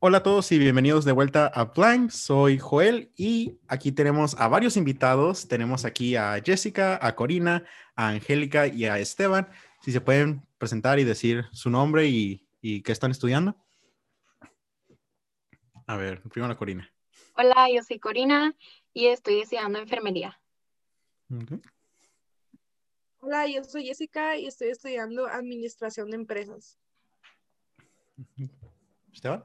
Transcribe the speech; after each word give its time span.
Hola 0.00 0.18
a 0.18 0.22
todos 0.22 0.52
y 0.52 0.60
bienvenidos 0.60 1.04
de 1.04 1.10
vuelta 1.10 1.48
a 1.48 1.64
Blind. 1.64 2.10
Soy 2.10 2.56
Joel 2.56 3.10
y 3.16 3.58
aquí 3.66 3.90
tenemos 3.90 4.38
a 4.38 4.46
varios 4.46 4.76
invitados. 4.76 5.48
Tenemos 5.48 5.84
aquí 5.84 6.14
a 6.14 6.40
Jessica, 6.40 7.04
a 7.04 7.16
Corina, 7.16 7.64
a 7.96 8.10
Angélica 8.10 8.68
y 8.68 8.84
a 8.84 9.00
Esteban. 9.00 9.50
Si 9.82 9.90
se 9.90 10.00
pueden 10.00 10.46
presentar 10.56 11.00
y 11.00 11.04
decir 11.04 11.46
su 11.50 11.68
nombre 11.68 12.06
y, 12.06 12.46
y 12.60 12.82
qué 12.82 12.92
están 12.92 13.10
estudiando. 13.10 13.56
A 15.88 15.96
ver, 15.96 16.22
primero 16.22 16.46
la 16.46 16.56
Corina. 16.56 16.88
Hola, 17.34 17.66
yo 17.74 17.82
soy 17.82 17.98
Corina 17.98 18.54
y 18.94 19.06
estoy 19.06 19.40
estudiando 19.40 19.80
enfermería. 19.80 20.40
Hola, 23.18 23.48
yo 23.48 23.64
soy 23.64 23.86
Jessica 23.86 24.36
y 24.36 24.46
estoy 24.46 24.68
estudiando 24.68 25.26
administración 25.26 26.08
de 26.10 26.18
empresas. 26.18 26.78
Esteban. 29.12 29.44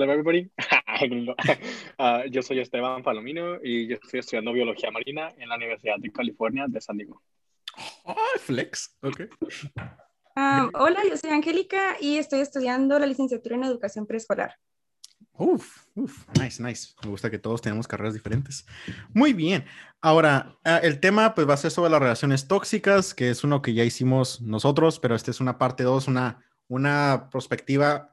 Hola, 0.00 0.14
everybody. 0.14 0.50
Ah, 1.98 2.24
yo 2.30 2.42
soy 2.42 2.58
Esteban 2.58 3.02
Palomino 3.02 3.58
y 3.62 3.86
yo 3.86 3.96
estoy 3.96 4.20
estudiando 4.20 4.52
biología 4.52 4.90
marina 4.90 5.30
en 5.36 5.48
la 5.48 5.56
Universidad 5.56 5.96
de 5.98 6.10
California 6.10 6.64
de 6.68 6.80
San 6.80 6.96
Diego. 6.96 7.22
Ay, 8.04 8.38
flex. 8.38 8.96
Ok. 9.02 9.22
Ah, 10.36 10.70
hola, 10.74 11.00
yo 11.08 11.16
soy 11.18 11.30
Angélica 11.30 11.96
y 12.00 12.16
estoy 12.16 12.40
estudiando 12.40 12.98
la 12.98 13.04
licenciatura 13.04 13.56
en 13.56 13.64
educación 13.64 14.06
preescolar. 14.06 14.54
Uf, 15.34 15.84
uf, 15.94 16.26
nice, 16.38 16.62
nice. 16.62 16.94
Me 17.02 17.10
gusta 17.10 17.30
que 17.30 17.38
todos 17.38 17.60
tenemos 17.60 17.86
carreras 17.86 18.14
diferentes. 18.14 18.66
Muy 19.12 19.34
bien. 19.34 19.66
Ahora, 20.00 20.56
ah, 20.64 20.78
el 20.82 20.98
tema 21.00 21.34
pues 21.34 21.46
va 21.46 21.54
a 21.54 21.58
ser 21.58 21.70
sobre 21.70 21.90
las 21.90 22.00
relaciones 22.00 22.48
tóxicas, 22.48 23.14
que 23.14 23.28
es 23.28 23.44
uno 23.44 23.60
que 23.60 23.74
ya 23.74 23.84
hicimos 23.84 24.40
nosotros, 24.40 24.98
pero 24.98 25.14
esta 25.14 25.30
es 25.30 25.40
una 25.40 25.58
parte 25.58 25.82
2, 25.82 26.08
una, 26.08 26.42
una 26.68 27.28
perspectiva 27.30 28.09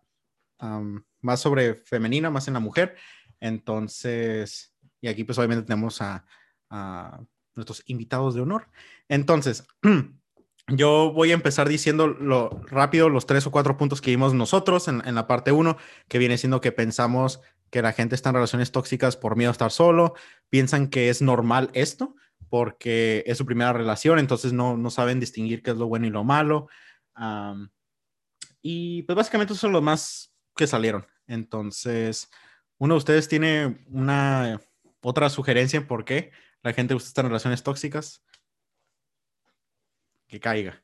am, 0.60 1.06
más 1.22 1.40
sobre 1.40 1.76
femenina, 1.76 2.30
más 2.30 2.48
en 2.48 2.54
la 2.56 2.60
mujer. 2.60 2.96
Entonces, 3.40 4.74
y 5.02 5.08
aquí 5.08 5.24
pues 5.24 5.38
obviamente 5.38 5.66
tenemos 5.66 6.02
a, 6.02 6.26
a 6.70 7.22
nuestros 7.56 7.84
invitados 7.88 8.36
de 8.36 8.42
honor. 8.42 8.70
Entonces, 9.08 9.68
yo 10.68 11.12
voy 11.14 11.32
a 11.32 11.36
empezar 11.36 11.70
diciendo 11.70 12.08
lo 12.08 12.62
rápido 12.68 13.10
los 13.10 13.26
tres 13.26 13.46
o 13.48 13.52
cuatro 13.52 13.78
puntos 13.78 14.02
que 14.02 14.12
vimos 14.12 14.34
nosotros 14.34 14.88
en, 14.88 15.02
en 15.06 15.16
la 15.16 15.28
parte 15.28 15.52
uno, 15.52 15.78
que 16.08 16.18
viene 16.18 16.38
siendo 16.38 16.62
que 16.62 16.72
pensamos 16.72 17.42
que 17.70 17.82
la 17.82 17.94
gente 17.94 18.16
está 18.16 18.30
en 18.30 18.36
relaciones 18.36 18.72
tóxicas 18.72 19.18
por 19.18 19.36
miedo 19.36 19.50
a 19.50 19.52
estar 19.52 19.72
solo, 19.72 20.14
piensan 20.50 20.88
que 20.88 21.10
es 21.10 21.22
normal 21.22 21.70
esto 21.74 22.16
porque 22.50 23.24
es 23.28 23.38
su 23.38 23.46
primera 23.46 23.74
relación, 23.74 24.20
entonces 24.20 24.54
no, 24.54 24.78
no 24.78 24.90
saben 24.90 25.20
distinguir 25.20 25.62
qué 25.62 25.72
es 25.72 25.78
lo 25.78 25.88
bueno 25.88 26.08
y 26.08 26.12
lo 26.12 26.24
malo. 26.24 26.70
Am, 27.14 27.70
y 28.62 29.04
pues 29.04 29.16
básicamente 29.16 29.54
esos 29.54 29.62
son 29.62 29.74
los 29.74 29.84
más 29.84 30.34
que 30.58 30.68
salieron. 30.68 31.08
Entonces, 31.28 32.30
uno 32.78 32.96
de 32.96 32.98
ustedes 32.98 33.30
tiene 33.30 33.86
una 33.90 34.62
otra 35.02 35.30
sugerencia 35.30 35.78
en 35.78 35.88
por 35.88 36.04
qué 36.04 36.32
la 36.62 36.74
gente 36.74 36.94
está 36.96 37.22
en 37.22 37.28
relaciones 37.28 37.64
tóxicas. 37.64 38.24
Que 40.28 40.40
caiga. 40.42 40.84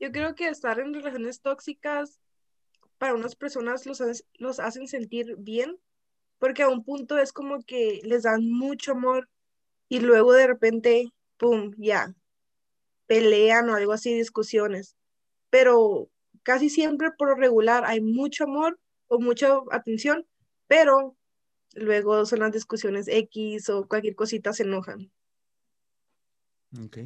Yo 0.00 0.10
creo 0.10 0.34
que 0.34 0.48
estar 0.48 0.80
en 0.80 0.94
relaciones 0.94 1.42
tóxicas 1.42 2.20
para 2.96 3.14
unas 3.14 3.34
personas 3.34 3.84
los, 3.84 4.00
los 4.34 4.60
hacen 4.60 4.88
sentir 4.88 5.36
bien, 5.36 5.78
porque 6.38 6.62
a 6.62 6.68
un 6.68 6.84
punto 6.84 7.18
es 7.18 7.32
como 7.32 7.62
que 7.62 8.00
les 8.04 8.22
dan 8.22 8.48
mucho 8.50 8.92
amor 8.92 9.28
y 9.88 10.00
luego 10.00 10.32
de 10.32 10.46
repente, 10.46 11.12
¡pum!, 11.36 11.72
ya, 11.76 12.14
pelean 13.06 13.68
o 13.68 13.74
algo 13.74 13.92
así, 13.92 14.14
discusiones. 14.14 14.96
Pero 15.50 16.08
casi 16.42 16.68
siempre 16.70 17.10
por 17.16 17.28
lo 17.28 17.34
regular 17.34 17.84
hay 17.84 18.00
mucho 18.00 18.44
amor 18.44 18.78
o 19.08 19.18
mucha 19.20 19.58
atención, 19.70 20.26
pero 20.66 21.16
luego 21.74 22.24
son 22.26 22.40
las 22.40 22.52
discusiones 22.52 23.08
X 23.08 23.68
o 23.68 23.86
cualquier 23.86 24.14
cosita 24.14 24.52
se 24.52 24.64
enojan. 24.64 25.10
Ok. 26.84 26.98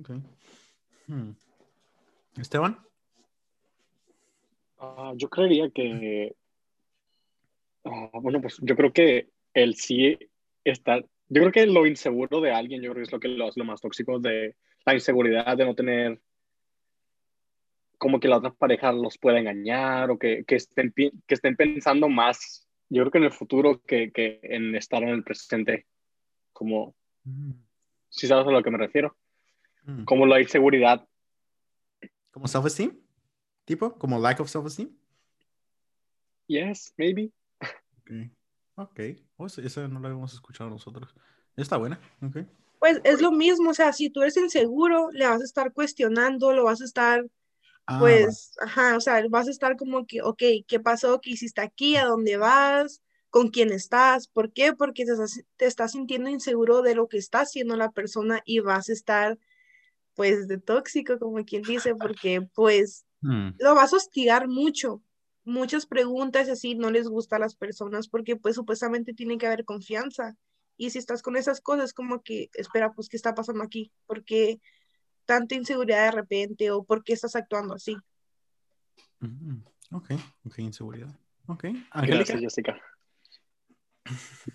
Ok. 0.00 0.10
Hmm. 1.06 1.30
Esteban. 2.36 2.78
Ah, 4.78 5.12
yo 5.16 5.28
creería 5.30 5.70
que, 5.70 6.34
ah, 7.84 8.10
bueno, 8.20 8.40
pues 8.40 8.58
yo 8.60 8.76
creo 8.76 8.92
que 8.92 9.30
el 9.54 9.74
sí 9.74 10.18
estar, 10.64 11.02
yo 11.28 11.40
creo 11.40 11.52
que 11.52 11.66
lo 11.66 11.86
inseguro 11.86 12.40
de 12.40 12.52
alguien, 12.52 12.82
yo 12.82 12.92
creo 12.92 13.02
que 13.02 13.06
es 13.06 13.12
lo 13.12 13.20
que 13.20 13.28
lo 13.28 13.46
hace 13.46 13.60
lo 13.60 13.64
más 13.64 13.80
tóxico 13.80 14.18
de 14.18 14.56
la 14.84 14.94
inseguridad 14.94 15.56
de 15.56 15.64
no 15.64 15.74
tener 15.74 16.20
como 17.98 18.20
que 18.20 18.28
la 18.28 18.38
otra 18.38 18.52
pareja 18.52 18.92
los 18.92 19.18
pueda 19.18 19.38
engañar 19.38 20.10
o 20.10 20.18
que, 20.18 20.44
que 20.44 20.56
estén, 20.56 20.92
que 20.94 21.34
estén 21.34 21.56
pensando 21.56 22.08
más, 22.08 22.68
yo 22.88 23.02
creo 23.02 23.10
que 23.10 23.18
en 23.18 23.24
el 23.24 23.32
futuro 23.32 23.82
que, 23.82 24.12
que 24.12 24.40
en 24.42 24.74
estar 24.74 25.02
en 25.02 25.10
el 25.10 25.24
presente, 25.24 25.86
como, 26.52 26.94
Mm, 27.26 27.52
si 28.08 28.28
sabes 28.28 28.46
a 28.46 28.50
lo 28.50 28.62
que 28.62 28.70
me 28.70 28.78
refiero, 28.78 29.16
mm. 29.84 30.04
como 30.04 30.26
la 30.26 30.40
inseguridad, 30.40 31.06
¿Como 32.30 32.46
self-esteem? 32.46 32.94
¿Tipo? 33.64 33.98
¿Como 33.98 34.18
lack 34.18 34.40
of 34.40 34.50
self-esteem? 34.50 34.90
yes, 36.46 36.92
maybe. 36.98 37.32
Ok. 37.98 38.10
Ok. 38.74 39.00
Oh, 39.38 39.46
ese 39.46 39.88
no 39.88 40.00
lo 40.00 40.06
habíamos 40.06 40.34
escuchado 40.34 40.68
nosotros. 40.68 41.14
Está 41.56 41.78
buena. 41.78 41.98
Ok. 42.20 42.46
Pues 42.78 43.00
es 43.04 43.22
lo 43.22 43.32
mismo, 43.32 43.70
o 43.70 43.74
sea, 43.74 43.94
si 43.94 44.10
tú 44.10 44.20
eres 44.20 44.36
inseguro, 44.36 45.10
le 45.12 45.26
vas 45.26 45.40
a 45.40 45.44
estar 45.44 45.72
cuestionando, 45.72 46.52
lo 46.52 46.64
vas 46.64 46.82
a 46.82 46.84
estar, 46.84 47.24
Ah, 47.86 47.98
pues, 47.98 48.52
ajá, 48.60 48.96
o 48.96 49.00
sea, 49.00 49.22
vas 49.30 49.48
a 49.48 49.50
estar 49.50 49.76
como 49.76 50.06
que, 50.06 50.22
ok, 50.22 50.42
¿qué 50.66 50.80
pasó? 50.80 51.20
¿Qué 51.20 51.30
hiciste 51.30 51.60
aquí? 51.60 51.96
¿A 51.96 52.04
dónde 52.06 52.36
vas? 52.36 53.02
¿Con 53.30 53.48
quién 53.48 53.72
estás? 53.72 54.28
¿Por 54.28 54.52
qué? 54.52 54.72
Porque 54.74 55.04
te 55.04 55.12
estás, 55.12 55.42
te 55.56 55.66
estás 55.66 55.92
sintiendo 55.92 56.30
inseguro 56.30 56.82
de 56.82 56.94
lo 56.94 57.08
que 57.08 57.18
está 57.18 57.40
haciendo 57.40 57.76
la 57.76 57.90
persona 57.92 58.42
y 58.44 58.60
vas 58.60 58.88
a 58.88 58.92
estar, 58.92 59.38
pues, 60.14 60.48
de 60.48 60.58
tóxico, 60.58 61.18
como 61.18 61.44
quien 61.44 61.62
dice, 61.62 61.94
porque, 61.96 62.42
pues, 62.54 63.06
mm, 63.22 63.50
lo 63.58 63.74
vas 63.74 63.92
a 63.92 63.96
hostigar 63.96 64.48
mucho. 64.48 65.02
Muchas 65.44 65.86
preguntas 65.86 66.48
así 66.48 66.74
no 66.74 66.90
les 66.90 67.08
gusta 67.08 67.36
a 67.36 67.38
las 67.40 67.56
personas 67.56 68.08
porque, 68.08 68.36
pues, 68.36 68.56
supuestamente 68.56 69.14
tiene 69.14 69.38
que 69.38 69.46
haber 69.46 69.64
confianza. 69.64 70.36
Y 70.76 70.90
si 70.90 70.98
estás 70.98 71.22
con 71.22 71.36
esas 71.36 71.60
cosas, 71.60 71.92
como 71.94 72.22
que, 72.22 72.50
espera, 72.54 72.92
pues, 72.92 73.08
¿qué 73.08 73.16
está 73.16 73.34
pasando 73.34 73.64
aquí? 73.64 73.92
¿Por 74.06 74.24
qué 74.24 74.60
tanta 75.26 75.54
inseguridad 75.54 76.04
de 76.06 76.10
repente? 76.12 76.70
¿O 76.70 76.84
por 76.84 77.04
qué 77.04 77.12
estás 77.12 77.36
actuando 77.36 77.74
así? 77.74 77.96
mm, 79.20 79.58
Ok. 79.92 80.10
Ok, 80.46 80.58
inseguridad. 80.58 81.14
Ok. 81.46 81.64
Angélica. 81.90 82.32
Gracias, 82.34 82.40
Jessica. 82.40 82.80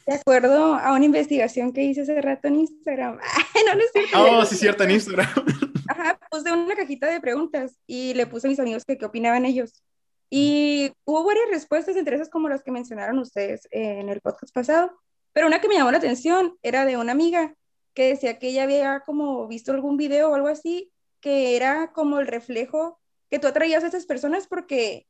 De 0.08 0.14
acuerdo 0.16 0.76
a 0.76 0.94
una 0.94 1.06
investigación 1.06 1.74
que 1.74 1.84
hice 1.84 2.02
hace 2.02 2.22
rato 2.22 2.48
en 2.48 2.56
Instagram, 2.56 3.20
Ay, 3.56 3.64
no, 3.66 3.82
es 3.82 3.92
cierto. 3.92 4.24
Oh, 4.24 4.46
sí, 4.46 4.56
cierto, 4.56 4.84
en 4.84 4.92
Instagram. 4.92 5.28
Ajá, 5.90 6.20
puse 6.30 6.52
una 6.52 6.76
cajita 6.76 7.08
de 7.08 7.20
preguntas 7.20 7.78
y 7.86 8.14
le 8.14 8.28
puse 8.28 8.48
a 8.48 8.50
mis 8.50 8.60
amigos 8.60 8.86
que 8.86 8.98
qué 8.98 9.06
opinaban 9.06 9.46
ellos. 9.46 9.84
Y 10.30 10.94
hubo 11.04 11.26
varias 11.26 11.50
respuestas, 11.50 11.98
entre 11.98 12.16
esas 12.16 12.30
como 12.30 12.48
las 12.48 12.64
que 12.64 12.72
mencionaron 12.72 13.20
ustedes 13.20 13.68
en 13.72 14.08
el 14.08 14.22
podcast 14.22 14.54
pasado, 14.54 14.98
pero 15.34 15.48
una 15.48 15.60
que 15.60 15.68
me 15.68 15.76
llamó 15.76 15.92
la 15.92 15.98
atención 15.98 16.58
era 16.62 16.86
de 16.86 16.96
una 16.96 17.12
amiga 17.12 17.54
que 17.94 18.10
decía 18.10 18.40
que 18.40 18.50
ella 18.50 18.64
había 18.64 19.02
como 19.02 19.48
visto 19.48 19.72
algún 19.72 19.98
video 19.98 20.30
o 20.30 20.36
algo 20.36 20.48
así, 20.48 20.92
que 21.20 21.56
era 21.56 21.92
como 21.94 22.20
el 22.20 22.28
reflejo 22.28 23.00
que 23.30 23.40
tú 23.40 23.48
atraías 23.48 23.84
a 23.84 23.88
esas 23.88 24.06
personas 24.06 24.48
porque 24.48 25.08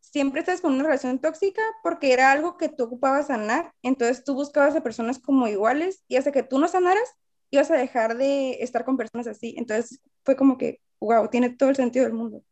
siempre 0.00 0.40
estás 0.40 0.60
con 0.60 0.74
una 0.74 0.84
relación 0.84 1.18
tóxica 1.18 1.62
porque 1.82 2.12
era 2.12 2.32
algo 2.32 2.56
que 2.56 2.68
tú 2.68 2.84
ocupabas 2.84 3.28
sanar, 3.28 3.72
entonces 3.82 4.24
tú 4.24 4.34
buscabas 4.34 4.74
a 4.76 4.82
personas 4.82 5.18
como 5.18 5.48
iguales 5.48 6.04
y 6.08 6.16
hasta 6.16 6.32
que 6.32 6.42
tú 6.42 6.58
no 6.58 6.68
sanaras, 6.68 7.14
ibas 7.50 7.70
a 7.70 7.76
dejar 7.76 8.16
de 8.16 8.62
estar 8.62 8.84
con 8.84 8.96
personas 8.96 9.26
así. 9.26 9.54
Entonces 9.58 10.00
fue 10.24 10.36
como 10.36 10.58
que, 10.58 10.80
wow, 11.00 11.28
tiene 11.28 11.50
todo 11.50 11.70
el 11.70 11.76
sentido 11.76 12.04
del 12.04 12.14
mundo. 12.14 12.42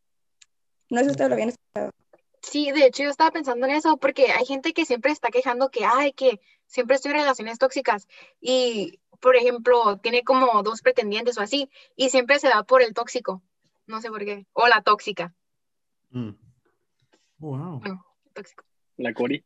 No 0.89 0.99
sé 0.99 1.05
si 1.05 1.11
ustedes 1.11 1.29
lo 1.29 1.35
habían 1.35 1.49
escuchado. 1.49 1.91
Sí, 2.41 2.71
de 2.71 2.85
hecho 2.85 3.03
yo 3.03 3.09
estaba 3.09 3.31
pensando 3.31 3.65
en 3.65 3.73
eso 3.73 3.97
porque 3.97 4.31
hay 4.31 4.45
gente 4.45 4.73
que 4.73 4.85
siempre 4.85 5.11
está 5.11 5.29
quejando 5.29 5.69
que, 5.69 5.85
ay, 5.85 6.13
que 6.13 6.39
siempre 6.65 6.95
estoy 6.95 7.11
en 7.11 7.17
relaciones 7.17 7.57
tóxicas 7.57 8.07
y, 8.39 8.99
por 9.19 9.35
ejemplo, 9.35 9.97
tiene 9.97 10.23
como 10.23 10.63
dos 10.63 10.81
pretendientes 10.81 11.37
o 11.37 11.41
así 11.41 11.69
y 11.95 12.09
siempre 12.09 12.39
se 12.39 12.49
va 12.49 12.63
por 12.63 12.81
el 12.81 12.93
tóxico, 12.93 13.43
no 13.85 14.01
sé 14.01 14.09
por 14.09 14.25
qué, 14.25 14.47
o 14.53 14.67
la 14.67 14.81
tóxica, 14.81 15.33
Mm. 16.09 16.29
Wow. 17.39 17.81
no, 17.83 18.05
tóxico. 18.33 18.63
La 18.97 19.13
Cori. 19.13 19.43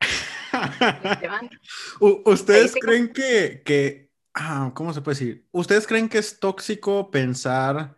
¿Ustedes 2.26 2.74
creen 2.80 3.12
que, 3.12 3.62
que 3.64 4.12
ah, 4.34 4.70
¿cómo 4.74 4.92
se 4.92 5.00
puede 5.00 5.18
decir? 5.18 5.48
¿Ustedes 5.50 5.86
creen 5.86 6.08
que 6.08 6.18
es 6.18 6.38
tóxico 6.38 7.10
pensar 7.10 7.96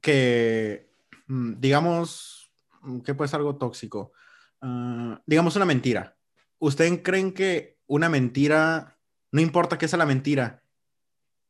que, 0.00 0.90
mm, 1.26 1.54
digamos, 1.58 2.52
mm, 2.82 3.00
¿qué 3.00 3.14
puede 3.14 3.28
ser 3.28 3.40
algo 3.40 3.56
tóxico? 3.56 4.12
Ah, 4.60 5.20
digamos 5.26 5.56
una 5.56 5.64
mentira. 5.64 6.16
¿Ustedes 6.58 7.00
creen 7.02 7.32
que 7.32 7.78
una 7.86 8.08
mentira, 8.08 8.98
no 9.32 9.40
importa 9.40 9.78
qué 9.78 9.88
sea 9.88 9.98
la 9.98 10.06
mentira, 10.06 10.62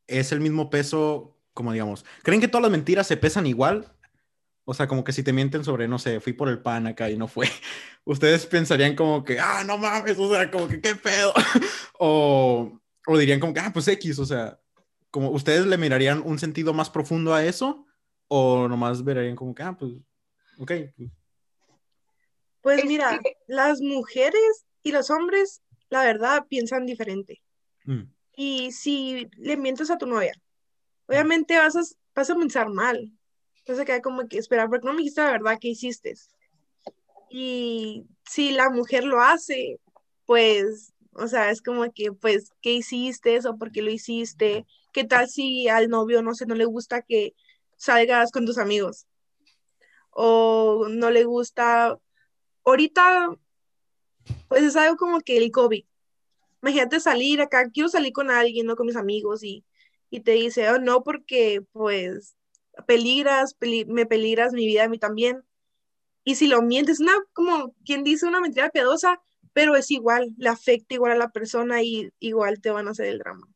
es 0.07 0.33
el 0.33 0.41
mismo 0.41 0.71
peso, 0.71 1.37
como 1.55 1.73
digamos, 1.73 2.05
¿creen 2.23 2.41
que 2.41 2.49
todas 2.49 2.63
las 2.63 2.71
mentiras 2.71 3.07
se 3.07 3.17
pesan 3.17 3.47
igual? 3.47 3.93
O 4.65 4.75
sea, 4.75 4.87
como 4.87 5.03
que 5.05 5.13
si 5.13 5.23
te 5.25 5.33
mienten 5.33 5.65
sobre, 5.65 5.89
no 5.89 5.99
sé, 5.99 6.21
fui 6.21 6.33
por 6.33 6.49
el 6.49 6.61
pan 6.63 6.87
acá 6.87 7.11
y 7.11 7.17
no 7.17 7.27
fue, 7.29 7.49
ustedes 8.05 8.47
pensarían 8.47 8.95
como 8.97 9.25
que, 9.25 9.39
ah, 9.41 9.65
no 9.67 9.77
mames, 9.79 10.19
o 10.19 10.31
sea, 10.33 10.51
como 10.51 10.69
que 10.69 10.81
qué 10.81 10.95
pedo. 10.95 11.33
o, 11.99 12.81
o 13.07 13.19
dirían 13.19 13.41
como 13.41 13.53
que, 13.55 13.61
ah, 13.61 13.71
pues 13.73 13.89
X, 13.89 14.19
o 14.21 14.25
sea, 14.27 14.59
como 15.11 15.31
ustedes 15.31 15.67
le 15.67 15.77
mirarían 15.79 16.23
un 16.25 16.39
sentido 16.39 16.73
más 16.73 16.89
profundo 16.91 17.35
a 17.35 17.45
eso 17.45 17.87
o 18.29 18.67
nomás 18.69 19.03
verían 19.05 19.37
como 19.37 19.55
que, 19.55 19.63
ah, 19.63 19.77
pues, 19.79 19.93
ok. 20.59 20.73
Pues, 20.97 21.11
Pues 22.63 22.79
Es 22.79 22.85
mira, 22.87 23.19
que- 23.23 23.37
las 23.49 23.81
mujeres 23.81 24.65
y 24.85 24.93
los 24.93 25.11
hombres, 25.11 25.61
la 25.91 26.05
verdad, 26.05 26.47
piensan 26.49 26.87
diferente. 26.87 27.43
Mm, 27.85 28.03
Y 28.37 28.73
si 28.73 29.29
le 29.37 29.57
mientes 29.57 29.91
a 29.91 29.99
tu 29.99 30.07
novia, 30.07 30.35
obviamente 31.07 31.57
vas 31.59 31.77
a, 31.77 31.83
vas 32.15 32.31
a 32.31 32.35
pensar 32.35 32.69
mal. 32.69 33.11
Vas 33.67 33.79
a 33.79 33.85
quedar 33.85 34.03
como 34.03 34.27
que, 34.27 34.39
espera, 34.39 34.69
porque 34.69 34.87
no 34.87 34.93
me 34.93 34.99
dijiste 34.99 35.21
la 35.21 35.31
verdad 35.33 35.59
que 35.61 35.69
hiciste. 35.69 36.15
Y 37.31 38.05
si 38.29 38.53
la 38.53 38.71
mujer 38.71 39.05
lo 39.05 39.21
hace, 39.21 39.81
pues, 40.27 40.93
o 41.15 41.29
sea, 41.29 41.51
es 41.51 41.63
como 41.63 41.91
que, 41.93 42.13
pues, 42.13 42.51
¿qué 42.61 42.73
hiciste 42.73 43.39
o 43.47 43.57
por 43.57 43.71
qué 43.71 43.83
lo 43.83 43.91
hiciste? 43.91 44.67
¿Qué 44.93 45.05
tal 45.05 45.29
si 45.29 45.69
al 45.69 45.89
novio, 45.89 46.23
no 46.23 46.35
sé, 46.35 46.47
no 46.47 46.55
le 46.55 46.65
gusta 46.65 47.03
que 47.03 47.35
salgas 47.77 48.33
con 48.33 48.47
tus 48.47 48.59
amigos? 48.59 49.07
O 50.11 50.89
no 50.91 51.11
le 51.11 51.25
gusta, 51.25 51.99
ahorita, 52.65 53.35
pues 54.49 54.63
es 54.63 54.77
algo 54.77 54.97
como 54.97 55.21
que 55.21 55.39
el 55.39 55.51
COVID. 55.51 55.85
Imagínate 56.63 57.01
salir 57.01 57.41
acá, 57.41 57.69
quiero 57.71 57.89
salir 57.89 58.13
con 58.13 58.31
alguien, 58.31 58.67
no 58.67 58.77
con 58.77 58.87
mis 58.87 58.97
amigos, 58.97 59.43
y, 59.45 59.65
y 60.11 60.21
te 60.21 60.33
dice, 60.33 60.71
oh, 60.71 60.79
no, 60.79 61.03
porque 61.03 61.63
pues 61.73 62.37
peligras, 62.87 63.55
peli- 63.55 63.85
me 63.87 64.07
peligras 64.07 64.53
mi 64.53 64.67
vida 64.67 64.85
a 64.85 64.89
mí 64.89 64.99
también. 64.99 65.43
Y 66.25 66.37
si 66.37 66.49
lo 66.49 66.63
mientes, 66.63 67.01
una, 67.01 67.13
como 67.33 67.75
quien 67.85 68.05
dice 68.05 68.27
una 68.27 68.41
mentira 68.41 68.71
piadosa, 68.71 69.23
pero 69.53 69.77
es 69.77 69.91
igual, 69.93 70.33
le 70.39 70.49
afecta 70.51 70.95
igual 70.95 71.13
a 71.13 71.17
la 71.17 71.31
persona 71.33 71.83
y 71.83 72.13
igual 72.21 72.61
te 72.61 72.71
van 72.71 72.89
a 72.89 72.93
hacer 72.93 73.07
el 73.07 73.19
drama. 73.21 73.49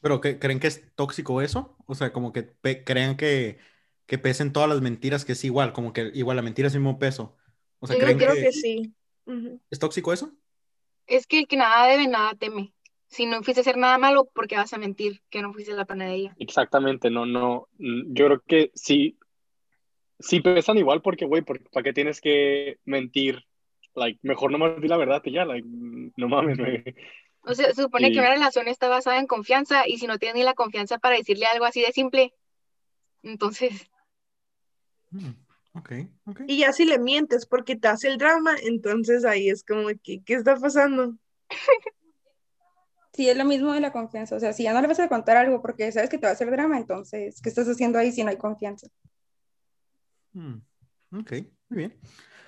¿Pero 0.00 0.20
que, 0.20 0.38
creen 0.38 0.60
que 0.60 0.66
es 0.68 0.94
tóxico 0.94 1.42
eso? 1.42 1.76
O 1.86 1.94
sea, 1.94 2.12
como 2.12 2.32
que 2.32 2.54
crean 2.84 3.16
que, 3.16 3.58
que 4.06 4.18
pesen 4.18 4.52
todas 4.52 4.68
las 4.68 4.80
mentiras, 4.80 5.24
que 5.24 5.32
es 5.32 5.44
igual, 5.44 5.72
como 5.72 5.92
que 5.92 6.10
igual 6.14 6.36
la 6.36 6.42
mentira 6.42 6.68
es 6.68 6.74
el 6.74 6.80
mismo 6.80 6.98
peso. 6.98 7.36
O 7.80 7.86
sea, 7.86 7.98
Yo 7.98 7.98
¿creen 7.98 8.16
creo 8.16 8.38
que, 8.38 8.40
que 8.40 8.52
sí. 8.52 8.94
Es 9.70 9.78
tóxico 9.78 10.12
eso? 10.12 10.32
Es 11.10 11.26
que 11.26 11.40
el 11.40 11.48
que 11.48 11.56
nada 11.56 11.88
debe, 11.88 12.06
nada 12.06 12.34
teme. 12.34 12.72
Si 13.08 13.26
no 13.26 13.42
fuiste 13.42 13.60
a 13.60 13.62
hacer 13.62 13.76
nada 13.76 13.98
malo, 13.98 14.26
¿por 14.26 14.46
qué 14.46 14.54
vas 14.54 14.72
a 14.72 14.78
mentir 14.78 15.20
que 15.28 15.42
no 15.42 15.52
fuiste 15.52 15.72
a 15.72 15.74
la 15.74 15.84
panadería? 15.84 16.36
Exactamente, 16.38 17.10
no, 17.10 17.26
no, 17.26 17.66
yo 17.78 18.26
creo 18.26 18.42
que 18.46 18.70
sí, 18.76 19.18
sí 20.20 20.40
pesan 20.40 20.78
igual 20.78 21.02
porque, 21.02 21.24
güey, 21.24 21.42
¿por- 21.42 21.68
¿para 21.70 21.82
qué 21.82 21.92
tienes 21.92 22.20
que 22.20 22.78
mentir? 22.84 23.44
Like, 23.96 24.20
mejor 24.22 24.52
no 24.52 24.58
me 24.58 24.76
di 24.76 24.86
la 24.86 24.96
verdad 24.96 25.20
y 25.24 25.32
ya, 25.32 25.44
like, 25.44 25.66
no 25.68 26.28
mames, 26.28 26.58
güey. 26.58 26.84
O 27.42 27.54
sea, 27.54 27.72
se 27.74 27.82
supone 27.82 28.10
Y- 28.10 28.12
que 28.12 28.20
una 28.20 28.30
relación 28.30 28.68
está 28.68 28.88
basada 28.88 29.18
en 29.18 29.26
confianza 29.26 29.88
y 29.88 29.98
si 29.98 30.06
no 30.06 30.18
tienes 30.18 30.36
ni 30.36 30.44
la 30.44 30.54
confianza 30.54 30.98
para 30.98 31.16
decirle 31.16 31.46
algo 31.46 31.64
así 31.64 31.80
de 31.80 31.90
simple, 31.90 32.32
entonces, 33.24 33.90
Mm, 35.10 35.30
ok, 35.74 35.92
ok. 36.26 36.40
Y 36.46 36.58
ya 36.58 36.72
si 36.72 36.84
le 36.84 36.98
mientes 36.98 37.46
porque 37.46 37.76
te 37.76 37.88
hace 37.88 38.08
el 38.08 38.18
drama, 38.18 38.54
entonces 38.62 39.24
ahí 39.24 39.48
es 39.48 39.64
como 39.64 39.88
que, 40.02 40.22
¿qué 40.24 40.34
está 40.34 40.56
pasando? 40.56 41.16
Sí, 43.12 43.28
es 43.28 43.36
lo 43.36 43.44
mismo 43.44 43.72
de 43.72 43.80
la 43.80 43.92
confianza. 43.92 44.36
O 44.36 44.40
sea, 44.40 44.52
si 44.52 44.62
ya 44.62 44.72
no 44.72 44.80
le 44.80 44.86
vas 44.86 45.00
a 45.00 45.08
contar 45.08 45.36
algo 45.36 45.60
porque 45.60 45.90
sabes 45.92 46.08
que 46.08 46.18
te 46.18 46.26
va 46.26 46.30
a 46.30 46.32
hacer 46.32 46.50
drama, 46.50 46.78
entonces, 46.78 47.40
¿qué 47.42 47.48
estás 47.48 47.68
haciendo 47.68 47.98
ahí 47.98 48.12
si 48.12 48.22
no 48.22 48.30
hay 48.30 48.36
confianza? 48.36 48.86
Mm, 50.32 50.56
ok, 51.18 51.32
muy 51.68 51.78
bien. 51.78 52.00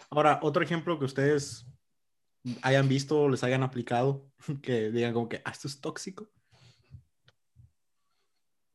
Ahora, 0.09 0.39
otro 0.43 0.63
ejemplo 0.63 0.99
que 0.99 1.05
ustedes 1.05 1.67
hayan 2.63 2.89
visto 2.89 3.23
o 3.23 3.29
les 3.29 3.43
hayan 3.45 3.63
aplicado, 3.63 4.31
que 4.63 4.91
digan 4.91 5.13
como 5.13 5.29
que, 5.29 5.43
ah, 5.45 5.51
esto 5.51 5.69
es 5.69 5.81
tóxico. 5.81 6.29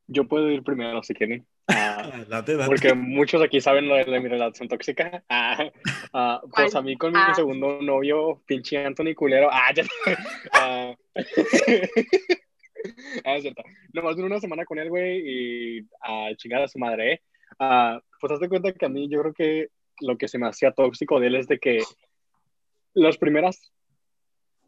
Yo 0.07 0.27
puedo 0.27 0.49
ir 0.49 0.63
primero 0.63 1.03
si 1.03 1.13
quieren. 1.13 1.47
Ah, 1.67 2.23
Date, 2.29 2.55
date. 2.55 2.65
porque 2.67 2.93
muchos 2.93 3.41
aquí 3.41 3.59
saben 3.61 3.87
lo 3.87 3.95
de, 3.95 4.05
de 4.05 4.19
mi 4.19 4.29
relación 4.29 4.67
tóxica. 4.67 5.23
Ah, 5.29 5.69
ah, 6.13 6.41
pues 6.55 6.73
a 6.75 6.81
mí 6.81 6.95
con 6.97 7.11
mi 7.11 7.19
Ah. 7.19 7.33
segundo 7.35 7.81
novio, 7.81 8.41
pinche 8.45 8.77
Anthony 8.85 9.13
Culero. 9.15 9.49
Ah, 9.51 9.71
ya. 9.75 9.83
Es 13.25 13.41
cierto. 13.41 13.63
Nomás 13.93 14.15
duré 14.15 14.27
una 14.27 14.39
semana 14.39 14.63
con 14.63 14.77
él, 14.79 14.89
güey, 14.89 15.21
y 15.79 15.87
a 16.01 16.29
chingar 16.37 16.61
a 16.61 16.67
su 16.67 16.79
madre, 16.79 17.13
¿eh? 17.13 17.21
Ah, 17.59 17.99
pues 18.21 18.31
hazte 18.33 18.47
cuenta 18.49 18.71
que 18.71 18.85
a 18.85 18.89
mí 18.89 19.09
yo 19.09 19.19
creo 19.21 19.33
que 19.33 19.67
lo 20.01 20.17
que 20.17 20.27
se 20.27 20.37
me 20.37 20.47
hacía 20.47 20.71
tóxico 20.71 21.19
de 21.19 21.27
él 21.27 21.35
es 21.35 21.47
de 21.47 21.59
que 21.59 21.79
las 22.93 23.17
primeras. 23.17 23.71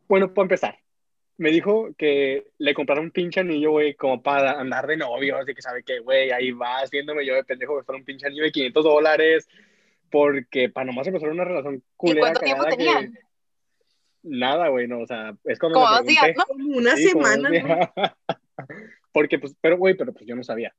Bueno, 0.07 0.33
para 0.33 0.43
empezar, 0.45 0.79
me 1.39 1.51
dijo 1.51 1.89
que 1.97 2.47
le 2.57 2.73
compraron 2.73 3.05
un 3.05 3.11
pinche 3.11 3.39
anillo, 3.39 3.71
güey, 3.71 3.93
como 3.95 4.21
para 4.21 4.59
andar 4.59 4.85
de 4.87 4.97
novios 4.97 5.47
y 5.47 5.55
que 5.55 5.61
sabe 5.61 5.83
que, 5.83 5.99
güey, 5.99 6.31
ahí 6.31 6.51
vas 6.51 6.89
viéndome 6.91 7.25
yo 7.25 7.33
de 7.33 7.43
pendejo 7.45 7.75
gastar 7.77 7.95
un 7.95 8.03
pinche 8.03 8.27
anillo 8.27 8.43
de 8.43 8.51
500 8.51 8.83
dólares 8.83 9.47
porque 10.11 10.69
para 10.69 10.85
nomás 10.85 11.07
empezar 11.07 11.29
una 11.29 11.45
relación 11.45 11.75
¿y 11.75 11.81
culera 11.95 12.19
cuánto 12.21 12.39
tiempo 12.41 12.63
que- 12.65 12.69
tenían? 12.75 13.17
Nada, 14.21 14.67
güey, 14.67 14.85
no, 14.87 14.99
o 14.99 15.07
sea, 15.07 15.33
es 15.45 15.57
Como 15.59 15.79
dos 15.79 16.05
días. 16.05 16.31
¿no? 16.37 16.43
Como 16.45 16.75
una 16.77 16.95
Sí, 16.97 17.11
como 17.13 17.25
semana, 17.25 17.49
¿no? 17.49 17.89
Porque, 19.13 19.39
pues, 19.39 19.55
pero, 19.61 19.77
güey, 19.77 19.95
pero 19.95 20.11
pues 20.13 20.25
yo 20.25 20.35
no 20.35 20.43
sabía. 20.43 20.75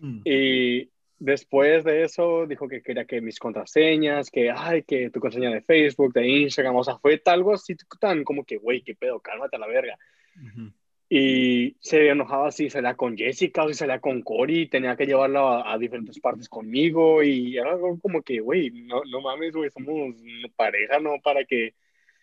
Mm, 0.00 0.20
Y 0.24 0.90
después 1.18 1.84
de 1.84 2.02
eso 2.02 2.46
dijo 2.46 2.68
que 2.68 2.82
quería 2.82 3.04
que 3.04 3.20
mis 3.20 3.38
contraseñas, 3.38 4.30
que, 4.30 4.50
ay, 4.50 4.82
que 4.82 5.10
tu 5.10 5.20
contraseña 5.20 5.54
de 5.54 5.62
Facebook, 5.62 6.12
de 6.12 6.26
Instagram, 6.26 6.76
o 6.76 6.84
sea, 6.84 6.98
fue 6.98 7.20
algo 7.26 7.54
así 7.54 7.76
tan 8.00 8.24
como 8.24 8.44
que, 8.44 8.56
güey, 8.56 8.82
qué 8.82 8.94
pedo, 8.94 9.20
cálmate 9.20 9.56
a 9.56 9.60
la 9.60 9.66
verga. 9.66 9.98
ujú. 10.36 10.72
Y 11.08 11.76
se 11.80 12.08
enojaba 12.08 12.50
si 12.50 12.70
salía 12.70 12.94
con 12.96 13.16
Jessica 13.16 13.62
o 13.62 13.68
si 13.68 13.74
salía 13.74 14.00
con 14.00 14.22
Cory, 14.22 14.68
tenía 14.68 14.96
que 14.96 15.06
llevarla 15.06 15.60
a, 15.60 15.74
a 15.74 15.78
diferentes 15.78 16.18
partes 16.18 16.48
conmigo 16.48 17.22
y 17.22 17.56
era 17.56 17.72
algo 17.72 17.98
como 18.00 18.22
que, 18.22 18.40
güey, 18.40 18.70
no, 18.70 19.02
no 19.04 19.20
mames, 19.20 19.52
güey, 19.52 19.70
somos 19.70 20.16
pareja, 20.56 20.98
no 20.98 21.20
para 21.22 21.44
que 21.44 21.74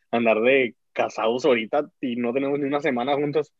andar 0.09 0.41
de 0.41 0.75
casados 0.93 1.45
ahorita 1.45 1.89
y 2.01 2.15
no 2.17 2.33
tenemos 2.33 2.59
ni 2.59 2.65
una 2.65 2.81
semana 2.81 3.15
juntos. 3.15 3.53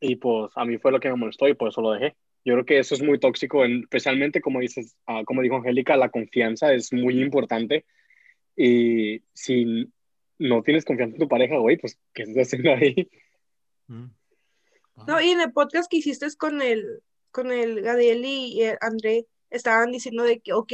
Y 0.00 0.16
pues 0.16 0.50
a 0.54 0.64
mí 0.64 0.78
fue 0.78 0.92
lo 0.92 1.00
que 1.00 1.10
me 1.10 1.16
molestó 1.16 1.48
y 1.48 1.54
por 1.54 1.68
eso 1.68 1.82
lo 1.82 1.92
dejé. 1.92 2.16
Yo 2.46 2.52
creo 2.54 2.64
que 2.64 2.78
eso 2.78 2.94
es 2.94 3.02
muy 3.02 3.18
tóxico, 3.18 3.64
en- 3.64 3.80
especialmente 3.80 4.40
como 4.40 4.60
dices, 4.60 4.96
ah, 5.06 5.22
como 5.26 5.42
dijo 5.42 5.56
Angélica, 5.56 5.96
la 5.96 6.10
confianza 6.10 6.72
es 6.72 6.92
muy 6.92 7.20
importante. 7.20 7.84
Y 8.56 9.24
si 9.34 9.90
no 10.38 10.62
tienes 10.62 10.84
confianza 10.84 11.16
en 11.16 11.20
tu 11.20 11.28
pareja, 11.28 11.58
güey, 11.58 11.76
pues, 11.76 11.98
¿qué 12.14 12.22
estás 12.22 12.46
haciendo 12.46 12.72
ahí? 12.72 13.10
Mm. 13.88 14.06
No, 15.08 15.20
y 15.20 15.30
en 15.30 15.40
el 15.40 15.52
podcast 15.52 15.90
que 15.90 15.96
hiciste 15.96 16.26
con 16.38 16.62
el, 16.62 17.02
con 17.32 17.50
el 17.50 17.82
Gadiel 17.82 18.24
y 18.24 18.62
el 18.62 18.78
André, 18.80 19.26
estaban 19.50 19.90
diciendo 19.90 20.22
de 20.22 20.38
que, 20.38 20.52
ok, 20.52 20.72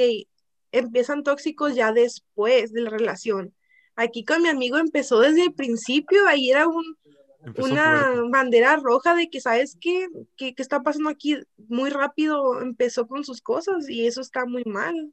empiezan 0.72 1.22
tóxicos 1.22 1.74
ya 1.74 1.92
después 1.92 2.72
de 2.72 2.82
la 2.82 2.90
relación. 2.90 3.54
Aquí 3.96 4.24
con 4.24 4.42
mi 4.42 4.48
amigo 4.48 4.76
empezó 4.76 5.20
desde 5.20 5.44
el 5.44 5.54
principio, 5.54 6.26
ahí 6.28 6.50
era 6.50 6.68
un, 6.68 6.98
Empezó 7.44 7.72
una 7.72 8.04
fuerte. 8.04 8.30
bandera 8.30 8.76
roja 8.76 9.14
de 9.16 9.28
que, 9.28 9.40
¿sabes 9.40 9.76
qué? 9.80 10.08
¿Qué, 10.36 10.54
qué 10.54 10.62
está 10.62 10.82
pasando 10.82 11.10
aquí? 11.10 11.38
Muy 11.68 11.90
rápido 11.90 12.60
empezó 12.60 13.08
con 13.08 13.24
sus 13.24 13.40
cosas 13.40 13.88
y 13.88 14.06
eso 14.06 14.20
está 14.20 14.46
muy 14.46 14.64
mal. 14.64 15.12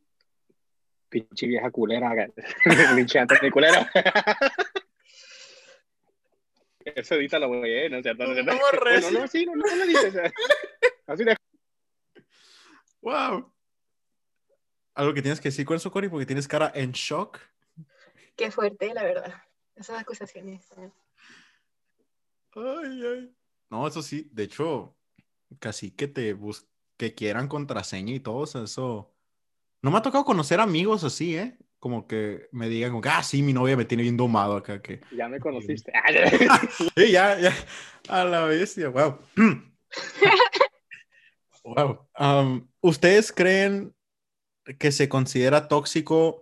Pinche 1.09 1.47
vieja 1.47 1.71
culera, 1.71 2.11
pinche 2.95 3.19
Anthony 3.19 3.49
culera. 3.51 3.89
Eso 6.95 7.15
edita 7.15 7.37
la 7.39 7.47
güey, 7.47 7.71
¿eh? 7.71 7.89
No 7.89 7.97
es 7.97 8.03
cierto, 8.03 8.25
no 8.25 8.31
es 8.31 8.35
cierto. 8.35 8.53
No, 8.53 8.59
Bueno, 8.81 9.19
no, 9.19 9.27
sí, 9.27 9.45
no, 9.45 9.55
no, 9.55 9.65
no 9.65 9.75
lo 9.75 9.85
dices. 9.85 10.15
Así 11.07 11.23
de 11.23 11.35
Wow. 13.01 13.51
Algo 14.95 15.13
que 15.13 15.21
tienes 15.21 15.39
que 15.39 15.49
decir 15.49 15.65
con 15.65 15.77
eso, 15.77 15.91
Cory, 15.91 16.09
porque 16.09 16.25
tienes 16.25 16.47
cara 16.47 16.71
en 16.73 16.91
shock. 16.91 17.39
Qué 18.35 18.51
fuerte, 18.51 18.93
la 18.93 19.03
verdad. 19.03 19.33
Esas 19.75 19.99
acusaciones. 20.01 20.67
Ay, 22.55 23.03
ay. 23.05 23.35
No, 23.69 23.87
eso 23.87 24.01
sí, 24.01 24.29
de 24.31 24.43
hecho, 24.43 24.95
casi 25.59 25.91
que 25.91 26.07
te 26.07 26.33
bus 26.33 26.67
que 26.97 27.15
quieran 27.15 27.47
contraseña 27.47 28.13
y 28.13 28.19
todo, 28.19 28.37
o 28.37 28.47
sea, 28.47 28.63
eso. 28.63 29.13
No 29.81 29.91
me 29.91 29.97
ha 29.97 30.01
tocado 30.01 30.25
conocer 30.25 30.59
amigos 30.59 31.03
así, 31.03 31.37
¿eh? 31.37 31.57
Como 31.79 32.07
que 32.07 32.49
me 32.51 32.67
digan, 32.67 32.91
como 32.91 33.01
que, 33.01 33.09
ah, 33.09 33.23
sí, 33.23 33.41
mi 33.41 33.53
novia 33.53 33.77
me 33.77 33.85
tiene 33.85 34.03
bien 34.03 34.17
domado 34.17 34.57
acá, 34.57 34.81
que. 34.81 34.99
Ya 35.15 35.29
me 35.29 35.39
conociste. 35.39 35.93
Sí, 36.97 37.11
ya, 37.11 37.39
ya. 37.39 37.53
A 38.09 38.25
la 38.25 38.43
bestia, 38.43 38.89
wow. 38.89 39.17
wow. 41.63 42.07
Um, 42.19 42.67
¿Ustedes 42.81 43.31
creen 43.31 43.95
que 44.77 44.91
se 44.91 45.07
considera 45.07 45.67
tóxico 45.67 46.41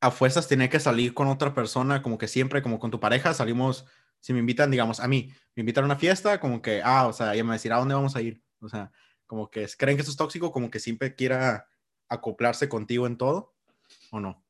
a 0.00 0.10
fuerzas 0.10 0.48
tener 0.48 0.70
que 0.70 0.80
salir 0.80 1.12
con 1.12 1.28
otra 1.28 1.54
persona, 1.54 2.02
como 2.02 2.18
que 2.18 2.28
siempre, 2.28 2.62
como 2.62 2.78
con 2.78 2.90
tu 2.90 3.00
pareja, 3.00 3.34
salimos, 3.34 3.84
si 4.20 4.32
me 4.32 4.40
invitan, 4.40 4.70
digamos, 4.70 5.00
a 5.00 5.08
mí, 5.08 5.32
me 5.54 5.60
invitan 5.60 5.84
a 5.84 5.86
una 5.86 5.96
fiesta, 5.96 6.40
como 6.40 6.60
que, 6.62 6.80
ah, 6.84 7.06
o 7.06 7.12
sea, 7.12 7.34
ella 7.34 7.44
me 7.44 7.48
va 7.48 7.54
a 7.54 7.56
decir, 7.58 7.72
¿a 7.72 7.78
dónde 7.78 7.94
vamos 7.94 8.16
a 8.16 8.22
ir? 8.22 8.42
O 8.60 8.68
sea, 8.68 8.90
como 9.26 9.50
que 9.50 9.66
creen 9.76 9.96
que 9.96 10.02
eso 10.02 10.10
es 10.10 10.16
tóxico, 10.16 10.52
como 10.52 10.70
que 10.70 10.80
siempre 10.80 11.14
quiera 11.14 11.68
acoplarse 12.08 12.68
contigo 12.68 13.06
en 13.06 13.16
todo 13.16 13.54
o 14.10 14.20
no? 14.20 14.44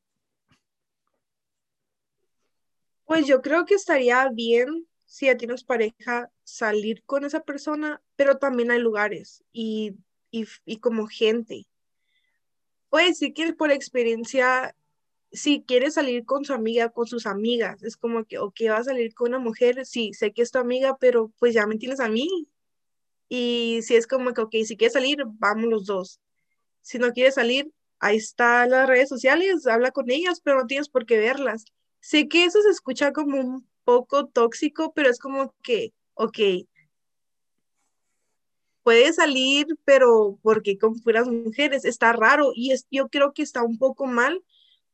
Pues 3.05 3.27
yo 3.27 3.43
creo 3.43 3.65
que 3.65 3.75
estaría 3.75 4.29
bien 4.29 4.87
si 5.07 5.27
ya 5.27 5.37
tienes 5.37 5.65
pareja 5.65 6.31
salir 6.45 7.03
con 7.05 7.25
esa 7.25 7.41
persona, 7.41 8.03
pero 8.17 8.37
también 8.37 8.71
hay 8.71 8.79
lugares 8.79 9.43
y, 9.53 9.97
y, 10.31 10.47
y 10.67 10.79
como 10.79 11.07
gente. 11.07 11.67
Puede 12.91 13.09
decir 13.09 13.33
que 13.33 13.53
por 13.55 13.71
experiencia, 13.71 14.75
si 15.33 15.63
quieres 15.63 15.95
salir 15.95 16.25
con 16.25 16.45
su 16.45 16.53
amiga, 16.55 16.91
con 16.91 17.07
sus 17.07 17.27
amigas, 17.27 17.83
es 17.83 17.97
como 17.97 18.25
que, 18.25 18.39
ok, 18.39 18.61
va 18.71 18.79
a 18.79 18.85
salir 18.85 19.15
con 19.15 19.29
una 19.31 19.39
mujer, 19.39 19.85
sí, 19.87 20.13
sé 20.15 20.33
que 20.33 20.43
es 20.43 20.51
tu 20.51 20.59
amiga, 20.59 20.97
pero 20.99 21.33
pues 21.39 21.55
ya 21.55 21.67
me 21.67 21.77
tienes 21.77 22.01
a 22.01 22.09
mí. 22.09 22.49
Y 23.29 23.81
si 23.83 23.97
es 23.97 24.07
como 24.07 24.33
que, 24.33 24.41
ok, 24.41 24.55
si 24.65 24.77
quieres 24.77 24.95
salir, 24.95 25.19
vamos 25.39 25.67
los 25.67 25.87
dos. 25.87 26.21
Si 26.83 26.99
no 26.99 27.13
quieres 27.13 27.35
salir, 27.35 27.71
ahí 28.01 28.17
están 28.17 28.71
las 28.71 28.89
redes 28.89 29.09
sociales, 29.09 29.67
habla 29.67 29.91
con 29.91 30.11
ellas, 30.11 30.41
pero 30.43 30.59
no 30.59 30.67
tienes 30.67 30.89
por 30.89 31.05
qué 31.07 31.19
verlas. 31.19 31.65
Sé 32.01 32.29
que 32.29 32.45
eso 32.45 32.63
se 32.63 32.71
escucha 32.71 33.13
como 33.13 33.39
un 33.39 33.69
poco 33.85 34.27
tóxico, 34.27 34.93
pero 34.95 35.11
es 35.11 35.19
como 35.19 35.55
que, 35.63 35.93
ok, 36.15 36.39
puede 38.83 39.13
salir, 39.13 39.67
pero 39.85 40.39
porque 40.43 40.79
con 40.79 40.99
puras 41.01 41.29
mujeres 41.29 41.85
está 41.85 42.13
raro 42.13 42.53
y 42.55 42.73
es, 42.73 42.87
yo 42.91 43.09
creo 43.09 43.35
que 43.35 43.43
está 43.43 43.63
un 43.63 43.77
poco 43.77 44.07
mal 44.07 44.43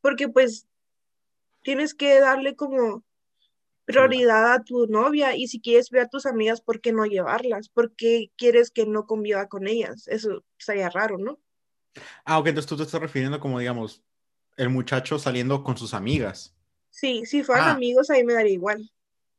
porque 0.05 0.29
pues 0.29 0.67
tienes 1.63 1.95
que 1.95 2.21
darle 2.21 2.57
como 2.57 3.03
prioridad 3.87 4.53
a 4.53 4.63
tu 4.63 4.87
novia 4.87 5.35
y 5.35 5.49
si 5.49 5.63
quieres 5.63 5.89
ver 5.89 6.03
a 6.03 6.09
tus 6.09 6.27
amigas, 6.27 6.61
¿por 6.61 6.83
qué 6.83 6.93
no 6.93 7.07
llevarlas? 7.07 7.71
¿Por 7.71 7.97
qué 7.97 8.31
quieres 8.37 8.71
que 8.71 8.85
no 8.85 9.07
conviva 9.07 9.49
con 9.49 9.67
ellas? 9.67 10.07
Eso 10.09 10.45
estaría 10.59 10.91
raro, 10.91 11.17
¿no? 11.17 11.41
Ah, 12.27 12.39
ok, 12.39 12.49
entonces 12.49 12.69
tú 12.69 12.77
te 12.77 12.83
estás 12.83 13.01
refiriendo 13.01 13.41
como, 13.41 13.59
digamos, 13.59 14.03
el 14.59 14.69
muchacho 14.69 15.19
saliendo 15.19 15.65
con 15.65 15.79
sus 15.79 15.95
amigas. 15.95 16.55
Sí, 16.91 17.25
si 17.25 17.43
fueran 17.43 17.69
Ah. 17.69 17.73
amigos, 17.73 18.11
ahí 18.11 18.25
me 18.25 18.35
daría 18.35 18.53
igual. 18.53 18.91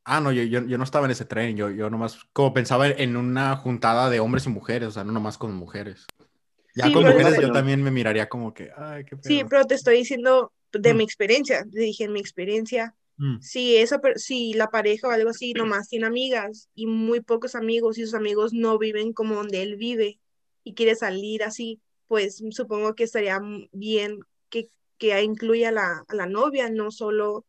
Ah, 0.03 0.19
no, 0.19 0.31
yo, 0.31 0.41
yo, 0.41 0.65
yo 0.65 0.79
no 0.79 0.83
estaba 0.83 1.05
en 1.05 1.11
ese 1.11 1.25
tren, 1.25 1.55
yo, 1.57 1.69
yo 1.69 1.91
nomás 1.91 2.23
como 2.33 2.55
pensaba 2.55 2.87
en 2.87 3.17
una 3.17 3.55
juntada 3.55 4.09
de 4.09 4.19
hombres 4.19 4.47
y 4.47 4.49
mujeres, 4.49 4.89
o 4.89 4.91
sea, 4.93 5.03
no 5.03 5.11
nomás 5.11 5.37
con 5.37 5.53
mujeres. 5.53 6.07
Ya 6.75 6.85
Sí, 6.87 6.93
con 6.93 7.03
mujeres 7.03 7.39
yo 7.41 7.51
también 7.51 7.81
me 7.81 7.91
miraría 7.91 8.27
como 8.27 8.53
que, 8.53 8.69
ay, 8.75 9.05
qué 9.05 9.15
Sí, 9.21 9.37
pedo. 9.39 9.49
pero 9.49 9.65
te 9.65 9.75
estoy 9.75 9.97
diciendo 9.97 10.51
de 10.73 10.93
Mm. 10.93 10.97
mi 10.97 11.03
experiencia. 11.03 11.63
Te 11.71 11.79
dije 11.79 12.03
en 12.03 12.13
mi 12.13 12.19
experiencia, 12.19 12.93
Mm, 13.17 13.39
si 13.39 13.77
esa 13.77 14.01
si 14.17 14.53
la 14.55 14.67
pareja 14.67 15.07
o 15.07 15.11
algo 15.11 15.29
así 15.29 15.53
nomás 15.53 15.87
tiene 15.87 16.05
amigas 16.05 16.67
y 16.75 16.85
muy 16.85 17.21
pocos 17.21 17.55
amigos 17.55 17.97
y 17.97 18.01
sus 18.03 18.13
amigos 18.13 18.51
no 18.51 18.77
viven 18.77 19.13
como 19.13 19.35
donde 19.35 19.61
él 19.61 19.77
vive 19.77 20.19
y 20.65 20.73
quiere 20.73 20.95
salir 20.95 21.43
así, 21.43 21.79
pues 22.07 22.43
supongo 22.51 22.93
que 22.93 23.05
estaría 23.05 23.39
bien 23.71 24.19
que, 24.49 24.67
que 24.97 25.21
incluya 25.23 25.69
a 25.69 25.71
la, 25.71 26.03
a 26.05 26.13
la 26.15 26.25
novia, 26.25 26.69
no 26.69 26.91
solo 26.91 27.45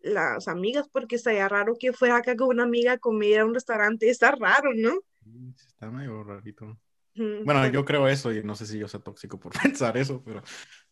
las 0.00 0.46
amigas, 0.48 0.88
porque 0.92 1.16
estaría 1.16 1.48
raro 1.48 1.74
que 1.78 1.92
fuera 1.94 2.16
acá 2.16 2.36
con 2.36 2.48
una 2.48 2.64
amiga 2.64 2.92
a 2.92 2.98
comer 2.98 3.40
a 3.40 3.46
un 3.46 3.54
restaurante. 3.54 4.10
Está 4.10 4.32
raro, 4.32 4.72
¿no? 4.74 4.92
sí, 5.24 5.54
Está 5.68 5.90
medio 5.90 6.22
rarito. 6.22 6.76
Bueno, 7.14 7.66
yo 7.70 7.84
creo 7.84 8.08
eso 8.08 8.32
y 8.32 8.42
no 8.42 8.54
sé 8.54 8.66
si 8.66 8.78
yo 8.78 8.88
sea 8.88 9.00
tóxico 9.00 9.38
por 9.38 9.52
pensar 9.62 9.96
eso, 9.96 10.22
pero... 10.24 10.42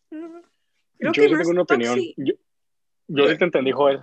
creo 0.09 0.41
yo 0.99 1.11
que 1.11 1.21
sí 1.21 1.31
no 1.31 1.37
tengo 1.37 1.49
una 1.51 1.61
opinión. 1.63 1.95
tóxico. 1.95 2.21
Yo, 2.23 2.33
yo 3.07 3.29
sí 3.29 3.37
te 3.37 3.43
entendí, 3.45 3.71
Joel. 3.71 4.01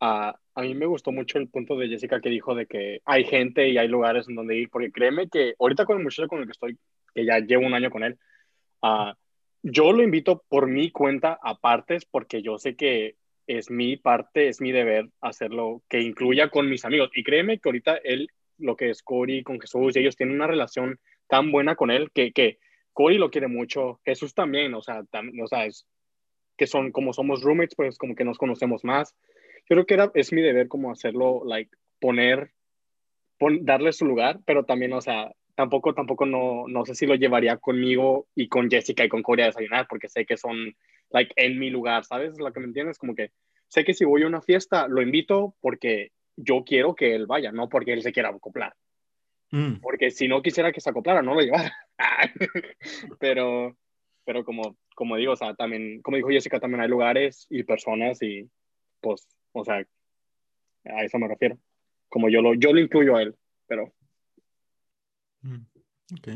Ah, 0.00 0.38
a 0.54 0.62
mí 0.62 0.74
me 0.74 0.86
gustó 0.86 1.12
mucho 1.12 1.38
el 1.38 1.48
punto 1.48 1.76
de 1.76 1.88
Jessica 1.88 2.20
que 2.20 2.28
dijo 2.28 2.54
de 2.54 2.66
que 2.66 3.00
hay 3.04 3.24
gente 3.24 3.68
y 3.68 3.78
hay 3.78 3.88
lugares 3.88 4.28
en 4.28 4.34
donde 4.34 4.56
ir, 4.56 4.70
porque 4.70 4.92
créeme 4.92 5.28
que 5.28 5.54
ahorita 5.58 5.84
con 5.84 5.98
el 5.98 6.04
muchacho 6.04 6.28
con 6.28 6.40
el 6.40 6.46
que 6.46 6.52
estoy, 6.52 6.78
que 7.14 7.24
ya 7.24 7.38
llevo 7.38 7.66
un 7.66 7.74
año 7.74 7.90
con 7.90 8.04
él, 8.04 8.18
ah, 8.82 9.14
yo 9.62 9.92
lo 9.92 10.02
invito 10.02 10.44
por 10.48 10.68
mi 10.68 10.90
cuenta 10.90 11.38
a 11.42 11.58
partes 11.58 12.04
porque 12.04 12.42
yo 12.42 12.58
sé 12.58 12.76
que 12.76 13.16
es 13.46 13.70
mi 13.70 13.96
parte, 13.96 14.48
es 14.48 14.60
mi 14.60 14.72
deber 14.72 15.08
hacerlo, 15.20 15.82
que 15.88 16.00
incluya 16.00 16.50
con 16.50 16.68
mis 16.68 16.84
amigos. 16.84 17.10
Y 17.14 17.22
créeme 17.22 17.58
que 17.58 17.68
ahorita 17.68 17.96
él, 17.96 18.28
lo 18.58 18.76
que 18.76 18.90
es 18.90 19.02
Cory 19.02 19.42
con 19.42 19.60
Jesús, 19.60 19.96
y 19.96 20.00
ellos 20.00 20.16
tienen 20.16 20.36
una 20.36 20.46
relación 20.46 20.98
tan 21.28 21.52
buena 21.52 21.76
con 21.76 21.90
él 21.90 22.10
que, 22.12 22.32
que 22.32 22.58
Cory 22.92 23.18
lo 23.18 23.30
quiere 23.30 23.48
mucho, 23.48 24.00
Jesús 24.04 24.34
también, 24.34 24.74
o 24.74 24.82
sea, 24.82 25.02
tam- 25.04 25.32
o 25.42 25.46
sea, 25.46 25.66
es 25.66 25.86
que 26.56 26.66
son 26.66 26.92
como 26.92 27.12
somos 27.12 27.42
roommates, 27.42 27.74
pues 27.76 27.98
como 27.98 28.14
que 28.14 28.24
nos 28.24 28.38
conocemos 28.38 28.84
más. 28.84 29.14
Yo 29.68 29.74
creo 29.76 29.86
que 29.86 29.94
era, 29.94 30.10
es 30.14 30.32
mi 30.32 30.42
deber 30.42 30.68
como 30.68 30.90
hacerlo, 30.92 31.42
like, 31.44 31.70
poner, 32.00 32.52
pon- 33.38 33.64
darle 33.64 33.92
su 33.92 34.06
lugar, 34.06 34.40
pero 34.46 34.64
también, 34.64 34.92
o 34.92 35.00
sea, 35.00 35.30
tampoco, 35.54 35.94
tampoco 35.94 36.26
no, 36.26 36.66
no 36.68 36.84
sé 36.84 36.94
si 36.94 37.06
lo 37.06 37.14
llevaría 37.14 37.56
conmigo 37.58 38.28
y 38.34 38.48
con 38.48 38.70
Jessica 38.70 39.04
y 39.04 39.08
con 39.08 39.22
Corey 39.22 39.44
a 39.44 39.46
desayunar, 39.46 39.86
porque 39.88 40.08
sé 40.08 40.24
que 40.26 40.36
son, 40.36 40.74
like, 41.10 41.32
en 41.36 41.58
mi 41.58 41.70
lugar, 41.70 42.04
¿sabes? 42.04 42.32
Es 42.32 42.38
lo 42.38 42.52
que 42.52 42.60
me 42.60 42.66
entiendes, 42.66 42.98
como 42.98 43.14
que 43.14 43.30
sé 43.68 43.84
que 43.84 43.94
si 43.94 44.04
voy 44.04 44.22
a 44.22 44.26
una 44.26 44.42
fiesta, 44.42 44.88
lo 44.88 45.02
invito 45.02 45.54
porque 45.60 46.12
yo 46.36 46.64
quiero 46.64 46.94
que 46.94 47.14
él 47.14 47.26
vaya, 47.26 47.52
no 47.52 47.68
porque 47.68 47.92
él 47.92 48.02
se 48.02 48.12
quiera 48.12 48.28
acoplar. 48.30 48.74
Mm, 49.50 49.80
Porque 49.80 50.10
si 50.10 50.28
no 50.28 50.42
quisiera 50.42 50.72
que 50.72 50.80
se 50.80 50.90
acoplara, 50.90 51.22
no 51.22 51.34
lo 51.34 51.40
llevara. 51.40 51.72
pero, 53.20 53.76
pero 54.24 54.44
como, 54.44 54.76
como 54.94 55.16
digo, 55.16 55.32
o 55.32 55.36
sea, 55.36 55.54
también, 55.54 56.02
como 56.02 56.16
dijo 56.16 56.28
Jessica, 56.28 56.60
también 56.60 56.80
hay 56.80 56.88
lugares 56.88 57.46
y 57.50 57.62
personas 57.62 58.22
y, 58.22 58.50
pues, 59.00 59.28
o 59.52 59.64
sea, 59.64 59.84
a 60.84 61.04
eso 61.04 61.18
me 61.18 61.28
refiero. 61.28 61.58
Como 62.08 62.28
yo 62.28 62.40
lo, 62.40 62.54
yo 62.54 62.72
lo 62.72 62.80
incluyo 62.80 63.16
a 63.16 63.22
él, 63.22 63.36
pero 63.66 63.92
mm, 65.42 65.64
Ok. 66.18 66.28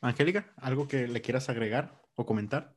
Angélica, 0.00 0.52
¿algo 0.56 0.86
que 0.86 1.08
le 1.08 1.22
quieras 1.22 1.48
agregar 1.48 2.02
o 2.14 2.26
comentar? 2.26 2.74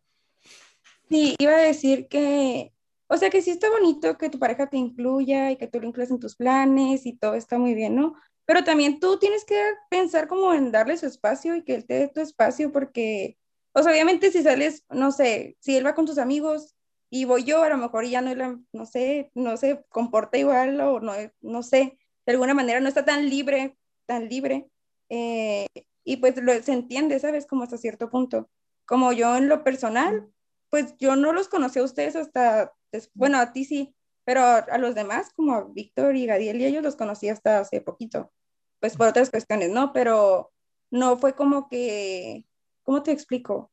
Sí, 1.10 1.36
iba 1.40 1.54
a 1.54 1.62
decir 1.62 2.08
que, 2.08 2.72
o 3.08 3.18
sea, 3.18 3.30
que 3.30 3.42
sí 3.42 3.52
está 3.52 3.70
bonito 3.70 4.18
que 4.18 4.30
tu 4.30 4.40
pareja 4.40 4.68
te 4.68 4.78
incluya 4.78 5.52
y 5.52 5.58
que 5.58 5.68
tú 5.68 5.80
lo 5.80 5.88
incluyas 5.88 6.12
en 6.12 6.20
tus 6.20 6.36
planes 6.36 7.06
y 7.06 7.14
todo 7.18 7.36
está 7.36 7.58
muy 7.58 7.74
bien, 7.74 7.96
¿no? 7.96 8.16
Pero 8.48 8.66
también 8.66 9.00
tú 9.02 9.20
tienes 9.20 9.46
que 9.46 9.62
pensar 9.92 10.28
como 10.30 10.54
en 10.56 10.72
darle 10.74 10.98
su 10.98 11.08
espacio 11.08 11.56
y 11.56 11.64
que 11.66 11.76
él 11.76 11.88
te 11.88 11.96
dé 11.96 12.10
tu 12.10 12.22
espacio 12.22 12.74
porque, 12.74 13.40
o 13.74 13.84
sea, 13.84 13.94
obviamente 13.94 14.32
si 14.32 14.44
sales, 14.44 14.86
no 14.92 15.12
sé, 15.14 15.58
si 15.62 15.78
él 15.78 15.86
va 15.88 15.96
con 15.96 16.08
sus 16.08 16.20
amigos 16.20 16.76
y 17.12 17.26
voy 17.26 17.46
yo, 17.46 17.64
a 17.64 17.70
lo 17.70 17.78
mejor 17.78 18.06
ya 18.08 18.22
no, 18.22 18.66
no 18.74 18.86
sé, 18.88 19.32
no 19.36 19.58
se 19.58 19.86
comporta 19.90 20.38
igual 20.40 20.82
o 20.82 21.00
no, 21.02 21.14
no 21.42 21.64
sé, 21.64 22.00
de 22.26 22.34
alguna 22.34 22.56
manera 22.56 22.80
no 22.82 22.90
está 22.90 23.06
tan 23.06 23.30
libre, 23.30 23.78
tan 24.08 24.30
libre. 24.30 24.70
eh, 25.10 25.68
y 26.04 26.18
pues 26.18 26.38
lo, 26.42 26.54
se 26.64 26.74
entiende, 26.74 27.20
¿sabes? 27.20 27.46
Como 27.48 27.64
hasta 27.64 27.78
cierto 27.78 28.10
punto. 28.10 28.50
Como 28.86 29.12
yo 29.14 29.36
en 29.38 29.50
lo 29.50 29.64
personal, 29.64 30.32
pues 30.70 30.96
yo 31.00 31.16
no 31.18 31.34
los 31.34 31.50
conocí 31.50 31.80
a 31.80 31.84
ustedes 31.84 32.16
hasta, 32.16 32.74
bueno, 33.14 33.40
a 33.40 33.52
ti 33.54 33.66
sí, 33.66 33.96
pero 34.28 34.42
a, 34.44 34.78
los 34.78 34.94
demás, 34.94 35.32
como 35.34 35.54
a 35.54 35.64
Víctor 35.64 36.18
y 36.18 36.26
Gadiel 36.26 36.60
y 36.60 36.66
ellos 36.66 36.84
los 36.84 36.98
conocí 36.98 37.30
hasta 37.30 37.60
hace 37.60 37.80
poquito, 37.80 38.34
pues 38.82 38.98
por 38.98 39.08
otras 39.08 39.30
cuestiones, 39.30 39.70
¿no? 39.70 39.94
Pero 39.94 40.52
no 40.92 41.18
fue 41.18 41.34
como 41.34 41.70
que, 41.70 42.46
¿cómo 42.84 43.04
te 43.04 43.14
explico? 43.14 43.72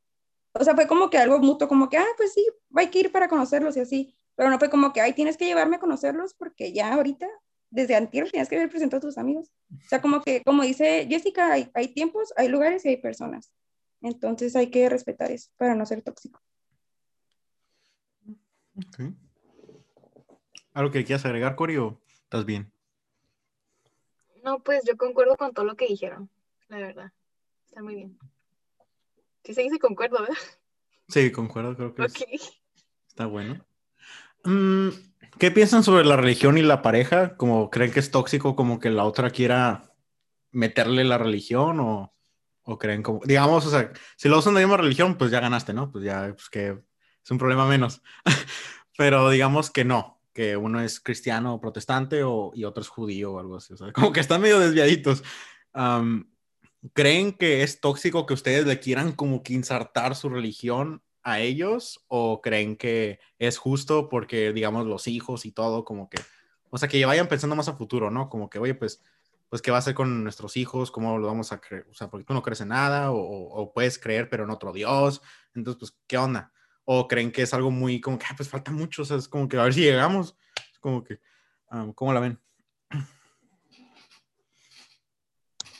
O 0.53 0.63
sea, 0.63 0.73
fue 0.73 0.87
como 0.87 1.09
que 1.09 1.17
algo 1.17 1.39
mutuo, 1.39 1.67
como 1.67 1.89
que, 1.89 1.97
ah, 1.97 2.07
pues 2.15 2.31
sí, 2.31 2.47
hay 2.73 2.87
que 2.87 2.99
ir 2.99 3.11
para 3.11 3.27
conocerlos 3.27 3.75
y 3.75 3.81
así, 3.81 4.17
pero 4.35 4.49
no 4.49 4.57
fue 4.57 4.69
como 4.69 4.93
que, 4.93 5.01
ay, 5.01 5.11
tienes 5.11 5.35
que 5.35 5.43
llevarme 5.43 5.75
a 5.75 5.79
conocerlos 5.79 6.33
porque 6.35 6.71
ya 6.71 6.93
ahorita, 6.93 7.27
desde 7.69 7.97
antier, 7.97 8.31
tienes 8.31 8.47
que 8.47 8.55
haber 8.55 8.69
presentado 8.69 8.99
a 8.99 9.09
tus 9.09 9.17
amigos. 9.17 9.51
O 9.73 9.89
sea, 9.89 10.01
como 10.01 10.21
que, 10.21 10.41
como 10.41 10.63
dice 10.63 11.05
Jessica, 11.09 11.51
hay, 11.51 11.69
hay 11.73 11.89
tiempos, 11.89 12.31
hay 12.37 12.47
lugares 12.47 12.85
y 12.85 12.87
hay 12.87 12.97
personas. 12.97 13.51
Entonces 13.99 14.55
hay 14.55 14.71
que 14.71 14.87
respetar 14.87 15.31
eso 15.31 15.51
para 15.57 15.75
no 15.75 15.85
ser 15.85 16.01
tóxico. 16.01 16.39
Ok. 18.77 19.24
¿Algo 20.75 20.91
que 20.91 21.05
quieras 21.05 21.25
agregar, 21.25 21.55
Cori, 21.55 21.77
o 21.77 22.01
estás 22.13 22.45
bien? 22.45 22.69
No, 24.43 24.59
pues 24.59 24.83
yo 24.85 24.97
concuerdo 24.97 25.37
con 25.37 25.53
todo 25.53 25.63
lo 25.65 25.75
que 25.75 25.87
dijeron, 25.87 26.29
la 26.67 26.77
verdad. 26.77 27.13
Está 27.65 27.81
muy 27.81 27.95
bien. 27.95 28.19
Sí 29.45 29.53
se 29.53 29.61
dice 29.61 29.79
concuerdo, 29.79 30.19
¿verdad? 30.19 30.35
Sí, 31.07 31.31
concuerdo, 31.31 31.75
creo 31.77 31.95
que 31.95 32.03
es- 32.03 32.21
Ok. 32.21 32.27
está 33.07 33.25
bueno. 33.25 33.65
Mm, 34.43 34.89
¿Qué 35.39 35.49
piensan 35.49 35.81
sobre 35.83 36.03
la 36.03 36.17
religión 36.17 36.57
y 36.57 36.61
la 36.61 36.81
pareja? 36.81 37.37
¿Como 37.37 37.69
creen 37.69 37.91
que 37.93 38.01
es 38.01 38.11
tóxico 38.11 38.55
como 38.57 38.79
que 38.79 38.89
la 38.89 39.05
otra 39.05 39.29
quiera 39.29 39.93
meterle 40.51 41.05
la 41.05 41.17
religión 41.17 41.79
o, 41.79 42.13
o 42.63 42.77
creen 42.77 43.01
como, 43.01 43.21
digamos, 43.23 43.65
o 43.65 43.69
sea, 43.69 43.93
si 44.17 44.27
lo 44.27 44.39
usan 44.39 44.55
de 44.55 44.61
la 44.61 44.67
misma 44.67 44.77
religión, 44.77 45.17
pues 45.17 45.31
ya 45.31 45.39
ganaste, 45.39 45.73
¿no? 45.73 45.89
Pues 45.89 46.03
ya, 46.03 46.33
pues 46.33 46.49
que 46.49 46.69
es 47.23 47.31
un 47.31 47.37
problema 47.37 47.65
menos. 47.65 48.01
Pero 48.97 49.29
digamos 49.29 49.71
que 49.71 49.85
no, 49.85 50.14
que 50.35 50.57
uno 50.57 50.81
es 50.81 50.99
cristiano 50.99 51.61
protestante 51.61 52.21
o, 52.23 52.51
y 52.53 52.65
otro 52.65 52.81
es 52.81 52.89
judío 52.89 53.33
o 53.33 53.39
algo 53.39 53.55
así. 53.55 53.73
O 53.73 53.77
sea, 53.77 53.91
como 53.93 54.11
que 54.11 54.19
están 54.19 54.41
medio 54.41 54.59
desviaditos. 54.59 55.23
¿Creen 56.93 57.33
que 57.33 57.63
es 57.63 57.79
tóxico 57.79 58.25
que 58.25 58.35
ustedes 58.35 58.67
le 58.67 58.79
quieran 58.79 59.13
como 59.13 59.41
que 59.41 59.53
insertar 59.53 60.15
su 60.15 60.29
religión 60.29 61.01
a 61.23 61.39
ellos 61.39 62.05
o 62.07 62.41
creen 62.41 62.75
que 62.75 63.19
es 63.39 63.57
justo 63.57 64.09
porque, 64.09 64.53
digamos, 64.53 64.85
los 64.85 65.07
hijos 65.07 65.45
y 65.45 65.51
todo, 65.51 65.85
como 65.85 66.09
que, 66.09 66.21
o 66.69 66.77
sea, 66.77 66.87
que 66.89 67.03
vayan 67.05 67.27
pensando 67.27 67.55
más 67.55 67.69
a 67.69 67.73
futuro, 67.73 68.11
¿no? 68.11 68.29
Como 68.29 68.49
que, 68.49 68.59
oye, 68.59 68.75
pues, 68.75 69.01
pues, 69.49 69.61
¿qué 69.61 69.71
va 69.71 69.77
a 69.77 69.79
hacer 69.79 69.95
con 69.95 70.23
nuestros 70.23 70.57
hijos? 70.57 70.91
¿Cómo 70.91 71.17
lo 71.17 71.27
vamos 71.27 71.51
a 71.53 71.61
creer? 71.61 71.87
O 71.89 71.93
sea, 71.93 72.09
porque 72.09 72.25
tú 72.25 72.33
no 72.33 72.43
crees 72.43 72.61
en 72.61 72.67
nada 72.67 73.11
o, 73.11 73.17
o 73.17 73.73
puedes 73.73 73.97
creer, 73.97 74.29
pero 74.29 74.43
en 74.43 74.49
otro 74.49 74.73
Dios. 74.73 75.21
Entonces, 75.55 75.79
pues, 75.79 75.97
¿qué 76.07 76.17
onda? 76.17 76.51
O 76.85 77.07
creen 77.07 77.31
que 77.31 77.41
es 77.41 77.53
algo 77.53 77.71
muy 77.71 77.99
como 77.99 78.17
que, 78.17 78.25
ah, 78.29 78.33
pues 78.37 78.47
falta 78.47 78.71
mucho, 78.71 79.01
o 79.01 79.05
sea, 79.05 79.17
es 79.17 79.27
como 79.27 79.47
que 79.47 79.57
a 79.57 79.63
ver 79.63 79.73
si 79.73 79.81
llegamos. 79.81 80.37
Es 80.71 80.79
como 80.79 81.03
que, 81.03 81.19
um, 81.71 81.91
¿cómo 81.93 82.13
la 82.13 82.19
ven? 82.19 82.39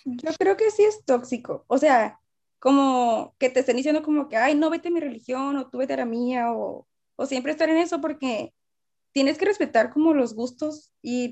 Yo 0.05 0.31
creo 0.37 0.57
que 0.57 0.69
sí 0.71 0.83
es 0.83 1.03
tóxico. 1.05 1.65
O 1.67 1.77
sea, 1.77 2.19
como 2.59 3.35
que 3.39 3.49
te 3.49 3.61
estén 3.61 3.77
diciendo 3.77 4.03
como 4.03 4.27
que, 4.27 4.37
ay, 4.37 4.55
no 4.55 4.69
vete 4.69 4.87
a 4.87 4.91
mi 4.91 4.99
religión 4.99 5.57
o 5.57 5.69
tú 5.69 5.79
vete 5.79 5.93
a 5.93 5.97
la 5.97 6.05
mía 6.05 6.51
o, 6.51 6.87
o 7.15 7.25
siempre 7.25 7.51
estar 7.51 7.69
en 7.69 7.77
eso 7.77 8.01
porque 8.01 8.53
tienes 9.11 9.37
que 9.37 9.45
respetar 9.45 9.91
como 9.91 10.13
los 10.13 10.33
gustos 10.35 10.91
y 11.01 11.31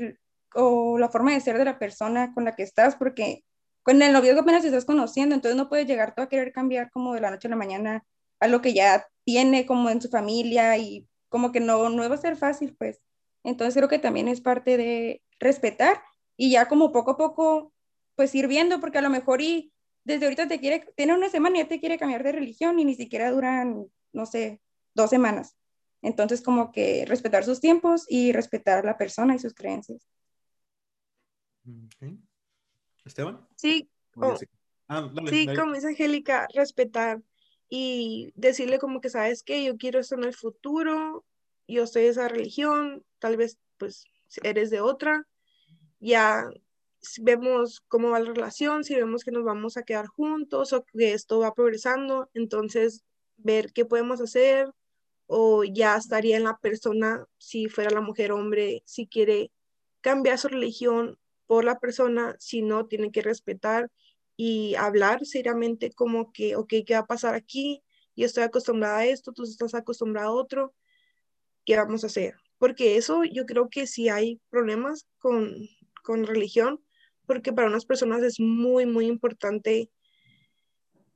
o 0.55 0.97
la 0.97 1.09
forma 1.09 1.31
de 1.33 1.41
ser 1.41 1.57
de 1.57 1.65
la 1.65 1.79
persona 1.79 2.33
con 2.33 2.45
la 2.45 2.55
que 2.55 2.63
estás 2.63 2.95
porque 2.95 3.43
con 3.81 4.01
el 4.01 4.13
noviazgo 4.13 4.41
apenas 4.41 4.61
te 4.61 4.67
estás 4.67 4.85
conociendo, 4.85 5.35
entonces 5.35 5.57
no 5.57 5.67
puedes 5.67 5.87
llegar 5.87 6.15
tú 6.15 6.21
a 6.21 6.29
querer 6.29 6.53
cambiar 6.53 6.89
como 6.91 7.13
de 7.13 7.21
la 7.21 7.31
noche 7.31 7.47
a 7.47 7.49
la 7.49 7.57
mañana 7.57 8.05
a 8.43 8.47
lo 8.47 8.61
que 8.61 8.73
ya 8.73 9.07
tiene 9.23 9.65
como 9.65 9.89
en 9.89 10.01
su 10.01 10.09
familia 10.09 10.77
y 10.77 11.07
como 11.29 11.53
que 11.53 11.61
no, 11.61 11.89
no 11.89 12.09
va 12.09 12.15
a 12.15 12.17
ser 12.17 12.35
fácil, 12.35 12.75
pues. 12.77 13.01
Entonces 13.43 13.73
creo 13.73 13.87
que 13.87 13.99
también 13.99 14.27
es 14.27 14.41
parte 14.41 14.75
de 14.75 15.21
respetar 15.39 16.01
y 16.35 16.51
ya 16.51 16.67
como 16.67 16.91
poco 16.91 17.11
a 17.11 17.17
poco 17.17 17.73
pues 18.15 18.35
ir 18.35 18.47
viendo, 18.47 18.81
porque 18.81 18.97
a 18.97 19.01
lo 19.01 19.09
mejor 19.09 19.41
y 19.41 19.71
desde 20.03 20.25
ahorita 20.25 20.49
te 20.49 20.59
quiere, 20.59 20.85
tiene 20.97 21.13
una 21.13 21.29
semana 21.29 21.55
y 21.55 21.61
ya 21.61 21.69
te 21.69 21.79
quiere 21.79 21.97
cambiar 21.97 22.21
de 22.23 22.33
religión 22.33 22.79
y 22.79 22.85
ni 22.85 22.95
siquiera 22.95 23.31
duran, 23.31 23.85
no 24.11 24.25
sé, 24.25 24.59
dos 24.93 25.09
semanas. 25.09 25.55
Entonces, 26.01 26.41
como 26.41 26.73
que 26.73 27.05
respetar 27.07 27.45
sus 27.45 27.61
tiempos 27.61 28.05
y 28.09 28.33
respetar 28.33 28.79
a 28.79 28.87
la 28.87 28.97
persona 28.97 29.35
y 29.35 29.39
sus 29.39 29.53
creencias. 29.53 30.05
¿Esteban? 33.05 33.47
Sí, 33.55 33.89
ah, 34.17 34.35
sí, 35.29 35.47
como 35.55 35.73
dice 35.73 35.87
Angélica, 35.87 36.45
respetar 36.53 37.21
y 37.75 38.31
decirle 38.35 38.77
como 38.77 39.01
que, 39.01 39.09
¿sabes 39.09 39.41
qué? 39.41 39.63
Yo 39.63 39.77
quiero 39.77 39.99
esto 39.99 40.13
en 40.13 40.25
el 40.25 40.35
futuro, 40.35 41.25
yo 41.67 41.87
soy 41.87 42.03
de 42.03 42.09
esa 42.09 42.27
religión, 42.27 43.03
tal 43.17 43.35
vez 43.35 43.57
pues 43.79 44.05
eres 44.43 44.69
de 44.69 44.79
otra, 44.79 45.27
ya 45.99 46.45
vemos 47.19 47.81
cómo 47.87 48.11
va 48.11 48.19
la 48.19 48.31
relación, 48.31 48.83
si 48.83 48.93
vemos 48.93 49.23
que 49.23 49.31
nos 49.31 49.43
vamos 49.43 49.75
a 49.75 49.81
quedar 49.81 50.05
juntos 50.05 50.71
o 50.71 50.85
que 50.85 51.13
esto 51.13 51.39
va 51.39 51.55
progresando, 51.55 52.29
entonces 52.35 53.03
ver 53.37 53.73
qué 53.73 53.85
podemos 53.85 54.21
hacer 54.21 54.71
o 55.25 55.63
ya 55.63 55.95
estaría 55.97 56.37
en 56.37 56.43
la 56.43 56.59
persona, 56.59 57.25
si 57.39 57.69
fuera 57.69 57.89
la 57.89 58.01
mujer 58.01 58.33
hombre, 58.33 58.83
si 58.85 59.07
quiere 59.07 59.51
cambiar 60.01 60.37
su 60.37 60.47
religión 60.47 61.17
por 61.47 61.65
la 61.65 61.79
persona, 61.79 62.35
si 62.37 62.61
no, 62.61 62.85
tiene 62.85 63.11
que 63.11 63.23
respetar 63.23 63.89
y 64.35 64.75
hablar 64.75 65.25
seriamente 65.25 65.91
como 65.91 66.31
que, 66.31 66.55
ok, 66.55 66.73
¿qué 66.85 66.93
va 66.93 66.99
a 66.99 67.05
pasar 67.07 67.35
aquí? 67.35 67.83
Yo 68.15 68.25
estoy 68.25 68.43
acostumbrada 68.43 68.99
a 68.99 69.05
esto, 69.05 69.31
tú 69.31 69.43
estás 69.43 69.73
acostumbrada 69.75 70.27
a 70.27 70.31
otro, 70.31 70.73
¿qué 71.65 71.77
vamos 71.77 72.03
a 72.03 72.07
hacer? 72.07 72.35
Porque 72.57 72.97
eso 72.97 73.23
yo 73.23 73.45
creo 73.45 73.69
que 73.69 73.87
si 73.87 74.09
hay 74.09 74.39
problemas 74.49 75.07
con, 75.19 75.53
con 76.03 76.25
religión, 76.25 76.83
porque 77.25 77.53
para 77.53 77.67
unas 77.67 77.85
personas 77.85 78.21
es 78.23 78.39
muy, 78.39 78.85
muy 78.85 79.07
importante 79.07 79.89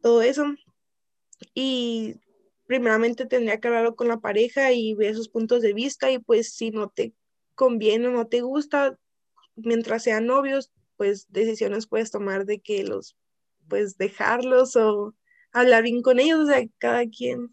todo 0.01 0.21
eso. 0.21 0.45
Y 1.53 2.15
primeramente 2.65 3.25
tendría 3.25 3.59
que 3.59 3.67
hablarlo 3.67 3.95
con 3.95 4.07
la 4.07 4.19
pareja 4.19 4.71
y 4.73 4.93
ver 4.93 5.15
sus 5.15 5.29
puntos 5.29 5.61
de 5.61 5.73
vista 5.73 6.11
y 6.11 6.19
pues 6.19 6.53
si 6.53 6.71
no 6.71 6.89
te 6.89 7.13
conviene 7.55 8.07
o 8.07 8.11
no 8.11 8.27
te 8.27 8.41
gusta, 8.41 8.97
mientras 9.55 10.03
sean 10.03 10.27
novios, 10.27 10.71
pues 10.97 11.31
decisiones 11.31 11.87
puedes 11.87 12.11
tomar 12.11 12.45
de 12.45 12.59
que 12.59 12.83
los, 12.83 13.15
pues 13.67 13.97
dejarlos 13.97 14.75
o 14.75 15.13
hablar 15.51 15.83
bien 15.83 16.01
con 16.01 16.19
ellos, 16.19 16.39
o 16.39 16.45
sea, 16.45 16.65
cada 16.77 17.07
quien. 17.07 17.49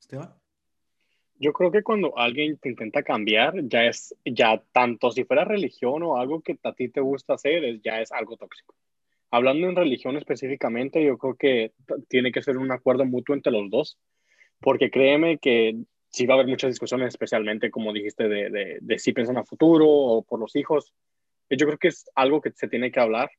Esteban. 0.00 0.34
Yo 1.40 1.52
creo 1.52 1.70
que 1.70 1.84
cuando 1.84 2.18
alguien 2.18 2.58
te 2.58 2.68
intenta 2.68 3.04
cambiar, 3.04 3.54
ya 3.68 3.84
es, 3.84 4.14
ya 4.24 4.60
tanto 4.72 5.12
si 5.12 5.22
fuera 5.22 5.44
religión 5.44 6.02
o 6.02 6.16
algo 6.16 6.40
que 6.40 6.58
a 6.64 6.72
ti 6.72 6.88
te 6.88 7.00
gusta 7.00 7.34
hacer, 7.34 7.64
es, 7.64 7.80
ya 7.80 8.00
es 8.00 8.10
algo 8.10 8.36
tóxico. 8.36 8.74
Hablando 9.30 9.68
en 9.68 9.76
religión 9.76 10.16
específicamente, 10.16 11.04
yo 11.04 11.16
creo 11.16 11.36
que 11.36 11.72
tiene 12.08 12.32
que 12.32 12.42
ser 12.42 12.56
un 12.56 12.72
acuerdo 12.72 13.04
mutuo 13.04 13.36
entre 13.36 13.52
los 13.52 13.70
dos, 13.70 13.98
porque 14.58 14.90
créeme 14.90 15.38
que 15.38 15.76
sí 16.18 16.26
va 16.26 16.34
a 16.34 16.36
haber 16.36 16.48
muchas 16.48 16.70
discusiones, 16.70 17.08
especialmente 17.08 17.70
como 17.70 17.92
dijiste, 17.92 18.28
de, 18.28 18.50
de, 18.50 18.78
de 18.80 18.98
si 18.98 19.12
piensan 19.12 19.38
a 19.38 19.44
futuro 19.44 19.86
o 19.88 20.22
por 20.22 20.40
los 20.40 20.56
hijos. 20.56 20.92
Yo 21.48 21.66
creo 21.66 21.78
que 21.78 21.88
es 21.88 22.10
algo 22.14 22.40
que 22.40 22.50
se 22.52 22.68
tiene 22.68 22.90
que 22.90 23.00
hablar 23.00 23.30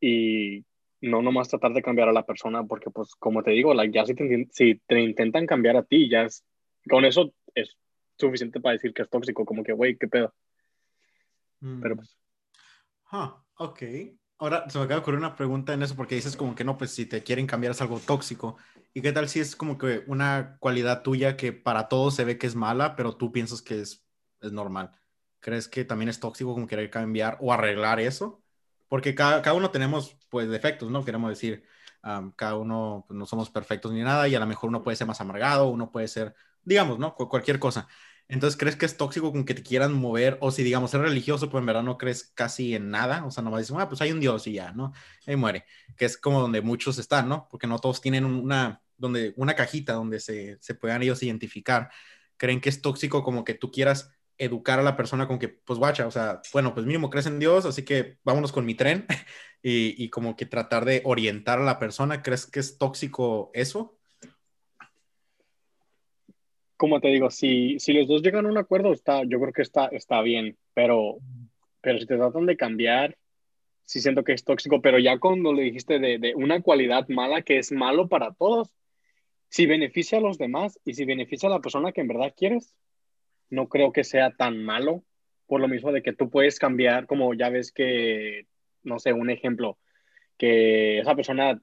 y 0.00 0.64
no 1.00 1.22
nomás 1.22 1.48
tratar 1.48 1.72
de 1.72 1.82
cambiar 1.82 2.08
a 2.08 2.12
la 2.12 2.24
persona, 2.24 2.64
porque 2.64 2.90
pues 2.90 3.14
como 3.16 3.42
te 3.42 3.50
digo, 3.50 3.74
ya 3.84 4.04
si 4.04 4.14
si 4.50 4.80
te 4.86 5.00
intentan 5.00 5.46
cambiar 5.46 5.76
a 5.76 5.82
ti, 5.82 6.08
ya 6.08 6.22
es 6.22 6.44
con 6.88 7.04
eso 7.04 7.32
es 7.54 7.76
suficiente 8.16 8.60
para 8.60 8.74
decir 8.74 8.92
que 8.92 9.02
es 9.02 9.10
tóxico, 9.10 9.44
como 9.44 9.62
que, 9.62 9.72
güey, 9.72 9.96
qué 9.96 10.08
pedo. 10.08 10.34
Mm. 11.60 11.80
Pero 11.80 11.96
pues. 11.96 12.16
Ah, 13.10 13.42
ok. 13.58 13.82
Ahora 14.38 14.68
se 14.70 14.78
me 14.78 14.84
acaba 14.84 14.96
de 14.96 15.02
ocurrir 15.02 15.18
una 15.18 15.34
pregunta 15.34 15.72
en 15.74 15.82
eso, 15.82 15.96
porque 15.96 16.14
dices 16.14 16.36
como 16.36 16.54
que 16.54 16.64
no, 16.64 16.78
pues 16.78 16.92
si 16.92 17.06
te 17.06 17.22
quieren 17.24 17.46
cambiar 17.46 17.72
es 17.72 17.80
algo 17.80 17.98
tóxico. 17.98 18.56
¿Y 18.94 19.02
qué 19.02 19.12
tal 19.12 19.28
si 19.28 19.40
es 19.40 19.56
como 19.56 19.78
que 19.78 20.04
una 20.06 20.56
cualidad 20.60 21.02
tuya 21.02 21.36
que 21.36 21.52
para 21.52 21.88
todos 21.88 22.14
se 22.14 22.24
ve 22.24 22.38
que 22.38 22.46
es 22.46 22.54
mala, 22.54 22.94
pero 22.96 23.16
tú 23.16 23.32
piensas 23.32 23.62
que 23.62 23.80
es, 23.80 24.04
es 24.40 24.52
normal? 24.52 24.92
¿Crees 25.40 25.66
que 25.68 25.84
también 25.84 26.08
es 26.08 26.20
tóxico 26.20 26.54
como 26.54 26.66
querer 26.68 26.90
cambiar 26.90 27.36
o 27.40 27.52
arreglar 27.52 27.98
eso? 28.00 28.42
Porque 28.88 29.14
cada, 29.14 29.42
cada 29.42 29.56
uno 29.56 29.70
tenemos 29.70 30.16
pues 30.30 30.48
defectos, 30.48 30.90
¿no? 30.90 31.04
Queremos 31.04 31.30
decir, 31.30 31.64
cada 32.36 32.56
uno 32.56 33.04
pues, 33.08 33.18
no 33.18 33.26
somos 33.26 33.50
perfectos 33.50 33.92
ni 33.92 34.02
nada 34.02 34.28
y 34.28 34.34
a 34.36 34.40
lo 34.40 34.46
mejor 34.46 34.68
uno 34.68 34.82
puede 34.84 34.96
ser 34.96 35.06
más 35.06 35.20
amargado, 35.20 35.68
uno 35.68 35.90
puede 35.90 36.08
ser 36.08 36.34
digamos, 36.68 36.98
¿no? 36.98 37.14
cualquier 37.14 37.58
cosa. 37.58 37.88
Entonces, 38.28 38.58
¿crees 38.58 38.76
que 38.76 38.84
es 38.84 38.96
tóxico 38.98 39.32
con 39.32 39.44
que 39.44 39.54
te 39.54 39.62
quieran 39.62 39.94
mover? 39.94 40.36
O 40.40 40.50
si, 40.50 40.62
digamos, 40.62 40.92
es 40.92 41.00
religioso, 41.00 41.48
pues 41.50 41.60
en 41.62 41.66
verdad 41.66 41.82
no 41.82 41.96
crees 41.96 42.24
casi 42.34 42.74
en 42.74 42.90
nada. 42.90 43.24
O 43.24 43.30
sea, 43.30 43.42
no 43.42 43.50
vas 43.50 43.58
a 43.58 43.60
decir, 43.62 43.76
ah, 43.78 43.88
pues 43.88 44.02
hay 44.02 44.12
un 44.12 44.20
Dios 44.20 44.46
y 44.46 44.52
ya, 44.54 44.72
¿no? 44.72 44.92
Ahí 45.26 45.36
muere. 45.36 45.64
Que 45.96 46.04
es 46.04 46.18
como 46.18 46.40
donde 46.40 46.60
muchos 46.60 46.98
están, 46.98 47.28
¿no? 47.28 47.48
Porque 47.50 47.66
no 47.66 47.78
todos 47.78 48.00
tienen 48.02 48.24
una, 48.26 48.82
donde, 48.98 49.32
una 49.36 49.54
cajita 49.54 49.94
donde 49.94 50.20
se, 50.20 50.58
se 50.60 50.74
puedan 50.74 51.02
ellos 51.02 51.22
identificar. 51.22 51.90
¿Creen 52.36 52.60
que 52.60 52.68
es 52.68 52.82
tóxico 52.82 53.22
como 53.24 53.44
que 53.44 53.54
tú 53.54 53.70
quieras 53.70 54.10
educar 54.36 54.78
a 54.78 54.82
la 54.82 54.96
persona 54.96 55.26
con 55.26 55.38
que, 55.38 55.48
pues 55.48 55.78
guacha, 55.78 56.06
o 56.06 56.10
sea, 56.10 56.40
bueno, 56.52 56.72
pues 56.74 56.86
mínimo 56.86 57.10
crees 57.10 57.26
en 57.26 57.40
Dios, 57.40 57.64
así 57.66 57.84
que 57.84 58.18
vámonos 58.24 58.52
con 58.52 58.64
mi 58.64 58.74
tren 58.76 59.06
y, 59.62 60.02
y 60.02 60.10
como 60.10 60.36
que 60.36 60.46
tratar 60.46 60.84
de 60.84 61.02
orientar 61.04 61.58
a 61.58 61.64
la 61.64 61.78
persona. 61.78 62.22
¿Crees 62.22 62.46
que 62.46 62.60
es 62.60 62.78
tóxico 62.78 63.50
eso? 63.54 63.97
Como 66.78 67.00
te 67.00 67.08
digo, 67.08 67.28
si, 67.30 67.78
si 67.80 67.92
los 67.92 68.06
dos 68.06 68.22
llegan 68.22 68.46
a 68.46 68.48
un 68.48 68.56
acuerdo, 68.56 68.92
está, 68.92 69.24
yo 69.24 69.40
creo 69.40 69.52
que 69.52 69.62
está, 69.62 69.86
está 69.88 70.22
bien, 70.22 70.56
pero, 70.74 71.18
pero 71.80 71.98
si 71.98 72.06
te 72.06 72.16
tratan 72.16 72.46
de 72.46 72.56
cambiar, 72.56 73.18
sí 73.84 74.00
siento 74.00 74.22
que 74.22 74.32
es 74.32 74.44
tóxico, 74.44 74.80
pero 74.80 75.00
ya 75.00 75.18
cuando 75.18 75.52
le 75.52 75.64
dijiste 75.64 75.98
de, 75.98 76.18
de 76.18 76.36
una 76.36 76.62
cualidad 76.62 77.08
mala 77.08 77.42
que 77.42 77.58
es 77.58 77.72
malo 77.72 78.08
para 78.08 78.32
todos, 78.32 78.72
si 79.48 79.66
beneficia 79.66 80.18
a 80.18 80.20
los 80.20 80.38
demás 80.38 80.78
y 80.84 80.94
si 80.94 81.04
beneficia 81.04 81.48
a 81.48 81.52
la 81.52 81.60
persona 81.60 81.90
que 81.90 82.00
en 82.00 82.08
verdad 82.08 82.32
quieres, 82.36 82.76
no 83.50 83.68
creo 83.68 83.92
que 83.92 84.04
sea 84.04 84.30
tan 84.30 84.62
malo, 84.62 85.02
por 85.48 85.60
lo 85.60 85.66
mismo 85.66 85.90
de 85.90 86.02
que 86.02 86.12
tú 86.12 86.30
puedes 86.30 86.60
cambiar, 86.60 87.08
como 87.08 87.34
ya 87.34 87.48
ves 87.48 87.72
que, 87.72 88.46
no 88.84 89.00
sé, 89.00 89.12
un 89.12 89.30
ejemplo, 89.30 89.78
que 90.36 91.00
esa 91.00 91.16
persona 91.16 91.60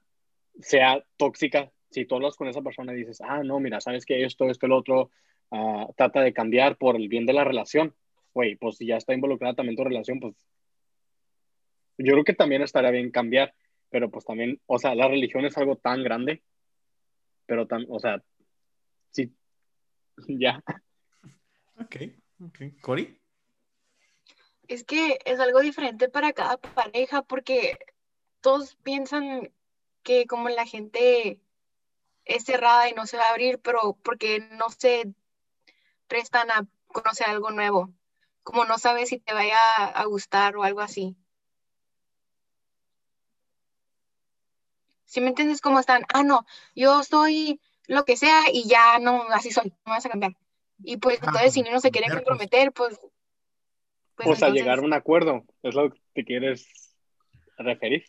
sea 0.60 1.02
tóxica 1.16 1.72
si 1.96 2.04
tú 2.04 2.16
hablas 2.16 2.36
con 2.36 2.46
esa 2.46 2.60
persona 2.60 2.92
y 2.92 2.98
dices, 2.98 3.22
ah, 3.22 3.42
no, 3.42 3.58
mira, 3.58 3.80
sabes 3.80 4.04
que 4.04 4.22
esto, 4.22 4.50
esto, 4.50 4.66
el 4.66 4.72
otro, 4.72 5.10
uh, 5.48 5.90
trata 5.96 6.20
de 6.20 6.34
cambiar 6.34 6.76
por 6.76 6.94
el 6.94 7.08
bien 7.08 7.24
de 7.24 7.32
la 7.32 7.42
relación, 7.42 7.94
güey, 8.34 8.54
pues 8.56 8.76
si 8.76 8.84
ya 8.86 8.98
está 8.98 9.14
involucrada 9.14 9.54
también 9.54 9.76
tu 9.76 9.84
relación, 9.84 10.20
pues 10.20 10.34
yo 11.96 12.12
creo 12.12 12.24
que 12.24 12.34
también 12.34 12.60
estaría 12.60 12.90
bien 12.90 13.10
cambiar, 13.10 13.54
pero 13.88 14.10
pues 14.10 14.26
también, 14.26 14.60
o 14.66 14.78
sea, 14.78 14.94
la 14.94 15.08
religión 15.08 15.46
es 15.46 15.56
algo 15.56 15.76
tan 15.76 16.02
grande, 16.02 16.42
pero 17.46 17.66
tan, 17.66 17.86
o 17.88 17.98
sea, 17.98 18.22
sí, 19.10 19.34
ya. 20.28 20.62
Ok, 21.78 21.96
ok. 22.44 22.58
¿Cori? 22.82 23.18
Es 24.68 24.84
que 24.84 25.18
es 25.24 25.40
algo 25.40 25.60
diferente 25.60 26.10
para 26.10 26.34
cada 26.34 26.58
pareja 26.58 27.22
porque 27.22 27.78
todos 28.42 28.76
piensan 28.82 29.50
que 30.02 30.26
como 30.26 30.50
la 30.50 30.66
gente 30.66 31.40
es 32.26 32.44
cerrada 32.44 32.88
y 32.90 32.92
no 32.92 33.06
se 33.06 33.16
va 33.16 33.28
a 33.28 33.30
abrir, 33.30 33.58
pero 33.60 33.96
porque 34.02 34.40
no 34.52 34.68
se 34.70 35.14
prestan 36.08 36.50
a 36.50 36.66
conocer 36.88 37.28
algo 37.28 37.50
nuevo, 37.50 37.90
como 38.42 38.64
no 38.64 38.78
sabes 38.78 39.08
si 39.08 39.18
te 39.18 39.32
vaya 39.32 39.58
a 39.86 40.04
gustar 40.04 40.56
o 40.56 40.64
algo 40.64 40.80
así. 40.80 41.16
Si 45.04 45.20
me 45.20 45.28
entiendes 45.28 45.60
cómo 45.60 45.78
están, 45.78 46.04
ah, 46.12 46.24
no, 46.24 46.44
yo 46.74 47.02
soy 47.04 47.60
lo 47.86 48.04
que 48.04 48.16
sea 48.16 48.42
y 48.52 48.68
ya 48.68 48.98
no, 48.98 49.22
así 49.30 49.52
soy, 49.52 49.72
no 49.86 49.92
vas 49.92 50.04
a 50.04 50.10
cambiar. 50.10 50.36
Y 50.82 50.96
pues 50.96 51.18
ah, 51.22 51.26
entonces 51.26 51.54
si 51.54 51.62
no 51.62 51.80
se 51.80 51.90
quiere 51.90 52.12
comprometer, 52.12 52.72
pues... 52.72 52.98
Pues, 54.16 54.28
pues 54.28 54.42
a 54.42 54.48
llegar 54.48 54.78
a 54.78 54.82
un 54.82 54.94
acuerdo, 54.94 55.44
es 55.62 55.74
lo 55.74 55.90
que 55.90 56.00
te 56.14 56.24
quieres 56.24 56.66
referir. 57.58 58.04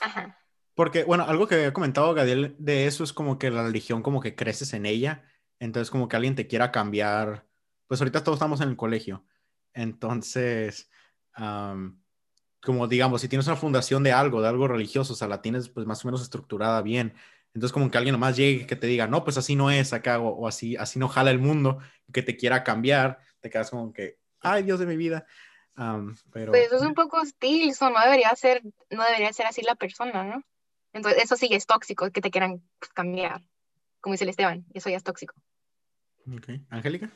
Ajá. 0.00 0.38
Porque, 0.76 1.04
bueno, 1.04 1.24
algo 1.24 1.48
que 1.48 1.54
había 1.54 1.72
comentado 1.72 2.12
Gadiel 2.12 2.54
de 2.58 2.86
eso 2.86 3.02
es 3.02 3.14
como 3.14 3.38
que 3.38 3.50
la 3.50 3.62
religión 3.62 4.02
como 4.02 4.20
que 4.20 4.36
creces 4.36 4.74
en 4.74 4.84
ella, 4.84 5.24
entonces 5.58 5.90
como 5.90 6.06
que 6.06 6.16
alguien 6.16 6.34
te 6.34 6.46
quiera 6.46 6.70
cambiar, 6.70 7.46
pues 7.86 7.98
ahorita 8.02 8.22
todos 8.22 8.36
estamos 8.36 8.60
en 8.60 8.68
el 8.68 8.76
colegio, 8.76 9.24
entonces, 9.72 10.90
am, 11.32 12.02
como 12.62 12.88
digamos, 12.88 13.22
si 13.22 13.28
tienes 13.28 13.46
una 13.46 13.56
fundación 13.56 14.02
de 14.02 14.12
algo, 14.12 14.42
de 14.42 14.48
algo 14.48 14.68
religioso, 14.68 15.14
o 15.14 15.16
sea, 15.16 15.28
la 15.28 15.40
tienes 15.40 15.70
pues 15.70 15.86
más 15.86 16.04
o 16.04 16.08
menos 16.08 16.20
estructurada 16.20 16.82
bien, 16.82 17.14
entonces 17.54 17.72
como 17.72 17.90
que 17.90 17.96
alguien 17.96 18.12
nomás 18.12 18.36
llegue 18.36 18.66
que 18.66 18.76
te 18.76 18.86
diga, 18.86 19.06
no, 19.06 19.24
pues 19.24 19.38
así 19.38 19.56
no 19.56 19.70
es 19.70 19.94
acá, 19.94 20.20
o, 20.20 20.28
o 20.28 20.46
así, 20.46 20.76
así 20.76 20.98
no 20.98 21.08
jala 21.08 21.30
el 21.30 21.38
mundo, 21.38 21.78
que 22.12 22.20
te 22.20 22.36
quiera 22.36 22.64
cambiar, 22.64 23.20
te 23.40 23.48
quedas 23.48 23.70
como 23.70 23.94
que, 23.94 24.18
ay, 24.40 24.62
Dios 24.64 24.78
de 24.78 24.84
mi 24.84 24.98
vida. 24.98 25.26
Am, 25.74 26.16
pero 26.30 26.52
Pues 26.52 26.66
eso 26.66 26.76
es 26.76 26.82
un 26.82 26.92
poco 26.92 27.18
hostil, 27.18 27.70
eso 27.70 27.88
no 27.88 27.98
debería 27.98 28.34
ser, 28.36 28.62
no 28.90 29.04
debería 29.04 29.32
ser 29.32 29.46
así 29.46 29.62
la 29.62 29.74
persona, 29.74 30.22
¿no? 30.22 30.42
Entonces, 30.96 31.24
eso 31.24 31.36
sí 31.36 31.48
es 31.50 31.66
tóxico, 31.66 32.10
que 32.10 32.22
te 32.22 32.30
quieran 32.30 32.62
pues, 32.78 32.90
cambiar, 32.94 33.42
como 34.00 34.14
dice 34.14 34.24
el 34.24 34.30
Esteban, 34.30 34.64
eso 34.72 34.88
ya 34.88 34.96
es 34.96 35.04
tóxico. 35.04 35.34
Ok. 36.34 36.48
Angélica. 36.70 37.12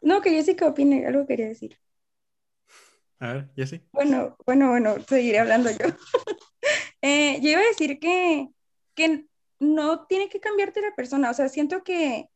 No, 0.00 0.20
que 0.20 0.30
Jessica 0.30 0.66
opine, 0.66 1.06
algo 1.06 1.24
quería 1.24 1.46
decir. 1.46 1.78
A 3.20 3.32
ver, 3.34 3.50
Jessy. 3.54 3.80
Bueno, 3.92 4.36
bueno, 4.44 4.70
bueno, 4.70 4.96
seguiré 5.06 5.38
hablando 5.38 5.70
yo. 5.70 5.86
Eh, 7.04 7.40
yo 7.40 7.50
iba 7.50 7.60
a 7.60 7.64
decir 7.64 7.98
que, 7.98 8.48
que 8.94 9.26
no 9.58 10.06
tiene 10.06 10.28
que 10.28 10.38
cambiarte 10.38 10.80
la 10.80 10.94
persona, 10.94 11.32
o 11.32 11.34
sea, 11.34 11.48
siento 11.48 11.82
que, 11.82 12.28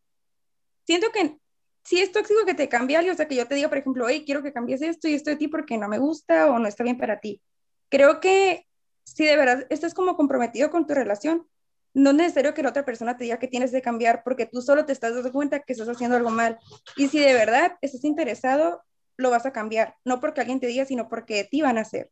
siento 0.85 1.13
que 1.13 1.39
sí 1.85 2.01
es 2.01 2.11
tóxico 2.11 2.45
que 2.45 2.55
te 2.55 2.69
cambie 2.69 2.97
alguien, 2.97 3.15
o 3.15 3.17
sea, 3.17 3.29
que 3.29 3.37
yo 3.37 3.47
te 3.47 3.55
diga, 3.55 3.69
por 3.69 3.79
ejemplo, 3.79 4.09
hey, 4.09 4.25
quiero 4.27 4.43
que 4.43 4.53
cambies 4.53 4.83
esto 4.83 5.07
y 5.07 5.15
esto 5.15 5.31
de 5.31 5.37
ti 5.37 5.47
porque 5.47 5.79
no 5.79 5.87
me 5.87 5.99
gusta 5.99 6.51
o 6.51 6.59
no 6.59 6.67
está 6.67 6.83
bien 6.83 6.99
para 6.99 7.21
ti. 7.21 7.41
Creo 7.88 8.20
que 8.20 8.66
si 9.05 9.25
de 9.25 9.37
verdad 9.37 9.66
estás 9.70 9.94
como 9.94 10.16
comprometido 10.16 10.70
con 10.70 10.87
tu 10.87 10.94
relación, 10.94 11.46
no 11.94 12.11
es 12.11 12.16
necesario 12.16 12.53
que 12.53 12.62
la 12.62 12.68
otra 12.70 12.85
persona 12.85 13.16
te 13.16 13.25
diga 13.25 13.38
que 13.38 13.49
tienes 13.49 13.70
que 13.70 13.81
cambiar 13.81 14.22
porque 14.22 14.46
tú 14.46 14.61
solo 14.61 14.85
te 14.85 14.92
estás 14.92 15.14
dando 15.14 15.33
cuenta 15.33 15.61
que 15.61 15.72
estás 15.72 15.88
haciendo 15.88 16.16
algo 16.16 16.31
mal. 16.31 16.59
Y 16.96 17.09
si 17.09 17.18
de 17.18 17.33
verdad 17.33 17.79
estás 17.81 18.05
interesado, 18.05 18.83
lo 19.16 19.31
vas 19.31 19.46
a 19.46 19.53
cambiar, 19.53 19.96
no 20.05 20.20
porque 20.20 20.40
alguien 20.40 20.61
te 20.61 20.66
diga, 20.66 20.85
sino 20.85 21.09
porque 21.09 21.49
te 21.51 21.62
van 21.62 21.79
a 21.79 21.83
hacer. 21.83 22.11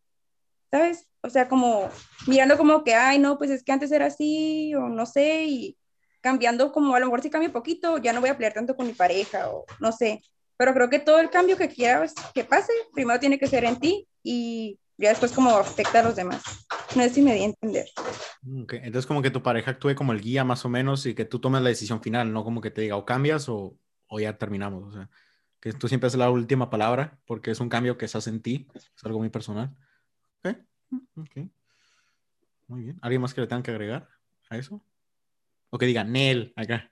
¿Sabes? 0.70 1.06
O 1.20 1.28
sea, 1.28 1.48
como 1.48 1.88
mirando 2.26 2.56
como 2.56 2.82
que, 2.82 2.94
ay, 2.94 3.18
no, 3.18 3.38
pues 3.38 3.50
es 3.50 3.62
que 3.62 3.72
antes 3.72 3.92
era 3.92 4.06
así, 4.06 4.74
o 4.74 4.88
no 4.88 5.06
sé, 5.06 5.44
y 5.44 5.76
cambiando 6.20 6.72
como 6.72 6.94
a 6.94 7.00
lo 7.00 7.06
mejor 7.06 7.20
si 7.20 7.30
cambio 7.30 7.52
poquito, 7.52 7.98
ya 7.98 8.12
no 8.12 8.20
voy 8.20 8.30
a 8.30 8.36
pelear 8.36 8.54
tanto 8.54 8.74
con 8.74 8.86
mi 8.86 8.94
pareja, 8.94 9.50
o 9.50 9.66
no 9.80 9.92
sé. 9.92 10.22
Pero 10.56 10.72
creo 10.72 10.88
que 10.88 10.98
todo 10.98 11.20
el 11.20 11.30
cambio 11.30 11.56
que 11.56 11.68
quieras 11.68 12.14
que 12.34 12.44
pase, 12.44 12.72
primero 12.94 13.20
tiene 13.20 13.38
que 13.38 13.46
ser 13.46 13.64
en 13.64 13.78
ti 13.78 14.08
y 14.22 14.78
ya 14.96 15.10
después 15.10 15.32
como 15.32 15.50
afecta 15.50 16.00
a 16.00 16.02
los 16.04 16.16
demás. 16.16 16.42
No 16.94 17.02
sé 17.02 17.10
si 17.10 17.22
me 17.22 17.34
di 17.34 17.42
a 17.42 17.44
entender. 17.44 17.86
Ok, 18.62 18.74
Entonces 18.74 19.06
como 19.06 19.22
que 19.22 19.30
tu 19.30 19.42
pareja 19.42 19.72
actúe 19.72 19.94
como 19.94 20.12
el 20.12 20.20
guía 20.20 20.44
más 20.44 20.64
o 20.64 20.68
menos 20.68 21.06
y 21.06 21.14
que 21.14 21.24
tú 21.24 21.38
tomes 21.38 21.62
la 21.62 21.68
decisión 21.68 22.00
final, 22.02 22.32
no 22.32 22.44
como 22.44 22.60
que 22.60 22.70
te 22.70 22.82
diga 22.82 22.96
o 22.96 23.04
cambias 23.04 23.48
o, 23.48 23.76
o 24.08 24.20
ya 24.20 24.38
terminamos. 24.38 24.84
O 24.84 24.92
sea, 24.92 25.10
que 25.60 25.72
tú 25.72 25.88
siempre 25.88 26.08
haces 26.08 26.18
la 26.18 26.30
última 26.30 26.70
palabra 26.70 27.18
porque 27.26 27.50
es 27.50 27.60
un 27.60 27.68
cambio 27.68 27.96
que 27.96 28.08
se 28.08 28.18
hace 28.18 28.30
en 28.30 28.42
ti, 28.42 28.68
es 28.74 29.04
algo 29.04 29.18
muy 29.18 29.30
personal. 29.30 29.74
Ok, 30.44 30.56
ok. 31.16 31.48
Muy 32.66 32.82
bien. 32.82 32.98
¿Alguien 33.02 33.22
más 33.22 33.34
que 33.34 33.40
le 33.40 33.46
tengan 33.46 33.62
que 33.62 33.70
agregar 33.70 34.08
a 34.50 34.56
eso? 34.56 34.82
O 35.70 35.78
que 35.78 35.86
diga 35.86 36.04
Nel 36.04 36.52
acá. 36.56 36.90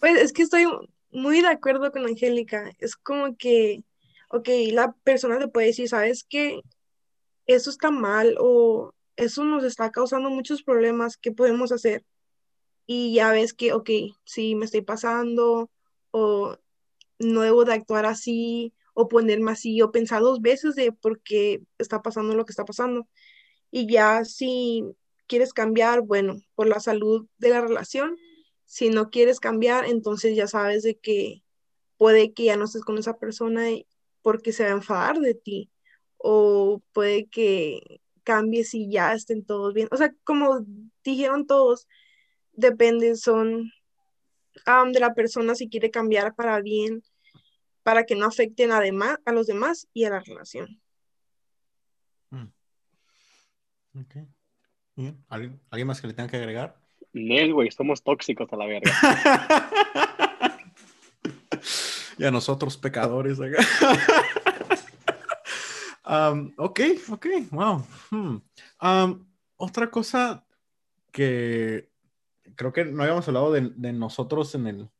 Pues 0.00 0.20
es 0.20 0.32
que 0.32 0.42
estoy 0.42 0.66
muy 1.10 1.40
de 1.40 1.48
acuerdo 1.48 1.90
con 1.92 2.06
Angélica. 2.06 2.70
Es 2.78 2.96
como 2.96 3.36
que, 3.36 3.82
ok, 4.28 4.48
la 4.72 4.92
persona 5.04 5.38
te 5.38 5.48
puede 5.48 5.68
decir, 5.68 5.88
¿sabes 5.88 6.24
qué? 6.28 6.60
Eso 7.46 7.70
está 7.70 7.90
mal 7.90 8.36
o 8.38 8.94
eso 9.16 9.44
nos 9.44 9.64
está 9.64 9.90
causando 9.90 10.30
muchos 10.30 10.62
problemas, 10.62 11.16
¿qué 11.16 11.32
podemos 11.32 11.72
hacer? 11.72 12.04
Y 12.86 13.14
ya 13.14 13.32
ves 13.32 13.54
que, 13.54 13.72
ok, 13.72 13.90
sí, 14.24 14.54
me 14.54 14.64
estoy 14.64 14.82
pasando 14.82 15.70
o 16.10 16.56
no 17.18 17.40
debo 17.42 17.64
de 17.64 17.74
actuar 17.74 18.06
así 18.06 18.72
o 18.94 19.08
ponerme 19.08 19.52
así 19.52 19.80
o 19.82 19.92
pensar 19.92 20.22
dos 20.22 20.40
veces 20.40 20.74
de 20.74 20.92
por 20.92 21.20
qué 21.22 21.62
está 21.78 22.02
pasando 22.02 22.34
lo 22.34 22.44
que 22.44 22.52
está 22.52 22.64
pasando. 22.64 23.08
Y 23.70 23.90
ya 23.90 24.24
si 24.24 24.84
quieres 25.26 25.52
cambiar, 25.52 26.02
bueno, 26.02 26.40
por 26.54 26.68
la 26.68 26.80
salud 26.80 27.26
de 27.38 27.50
la 27.50 27.60
relación, 27.60 28.16
si 28.64 28.90
no 28.90 29.10
quieres 29.10 29.40
cambiar, 29.40 29.84
entonces 29.86 30.36
ya 30.36 30.46
sabes 30.46 30.82
de 30.82 30.96
que 30.96 31.42
puede 31.96 32.32
que 32.32 32.44
ya 32.44 32.56
no 32.56 32.64
estés 32.64 32.82
con 32.82 32.98
esa 32.98 33.18
persona 33.18 33.68
porque 34.28 34.52
se 34.52 34.62
va 34.64 34.68
a 34.68 34.72
enfadar 34.72 35.18
de 35.20 35.32
ti 35.32 35.70
o 36.18 36.82
puede 36.92 37.28
que 37.28 38.02
cambies 38.24 38.74
y 38.74 38.90
ya 38.90 39.14
estén 39.14 39.42
todos 39.42 39.72
bien. 39.72 39.88
O 39.90 39.96
sea, 39.96 40.12
como 40.22 40.66
dijeron 41.02 41.46
todos, 41.46 41.88
depende, 42.52 43.16
son 43.16 43.72
am, 44.66 44.92
de 44.92 45.00
la 45.00 45.14
persona 45.14 45.54
si 45.54 45.70
quiere 45.70 45.90
cambiar 45.90 46.34
para 46.34 46.60
bien, 46.60 47.02
para 47.82 48.04
que 48.04 48.16
no 48.16 48.26
afecten 48.26 48.70
a, 48.70 48.80
dema- 48.82 49.18
a 49.24 49.32
los 49.32 49.46
demás 49.46 49.88
y 49.94 50.04
a 50.04 50.10
la 50.10 50.20
relación. 50.20 50.78
Mm. 52.28 52.48
Ok. 53.98 54.14
Bien. 54.94 55.24
¿Alguien, 55.30 55.58
¿Alguien 55.70 55.86
más 55.86 56.02
que 56.02 56.08
le 56.08 56.12
tenga 56.12 56.28
que 56.28 56.36
agregar? 56.36 56.76
Nel, 57.14 57.54
güey, 57.54 57.70
somos 57.70 58.02
tóxicos 58.02 58.52
a 58.52 58.56
la 58.56 58.66
verga. 58.66 58.92
y 62.18 62.24
a 62.24 62.30
nosotros 62.30 62.76
pecadores. 62.76 63.38
Um, 66.08 66.54
ok, 66.56 66.80
ok, 67.10 67.26
wow. 67.50 67.84
Hmm. 68.10 68.38
Um, 68.80 69.26
otra 69.58 69.90
cosa 69.90 70.46
que 71.12 71.90
creo 72.56 72.72
que 72.72 72.86
no 72.86 73.02
habíamos 73.02 73.28
hablado 73.28 73.52
de, 73.52 73.72
de 73.76 73.92
nosotros 73.92 74.54
en 74.54 74.66
el, 74.68 74.90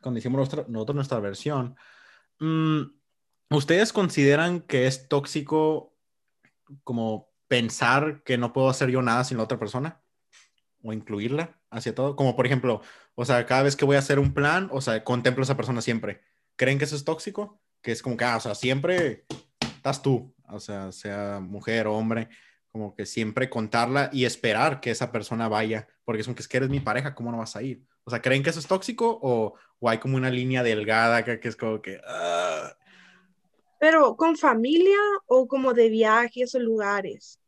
cuando 0.00 0.18
hicimos 0.18 0.38
nuestra, 0.38 0.64
nosotros 0.68 0.94
nuestra 0.96 1.20
versión. 1.20 1.76
Mm, 2.40 2.82
¿Ustedes 3.50 3.92
consideran 3.92 4.60
que 4.60 4.86
es 4.86 5.06
tóxico 5.08 5.94
como 6.82 7.30
pensar 7.46 8.22
que 8.24 8.38
no 8.38 8.54
puedo 8.54 8.70
hacer 8.70 8.88
yo 8.90 9.02
nada 9.02 9.24
sin 9.24 9.36
la 9.36 9.44
otra 9.44 9.58
persona? 9.58 10.00
O 10.82 10.94
incluirla 10.94 11.60
hacia 11.70 11.94
todo. 11.94 12.16
Como 12.16 12.34
por 12.34 12.46
ejemplo, 12.46 12.80
o 13.14 13.24
sea, 13.26 13.44
cada 13.44 13.62
vez 13.62 13.76
que 13.76 13.84
voy 13.84 13.96
a 13.96 14.00
hacer 14.00 14.18
un 14.18 14.32
plan, 14.32 14.70
o 14.72 14.80
sea, 14.80 15.04
contemplo 15.04 15.42
a 15.42 15.44
esa 15.44 15.56
persona 15.56 15.82
siempre. 15.82 16.22
¿Creen 16.56 16.78
que 16.78 16.84
eso 16.84 16.96
es 16.96 17.04
tóxico? 17.04 17.60
Que 17.80 17.92
es 17.92 18.02
como 18.02 18.16
que, 18.16 18.24
ah, 18.24 18.36
o 18.36 18.40
sea, 18.40 18.54
siempre 18.54 19.24
estás 19.76 20.02
tú, 20.02 20.34
o 20.48 20.60
sea, 20.60 20.92
sea 20.92 21.40
mujer 21.40 21.86
o 21.86 21.94
hombre, 21.94 22.28
como 22.70 22.94
que 22.94 23.04
siempre 23.04 23.50
contarla 23.50 24.10
y 24.12 24.24
esperar 24.24 24.80
que 24.80 24.90
esa 24.90 25.12
persona 25.12 25.48
vaya, 25.48 25.88
porque 26.04 26.20
es 26.20 26.26
como 26.26 26.36
que 26.36 26.42
es 26.42 26.48
que 26.48 26.56
eres 26.58 26.70
mi 26.70 26.80
pareja, 26.80 27.14
¿cómo 27.14 27.30
no 27.30 27.38
vas 27.38 27.56
a 27.56 27.62
ir? 27.62 27.84
O 28.04 28.10
sea, 28.10 28.22
¿creen 28.22 28.42
que 28.42 28.50
eso 28.50 28.60
es 28.60 28.66
tóxico 28.66 29.18
o, 29.22 29.54
o 29.78 29.88
hay 29.88 29.98
como 29.98 30.16
una 30.16 30.30
línea 30.30 30.62
delgada 30.62 31.24
que, 31.24 31.38
que 31.38 31.48
es 31.48 31.56
como 31.56 31.82
que... 31.82 32.00
ah? 32.06 32.74
Pero 33.78 34.16
con 34.16 34.36
familia 34.36 34.98
o 35.26 35.48
como 35.48 35.74
de 35.74 35.88
viajes 35.88 36.54
o 36.54 36.60
lugares. 36.60 37.40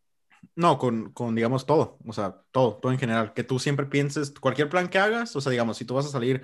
No, 0.57 0.79
con, 0.79 1.13
con, 1.13 1.35
digamos, 1.35 1.65
todo, 1.67 1.99
o 2.07 2.13
sea, 2.13 2.43
todo, 2.51 2.77
todo 2.77 2.93
en 2.93 2.99
general, 2.99 3.33
que 3.33 3.45
tú 3.45 3.59
siempre 3.59 3.87
pienses, 3.87 4.33
cualquier 4.39 4.69
plan 4.69 4.89
que 4.89 4.99
hagas, 4.99 5.35
o 5.35 5.41
sea, 5.41 5.51
digamos, 5.51 5.77
si 5.77 5.85
tú 5.85 5.95
vas 5.95 6.07
a 6.07 6.11
salir, 6.11 6.43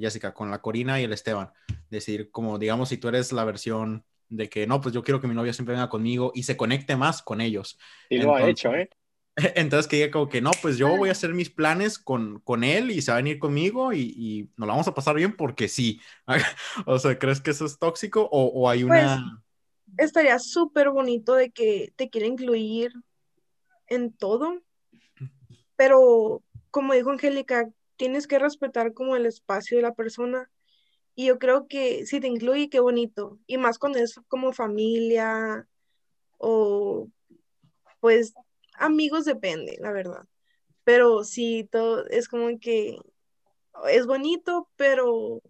Jessica, 0.00 0.34
con 0.34 0.50
la 0.50 0.60
Corina 0.60 1.00
y 1.00 1.04
el 1.04 1.12
Esteban, 1.12 1.50
decir, 1.90 2.30
como, 2.30 2.58
digamos, 2.58 2.88
si 2.90 2.98
tú 2.98 3.08
eres 3.08 3.32
la 3.32 3.44
versión 3.44 4.04
de 4.28 4.48
que, 4.48 4.66
no, 4.66 4.80
pues 4.80 4.94
yo 4.94 5.02
quiero 5.02 5.20
que 5.20 5.26
mi 5.28 5.34
novia 5.34 5.52
siempre 5.52 5.74
venga 5.74 5.88
conmigo 5.88 6.32
y 6.34 6.42
se 6.42 6.56
conecte 6.56 6.96
más 6.96 7.22
con 7.22 7.40
ellos. 7.40 7.78
Y 8.10 8.18
lo 8.18 8.34
ha 8.34 8.40
Entonces- 8.40 8.50
hecho, 8.50 8.74
¿eh? 8.74 8.90
Entonces 9.54 9.86
que 9.86 9.96
diga 9.96 10.10
como 10.10 10.28
que 10.28 10.40
no, 10.40 10.50
pues 10.60 10.76
yo 10.78 10.96
voy 10.96 11.10
a 11.10 11.12
hacer 11.12 11.32
mis 11.32 11.48
planes 11.48 11.98
con, 11.98 12.40
con 12.40 12.64
él 12.64 12.90
y 12.90 13.00
se 13.02 13.12
va 13.12 13.18
a 13.18 13.20
venir 13.20 13.38
conmigo 13.38 13.92
y, 13.92 14.00
y 14.16 14.50
nos 14.56 14.66
la 14.66 14.72
vamos 14.74 14.88
a 14.88 14.94
pasar 14.94 15.14
bien 15.14 15.36
porque 15.36 15.68
sí. 15.68 16.00
o 16.86 16.98
sea, 16.98 17.16
¿crees 17.18 17.40
que 17.40 17.52
eso 17.52 17.64
es 17.64 17.78
tóxico 17.78 18.28
o, 18.32 18.46
o 18.46 18.68
hay 18.68 18.82
una... 18.82 19.42
Estaría 19.96 20.38
súper 20.38 20.90
bonito 20.90 21.34
de 21.34 21.50
que 21.50 21.92
te 21.96 22.10
quiera 22.10 22.26
incluir 22.26 22.92
en 23.86 24.12
todo, 24.12 24.60
pero 25.76 26.42
como 26.70 26.92
dijo 26.94 27.10
Angélica, 27.10 27.68
tienes 27.98 28.26
que 28.26 28.38
respetar 28.38 28.94
como 28.94 29.16
el 29.16 29.26
espacio 29.26 29.76
de 29.76 29.82
la 29.82 29.94
persona. 29.94 30.50
Y 31.14 31.26
yo 31.26 31.38
creo 31.38 31.66
que 31.66 32.06
si 32.06 32.20
te 32.20 32.28
incluye, 32.28 32.70
qué 32.70 32.80
bonito. 32.80 33.38
Y 33.46 33.58
más 33.58 33.78
cuando 33.78 33.98
es 33.98 34.14
como 34.28 34.52
familia 34.52 35.68
o 36.38 37.08
pues 38.00 38.32
amigos 38.74 39.24
depende, 39.24 39.76
la 39.80 39.92
verdad. 39.92 40.24
Pero 40.84 41.24
sí, 41.24 41.68
todo 41.70 42.06
es 42.06 42.28
como 42.28 42.58
que 42.60 42.96
es 43.90 44.06
bonito, 44.06 44.70
pero 44.76 45.42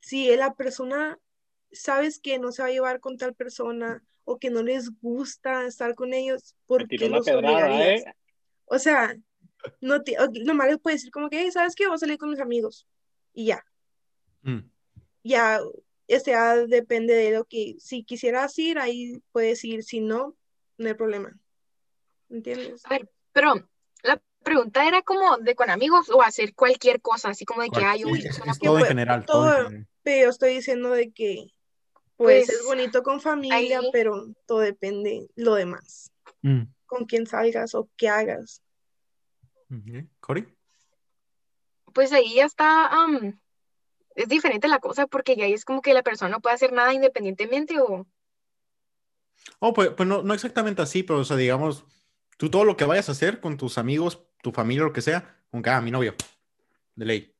si 0.00 0.34
la 0.36 0.54
persona 0.54 1.18
sabes 1.72 2.20
que 2.20 2.38
no 2.38 2.52
se 2.52 2.62
va 2.62 2.68
a 2.68 2.72
llevar 2.72 3.00
con 3.00 3.16
tal 3.16 3.34
persona 3.34 4.04
o 4.24 4.38
que 4.38 4.50
no 4.50 4.62
les 4.62 4.90
gusta 5.00 5.66
estar 5.66 5.94
con 5.94 6.12
ellos, 6.12 6.54
¿por 6.66 6.86
qué 6.86 7.08
los 7.08 7.24
pedrada, 7.24 7.66
obligarías? 7.66 8.02
¿eh? 8.02 8.14
O 8.66 8.78
sea, 8.78 9.16
no 9.80 10.02
te, 10.02 10.16
nomás 10.44 10.68
les 10.68 10.78
puedes 10.78 11.00
decir 11.00 11.10
como 11.12 11.28
que, 11.30 11.40
"Hey, 11.40 11.50
¿sabes 11.52 11.74
qué? 11.74 11.86
Voy 11.86 11.94
a 11.96 11.98
salir 11.98 12.18
con 12.18 12.30
mis 12.30 12.40
amigos. 12.40 12.86
Y 13.32 13.46
ya, 13.46 13.64
Mm, 14.42 14.60
ya, 15.22 15.60
este 16.06 16.32
ya 16.32 16.56
depende 16.56 17.14
de 17.14 17.30
lo 17.32 17.44
que, 17.46 17.76
si 17.78 18.04
quisieras 18.04 18.58
ir, 18.58 18.78
ahí 18.78 19.22
puedes 19.32 19.64
ir, 19.64 19.82
si 19.82 20.00
no, 20.00 20.36
no 20.76 20.88
hay 20.88 20.94
problema. 20.94 21.32
¿Entiendes? 22.28 22.82
A 22.84 22.90
ver, 22.90 23.08
pero 23.32 23.54
la 24.02 24.20
pregunta 24.42 24.86
era 24.86 25.02
como 25.02 25.38
de 25.38 25.54
con 25.54 25.70
amigos 25.70 26.10
o 26.10 26.22
hacer 26.22 26.54
cualquier 26.54 27.00
cosa, 27.00 27.30
así 27.30 27.44
como 27.44 27.62
de 27.62 27.70
que 27.70 27.82
hay 27.84 28.04
un... 28.04 28.14
Sí, 28.16 28.26
es, 28.28 28.38
una- 28.40 28.52
es 28.52 28.58
todo 28.58 28.74
en 28.74 28.78
pues, 28.80 28.88
general. 28.88 29.24
todo 29.26 29.44
en 29.46 29.50
todo- 29.54 29.64
general. 29.64 29.88
Pero 30.02 30.24
yo 30.24 30.30
estoy 30.30 30.54
diciendo 30.54 30.90
de 30.90 31.10
que, 31.12 31.46
pues, 32.16 32.46
Pues, 32.46 32.48
es 32.50 32.64
bonito 32.66 33.02
con 33.02 33.20
familia, 33.22 33.78
ahí- 33.78 33.88
pero 33.92 34.26
todo 34.46 34.58
depende 34.60 35.26
lo 35.36 35.54
demás. 35.54 36.10
Mm, 36.42 36.64
Con 36.86 37.06
quién 37.06 37.26
salgas 37.26 37.74
o 37.74 37.88
qué 37.96 38.08
hagas. 38.10 38.60
¿Cory? 40.20 40.46
Pues 41.92 42.12
ahí 42.12 42.34
ya 42.34 42.44
está, 42.44 42.90
es 44.14 44.28
diferente 44.28 44.68
la 44.68 44.78
cosa 44.78 45.06
porque 45.06 45.36
ya 45.36 45.46
es 45.46 45.64
como 45.64 45.82
que 45.82 45.94
la 45.94 46.02
persona 46.02 46.30
no 46.30 46.40
puede 46.40 46.54
hacer 46.54 46.72
nada 46.72 46.92
independientemente 46.92 47.78
o... 47.80 48.06
Oh, 49.58 49.72
pues, 49.72 49.90
pues 49.90 50.08
no, 50.08 50.22
no 50.22 50.34
exactamente 50.34 50.82
así, 50.82 51.02
pero 51.02 51.20
o 51.20 51.24
sea, 51.24 51.36
digamos, 51.36 51.84
tú 52.36 52.50
todo 52.50 52.64
lo 52.64 52.76
que 52.76 52.84
vayas 52.84 53.08
a 53.08 53.12
hacer 53.12 53.40
con 53.40 53.56
tus 53.56 53.78
amigos, 53.78 54.24
tu 54.42 54.52
familia, 54.52 54.84
lo 54.84 54.92
que 54.92 55.02
sea, 55.02 55.42
aunque 55.52 55.70
ah, 55.70 55.80
mi 55.80 55.90
novio, 55.90 56.14
de 56.94 57.04
ley, 57.04 57.36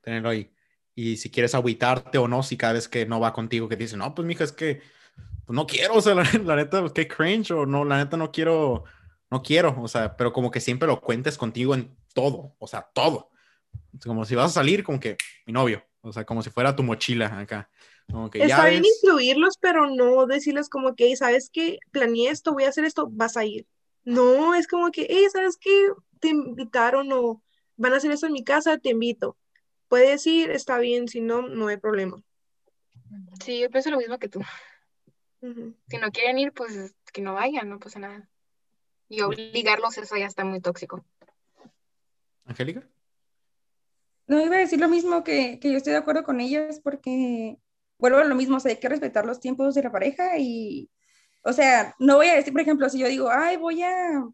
tenerlo 0.00 0.30
ahí. 0.30 0.52
Y 0.94 1.16
si 1.16 1.30
quieres 1.30 1.54
agüitarte 1.54 2.18
o 2.18 2.28
no, 2.28 2.42
si 2.42 2.56
cada 2.56 2.74
vez 2.74 2.88
que 2.88 3.04
no 3.06 3.20
va 3.20 3.32
contigo, 3.32 3.68
que 3.68 3.76
te 3.76 3.84
dice, 3.84 3.96
no, 3.96 4.14
pues 4.14 4.26
mija, 4.26 4.44
es 4.44 4.52
que 4.52 4.80
pues, 5.44 5.54
no 5.54 5.66
quiero, 5.66 5.94
o 5.94 6.00
sea, 6.00 6.14
la, 6.14 6.22
la 6.44 6.56
neta, 6.56 6.80
pues, 6.80 6.92
qué 6.92 7.08
cringe, 7.08 7.50
o 7.50 7.66
no, 7.66 7.84
la 7.84 7.98
neta 7.98 8.16
no 8.16 8.30
quiero, 8.30 8.84
no 9.30 9.42
quiero, 9.42 9.76
o 9.80 9.88
sea, 9.88 10.16
pero 10.16 10.32
como 10.32 10.50
que 10.50 10.60
siempre 10.60 10.86
lo 10.86 11.00
cuentes 11.00 11.38
contigo 11.38 11.74
en 11.74 11.96
todo, 12.14 12.54
o 12.58 12.66
sea, 12.66 12.82
todo. 12.94 13.30
Como 14.04 14.24
si 14.24 14.34
vas 14.34 14.50
a 14.50 14.54
salir, 14.54 14.84
como 14.84 15.00
que 15.00 15.16
mi 15.46 15.52
novio, 15.52 15.84
o 16.00 16.12
sea, 16.12 16.24
como 16.24 16.42
si 16.42 16.50
fuera 16.50 16.76
tu 16.76 16.82
mochila 16.82 17.38
acá. 17.38 17.68
Como 18.10 18.30
que 18.30 18.42
Está 18.44 18.66
bien 18.66 18.82
llaves. 18.82 19.00
incluirlos, 19.02 19.58
pero 19.58 19.88
no 19.90 20.26
decirles 20.26 20.68
como 20.68 20.94
que, 20.94 21.06
"Hey, 21.06 21.16
¿sabes 21.16 21.50
qué? 21.52 21.78
Planeé 21.90 22.30
esto, 22.30 22.52
voy 22.52 22.64
a 22.64 22.68
hacer 22.68 22.84
esto, 22.84 23.08
vas 23.10 23.36
a 23.36 23.44
ir. 23.44 23.66
No, 24.04 24.54
es 24.54 24.68
como 24.68 24.90
que, 24.90 25.06
hey, 25.08 25.26
¿sabes 25.32 25.56
qué? 25.58 25.88
Te 26.20 26.28
invitaron 26.28 27.10
o 27.12 27.42
van 27.76 27.94
a 27.94 27.96
hacer 27.96 28.10
esto 28.10 28.26
en 28.26 28.32
mi 28.34 28.44
casa, 28.44 28.78
te 28.78 28.90
invito. 28.90 29.36
Puedes 29.88 30.26
ir, 30.26 30.50
está 30.50 30.78
bien, 30.78 31.08
si 31.08 31.20
no, 31.20 31.42
no 31.42 31.68
hay 31.68 31.78
problema. 31.78 32.22
Sí, 33.44 33.60
yo 33.60 33.70
pienso 33.70 33.90
lo 33.90 33.98
mismo 33.98 34.18
que 34.18 34.28
tú. 34.28 34.40
Si 35.40 35.98
no 35.98 36.10
quieren 36.10 36.38
ir, 36.38 36.52
pues 36.52 36.94
que 37.12 37.22
no 37.22 37.34
vayan, 37.34 37.68
no 37.68 37.78
pasa 37.78 37.98
nada. 37.98 38.28
Y 39.08 39.20
obligarlos, 39.20 39.98
eso 39.98 40.16
ya 40.16 40.26
está 40.26 40.44
muy 40.44 40.60
tóxico. 40.60 41.04
Angélica. 42.44 42.86
No 44.26 44.40
iba 44.40 44.56
a 44.56 44.60
decir 44.60 44.80
lo 44.80 44.88
mismo 44.88 45.22
que, 45.22 45.58
que 45.60 45.70
yo 45.70 45.76
estoy 45.76 45.92
de 45.92 45.98
acuerdo 45.98 46.24
con 46.24 46.40
ellas 46.40 46.80
porque 46.80 47.58
vuelvo 47.98 48.18
a 48.18 48.24
lo 48.24 48.34
mismo, 48.34 48.56
o 48.56 48.60
sea, 48.60 48.70
hay 48.70 48.78
que 48.78 48.88
respetar 48.88 49.26
los 49.26 49.40
tiempos 49.40 49.74
de 49.74 49.82
la 49.82 49.92
pareja 49.92 50.38
y, 50.38 50.90
o 51.42 51.52
sea, 51.52 51.94
no 51.98 52.16
voy 52.16 52.28
a 52.28 52.34
decir, 52.34 52.52
por 52.52 52.62
ejemplo, 52.62 52.88
si 52.88 52.98
yo 52.98 53.08
digo, 53.08 53.30
ay, 53.30 53.56
voy 53.56 53.82
a, 53.82 54.24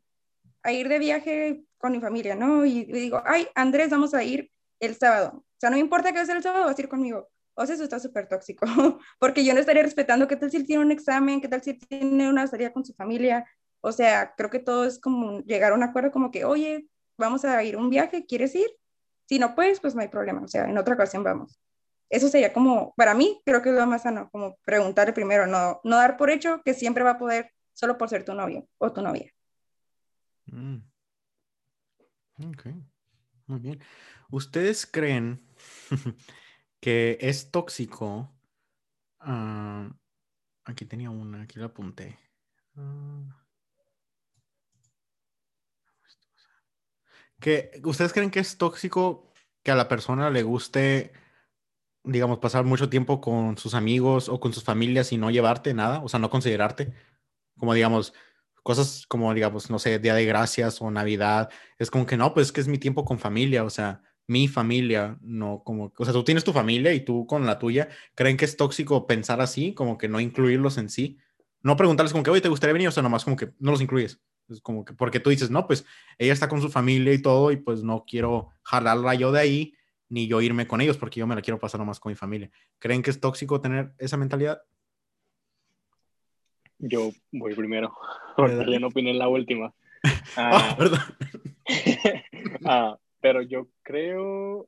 a 0.62 0.72
ir 0.72 0.88
de 0.88 0.98
viaje 0.98 1.64
con 1.78 1.92
mi 1.92 2.00
familia, 2.00 2.34
¿no? 2.34 2.64
Y 2.64 2.84
digo, 2.84 3.22
ay, 3.24 3.48
Andrés, 3.54 3.90
vamos 3.90 4.14
a 4.14 4.22
ir 4.22 4.50
el 4.78 4.96
sábado. 4.96 5.32
O 5.38 5.56
sea, 5.58 5.70
no 5.70 5.76
me 5.76 5.80
importa 5.80 6.10
que 6.10 6.16
va 6.16 6.22
a 6.22 6.26
ser 6.26 6.36
el 6.36 6.42
sábado, 6.42 6.66
vas 6.66 6.78
a 6.78 6.82
ir 6.82 6.88
conmigo. 6.88 7.28
O 7.54 7.66
sea, 7.66 7.74
eso 7.74 7.84
está 7.84 7.98
súper 7.98 8.28
tóxico, 8.28 8.64
porque 9.18 9.44
yo 9.44 9.52
no 9.54 9.60
estaría 9.60 9.82
respetando 9.82 10.28
qué 10.28 10.36
tal 10.36 10.50
si 10.50 10.56
él 10.56 10.66
tiene 10.66 10.84
un 10.84 10.92
examen, 10.92 11.40
qué 11.40 11.48
tal 11.48 11.62
si 11.62 11.70
él 11.70 11.78
tiene 11.88 12.28
una 12.28 12.46
salida 12.46 12.72
con 12.72 12.84
su 12.84 12.94
familia. 12.94 13.44
O 13.80 13.92
sea, 13.92 14.34
creo 14.36 14.50
que 14.50 14.58
todo 14.58 14.84
es 14.84 14.98
como 14.98 15.40
llegar 15.40 15.72
a 15.72 15.74
un 15.74 15.82
acuerdo 15.82 16.10
como 16.10 16.30
que, 16.30 16.44
oye, 16.44 16.88
vamos 17.16 17.44
a 17.44 17.62
ir 17.64 17.76
un 17.76 17.90
viaje, 17.90 18.26
¿quieres 18.26 18.54
ir? 18.54 18.68
Si 19.26 19.38
no 19.38 19.54
puedes, 19.54 19.80
pues 19.80 19.94
no 19.94 20.02
hay 20.02 20.08
problema, 20.08 20.42
o 20.42 20.48
sea, 20.48 20.64
en 20.64 20.76
otra 20.78 20.94
ocasión 20.94 21.22
vamos. 21.22 21.60
Eso 22.08 22.28
sería 22.28 22.52
como, 22.52 22.92
para 22.96 23.14
mí, 23.14 23.40
creo 23.44 23.62
que 23.62 23.70
es 23.70 23.76
lo 23.76 23.86
más 23.86 24.02
sano, 24.02 24.28
como 24.30 24.56
preguntarle 24.64 25.12
primero, 25.12 25.46
no, 25.46 25.80
no 25.84 25.96
dar 25.96 26.16
por 26.16 26.30
hecho 26.30 26.60
que 26.64 26.74
siempre 26.74 27.04
va 27.04 27.12
a 27.12 27.18
poder 27.18 27.52
solo 27.72 27.96
por 27.96 28.08
ser 28.08 28.24
tu 28.24 28.34
novio 28.34 28.66
o 28.78 28.92
tu 28.92 29.00
novia. 29.00 29.32
Mm. 30.46 30.78
Ok, 32.48 32.66
muy 33.46 33.60
bien. 33.60 33.80
¿Ustedes 34.30 34.86
creen 34.86 35.40
que 36.80 37.18
es 37.20 37.50
tóxico? 37.50 38.28
ah, 39.20 39.90
aquí 40.64 40.84
tenía 40.84 41.10
una, 41.10 41.42
aquí 41.42 41.58
la 41.58 41.66
apunté. 41.66 42.18
Ah. 42.76 43.39
Que, 47.40 47.80
¿Ustedes 47.84 48.12
creen 48.12 48.30
que 48.30 48.40
es 48.40 48.58
tóxico 48.58 49.32
que 49.62 49.70
a 49.70 49.74
la 49.74 49.88
persona 49.88 50.30
le 50.30 50.42
guste, 50.42 51.12
digamos, 52.04 52.38
pasar 52.38 52.64
mucho 52.64 52.88
tiempo 52.88 53.20
con 53.20 53.58
sus 53.58 53.74
amigos 53.74 54.28
o 54.28 54.40
con 54.40 54.52
sus 54.52 54.64
familias 54.64 55.12
y 55.12 55.18
no 55.18 55.30
llevarte 55.30 55.74
nada? 55.74 56.02
O 56.02 56.08
sea, 56.08 56.20
no 56.20 56.30
considerarte. 56.30 56.92
Como, 57.58 57.74
digamos, 57.74 58.14
cosas 58.62 59.06
como, 59.08 59.32
digamos, 59.34 59.70
no 59.70 59.78
sé, 59.78 59.98
Día 59.98 60.14
de 60.14 60.24
Gracias 60.24 60.80
o 60.82 60.90
Navidad. 60.90 61.50
Es 61.78 61.90
como 61.90 62.06
que 62.06 62.16
no, 62.16 62.34
pues 62.34 62.48
es 62.48 62.52
que 62.52 62.60
es 62.60 62.68
mi 62.68 62.78
tiempo 62.78 63.04
con 63.04 63.18
familia, 63.18 63.64
o 63.64 63.70
sea, 63.70 64.02
mi 64.26 64.48
familia, 64.48 65.18
no 65.22 65.62
como, 65.64 65.92
o 65.96 66.04
sea, 66.04 66.12
tú 66.12 66.22
tienes 66.24 66.44
tu 66.44 66.52
familia 66.52 66.92
y 66.94 67.00
tú 67.00 67.26
con 67.26 67.46
la 67.46 67.58
tuya. 67.58 67.88
¿Creen 68.14 68.36
que 68.36 68.44
es 68.44 68.56
tóxico 68.56 69.06
pensar 69.06 69.40
así, 69.40 69.74
como 69.74 69.98
que 69.98 70.08
no 70.08 70.20
incluirlos 70.20 70.78
en 70.78 70.88
sí? 70.88 71.18
No 71.62 71.76
preguntarles 71.76 72.12
como 72.12 72.22
que, 72.22 72.30
oye, 72.30 72.40
¿te 72.40 72.48
gustaría 72.48 72.72
venir? 72.72 72.88
O 72.88 72.92
sea, 72.92 73.02
nomás 73.02 73.24
como 73.24 73.36
que 73.36 73.52
no 73.58 73.72
los 73.72 73.80
incluyes. 73.80 74.20
Es 74.50 74.60
como 74.60 74.84
que, 74.84 74.92
porque 74.92 75.20
tú 75.20 75.30
dices, 75.30 75.50
no, 75.50 75.66
pues 75.66 75.84
ella 76.18 76.32
está 76.32 76.48
con 76.48 76.60
su 76.60 76.70
familia 76.70 77.12
y 77.12 77.22
todo, 77.22 77.52
y 77.52 77.56
pues 77.56 77.82
no 77.82 78.04
quiero 78.06 78.50
jalarla 78.62 79.14
yo 79.14 79.32
de 79.32 79.40
ahí, 79.40 79.74
ni 80.08 80.26
yo 80.26 80.40
irme 80.40 80.66
con 80.66 80.80
ellos, 80.80 80.98
porque 80.98 81.20
yo 81.20 81.26
me 81.26 81.34
la 81.34 81.42
quiero 81.42 81.58
pasar 81.58 81.78
nomás 81.78 82.00
con 82.00 82.10
mi 82.10 82.16
familia. 82.16 82.50
¿Creen 82.78 83.02
que 83.02 83.10
es 83.10 83.20
tóxico 83.20 83.60
tener 83.60 83.92
esa 83.98 84.16
mentalidad? 84.16 84.62
Yo 86.78 87.10
voy 87.30 87.54
primero, 87.54 87.92
porque 88.36 88.78
no 88.80 88.88
opiné 88.88 89.10
en 89.10 89.18
la 89.18 89.28
última. 89.28 89.72
Ah, 90.36 90.50
Ah, 90.70 90.76
perdón. 90.78 91.00
ah, 92.64 92.98
pero 93.20 93.42
yo 93.42 93.68
creo 93.82 94.66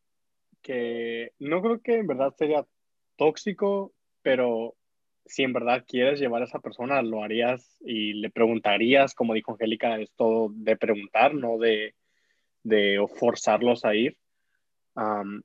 que, 0.61 1.33
no 1.39 1.63
creo 1.63 1.81
que 1.81 1.99
en 1.99 2.07
verdad 2.07 2.35
sería 2.37 2.67
tóxico, 3.17 3.95
pero 4.21 4.75
si 5.25 5.43
en 5.43 5.53
verdad 5.53 5.85
quieres 5.87 6.21
llevar 6.21 6.43
a 6.43 6.47
esa 6.47 6.59
persona, 6.59 7.03
lo 7.03 7.23
harías 7.23 7.77
y 7.81 8.15
le 8.15 8.31
preguntarías, 8.31 9.15
como 9.15 9.35
dijo 9.35 9.53
Angélica, 9.53 9.99
es 9.99 10.13
todo 10.15 10.51
de 10.53 10.77
preguntar, 10.77 11.35
no 11.35 11.59
de, 11.59 11.95
de 12.63 13.05
forzarlos 13.19 13.85
a 13.85 13.95
ir. 13.95 14.17
Am, 14.95 15.43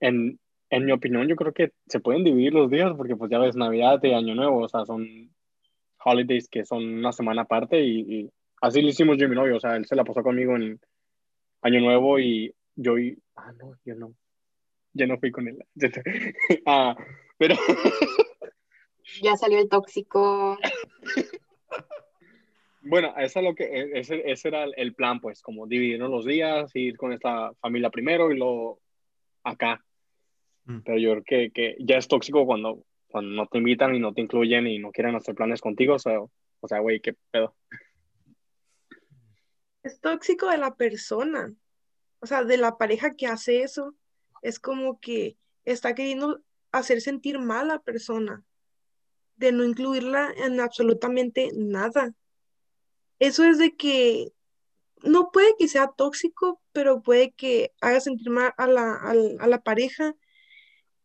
en, 0.00 0.38
en 0.70 0.84
mi 0.84 0.92
opinión, 0.92 1.28
yo 1.28 1.36
creo 1.36 1.52
que 1.52 1.72
se 1.86 2.00
pueden 2.00 2.24
dividir 2.24 2.52
los 2.52 2.70
días, 2.70 2.92
porque 2.96 3.16
pues 3.16 3.30
ya 3.30 3.38
ves, 3.38 3.56
Navidad 3.56 4.00
y 4.02 4.12
Año 4.12 4.34
Nuevo, 4.34 4.62
o 4.62 4.68
sea, 4.68 4.84
son 4.84 5.30
holidays 6.04 6.48
que 6.48 6.64
son 6.64 6.84
una 6.84 7.12
semana 7.12 7.42
aparte 7.42 7.82
y, 7.82 8.00
y 8.00 8.30
así 8.62 8.80
lo 8.80 8.88
hicimos 8.88 9.16
yo 9.18 9.26
y 9.26 9.28
mi 9.28 9.36
novio, 9.36 9.56
o 9.56 9.60
sea, 9.60 9.76
él 9.76 9.86
se 9.86 9.96
la 9.96 10.04
pasó 10.04 10.22
conmigo 10.22 10.56
en 10.56 10.80
Año 11.62 11.80
Nuevo 11.80 12.18
y 12.18 12.54
yo 12.76 12.98
y... 12.98 13.18
Ah, 13.34 13.52
no, 13.58 13.74
yo 13.84 13.94
no. 13.94 14.14
Yo 14.92 15.06
no 15.06 15.18
fui 15.18 15.30
con 15.30 15.48
él. 15.48 15.58
ah, 16.66 16.96
pero... 17.38 17.56
Ya 19.22 19.36
salió 19.36 19.58
el 19.58 19.68
tóxico. 19.68 20.58
Bueno, 22.88 23.12
eso 23.18 23.40
es 23.40 23.44
lo 23.44 23.54
que, 23.54 23.64
e, 23.64 23.98
ese, 23.98 24.30
ese 24.30 24.48
era 24.48 24.62
el, 24.62 24.72
el 24.76 24.94
plan, 24.94 25.20
pues, 25.20 25.42
como 25.42 25.66
dividirnos 25.66 26.08
los 26.08 26.24
días, 26.24 26.70
ir 26.74 26.96
con 26.96 27.12
esta 27.12 27.52
familia 27.54 27.90
primero 27.90 28.30
y 28.30 28.36
luego 28.36 28.80
acá. 29.42 29.84
Mm. 30.66 30.78
Pero 30.84 30.98
yo 30.98 31.10
creo 31.12 31.24
que, 31.24 31.50
que 31.50 31.76
ya 31.80 31.96
es 31.96 32.06
tóxico 32.06 32.46
cuando, 32.46 32.84
cuando 33.08 33.30
no 33.34 33.46
te 33.48 33.58
invitan 33.58 33.94
y 33.94 33.98
no 33.98 34.14
te 34.14 34.20
incluyen 34.20 34.68
y 34.68 34.78
no 34.78 34.92
quieren 34.92 35.16
hacer 35.16 35.34
planes 35.34 35.60
contigo. 35.60 35.94
O 35.94 35.98
sea, 35.98 36.20
o 36.20 36.68
sea, 36.68 36.78
güey, 36.78 37.00
qué 37.00 37.16
pedo. 37.30 37.56
Es 39.82 40.00
tóxico 40.00 40.48
de 40.48 40.58
la 40.58 40.74
persona, 40.74 41.54
o 42.20 42.26
sea, 42.26 42.44
de 42.44 42.56
la 42.56 42.76
pareja 42.76 43.14
que 43.14 43.26
hace 43.26 43.62
eso. 43.62 43.94
Es 44.42 44.60
como 44.60 45.00
que 45.00 45.36
está 45.64 45.94
queriendo 45.94 46.40
hacer 46.70 47.00
sentir 47.00 47.38
mal 47.38 47.70
a 47.70 47.74
la 47.74 47.78
persona, 47.80 48.44
de 49.36 49.52
no 49.52 49.64
incluirla 49.64 50.32
en 50.36 50.60
absolutamente 50.60 51.50
nada. 51.54 52.14
Eso 53.18 53.44
es 53.44 53.58
de 53.58 53.76
que 53.76 54.32
no 55.02 55.30
puede 55.30 55.54
que 55.58 55.68
sea 55.68 55.88
tóxico, 55.88 56.60
pero 56.72 57.02
puede 57.02 57.32
que 57.32 57.72
haga 57.80 58.00
sentir 58.00 58.30
mal 58.30 58.52
a 58.56 58.66
la, 58.66 59.00
a 59.40 59.62
pareja. 59.62 60.14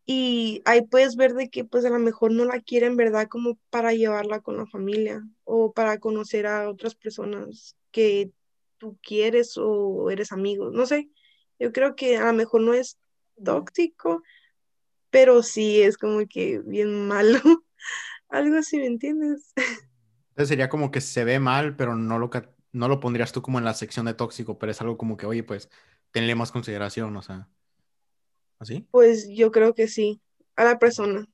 Y 0.04 0.62
ahí 0.64 0.82
puedes 0.82 1.16
ver 1.16 1.34
de 1.34 1.48
que 1.48 1.64
pues 1.64 1.84
a 1.84 1.90
lo 1.90 1.98
mejor 1.98 2.32
no 2.32 2.44
la 2.44 2.60
quiere 2.60 2.86
en 2.86 2.96
verdad 2.96 3.28
como 3.28 3.58
para 3.70 3.92
llevarla 3.94 4.40
con 4.40 4.56
la 4.56 4.66
familia 4.66 5.22
o 5.44 5.72
para 5.72 6.00
conocer 6.00 6.46
a 6.46 6.68
otras 6.68 6.94
personas 6.96 7.76
que 7.92 8.32
tú 8.78 8.98
quieres 9.00 9.56
o 9.56 10.10
eres 10.10 10.32
amigo, 10.32 10.70
no 10.70 10.86
sé, 10.86 11.08
yo 11.60 11.72
creo 11.72 11.94
que 11.94 12.16
a 12.16 12.26
lo 12.26 12.32
mejor 12.32 12.62
no 12.62 12.74
es 12.74 12.98
tóxico, 13.44 14.24
pero 15.10 15.44
sí 15.44 15.82
es 15.82 15.96
como 15.96 16.26
que 16.26 16.58
bien 16.58 17.06
malo, 17.06 17.38
algo 18.32 18.56
así, 18.56 18.78
¿me 18.78 18.86
entiendes? 18.86 19.52
Entonces 20.30 20.48
sería 20.48 20.68
como 20.68 20.90
que 20.90 21.00
se 21.00 21.24
ve 21.24 21.38
mal, 21.38 21.76
pero 21.76 21.94
no 21.94 22.18
lo, 22.18 22.30
no 22.72 22.88
lo 22.88 23.00
pondrías 23.00 23.32
tú 23.32 23.42
como 23.42 23.58
en 23.58 23.64
la 23.64 23.74
sección 23.74 24.06
de 24.06 24.14
tóxico, 24.14 24.58
pero 24.58 24.72
es 24.72 24.80
algo 24.80 24.96
como 24.96 25.16
que, 25.16 25.26
oye, 25.26 25.44
pues, 25.44 25.68
tenle 26.10 26.34
más 26.34 26.50
consideración, 26.52 27.16
o 27.16 27.22
sea, 27.22 27.48
¿así? 28.58 28.88
Pues 28.90 29.28
yo 29.28 29.50
creo 29.52 29.74
que 29.74 29.88
sí, 29.88 30.20
a 30.56 30.64
la 30.64 30.78
persona. 30.78 31.28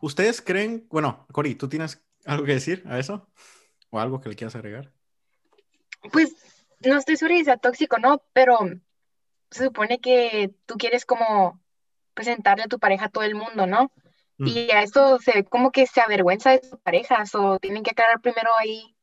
¿Ustedes 0.00 0.40
creen, 0.40 0.86
bueno, 0.90 1.26
Cori, 1.32 1.54
tú 1.54 1.68
tienes 1.68 2.00
¿Algo 2.28 2.44
que 2.44 2.52
decir 2.52 2.84
a 2.86 2.98
eso? 2.98 3.26
¿O 3.88 3.98
algo 3.98 4.20
que 4.20 4.28
le 4.28 4.36
quieras 4.36 4.54
agregar? 4.54 4.92
Pues 6.12 6.34
no 6.80 6.98
estoy 6.98 7.16
segura 7.16 7.38
si 7.38 7.44
sea 7.44 7.56
tóxico, 7.56 7.98
¿no? 7.98 8.22
Pero 8.34 8.58
se 9.50 9.64
supone 9.64 9.98
que 9.98 10.54
tú 10.66 10.74
quieres 10.76 11.06
como 11.06 11.58
presentarle 12.12 12.64
a 12.64 12.68
tu 12.68 12.78
pareja 12.78 13.06
a 13.06 13.08
todo 13.08 13.24
el 13.24 13.34
mundo, 13.34 13.66
¿no? 13.66 13.90
Mm. 14.38 14.46
Y 14.46 14.70
a 14.70 14.82
eso 14.82 15.18
se 15.18 15.32
ve 15.32 15.44
como 15.44 15.70
que 15.70 15.86
se 15.86 16.00
avergüenza 16.00 16.50
de 16.50 16.62
sus 16.62 16.78
parejas 16.80 17.34
o 17.34 17.58
tienen 17.58 17.82
que 17.82 17.90
aclarar 17.90 18.20
primero 18.20 18.50
ahí 18.58 18.96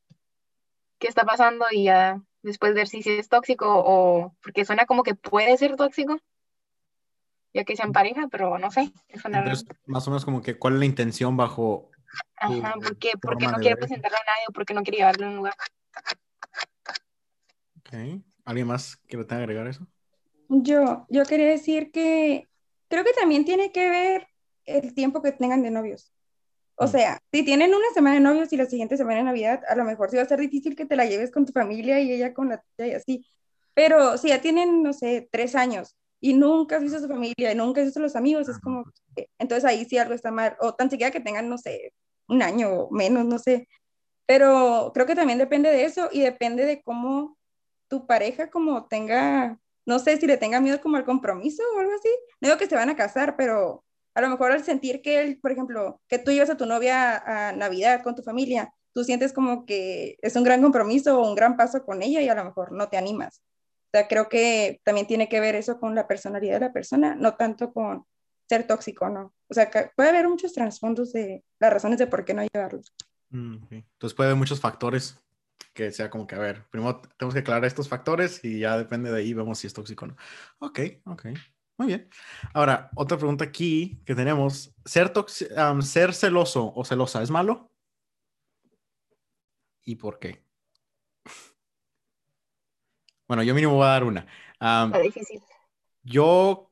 qué 0.97 1.07
está 1.07 1.23
pasando 1.23 1.65
y 1.71 1.85
ya 1.85 2.21
después 2.41 2.73
ver 2.73 2.87
si, 2.87 3.01
es 3.05 3.29
tóxico 3.29 3.65
o 3.67 4.35
porque 4.41 4.65
suena 4.65 4.85
como 4.85 5.03
que 5.03 5.15
puede 5.15 5.57
ser 5.57 5.75
tóxico, 5.75 6.17
ya 7.53 7.63
que 7.63 7.75
sean 7.75 7.91
pareja, 7.91 8.27
pero 8.31 8.57
no 8.57 8.71
sé. 8.71 8.91
Suena 9.19 9.39
raro. 9.39 9.51
Entonces, 9.51 9.77
más 9.85 10.07
o 10.07 10.11
menos 10.11 10.25
como 10.25 10.41
que, 10.41 10.57
¿cuál 10.57 10.75
es 10.75 10.79
la 10.79 10.85
intención 10.85 11.35
bajo 11.35 11.91
Ajá, 12.37 12.73
¿por 12.75 12.97
qué? 12.97 13.11
¿Por 13.21 13.37
qué 13.37 13.45
forma 13.45 13.57
no 13.57 13.57
quiere 13.61 13.75
ver 13.75 13.83
eso? 13.83 13.87
presentarlo 13.87 14.17
a 14.17 14.31
nadie 14.31 14.43
o 14.47 14.53
por 14.53 14.65
qué 14.65 14.73
no 14.73 14.83
quiere 14.83 14.97
llevarlo 14.99 15.25
a 15.25 15.29
un 15.29 15.35
lugar? 15.37 15.53
Ok. 17.79 18.23
¿Alguien 18.45 18.67
más 18.67 18.97
que 19.07 19.17
le 19.17 19.25
tenga 19.25 19.39
que 19.39 19.43
agregar 19.43 19.67
eso? 19.67 19.87
Yo, 20.49 21.05
yo 21.09 21.23
quería 21.23 21.47
decir 21.47 21.91
que 21.91 22.47
creo 22.87 23.03
que 23.03 23.13
también 23.13 23.45
tiene 23.45 23.71
que 23.71 23.89
ver 23.89 24.27
el 24.65 24.93
tiempo 24.93 25.21
que 25.21 25.31
tengan 25.31 25.61
de 25.63 25.71
novios. 25.71 26.11
O 26.75 26.85
Mm. 26.85 26.89
sea, 26.89 27.19
si 27.31 27.43
tienen 27.43 27.73
una 27.73 27.85
semana 27.93 28.15
de 28.15 28.21
novios 28.21 28.51
y 28.51 28.57
la 28.57 28.65
siguiente 28.65 28.97
semana 28.97 29.17
de 29.19 29.23
Navidad, 29.23 29.61
a 29.69 29.75
lo 29.75 29.85
mejor 29.85 30.09
sí 30.09 30.17
va 30.17 30.23
a 30.23 30.27
ser 30.27 30.39
difícil 30.39 30.75
que 30.75 30.85
te 30.85 30.95
la 30.95 31.05
lleves 31.05 31.31
con 31.31 31.45
tu 31.45 31.53
familia 31.53 31.99
y 32.01 32.11
ella 32.11 32.33
con 32.33 32.49
la 32.49 32.61
tuya 32.77 32.87
y 32.91 32.93
así. 32.93 33.25
Pero 33.73 34.17
si 34.17 34.29
ya 34.29 34.41
tienen, 34.41 34.83
no 34.83 34.93
sé, 34.93 35.27
tres 35.31 35.55
años 35.55 35.95
y 36.19 36.33
nunca 36.33 36.77
has 36.77 36.81
visto 36.81 36.97
a 36.97 37.01
su 37.01 37.07
familia 37.07 37.51
y 37.51 37.55
nunca 37.55 37.81
has 37.81 37.87
visto 37.87 37.99
a 37.99 38.03
los 38.03 38.15
amigos, 38.15 38.49
es 38.49 38.59
como, 38.59 38.85
que- 39.15 39.29
entonces 39.39 39.65
ahí 39.65 39.85
sí 39.85 39.97
algo 39.97 40.13
está 40.13 40.31
mal. 40.31 40.55
O 40.59 40.73
tan 40.73 40.89
siquiera 40.89 41.11
que 41.11 41.19
tengan, 41.21 41.47
no 41.49 41.57
sé, 41.57 41.93
un 42.27 42.41
año 42.41 42.69
o 42.71 42.91
menos, 42.91 43.25
no 43.25 43.39
sé. 43.39 43.67
Pero 44.25 44.91
creo 44.93 45.05
que 45.05 45.15
también 45.15 45.39
depende 45.39 45.69
de 45.69 45.85
eso 45.85 46.09
y 46.11 46.21
depende 46.21 46.65
de 46.65 46.81
cómo 46.83 47.37
tu 47.87 48.07
pareja 48.07 48.49
como 48.49 48.87
tenga, 48.87 49.59
no 49.85 49.99
sé 49.99 50.17
si 50.17 50.25
le 50.27 50.37
tenga 50.37 50.59
miedo 50.59 50.81
como 50.81 50.97
al 50.97 51.05
compromiso 51.05 51.63
o 51.75 51.79
algo 51.79 51.93
así. 51.93 52.09
No 52.41 52.47
digo 52.49 52.57
que 52.57 52.67
se 52.67 52.75
van 52.75 52.89
a 52.89 52.95
casar, 52.95 53.35
pero 53.37 53.83
a 54.15 54.21
lo 54.21 54.29
mejor 54.29 54.51
al 54.51 54.63
sentir 54.63 55.01
que 55.01 55.21
él, 55.21 55.39
por 55.39 55.51
ejemplo, 55.51 56.01
que 56.07 56.17
tú 56.17 56.31
llevas 56.31 56.49
a 56.49 56.57
tu 56.57 56.65
novia 56.65 57.17
a 57.17 57.51
Navidad 57.51 58.01
con 58.01 58.15
tu 58.15 58.23
familia, 58.23 58.73
tú 58.93 59.03
sientes 59.03 59.33
como 59.33 59.65
que 59.65 60.17
es 60.21 60.35
un 60.37 60.43
gran 60.43 60.61
compromiso 60.61 61.19
o 61.19 61.29
un 61.29 61.35
gran 61.35 61.57
paso 61.57 61.85
con 61.85 62.01
ella 62.01 62.21
y 62.21 62.29
a 62.29 62.35
lo 62.35 62.45
mejor 62.45 62.71
no 62.71 62.87
te 62.87 62.97
animas. 62.97 63.41
O 63.87 63.89
sea, 63.91 64.07
creo 64.07 64.29
que 64.29 64.79
también 64.83 65.05
tiene 65.05 65.27
que 65.27 65.41
ver 65.41 65.55
eso 65.55 65.79
con 65.79 65.95
la 65.95 66.07
personalidad 66.07 66.55
de 66.55 66.67
la 66.67 66.73
persona, 66.73 67.13
no 67.15 67.35
tanto 67.35 67.73
con 67.73 68.05
ser 68.47 68.65
tóxico, 68.65 69.09
¿no? 69.09 69.33
O 69.49 69.53
sea, 69.53 69.69
que 69.69 69.91
puede 69.95 70.09
haber 70.09 70.29
muchos 70.29 70.53
trasfondos 70.53 71.11
de 71.11 71.43
las 71.59 71.73
razones 71.73 71.99
de 71.99 72.07
por 72.07 72.23
qué 72.23 72.33
no 72.33 72.43
llevarlo. 72.43 72.81
Mm. 73.29 73.57
Entonces 73.69 74.15
puede 74.15 74.29
haber 74.29 74.39
muchos 74.39 74.61
factores 74.61 75.17
que 75.73 75.91
sea 75.91 76.09
como 76.09 76.25
que, 76.25 76.35
a 76.35 76.39
ver, 76.39 76.63
primero 76.69 77.01
tenemos 77.17 77.33
que 77.33 77.41
aclarar 77.41 77.65
estos 77.65 77.89
factores 77.89 78.43
y 78.45 78.59
ya 78.59 78.77
depende 78.77 79.11
de 79.11 79.19
ahí, 79.19 79.33
vemos 79.33 79.59
si 79.59 79.67
es 79.67 79.73
tóxico 79.73 80.05
o 80.05 80.07
no. 80.09 80.15
Ok, 80.59 80.79
ok. 81.05 81.25
Muy 81.77 81.87
bien. 81.87 82.09
Ahora, 82.53 82.89
otra 82.95 83.17
pregunta 83.17 83.43
aquí 83.43 84.01
que 84.05 84.15
tenemos. 84.15 84.73
¿Ser, 84.85 85.11
am, 85.57 85.81
ser 85.81 86.13
celoso 86.13 86.71
o 86.73 86.85
celosa 86.85 87.21
es 87.21 87.29
malo? 87.31 87.71
¿Y 89.83 89.95
por 89.95 90.19
qué? 90.19 90.43
Bueno, 93.27 93.41
yo 93.41 93.55
mínimo 93.55 93.73
voy 93.73 93.85
a 93.85 93.89
dar 93.89 94.03
una. 94.03 94.27
Está 94.53 94.99
difícil. 94.99 95.41
yo 96.03 96.71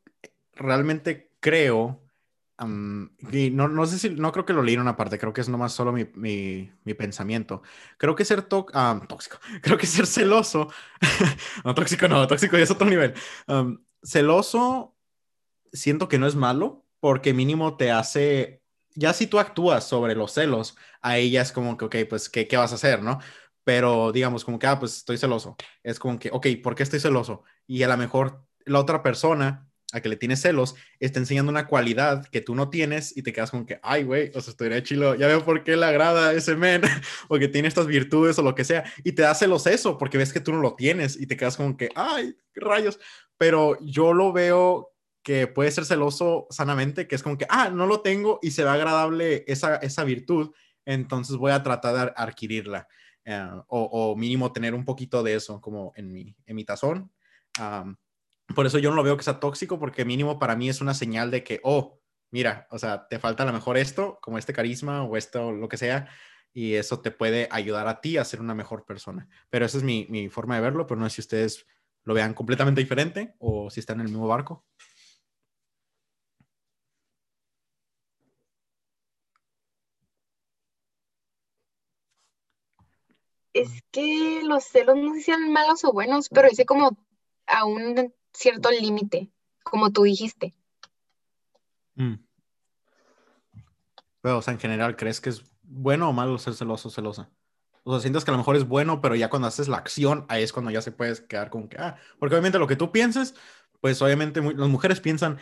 realmente 0.53 1.31
creo, 1.39 2.03
y 3.31 3.49
no, 3.49 3.67
no 3.67 3.85
sé 3.87 3.97
si, 3.97 4.11
no 4.11 4.31
creo 4.31 4.45
que 4.45 4.53
lo 4.53 4.61
leí 4.61 4.75
en 4.75 4.81
una 4.81 4.95
parte, 4.95 5.17
creo 5.17 5.33
que 5.33 5.41
es 5.41 5.49
nomás 5.49 5.73
solo 5.73 5.91
mi, 5.91 6.05
mi, 6.13 6.71
mi 6.83 6.93
pensamiento. 6.93 7.63
Creo 7.97 8.15
que 8.15 8.23
ser 8.23 8.43
tóxico, 8.43 9.39
creo 9.63 9.79
que 9.79 9.87
ser 9.87 10.05
celoso, 10.05 10.69
no 11.65 11.73
tóxico 11.73 12.07
no, 12.07 12.27
tóxico 12.27 12.55
ya 12.55 12.63
es 12.63 12.71
otro 12.71 12.87
nivel. 12.87 13.15
Celoso, 14.03 14.92
siento 15.73 16.07
que 16.07 16.19
no 16.19 16.27
es 16.27 16.36
malo, 16.36 16.86
porque 16.99 17.33
mínimo 17.33 17.75
te 17.77 17.91
hace, 17.91 18.62
ya 18.95 19.13
si 19.13 19.27
tú 19.27 19.39
actúas 19.39 19.88
sobre 19.88 20.15
los 20.15 20.31
celos, 20.33 20.77
ahí 21.01 21.31
ya 21.31 21.41
es 21.41 21.51
como 21.51 21.77
que, 21.77 21.86
ok, 21.86 21.95
pues, 22.09 22.29
¿qué, 22.29 22.47
qué 22.47 22.57
vas 22.57 22.71
a 22.71 22.75
hacer, 22.75 23.01
no? 23.03 23.19
Pero 23.63 24.12
digamos, 24.12 24.45
como 24.45 24.59
que, 24.59 24.67
ah, 24.67 24.79
pues 24.79 24.97
estoy 24.97 25.17
celoso. 25.17 25.55
Es 25.83 25.99
como 25.99 26.19
que, 26.19 26.29
ok, 26.31 26.47
¿por 26.63 26.75
qué 26.75 26.83
estoy 26.83 26.99
celoso? 26.99 27.43
Y 27.67 27.83
a 27.83 27.88
lo 27.88 27.97
mejor 27.97 28.45
la 28.65 28.79
otra 28.79 29.03
persona 29.03 29.69
a 29.93 30.01
que 30.01 30.09
le 30.09 30.15
tienes 30.17 30.41
celos 30.41 30.75
está 30.99 31.19
enseñando 31.19 31.51
una 31.51 31.67
cualidad 31.67 32.25
que 32.25 32.41
tú 32.41 32.55
no 32.55 32.69
tienes 32.69 33.15
y 33.15 33.21
te 33.21 33.31
quedas 33.31 33.51
como 33.51 33.65
que, 33.65 33.79
ay, 33.83 34.03
güey, 34.03 34.31
o 34.36 34.41
sea, 34.41 34.51
estoy 34.51 34.81
chilo, 34.83 35.15
ya 35.15 35.27
veo 35.27 35.45
por 35.45 35.63
qué 35.63 35.77
le 35.77 35.86
agrada 35.86 36.33
ese 36.33 36.55
men, 36.55 36.81
o 37.29 37.38
que 37.38 37.47
tiene 37.47 37.67
estas 37.67 37.88
virtudes 37.88 38.39
o 38.39 38.41
lo 38.41 38.55
que 38.55 38.63
sea, 38.63 38.83
y 39.03 39.12
te 39.13 39.21
da 39.21 39.36
celos 39.36 39.67
eso, 39.67 39.97
porque 39.97 40.17
ves 40.17 40.33
que 40.33 40.39
tú 40.39 40.51
no 40.51 40.59
lo 40.59 40.75
tienes 40.75 41.19
y 41.19 41.27
te 41.27 41.38
quedas 41.38 41.57
como 41.57 41.77
que, 41.77 41.89
ay, 41.95 42.36
rayos, 42.55 42.99
pero 43.38 43.77
yo 43.81 44.13
lo 44.13 44.33
veo 44.33 44.92
que 45.23 45.47
puede 45.47 45.71
ser 45.71 45.86
celoso 45.86 46.47
sanamente, 46.49 47.07
que 47.07 47.15
es 47.15 47.23
como 47.23 47.38
que, 47.38 47.47
ah, 47.49 47.69
no 47.69 47.88
lo 47.88 48.01
tengo 48.01 48.39
y 48.41 48.51
se 48.51 48.63
ve 48.63 48.69
agradable 48.69 49.45
esa, 49.47 49.77
esa 49.77 50.03
virtud, 50.03 50.51
entonces 50.86 51.38
voy 51.38 51.51
a 51.51 51.63
tratar 51.63 51.95
de 51.95 52.13
adquirirla, 52.15 52.88
eh, 53.25 53.49
o, 53.67 53.83
o 53.83 54.15
mínimo 54.15 54.51
tener 54.51 54.73
un 54.73 54.83
poquito 54.83 55.23
de 55.23 55.36
eso 55.36 55.62
como 55.62 55.93
en 55.95 56.12
mi, 56.12 56.36
en 56.45 56.55
mi 56.55 56.65
tazón. 56.65 57.12
Por 58.53 58.65
eso 58.65 58.77
yo 58.77 58.89
no 58.89 58.97
lo 58.97 59.03
veo 59.03 59.15
que 59.17 59.23
sea 59.23 59.39
tóxico, 59.39 59.79
porque 59.79 60.05
mínimo 60.05 60.38
para 60.38 60.55
mí 60.55 60.69
es 60.69 60.81
una 60.81 60.93
señal 60.93 61.31
de 61.31 61.43
que, 61.43 61.62
oh, 61.63 62.01
mira, 62.29 62.67
o 62.69 62.77
sea, 62.77 63.07
te 63.07 63.17
falta 63.17 63.43
a 63.43 63.45
lo 63.45 63.53
mejor 63.53 63.77
esto, 63.77 64.19
como 64.21 64.38
este 64.38 64.53
carisma 64.53 65.03
o 65.03 65.15
esto, 65.15 65.51
lo 65.51 65.69
que 65.69 65.77
sea, 65.77 66.09
y 66.51 66.73
eso 66.73 66.99
te 66.99 67.12
puede 67.12 67.47
ayudar 67.51 67.88
a 67.88 68.01
ti 68.01 68.17
a 68.17 68.25
ser 68.25 68.41
una 68.41 68.53
mejor 68.53 68.86
persona. 68.86 69.27
Pero 69.49 69.65
esa 69.65 69.77
es 69.77 69.83
mi, 69.83 70.05
mi 70.09 70.29
forma 70.29 70.55
de 70.55 70.62
verlo, 70.62 70.86
pero 70.86 70.99
no 70.99 71.09
sé 71.09 71.15
si 71.15 71.21
ustedes 71.21 71.65
lo 72.03 72.13
vean 72.13 72.33
completamente 72.33 72.81
diferente 72.81 73.33
o 73.39 73.69
si 73.69 73.79
están 73.79 73.99
en 74.01 74.07
el 74.07 74.12
mismo 74.12 74.27
barco. 74.27 74.65
Es 83.53 83.69
que 83.91 84.41
los 84.43 84.63
celos 84.63 84.97
no 84.97 85.13
sé 85.13 85.21
sean 85.21 85.51
malos 85.51 85.83
o 85.83 85.93
buenos, 85.93 86.29
pero 86.29 86.49
dice 86.49 86.65
como 86.65 86.97
a 87.45 87.65
un 87.65 88.13
cierto 88.33 88.71
límite, 88.71 89.31
como 89.63 89.91
tú 89.91 90.03
dijiste. 90.03 90.53
Mm. 91.95 92.15
Pero, 94.21 94.37
o 94.37 94.41
sea, 94.41 94.53
en 94.53 94.59
general, 94.59 94.95
¿crees 94.95 95.21
que 95.21 95.29
es 95.29 95.43
bueno 95.61 96.09
o 96.09 96.13
malo 96.13 96.37
ser 96.37 96.53
celoso 96.53 96.87
o 96.87 96.91
celosa? 96.91 97.29
O 97.83 97.91
sea, 97.91 97.99
sientes 97.99 98.23
que 98.23 98.31
a 98.31 98.33
lo 98.33 98.37
mejor 98.37 98.55
es 98.55 98.67
bueno, 98.67 99.01
pero 99.01 99.15
ya 99.15 99.29
cuando 99.29 99.47
haces 99.47 99.67
la 99.67 99.77
acción, 99.77 100.25
ahí 100.29 100.43
es 100.43 100.53
cuando 100.53 100.71
ya 100.71 100.81
se 100.81 100.91
puedes 100.91 101.21
quedar 101.21 101.49
como 101.49 101.67
que, 101.67 101.77
ah, 101.77 101.97
porque 102.17 102.35
obviamente 102.35 102.57
lo 102.57 102.67
que 102.67 102.77
tú 102.77 102.91
pienses, 102.91 103.35
pues 103.81 104.01
obviamente 104.01 104.41
las 104.41 104.69
mujeres 104.69 105.01
piensan 105.01 105.39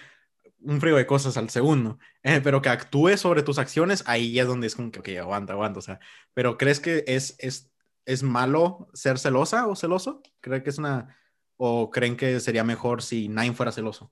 un 0.63 0.81
frío 0.81 0.95
de 0.95 1.05
cosas 1.05 1.37
al 1.37 1.49
segundo, 1.49 1.99
eh, 2.23 2.41
pero 2.43 2.61
que 2.61 2.69
actúes 2.69 3.19
sobre 3.19 3.43
tus 3.43 3.59
acciones, 3.59 4.03
ahí 4.07 4.33
ya 4.33 4.43
es 4.43 4.47
donde 4.47 4.67
es 4.67 4.75
como 4.75 4.91
que, 4.91 4.99
ok, 4.99 5.09
aguanta, 5.19 5.53
aguanta, 5.53 5.79
o 5.79 5.83
sea, 5.83 5.99
pero 6.33 6.57
¿crees 6.57 6.79
que 6.79 7.03
es, 7.07 7.35
es, 7.39 7.70
es 8.11 8.23
malo 8.23 8.87
ser 8.93 9.17
celosa 9.19 9.67
o 9.67 9.75
celoso? 9.75 10.21
¿Creen 10.39 10.63
que 10.63 10.69
es 10.69 10.77
una, 10.77 11.17
o 11.57 11.89
creen 11.89 12.17
que 12.17 12.39
sería 12.39 12.63
mejor 12.63 13.01
si 13.01 13.27
nadie 13.27 13.53
fuera 13.53 13.71
celoso? 13.71 14.11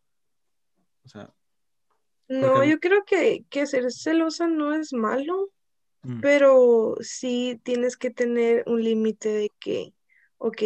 O 1.03 1.09
sea, 1.09 1.33
No, 2.27 2.63
yo 2.63 2.79
creo 2.79 3.03
que, 3.05 3.45
que 3.49 3.65
ser 3.65 3.91
celosa 3.91 4.47
no 4.47 4.73
es 4.73 4.93
malo, 4.93 5.49
mm, 6.03 6.19
pero 6.21 6.95
sí 7.01 7.59
tienes 7.63 7.97
que 7.97 8.11
tener 8.11 8.63
un 8.67 8.83
límite 8.83 9.29
de 9.29 9.51
que, 9.59 9.93
ok, 10.37 10.61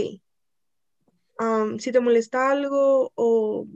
si 1.79 1.91
te 1.91 1.99
molesta 1.99 2.51
algo 2.51 3.11
o, 3.15 3.67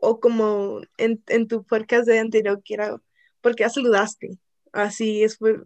o 0.00 0.20
como 0.20 0.80
en, 0.96 1.22
en 1.28 1.46
tu 1.46 1.64
podcast 1.64 2.06
de 2.06 2.18
anterior 2.18 2.60
que 2.64 2.74
era 2.74 3.00
porque 3.40 3.62
ya 3.62 3.70
saludaste, 3.70 4.38
así 4.72 5.22
es, 5.22 5.38
fue- 5.38 5.62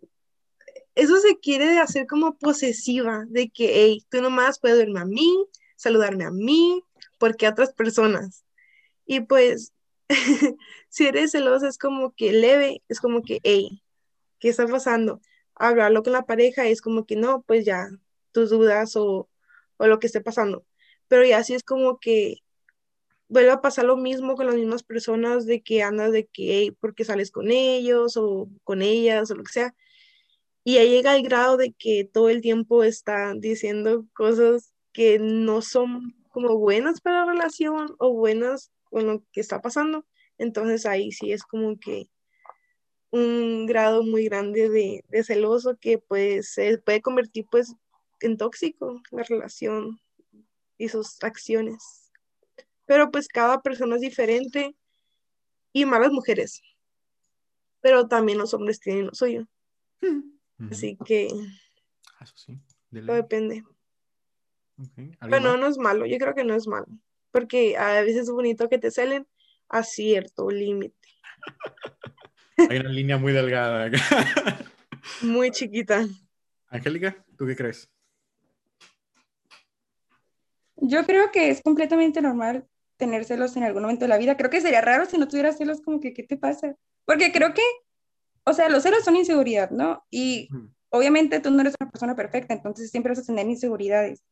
eso 0.95 1.19
se 1.19 1.39
quiere 1.39 1.79
hacer 1.81 2.07
como 2.07 2.39
posesiva, 2.39 3.25
de 3.29 3.51
que, 3.51 3.71
hey, 3.75 4.05
tú 4.11 4.23
nomás 4.23 4.61
puedes 4.61 4.79
verme 4.79 5.01
a 5.01 5.05
mí, 5.05 5.47
saludarme 5.77 6.25
a 6.25 6.31
mí, 6.31 6.83
porque 7.19 7.47
a 7.47 7.51
otras 7.51 7.73
personas. 7.73 8.45
Y 9.07 9.21
pues, 9.21 9.73
si 10.89 11.07
eres 11.07 11.33
celosa 11.33 11.69
es 11.69 11.79
como 11.79 12.13
que 12.15 12.33
leve, 12.33 12.83
es 12.89 13.01
como 13.01 13.23
que, 13.23 13.41
hey, 13.45 13.83
¿qué 14.39 14.49
está 14.51 14.67
pasando? 14.67 15.21
Hablarlo 15.55 16.03
con 16.03 16.13
la 16.13 16.27
pareja 16.27 16.67
es 16.67 16.81
como 16.83 17.07
que 17.07 17.17
no, 17.17 17.43
pues 17.43 17.65
ya, 17.65 17.89
tus 18.33 18.51
dudas 18.51 18.97
o, 18.97 19.29
o 19.79 19.87
lo 19.87 19.99
que 19.99 20.07
esté 20.07 20.21
pasando. 20.21 20.67
Pero 21.09 21.25
ya 21.25 21.43
sí 21.45 21.55
es 21.55 21.65
como 21.65 21.99
que 22.01 22.39
vuelve 23.29 23.51
a 23.51 23.61
pasar 23.61 23.85
lo 23.87 23.97
mismo 23.97 24.37
con 24.37 24.47
las 24.47 24.55
mismas 24.57 24.83
personas 24.83 25.47
de 25.47 25.63
que 25.63 25.83
andas 25.83 26.13
de 26.13 26.27
que, 26.27 26.59
hey, 26.59 26.71
porque 26.81 27.05
sales 27.05 27.31
con 27.31 27.51
ellos 27.51 28.17
o 28.17 28.49
con 28.65 28.83
ellas 28.83 29.31
o 29.31 29.35
lo 29.35 29.45
que 29.45 29.53
sea. 29.53 29.75
Y 30.65 30.75
ya 30.75 30.85
llega 30.85 31.13
al 31.13 31.23
grado 31.23 31.59
de 31.59 31.73
que 31.73 32.09
todo 32.11 32.31
el 32.31 32.41
tiempo 32.41 32.83
están 32.83 33.41
diciendo 33.41 34.07
cosas 34.15 34.73
que 34.93 35.19
no 35.19 35.61
son 35.61 36.17
como 36.31 36.57
buenas 36.59 37.01
para 37.03 37.25
la 37.25 37.33
relación 37.33 37.95
o 37.99 38.15
buenas 38.15 38.73
con 38.85 39.07
lo 39.07 39.23
que 39.33 39.41
está 39.41 39.61
pasando. 39.61 40.07
Entonces 40.39 40.87
ahí 40.87 41.13
sí 41.13 41.33
es 41.33 41.43
como 41.45 41.79
que 41.79 42.09
un 43.11 43.67
grado 43.67 44.03
muy 44.03 44.25
grande 44.25 44.69
de, 44.69 45.23
celoso 45.23 45.77
que 45.81 45.99
pues 45.99 46.53
se 46.53 46.79
puede 46.79 47.01
convertir 47.03 47.47
pues 47.51 47.75
en 48.21 48.37
tóxico 48.37 49.01
la 49.13 49.23
relación 49.23 50.01
y 50.79 50.89
sus 50.89 51.23
acciones. 51.23 52.11
Pero 52.87 53.11
pues 53.11 53.29
cada 53.29 53.63
persona 53.63 53.97
es 53.97 54.01
diferente 54.01 54.75
y 55.73 55.85
malas 55.85 56.11
mujeres. 56.11 56.63
Pero 57.81 58.09
también 58.09 58.39
los 58.39 58.55
hombres 58.55 58.81
tienen 58.81 59.07
lo 59.07 59.15
suyo. 59.15 59.47
Así 60.71 60.97
que 61.05 61.29
Ah, 62.19 62.25
Eso 62.25 62.35
sí. 62.37 62.59
todo 62.93 63.17
depende. 63.17 63.65
Ok. 64.79 64.93
¿Alguien 64.97 65.19
Pero 65.21 65.41
no, 65.41 65.51
más? 65.53 65.61
no 65.61 65.67
es 65.69 65.79
malo. 65.79 66.07
Yo 66.07 66.19
creo 66.19 66.35
que 66.35 66.45
no 66.45 66.55
es 66.55 66.67
malo. 66.67 66.87
Porque 67.31 67.77
a 67.77 68.01
veces 68.03 68.23
es 68.23 68.31
bonito 68.31 68.69
que 68.69 68.79
te 68.79 68.91
celen 68.91 69.27
a 69.69 69.83
cierto 69.83 70.51
límite. 70.51 71.09
Hay 72.71 72.79
una 72.79 72.91
línea 72.91 73.17
muy 73.19 73.33
delgada. 73.33 73.91
Muy 75.23 75.51
chiquita. 75.51 76.07
Angélica, 76.69 77.25
¿tú 77.37 77.47
qué 77.47 77.57
crees? 77.57 77.89
Yo 80.77 81.05
creo 81.05 81.31
que 81.33 81.51
es 81.51 81.63
completamente 81.63 82.21
normal 82.21 82.67
tener 82.97 83.25
celos 83.25 83.57
en 83.57 83.65
algún 83.65 83.83
momento 83.83 84.05
de 84.05 84.09
la 84.09 84.19
vida. 84.19 84.37
Creo 84.37 84.51
que 84.51 84.61
sería 84.61 84.81
raro 84.81 85.07
si 85.07 85.19
no 85.19 85.29
tuvieras 85.29 85.57
celos, 85.59 85.81
como 85.81 86.01
que, 86.01 86.13
¿qué 86.13 86.23
te 86.23 86.37
pasa? 86.37 86.77
Porque 87.05 87.33
creo 87.33 87.55
que, 87.55 87.63
o 88.45 88.53
sea, 88.53 88.69
los 88.69 88.83
celos 88.83 89.05
son 89.05 89.17
inseguridad, 89.17 89.71
¿no? 89.71 90.05
Y 90.11 90.49
Ujú. 90.53 90.71
obviamente 90.91 91.41
tú 91.41 91.51
no 91.51 91.61
eres 91.61 91.75
una 91.81 91.91
persona 91.91 92.17
perfecta, 92.17 92.55
entonces 92.55 92.91
siempre 92.91 93.11
vas 93.13 93.21
a 93.21 93.27
tener 93.27 93.47
inseguridades. 93.47 94.23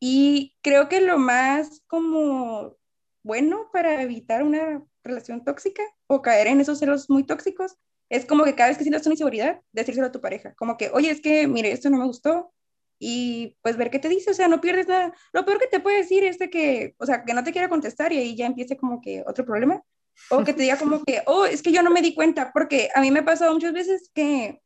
Y 0.00 0.54
creo 0.62 0.88
que 0.88 1.00
lo 1.00 1.18
más 1.18 1.82
como 1.86 2.76
bueno 3.22 3.70
para 3.72 4.02
evitar 4.02 4.42
una 4.42 4.84
relación 5.02 5.44
tóxica 5.44 5.82
o 6.06 6.22
caer 6.22 6.46
en 6.46 6.60
esos 6.60 6.78
celos 6.78 7.08
muy 7.08 7.24
tóxicos 7.24 7.76
es 8.10 8.26
como 8.26 8.44
que 8.44 8.54
cada 8.54 8.68
vez 8.68 8.78
que 8.78 8.84
sientas 8.84 9.06
una 9.06 9.14
inseguridad, 9.14 9.60
decírselo 9.72 10.08
a 10.08 10.12
tu 10.12 10.20
pareja, 10.20 10.54
como 10.54 10.76
que, 10.76 10.90
oye, 10.92 11.10
es 11.10 11.20
que, 11.20 11.48
mire, 11.48 11.72
esto 11.72 11.88
no 11.90 11.98
me 11.98 12.04
gustó, 12.04 12.52
y 12.98 13.56
pues 13.62 13.76
ver 13.76 13.90
qué 13.90 13.98
te 13.98 14.08
dice, 14.08 14.30
o 14.30 14.34
sea, 14.34 14.48
no 14.48 14.60
pierdes 14.60 14.88
nada. 14.88 15.12
Lo 15.32 15.44
peor 15.44 15.58
que 15.58 15.66
te 15.66 15.80
puede 15.80 15.98
decir 15.98 16.24
es 16.24 16.38
de 16.38 16.48
que, 16.50 16.94
o 16.98 17.06
sea, 17.06 17.24
que 17.24 17.34
no 17.34 17.44
te 17.44 17.52
quiera 17.52 17.68
contestar 17.68 18.12
y 18.12 18.18
ahí 18.18 18.36
ya 18.36 18.46
empiece 18.46 18.76
como 18.76 19.00
que 19.00 19.24
otro 19.26 19.44
problema, 19.44 19.82
o 20.30 20.44
que 20.44 20.52
te 20.52 20.62
diga 20.62 20.78
como 20.78 21.02
que, 21.04 21.22
oh, 21.26 21.44
es 21.44 21.62
que 21.62 21.72
yo 21.72 21.82
no 21.82 21.90
me 21.90 22.02
di 22.02 22.14
cuenta, 22.14 22.50
porque 22.52 22.88
a 22.94 23.00
mí 23.00 23.10
me 23.10 23.20
ha 23.20 23.24
pasado 23.24 23.52
muchas 23.52 23.72
veces 23.72 24.10
que, 24.14 24.60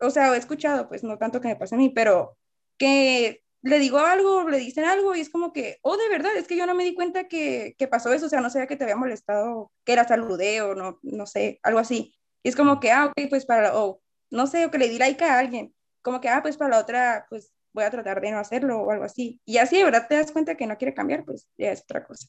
o 0.00 0.10
sea, 0.10 0.34
he 0.34 0.38
escuchado, 0.38 0.88
pues 0.88 1.04
no 1.04 1.18
tanto 1.18 1.40
que 1.40 1.48
me 1.48 1.56
pase 1.56 1.74
a 1.74 1.78
mí, 1.78 1.90
pero 1.90 2.36
que 2.78 3.42
le 3.62 3.78
digo 3.78 3.98
algo, 3.98 4.48
le 4.48 4.58
dicen 4.58 4.84
algo 4.84 5.14
y 5.14 5.20
es 5.20 5.30
como 5.30 5.52
que, 5.52 5.78
oh, 5.82 5.96
de 5.96 6.08
verdad, 6.08 6.36
es 6.36 6.48
que 6.48 6.56
yo 6.56 6.66
no 6.66 6.74
me 6.74 6.84
di 6.84 6.94
cuenta 6.94 7.28
que, 7.28 7.74
que 7.78 7.88
pasó 7.88 8.12
eso, 8.12 8.26
o 8.26 8.28
sea, 8.28 8.40
no 8.40 8.50
sabía 8.50 8.66
que 8.66 8.76
te 8.76 8.84
había 8.84 8.96
molestado, 8.96 9.70
que 9.84 9.92
era 9.92 10.06
saludé 10.06 10.62
o 10.62 10.74
no, 10.74 10.98
no 11.02 11.26
sé, 11.26 11.60
algo 11.62 11.78
así. 11.78 12.14
Y 12.42 12.48
es 12.48 12.56
como 12.56 12.80
que, 12.80 12.90
ah, 12.90 13.06
ok, 13.06 13.28
pues 13.30 13.46
para, 13.46 13.76
o 13.78 14.00
no 14.30 14.46
sé, 14.48 14.66
o 14.66 14.70
que 14.70 14.78
le 14.78 14.88
di 14.88 14.98
like 14.98 15.22
a 15.24 15.38
alguien, 15.38 15.74
como 16.02 16.20
que, 16.20 16.28
ah, 16.28 16.42
pues 16.42 16.56
para 16.56 16.70
la 16.70 16.78
otra, 16.80 17.26
pues 17.28 17.52
voy 17.72 17.84
a 17.84 17.90
tratar 17.90 18.20
de 18.20 18.30
no 18.32 18.38
hacerlo 18.38 18.80
o 18.80 18.90
algo 18.90 19.04
así. 19.04 19.40
Y 19.44 19.58
así 19.58 19.78
de 19.78 19.84
verdad 19.84 20.06
te 20.08 20.16
das 20.16 20.32
cuenta 20.32 20.56
que 20.56 20.66
no 20.66 20.76
quiere 20.76 20.94
cambiar, 20.94 21.24
pues 21.24 21.48
ya 21.56 21.70
es 21.70 21.82
otra 21.82 22.04
cosa. 22.04 22.28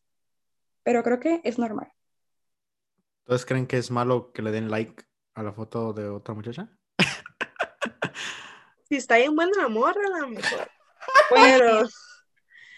Pero 0.83 1.03
creo 1.03 1.19
que 1.19 1.41
es 1.43 1.57
normal. 1.57 1.91
¿Ustedes 3.25 3.45
creen 3.45 3.67
que 3.67 3.77
es 3.77 3.89
malo 3.89 4.31
que 4.33 4.41
le 4.41 4.51
den 4.51 4.69
like 4.69 5.03
a 5.33 5.43
la 5.43 5.53
foto 5.53 5.93
de 5.93 6.07
otra 6.09 6.33
muchacha? 6.33 6.69
Si 8.89 8.97
está 8.97 9.17
bien 9.17 9.35
buena 9.35 9.51
la 9.59 9.69
morra, 9.69 10.01
a 10.05 10.19
lo 10.19 10.27
mejor. 10.27 10.69
Pero 11.31 11.87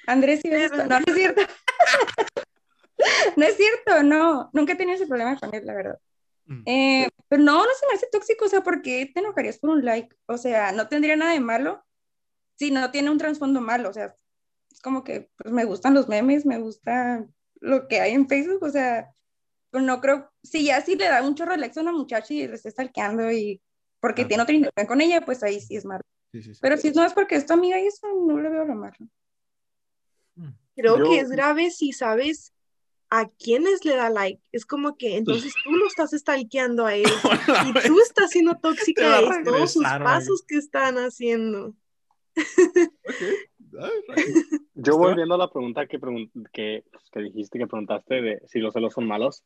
Andrés, 0.07 0.39
¿sí 0.41 0.49
ves 0.49 0.71
esto? 0.71 0.85
No, 0.85 0.99
no 0.99 1.05
es 1.05 1.13
cierto. 1.13 1.41
no 3.35 3.45
es 3.45 3.57
cierto, 3.57 4.03
no. 4.03 4.49
Nunca 4.53 4.73
he 4.73 4.75
tenido 4.77 4.95
ese 4.95 5.07
problema 5.07 5.37
con 5.37 5.53
él, 5.53 5.65
la 5.65 5.73
verdad. 5.73 5.99
Mm. 6.45 6.61
Eh, 6.67 7.09
pero 7.27 7.43
no, 7.43 7.57
no 7.57 7.69
se 7.77 7.87
me 7.87 7.95
hace 7.95 8.07
tóxico, 8.11 8.45
o 8.45 8.47
sea, 8.47 8.61
¿por 8.61 8.81
qué 8.81 9.11
te 9.13 9.19
enojarías 9.19 9.57
por 9.57 9.71
un 9.71 9.83
like? 9.83 10.15
O 10.27 10.37
sea, 10.37 10.71
no 10.71 10.87
tendría 10.87 11.15
nada 11.15 11.33
de 11.33 11.39
malo 11.39 11.83
si 12.55 12.71
no 12.71 12.91
tiene 12.91 13.09
un 13.09 13.17
trasfondo 13.17 13.61
malo, 13.61 13.89
o 13.89 13.93
sea, 13.93 14.15
es 14.71 14.79
como 14.79 15.03
que 15.03 15.29
pues, 15.37 15.53
me 15.53 15.65
gustan 15.65 15.93
los 15.93 16.07
memes, 16.07 16.45
me 16.45 16.59
gusta 16.59 17.25
lo 17.59 17.87
que 17.87 17.99
hay 17.99 18.13
en 18.13 18.27
Facebook, 18.27 18.63
o 18.63 18.69
sea, 18.69 19.11
pues 19.75 19.83
no 19.83 19.99
creo, 19.99 20.31
si 20.41 20.63
ya 20.63 20.79
sí 20.79 20.95
le 20.95 21.03
da 21.03 21.21
un 21.21 21.35
chorro 21.35 21.51
de 21.51 21.57
likes 21.57 21.77
a 21.77 21.83
una 21.83 21.91
muchacha 21.91 22.33
y 22.33 22.47
le 22.47 22.55
está 22.55 22.71
stalkeando 22.71 23.29
y 23.29 23.61
porque 23.99 24.23
tiene 24.23 24.43
otra 24.43 24.55
intención 24.55 24.87
con 24.87 25.01
ella, 25.01 25.25
pues 25.25 25.43
ahí 25.43 25.59
sí 25.59 25.75
es 25.75 25.83
malo. 25.83 25.99
Sí, 26.31 26.41
sí, 26.41 26.53
sí. 26.53 26.59
Pero 26.61 26.77
si 26.77 26.91
no 26.91 27.03
es 27.03 27.11
porque 27.11 27.35
es 27.35 27.45
tu 27.45 27.51
amiga 27.51 27.77
y 27.77 27.87
eso, 27.87 28.07
no 28.25 28.39
le 28.39 28.47
veo 28.49 28.63
lo 28.63 28.73
malo. 28.73 28.95
Mm. 30.35 30.47
creo 30.77 30.97
Yo- 30.97 31.03
que 31.03 31.19
es 31.19 31.29
grave 31.29 31.71
si 31.71 31.91
sabes 31.91 32.53
a 33.09 33.27
quiénes 33.27 33.83
le 33.83 33.97
da 33.97 34.09
like. 34.09 34.41
Es 34.53 34.65
como 34.65 34.95
que 34.95 35.17
entonces 35.17 35.53
tú 35.61 35.71
lo 35.73 35.87
estás 35.87 36.11
stalkeando 36.11 36.85
a 36.85 36.95
él 36.95 37.03
y 37.83 37.87
tú 37.87 37.99
estás 37.99 38.29
siendo 38.31 38.55
tóxica 38.55 39.17
a 39.19 39.43
todos 39.43 39.73
sus 39.73 39.83
pasos 39.83 40.41
que 40.47 40.55
están 40.55 40.95
haciendo. 40.99 41.75
Yo 44.73 44.97
volviendo 44.97 45.35
a 45.35 45.37
la 45.37 45.51
pregunta 45.51 45.85
que, 45.87 45.99
pregun- 45.99 46.31
que, 46.51 46.83
pues, 46.91 47.03
que 47.11 47.19
dijiste, 47.21 47.59
que 47.59 47.67
preguntaste 47.67 48.21
de 48.21 48.41
si 48.47 48.59
los 48.59 48.73
celos 48.73 48.93
son 48.93 49.07
malos, 49.07 49.43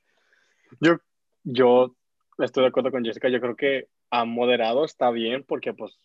yo, 0.79 0.97
yo 1.43 1.95
estoy 2.37 2.63
de 2.63 2.69
acuerdo 2.69 2.91
con 2.91 3.03
Jessica, 3.03 3.29
yo 3.29 3.41
creo 3.41 3.55
que 3.55 3.87
a 4.09 4.25
moderado 4.25 4.85
está 4.85 5.11
bien 5.11 5.43
porque 5.43 5.73
pues, 5.73 5.99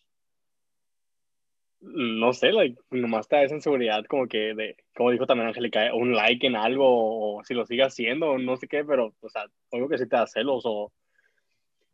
no 1.81 2.33
sé, 2.33 2.53
like, 2.53 2.81
nomás 2.91 3.29
te 3.29 3.37
da 3.37 3.43
esa 3.43 3.55
inseguridad 3.55 4.05
como 4.07 4.27
que 4.27 4.55
de, 4.55 4.77
como 4.97 5.11
dijo 5.11 5.27
también 5.27 5.49
Angélica, 5.49 5.87
eh, 5.87 5.93
un 5.93 6.15
like 6.15 6.47
en 6.47 6.57
algo 6.57 7.37
o 7.39 7.45
si 7.45 7.55
lo 7.55 7.67
sigue 7.67 7.83
haciendo 7.83 8.39
no 8.39 8.57
sé 8.57 8.69
qué, 8.69 8.85
pero, 8.85 9.15
o 9.21 9.29
sea, 9.29 9.47
obvio 9.71 9.89
que 9.89 9.99
sí 9.99 10.09
te 10.09 10.17
da 10.17 10.27
celos 10.27 10.63
o... 10.65 10.93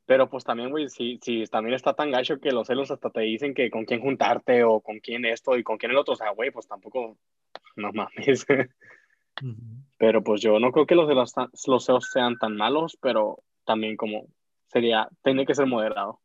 Pero 0.06 0.28
pues 0.28 0.42
también, 0.44 0.70
güey, 0.70 0.88
si, 0.88 1.18
si 1.22 1.44
también 1.44 1.74
está 1.74 1.94
tan 1.94 2.10
gacho 2.10 2.40
que 2.40 2.50
los 2.50 2.66
celos 2.66 2.90
hasta 2.90 3.10
te 3.10 3.20
dicen 3.20 3.54
que 3.54 3.70
con 3.70 3.84
quién 3.84 4.00
juntarte 4.00 4.64
o 4.64 4.80
con 4.80 4.98
quién 4.98 5.24
esto 5.24 5.56
y 5.56 5.62
con 5.62 5.78
quién 5.78 5.92
el 5.92 5.98
otro, 5.98 6.14
o 6.14 6.16
sea, 6.16 6.30
güey, 6.30 6.50
pues 6.50 6.66
tampoco, 6.66 7.16
no 7.76 7.92
mames. 7.92 8.44
Pero 9.98 10.22
pues 10.22 10.40
yo 10.40 10.58
no 10.58 10.72
creo 10.72 10.86
que 10.86 10.94
los 10.94 11.08
de 11.08 11.14
los, 11.14 11.34
los 11.66 11.84
celos 11.84 12.10
sean 12.10 12.38
tan 12.38 12.56
malos, 12.56 12.96
pero 13.00 13.42
también 13.64 13.96
como 13.96 14.26
sería, 14.66 15.08
tiene 15.22 15.46
que 15.46 15.54
ser 15.54 15.66
moderado. 15.66 16.20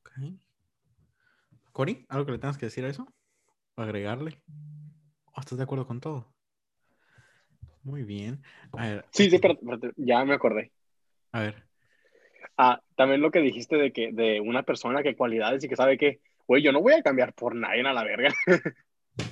Ok. 0.00 0.10
Cori, 1.72 2.04
¿algo 2.08 2.26
que 2.26 2.32
le 2.32 2.38
tengas 2.38 2.58
que 2.58 2.66
decir 2.66 2.84
a 2.84 2.88
eso? 2.88 3.06
¿O 3.76 3.82
agregarle? 3.82 4.40
¿O 5.34 5.40
estás 5.40 5.58
de 5.58 5.64
acuerdo 5.64 5.86
con 5.86 6.00
todo? 6.00 6.32
Muy 7.82 8.04
bien. 8.04 8.42
A 8.72 8.86
ver, 8.86 9.04
Sí, 9.10 9.28
sí, 9.28 9.36
espérate, 9.36 9.60
espérate, 9.60 9.92
ya 9.96 10.24
me 10.24 10.34
acordé. 10.34 10.72
a 11.32 11.40
ver. 11.40 11.64
Ah, 12.56 12.80
también 12.96 13.22
lo 13.22 13.30
que 13.30 13.40
dijiste 13.40 13.76
de 13.76 13.92
que 13.92 14.12
de 14.12 14.40
una 14.40 14.62
persona 14.62 15.02
que 15.02 15.16
cualidades 15.16 15.64
y 15.64 15.68
que 15.68 15.76
sabe 15.76 15.96
que, 15.96 16.20
güey, 16.46 16.62
yo 16.62 16.70
no 16.70 16.80
voy 16.80 16.92
a 16.92 17.02
cambiar 17.02 17.32
por 17.32 17.54
nadie 17.54 17.80
a 17.80 17.92
la 17.92 18.04
verga. 18.04 18.32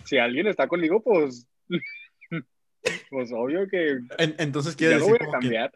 si 0.04 0.18
alguien 0.18 0.46
está 0.46 0.66
conmigo, 0.66 1.02
pues, 1.02 1.46
pues 3.10 3.32
obvio 3.32 3.68
que 3.68 4.00
En- 4.18 4.34
entonces 4.38 4.76
quiere 4.76 4.94
decir 4.94 5.08
voy 5.10 5.18
a 5.20 5.24
que, 5.26 5.30
cambiar. 5.30 5.72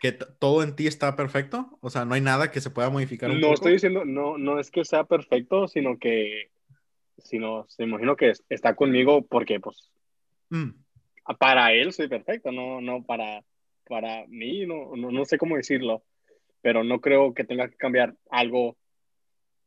que 0.00 0.12
t- 0.12 0.26
todo 0.38 0.62
en 0.62 0.74
ti 0.76 0.86
está 0.86 1.16
perfecto. 1.16 1.78
O 1.80 1.90
sea, 1.90 2.04
no 2.04 2.14
hay 2.14 2.20
nada 2.20 2.50
que 2.50 2.60
se 2.60 2.70
pueda 2.70 2.90
modificar 2.90 3.30
un 3.30 3.36
No 3.36 3.42
poco. 3.48 3.54
estoy 3.54 3.72
diciendo, 3.72 4.04
no, 4.04 4.38
no 4.38 4.58
es 4.60 4.70
que 4.70 4.84
sea 4.84 5.04
perfecto, 5.04 5.68
sino 5.68 5.98
que, 5.98 6.50
sino, 7.18 7.66
se 7.68 7.84
imagino 7.84 8.16
que 8.16 8.30
es- 8.30 8.44
está 8.48 8.74
conmigo 8.74 9.26
porque, 9.26 9.60
pues, 9.60 9.90
Mm, 10.50 10.70
para 11.38 11.74
él 11.74 11.92
soy 11.92 12.08
perfecto, 12.08 12.50
no, 12.52 12.80
no 12.80 13.04
para, 13.04 13.44
para 13.86 14.26
mí, 14.28 14.64
no, 14.66 14.96
no, 14.96 15.10
no 15.10 15.24
sé 15.26 15.36
cómo 15.36 15.56
decirlo, 15.56 16.02
pero 16.62 16.84
no 16.84 17.00
creo 17.02 17.34
que 17.34 17.44
tenga 17.44 17.68
que 17.68 17.76
cambiar 17.76 18.14
algo 18.30 18.76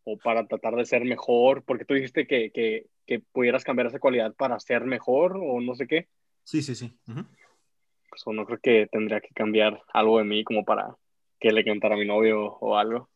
o 0.04 0.18
para 0.18 0.48
tratar 0.48 0.76
de 0.76 0.86
ser 0.86 1.04
mejor, 1.06 1.64
porque 1.66 1.86
tú 1.86 1.94
dijiste 1.94 2.28
que, 2.28 2.52
que, 2.52 2.88
que 3.08 3.20
pudieras 3.32 3.64
cambiar 3.64 3.88
esa 3.88 4.00
cualidad 4.00 4.34
para 4.36 4.60
ser 4.60 4.84
mejor 4.86 5.38
o 5.38 5.62
no 5.62 5.76
sé 5.76 5.88
qué, 5.88 6.08
Sí, 6.44 6.62
sí, 6.62 6.76
sí. 6.76 7.00
Ujú. 7.08 7.26
pues 8.10 8.24
no 8.28 8.46
creo 8.46 8.60
que 8.62 8.88
tendría 8.92 9.22
que 9.22 9.30
cambiar 9.34 9.82
algo 9.94 10.18
de 10.20 10.26
mí 10.26 10.44
como 10.44 10.64
para 10.66 10.96
que 11.40 11.52
le 11.52 11.64
cantara 11.66 11.96
a 11.96 11.98
mi 11.98 12.06
novio 12.06 12.42
o 12.60 12.78
algo. 12.78 13.10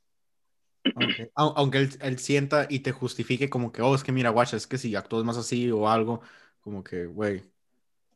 Ok. 0.93 1.19
Au- 1.35 1.53
Aunque 1.57 1.79
él, 1.79 1.89
él 2.01 2.19
sienta 2.19 2.67
y 2.69 2.79
te 2.79 2.91
justifique 2.91 3.49
como 3.49 3.71
que, 3.71 3.81
oh, 3.81 3.95
es 3.95 4.03
que 4.03 4.11
mira, 4.13 4.29
guacha, 4.29 4.55
es 4.57 4.65
que 4.67 4.77
si 4.77 4.95
actúas 4.95 5.25
más 5.25 5.37
así 5.37 5.69
o 5.71 5.89
algo, 5.89 6.21
como 6.61 6.83
que, 6.83 7.05
güey, 7.05 7.43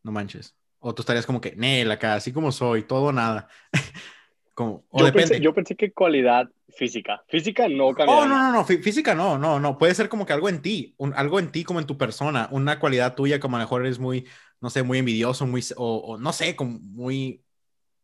no 0.03 0.11
manches. 0.11 0.57
O 0.80 0.95
tú 0.95 1.01
estarías 1.03 1.26
como 1.28 1.41
que, 1.41 1.55
Nel, 1.55 1.91
acá, 1.91 2.15
así 2.15 2.34
como 2.34 2.51
soy, 2.51 2.84
todo 2.84 3.11
nada. 3.13 3.49
como, 4.60 4.84
o 4.91 4.99
Yo 4.99 5.05
depende. 5.05 5.30
pensé, 5.32 5.41
yo 5.41 5.53
pensé 5.53 5.76
que 5.76 5.93
cualidad 5.93 6.49
física, 6.76 7.24
física 7.30 7.70
no 7.70 7.93
cambia. 7.95 8.18
Oh, 8.18 8.26
no, 8.26 8.38
no, 8.38 8.51
no, 8.51 8.66
fí- 8.66 8.82
física 8.84 9.16
no, 9.16 9.38
no, 9.38 9.57
no, 9.57 9.78
puede 9.78 9.95
ser 9.95 10.10
como 10.10 10.26
que 10.26 10.34
algo 10.34 10.49
en 10.49 10.62
ti, 10.62 10.93
un- 10.97 11.14
algo 11.16 11.39
en 11.39 11.49
ti 11.51 11.64
como 11.64 11.80
en 11.80 11.88
tu 11.88 11.97
persona, 11.97 12.49
una 12.51 12.78
cualidad 12.78 13.16
tuya 13.16 13.39
como 13.39 13.55
a 13.55 13.60
lo 13.60 13.64
mejor 13.66 13.86
eres 13.86 13.99
muy, 13.99 14.28
no 14.60 14.70
sé, 14.70 14.84
muy 14.84 14.97
envidioso, 14.97 15.47
muy, 15.47 15.64
o, 15.78 15.97
o 15.99 16.18
no 16.18 16.34
sé, 16.34 16.57
como 16.57 16.78
muy, 16.82 17.41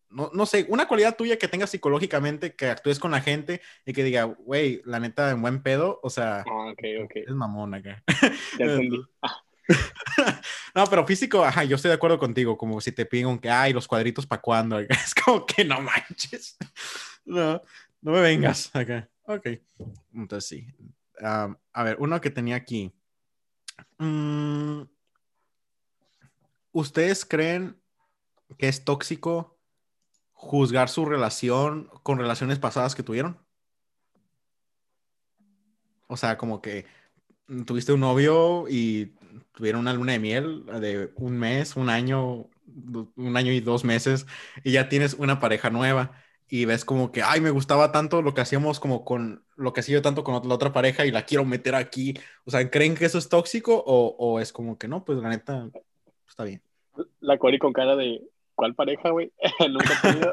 no, 0.09 0.31
no 0.33 0.45
sé, 0.45 0.65
una 0.69 0.87
cualidad 0.87 1.17
tuya 1.17 1.37
que 1.37 1.47
tengas 1.49 1.71
psicológicamente, 1.71 2.55
que 2.55 2.67
actúes 2.69 2.99
con 2.99 3.11
la 3.11 3.21
gente 3.21 3.61
y 3.85 3.93
que 3.93 4.03
diga, 4.03 4.23
güey, 4.25 4.81
la 4.85 4.99
neta, 4.99 5.31
en 5.31 5.41
buen 5.41 5.61
pedo, 5.63 5.99
o 6.03 6.09
sea, 6.09 6.43
Ah, 6.47 6.69
ok, 6.71 6.81
ok, 7.05 7.11
es 7.27 7.35
mamón 7.35 7.73
acá. 7.75 8.03
ya 8.57 8.65
entendí. 8.65 9.07
No, 10.75 10.85
pero 10.87 11.05
físico, 11.07 11.43
ajá, 11.43 11.63
yo 11.63 11.77
estoy 11.77 11.89
de 11.89 11.95
acuerdo 11.95 12.19
contigo, 12.19 12.57
como 12.57 12.81
si 12.81 12.91
te 12.91 13.05
piden 13.05 13.39
que, 13.39 13.49
ay, 13.49 13.71
los 13.71 13.87
cuadritos 13.87 14.27
para 14.27 14.41
cuándo, 14.41 14.79
es 14.89 15.15
como 15.15 15.45
que 15.45 15.63
no 15.63 15.79
manches. 15.81 16.57
No, 17.23 17.61
no 18.01 18.11
me 18.11 18.21
vengas 18.21 18.75
acá. 18.75 19.09
Ok. 19.23 19.47
Entonces 20.13 20.47
sí. 20.47 20.67
A 21.21 21.83
ver, 21.83 21.95
uno 21.99 22.19
que 22.19 22.29
tenía 22.29 22.57
aquí. 22.57 22.93
Mm, 23.97 24.81
¿Ustedes 26.71 27.25
creen 27.25 27.79
que 28.57 28.67
es 28.67 28.83
tóxico 28.83 29.57
juzgar 30.33 30.89
su 30.89 31.05
relación 31.05 31.89
con 32.03 32.19
relaciones 32.19 32.59
pasadas 32.59 32.95
que 32.95 33.03
tuvieron? 33.03 33.39
O 36.07 36.17
sea, 36.17 36.37
como 36.37 36.61
que 36.61 36.85
tuviste 37.65 37.93
un 37.93 38.01
novio 38.01 38.67
y 38.69 39.13
tuvieron 39.55 39.81
una 39.81 39.93
luna 39.93 40.13
de 40.13 40.19
miel 40.19 40.65
de 40.65 41.11
un 41.15 41.37
mes, 41.37 41.75
un 41.75 41.89
año, 41.89 42.47
un 43.15 43.37
año 43.37 43.51
y 43.51 43.59
dos 43.59 43.83
meses, 43.83 44.27
y 44.63 44.71
ya 44.71 44.89
tienes 44.89 45.13
una 45.15 45.39
pareja 45.39 45.69
nueva 45.69 46.11
y 46.47 46.65
ves 46.65 46.85
como 46.85 47.11
que, 47.11 47.23
ay, 47.23 47.41
me 47.41 47.49
gustaba 47.49 47.91
tanto 47.91 48.21
lo 48.21 48.33
que 48.33 48.41
hacíamos 48.41 48.79
como 48.79 49.03
con 49.03 49.43
lo 49.55 49.73
que 49.73 49.79
hacía 49.79 49.95
yo 49.95 50.01
tanto 50.01 50.23
con 50.23 50.47
la 50.47 50.53
otra 50.53 50.73
pareja 50.73 51.05
y 51.05 51.11
la 51.11 51.25
quiero 51.25 51.45
meter 51.45 51.75
aquí. 51.75 52.13
O 52.45 52.51
sea, 52.51 52.69
¿creen 52.69 52.95
que 52.95 53.05
eso 53.05 53.17
es 53.17 53.29
tóxico 53.29 53.83
o, 53.85 54.15
o 54.19 54.39
es 54.39 54.53
como 54.53 54.77
que 54.77 54.87
no? 54.87 55.03
Pues 55.03 55.17
la 55.19 55.29
neta, 55.29 55.69
está 56.27 56.43
bien. 56.43 56.61
La 57.19 57.37
Cori 57.37 57.57
con 57.57 57.73
cara 57.73 57.95
de, 57.95 58.21
¿cuál 58.53 58.75
pareja, 58.75 59.09
güey? 59.09 59.31
Nunca 59.69 59.93
he 59.93 60.11
tenido. 60.11 60.31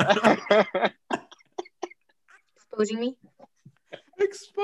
Exposing 2.57 3.01
me. 3.01 3.17
Expo. 4.19 4.63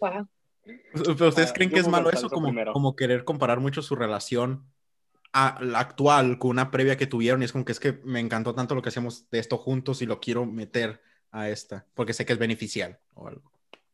Wow. 0.00 0.28
¿Pero 0.92 1.28
ustedes 1.28 1.50
Ah, 1.50 1.54
creen 1.54 1.70
que 1.70 1.78
es 1.80 1.88
malo 1.88 2.10
eso? 2.10 2.28
Como, 2.28 2.48
primero. 2.48 2.72
como 2.72 2.94
querer 2.96 3.24
comparar 3.24 3.60
mucho 3.60 3.82
su 3.82 3.94
relación 3.96 4.64
a 5.32 5.58
la 5.62 5.80
actual 5.80 6.38
con 6.38 6.50
una 6.50 6.70
previa 6.70 6.96
que 6.96 7.06
tuvieron 7.06 7.40
y 7.42 7.46
es 7.46 7.52
como 7.52 7.64
que 7.64 7.72
es 7.72 7.80
que 7.80 7.92
me 8.04 8.20
encantó 8.20 8.54
tanto 8.54 8.74
lo 8.74 8.82
que 8.82 8.90
hacíamos 8.90 9.30
de 9.30 9.38
esto 9.38 9.56
juntos 9.56 10.02
y 10.02 10.06
lo 10.06 10.20
quiero 10.20 10.44
meter 10.44 11.00
a 11.30 11.48
esta 11.48 11.86
porque 11.94 12.12
sé 12.12 12.26
que 12.26 12.34
es 12.34 12.38
beneficial 12.38 12.98
o 13.14 13.28
algo. 13.28 13.50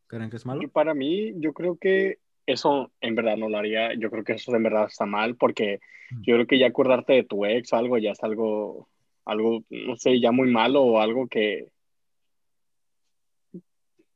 ¿Creen 0.08 0.30
que 0.30 0.36
es 0.36 0.46
malo? 0.46 0.68
Para 0.70 0.94
mí, 0.94 1.34
yo 1.36 1.52
creo 1.52 1.76
que 1.76 2.18
eso 2.46 2.90
en 3.00 3.14
verdad 3.14 3.36
no 3.36 3.48
lo 3.48 3.58
haría. 3.58 3.94
Yo 3.94 4.10
creo 4.10 4.24
que 4.24 4.32
eso 4.32 4.54
en 4.56 4.62
verdad 4.62 4.86
está 4.88 5.06
mal 5.06 5.36
porque 5.36 5.80
Mm. 6.10 6.22
yo 6.22 6.34
creo 6.36 6.46
que 6.46 6.58
ya 6.58 6.66
acordarte 6.68 7.12
de 7.12 7.22
tu 7.24 7.44
ex 7.44 7.70
o 7.72 7.76
algo 7.76 7.98
ya 7.98 8.12
es 8.12 8.22
algo, 8.24 8.88
algo, 9.26 9.62
no 9.68 9.94
sé, 9.96 10.18
ya 10.20 10.32
muy 10.32 10.50
malo 10.50 10.82
o 10.82 11.00
algo 11.02 11.28
que... 11.28 11.68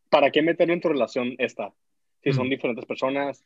¿Para 0.08 0.30
qué 0.30 0.40
meterlo 0.40 0.72
en 0.74 0.80
tu 0.80 0.88
relación 0.88 1.34
esta? 1.38 1.72
Si 2.22 2.32
son 2.32 2.46
Mm. 2.46 2.50
diferentes 2.50 2.86
personas. 2.86 3.44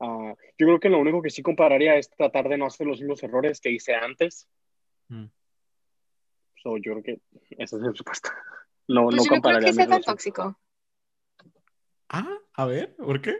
Ah, 0.00 0.34
yo 0.58 0.66
creo 0.66 0.80
que 0.80 0.88
lo 0.88 0.98
único 0.98 1.22
que 1.22 1.30
sí 1.30 1.42
compararía 1.42 1.96
es 1.96 2.10
tratar 2.10 2.48
de 2.48 2.58
no 2.58 2.66
hacer 2.66 2.86
los 2.86 2.98
mismos 3.00 3.22
errores 3.22 3.60
que 3.60 3.70
hice 3.70 3.94
antes. 3.94 4.48
Mm. 5.08 5.26
So, 6.62 6.76
yo 6.78 6.92
creo 6.92 7.02
que 7.02 7.20
esa 7.58 7.76
es 7.76 7.82
mi 7.82 7.88
respuesta. 7.88 8.32
No, 8.88 9.04
Pues 9.04 9.16
no 9.16 9.22
yo 9.22 9.24
no 9.24 9.24
creo 9.24 9.28
compararía 9.36 9.68
que 9.68 9.74
sea 9.74 9.86
tan 9.86 10.02
tóxico. 10.02 10.58
Ah, 12.08 12.38
a 12.54 12.66
ver, 12.66 12.94
¿por 12.96 13.20
qué? 13.22 13.36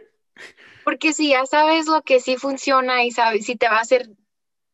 Porque 0.83 1.13
si 1.13 1.29
ya 1.29 1.45
sabes 1.45 1.87
lo 1.87 2.01
que 2.01 2.19
sí 2.19 2.37
funciona 2.37 3.03
y 3.03 3.11
sabes 3.11 3.45
si 3.45 3.55
te 3.55 3.67
va 3.67 3.77
a 3.77 3.81
hacer 3.81 4.09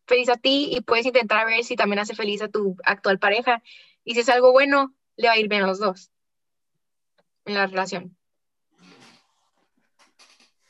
feliz 0.08 0.30
a 0.30 0.38
ti 0.38 0.70
y 0.72 0.82
puedes 0.82 1.06
intentar 1.06 1.46
ver 1.46 1.64
si 1.64 1.76
también 1.76 2.00
hace 2.00 2.16
feliz 2.16 2.42
a 2.42 2.48
tu 2.50 2.78
actual 2.84 3.20
pareja. 3.20 3.62
Y 4.04 4.14
si 4.14 4.22
es 4.22 4.30
algo 4.30 4.52
bueno, 4.52 4.96
le 5.18 5.28
va 5.28 5.34
a 5.34 5.38
ir 5.38 5.50
bien 5.50 5.64
a 5.64 5.68
los 5.68 5.80
dos 5.80 6.12
en 7.46 7.56
la 7.56 7.68
relación. 7.68 8.16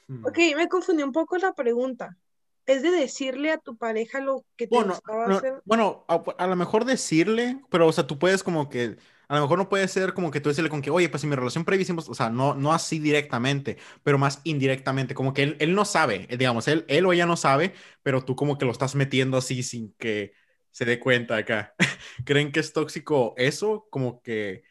Mm. 0.10 0.26
Ok, 0.26 0.38
me 0.55 0.68
confundí 0.68 1.03
un 1.03 1.12
poco 1.12 1.38
la 1.38 1.53
pregunta. 1.53 2.18
¿Es 2.66 2.84
de 2.84 2.91
decirle 2.91 3.51
a 3.51 3.57
tu 3.57 3.78
pareja 3.78 4.20
lo 4.20 4.45
que 4.55 4.68
te 4.68 4.76
Bueno, 4.76 4.93
gustaba 4.93 5.28
no, 5.28 5.38
hacer? 5.38 5.62
bueno, 5.66 6.05
a, 6.07 6.24
a 6.38 6.47
lo 6.47 6.55
mejor 6.55 6.86
decirle, 6.86 7.62
pero 7.70 7.88
o 7.88 7.91
sea, 7.91 8.05
tú 8.05 8.20
puedes 8.20 8.43
como 8.43 8.70
que, 8.70 8.97
a 9.28 9.36
lo 9.36 9.41
mejor 9.41 9.57
no 9.57 9.70
puede 9.70 9.88
ser 9.88 10.14
como 10.14 10.30
que 10.30 10.39
tú 10.39 10.49
decirle 10.49 10.70
con 10.70 10.82
que, 10.82 10.91
oye, 10.91 11.10
pues 11.10 11.22
si 11.22 11.28
mi 11.28 11.36
relación 11.36 11.66
previa 11.66 11.82
hicimos, 11.84 12.10
o 12.10 12.14
sea, 12.14 12.30
no, 12.30 12.53
no 12.53 12.74
así 12.74 12.99
directamente, 12.99 13.78
pero 14.03 14.18
más 14.20 14.41
indirectamente, 14.43 15.16
como 15.16 15.34
que 15.34 15.43
él, 15.43 15.57
él 15.60 15.74
no 15.74 15.86
sabe, 15.86 16.28
eh, 16.30 16.38
digamos, 16.38 16.68
él, 16.68 16.86
él 16.88 17.05
o 17.05 17.14
ella 17.14 17.26
no 17.26 17.38
sabe, 17.38 17.74
pero 18.03 18.24
tú 18.24 18.36
como 18.36 18.57
que 18.57 18.66
lo 18.66 18.72
estás 18.72 18.95
metiendo 18.95 19.38
así 19.38 19.64
sin 19.64 19.93
que 19.93 20.34
se 20.72 20.86
dé 20.86 20.99
cuenta 20.99 21.38
acá. 21.38 21.76
¿Creen 22.26 22.51
que 22.51 22.60
es 22.60 22.74
tóxico 22.74 23.34
eso? 23.38 23.88
Como 23.89 24.22
que, 24.22 24.64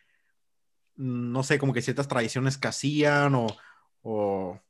no 0.96 1.42
sé, 1.42 1.58
como 1.58 1.72
que 1.72 1.82
ciertas 1.82 2.08
tradiciones 2.08 2.58
que 2.58 2.68
hacían 2.68 3.34
o, 3.34 3.46
o, 4.02 4.60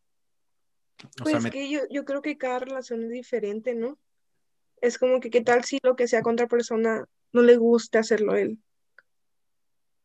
o 1.05 1.22
Pues 1.22 1.32
sea, 1.32 1.40
me- 1.40 1.51
que 1.51 1.70
yo, 1.70 1.80
yo 1.90 2.05
creo 2.05 2.22
que 2.22 2.36
cada 2.38 2.59
relación 2.61 3.05
es 3.05 3.11
diferente, 3.11 3.74
¿no? 3.74 3.99
Es 4.80 4.99
como 4.99 5.20
que 5.20 5.30
qué 5.30 5.40
tal 5.40 5.64
si 5.64 5.78
lo 5.82 5.96
que 5.96 6.09
sea 6.09 6.22
con 6.22 6.34
otra 6.34 6.46
persona 6.46 7.07
no 7.32 7.42
le 7.42 7.57
gusta 7.57 7.99
hacerlo 8.01 8.32
a 8.32 8.40
él. 8.40 8.59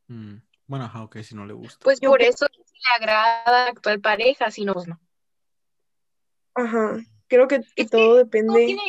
mm, 0.07 0.35
bueno, 0.67 0.85
ajá, 0.85 1.03
ok, 1.03 1.17
si 1.19 1.35
no 1.35 1.45
le 1.45 1.53
gusta. 1.53 1.83
Pues 1.83 1.99
Yo 1.99 2.09
por 2.09 2.19
creo- 2.19 2.29
eso 2.29 2.45
si 2.65 2.73
le 2.73 2.95
agrada 2.95 3.43
a 3.43 3.51
la 3.51 3.65
actual 3.67 3.99
pareja, 4.01 4.51
si 4.51 4.65
no, 4.65 4.73
pues 4.73 4.87
no. 4.87 4.99
Ajá, 6.55 6.97
creo 7.27 7.47
que, 7.47 7.61
que 7.75 7.85
todo 7.85 8.07
Todo 8.09 8.17
depende. 8.17 8.65
tiene- 8.65 8.81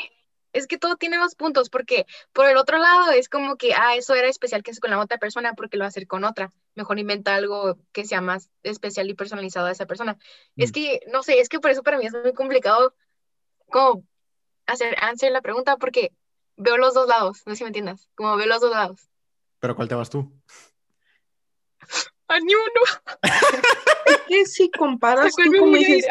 es 0.54 0.66
que 0.66 0.78
todo 0.78 0.96
tiene 0.96 1.18
dos 1.18 1.34
puntos, 1.34 1.68
porque 1.68 2.06
por 2.32 2.46
el 2.46 2.56
otro 2.56 2.78
lado 2.78 3.10
es 3.10 3.28
como 3.28 3.56
que, 3.56 3.74
ah, 3.74 3.94
eso 3.96 4.14
era 4.14 4.28
especial 4.28 4.62
que 4.62 4.70
es 4.70 4.80
con 4.80 4.90
la 4.90 5.00
otra 5.00 5.18
persona 5.18 5.52
porque 5.54 5.76
lo 5.76 5.82
va 5.82 5.86
a 5.86 5.88
hacer 5.88 6.06
con 6.06 6.24
otra. 6.24 6.50
Mejor 6.74 6.98
inventa 6.98 7.34
algo 7.34 7.76
que 7.92 8.04
sea 8.06 8.20
más 8.20 8.48
especial 8.62 9.10
y 9.10 9.14
personalizado 9.14 9.66
a 9.66 9.72
esa 9.72 9.86
persona. 9.86 10.16
Es 10.56 10.70
Mm. 10.70 10.72
que, 10.72 11.00
no 11.12 11.22
sé, 11.22 11.40
es 11.40 11.48
que 11.48 11.60
por 11.60 11.70
eso 11.70 11.82
para 11.82 11.98
mí 11.98 12.06
es 12.06 12.12
muy 12.12 12.32
complicado 12.32 12.94
como 13.68 14.04
hacer 14.66 14.96
answer 15.02 15.30
la 15.32 15.42
pregunta 15.42 15.76
porque 15.76 16.12
veo 16.56 16.78
los 16.78 16.94
dos 16.94 17.08
lados, 17.08 17.42
no 17.46 17.52
sé 17.52 17.58
si 17.58 17.64
me 17.64 17.68
entiendas, 17.68 18.08
como 18.14 18.36
veo 18.36 18.46
los 18.46 18.60
dos 18.60 18.70
lados. 18.70 19.08
Pero 19.58 19.74
¿cuál 19.76 19.88
te 19.88 19.94
vas 19.94 20.08
tú? 20.08 20.32
A 22.28 22.38
ni 22.40 22.54
uno. 22.54 23.22
Es 24.06 24.20
que 24.28 24.44
si 24.46 24.70
comparas 24.70 25.26
¿A 25.26 25.30
cuál 25.30 25.50
tú 25.50 25.58
como 25.58 25.76
dices, 25.76 26.06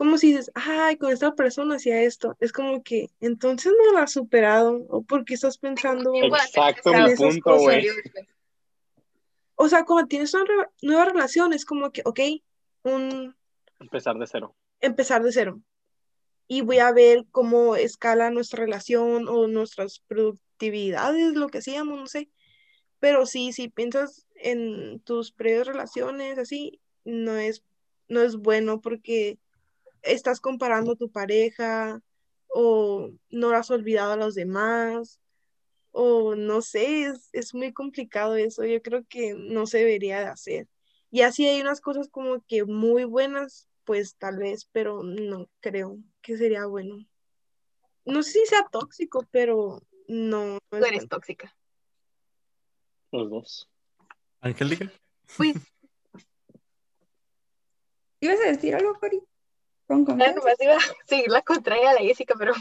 como 0.00 0.16
si 0.16 0.28
dices, 0.28 0.50
ay, 0.54 0.96
con 0.96 1.12
esta 1.12 1.34
persona 1.34 1.74
hacía 1.74 2.00
esto, 2.00 2.34
es 2.40 2.52
como 2.52 2.82
que 2.82 3.10
entonces 3.20 3.70
no 3.84 3.92
la 3.92 4.04
has 4.04 4.12
superado, 4.12 4.86
o 4.88 5.02
porque 5.02 5.34
estás 5.34 5.58
pensando, 5.58 6.10
Exacto, 6.14 6.90
esas 6.94 7.04
mi 7.04 7.14
cosas, 7.14 7.18
punto, 7.18 7.58
güey. 7.58 7.86
o 9.56 9.68
sea, 9.68 9.84
cuando 9.84 10.08
tienes 10.08 10.32
una 10.32 10.44
re- 10.46 10.70
nueva 10.80 11.04
relación, 11.04 11.52
es 11.52 11.66
como 11.66 11.92
que, 11.92 12.00
ok, 12.06 12.18
un 12.84 13.36
Empezar 13.78 14.16
de 14.16 14.26
cero. 14.26 14.56
empezar 14.80 15.22
de 15.22 15.32
cero. 15.32 15.60
Y 16.48 16.62
voy 16.62 16.78
a 16.78 16.92
ver 16.92 17.26
cómo 17.30 17.76
escala 17.76 18.30
nuestra 18.30 18.64
relación 18.64 19.28
o 19.28 19.48
nuestras 19.48 19.98
productividades, 20.08 21.34
lo 21.34 21.48
que 21.48 21.58
hacíamos, 21.58 21.98
no 21.98 22.06
sé. 22.06 22.30
Pero 23.00 23.26
sí, 23.26 23.52
si 23.52 23.68
piensas 23.68 24.26
en 24.34 25.00
tus 25.00 25.30
previas 25.30 25.66
relaciones, 25.66 26.38
así, 26.38 26.80
no 27.04 27.36
es, 27.36 27.62
no 28.08 28.22
es 28.22 28.36
bueno 28.36 28.80
porque 28.80 29.38
estás 30.02 30.40
comparando 30.40 30.92
a 30.92 30.96
tu 30.96 31.10
pareja 31.10 32.00
o 32.48 33.10
no 33.30 33.50
has 33.50 33.70
olvidado 33.70 34.12
a 34.12 34.16
los 34.16 34.34
demás 34.34 35.20
o 35.92 36.34
no 36.36 36.62
sé, 36.62 37.04
es, 37.04 37.28
es 37.32 37.54
muy 37.54 37.72
complicado 37.72 38.36
eso. 38.36 38.64
Yo 38.64 38.80
creo 38.82 39.04
que 39.08 39.34
no 39.34 39.66
se 39.66 39.78
debería 39.78 40.20
de 40.20 40.26
hacer. 40.26 40.68
Y 41.10 41.22
así 41.22 41.46
hay 41.46 41.60
unas 41.60 41.80
cosas 41.80 42.08
como 42.08 42.44
que 42.46 42.64
muy 42.64 43.04
buenas, 43.04 43.68
pues 43.84 44.14
tal 44.16 44.38
vez, 44.38 44.68
pero 44.72 45.02
no 45.02 45.48
creo 45.60 45.98
que 46.22 46.36
sería 46.36 46.66
bueno. 46.66 47.04
No 48.04 48.22
sé 48.22 48.32
si 48.32 48.46
sea 48.46 48.66
tóxico, 48.70 49.26
pero 49.30 49.82
no, 50.06 50.54
no 50.54 50.60
Tú 50.70 50.76
es 50.76 50.82
eres 50.82 50.92
bueno. 51.00 51.08
tóxica. 51.08 51.56
Los 53.10 53.30
dos. 53.30 53.68
Angélica. 54.40 54.92
Pues, 55.36 55.56
¿Ibas 58.20 58.38
a 58.40 58.50
decir 58.50 58.74
algo, 58.74 58.94
Cori? 58.94 59.22
Con 59.90 60.06
ya 60.18 60.34
confianza. 60.34 60.38
nomás 60.38 60.60
iba 60.60 60.74
a 60.76 61.06
seguir 61.06 61.28
la 61.30 61.42
contraria 61.42 61.90
a 61.90 61.94
la 61.94 62.00
Jessica, 62.00 62.34
pero 62.38 62.52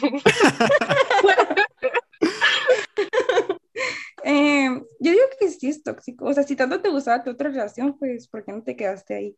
Eh, 4.23 4.67
yo 4.99 5.11
digo 5.11 5.23
que 5.39 5.49
sí 5.49 5.69
es 5.69 5.83
tóxico. 5.83 6.25
O 6.25 6.33
sea, 6.33 6.43
si 6.43 6.55
tanto 6.55 6.81
te 6.81 6.89
gustaba 6.89 7.23
tu 7.23 7.31
otra 7.31 7.49
relación, 7.49 7.97
pues, 7.97 8.27
¿por 8.27 8.43
qué 8.43 8.51
no 8.51 8.63
te 8.63 8.75
quedaste 8.75 9.15
ahí? 9.15 9.37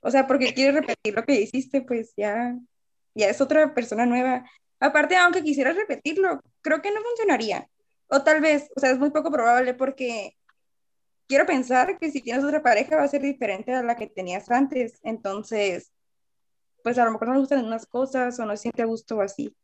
O 0.00 0.10
sea, 0.10 0.26
porque 0.26 0.54
quieres 0.54 0.74
repetir 0.74 1.14
lo 1.14 1.24
que 1.24 1.40
hiciste, 1.40 1.82
pues 1.82 2.12
ya, 2.16 2.56
ya 3.14 3.28
es 3.28 3.40
otra 3.40 3.74
persona 3.74 4.06
nueva. 4.06 4.44
Aparte, 4.80 5.16
aunque 5.16 5.42
quisieras 5.44 5.76
repetirlo, 5.76 6.40
creo 6.62 6.82
que 6.82 6.90
no 6.90 7.00
funcionaría. 7.02 7.68
O 8.08 8.22
tal 8.22 8.40
vez, 8.40 8.68
o 8.76 8.80
sea, 8.80 8.90
es 8.90 8.98
muy 8.98 9.10
poco 9.10 9.30
probable 9.30 9.74
porque 9.74 10.36
quiero 11.28 11.46
pensar 11.46 11.98
que 11.98 12.10
si 12.10 12.22
tienes 12.22 12.42
otra 12.44 12.62
pareja 12.62 12.96
va 12.96 13.04
a 13.04 13.08
ser 13.08 13.22
diferente 13.22 13.72
a 13.72 13.82
la 13.82 13.94
que 13.96 14.08
tenías 14.08 14.50
antes. 14.50 14.98
Entonces, 15.04 15.92
pues 16.82 16.98
a 16.98 17.04
lo 17.04 17.12
mejor 17.12 17.28
no 17.28 17.34
le 17.34 17.40
gustan 17.40 17.64
unas 17.64 17.86
cosas 17.86 18.38
o 18.38 18.44
no 18.46 18.52
se 18.56 18.62
siente 18.62 18.82
a 18.82 18.86
gusto 18.86 19.16
o 19.16 19.20
así. 19.22 19.54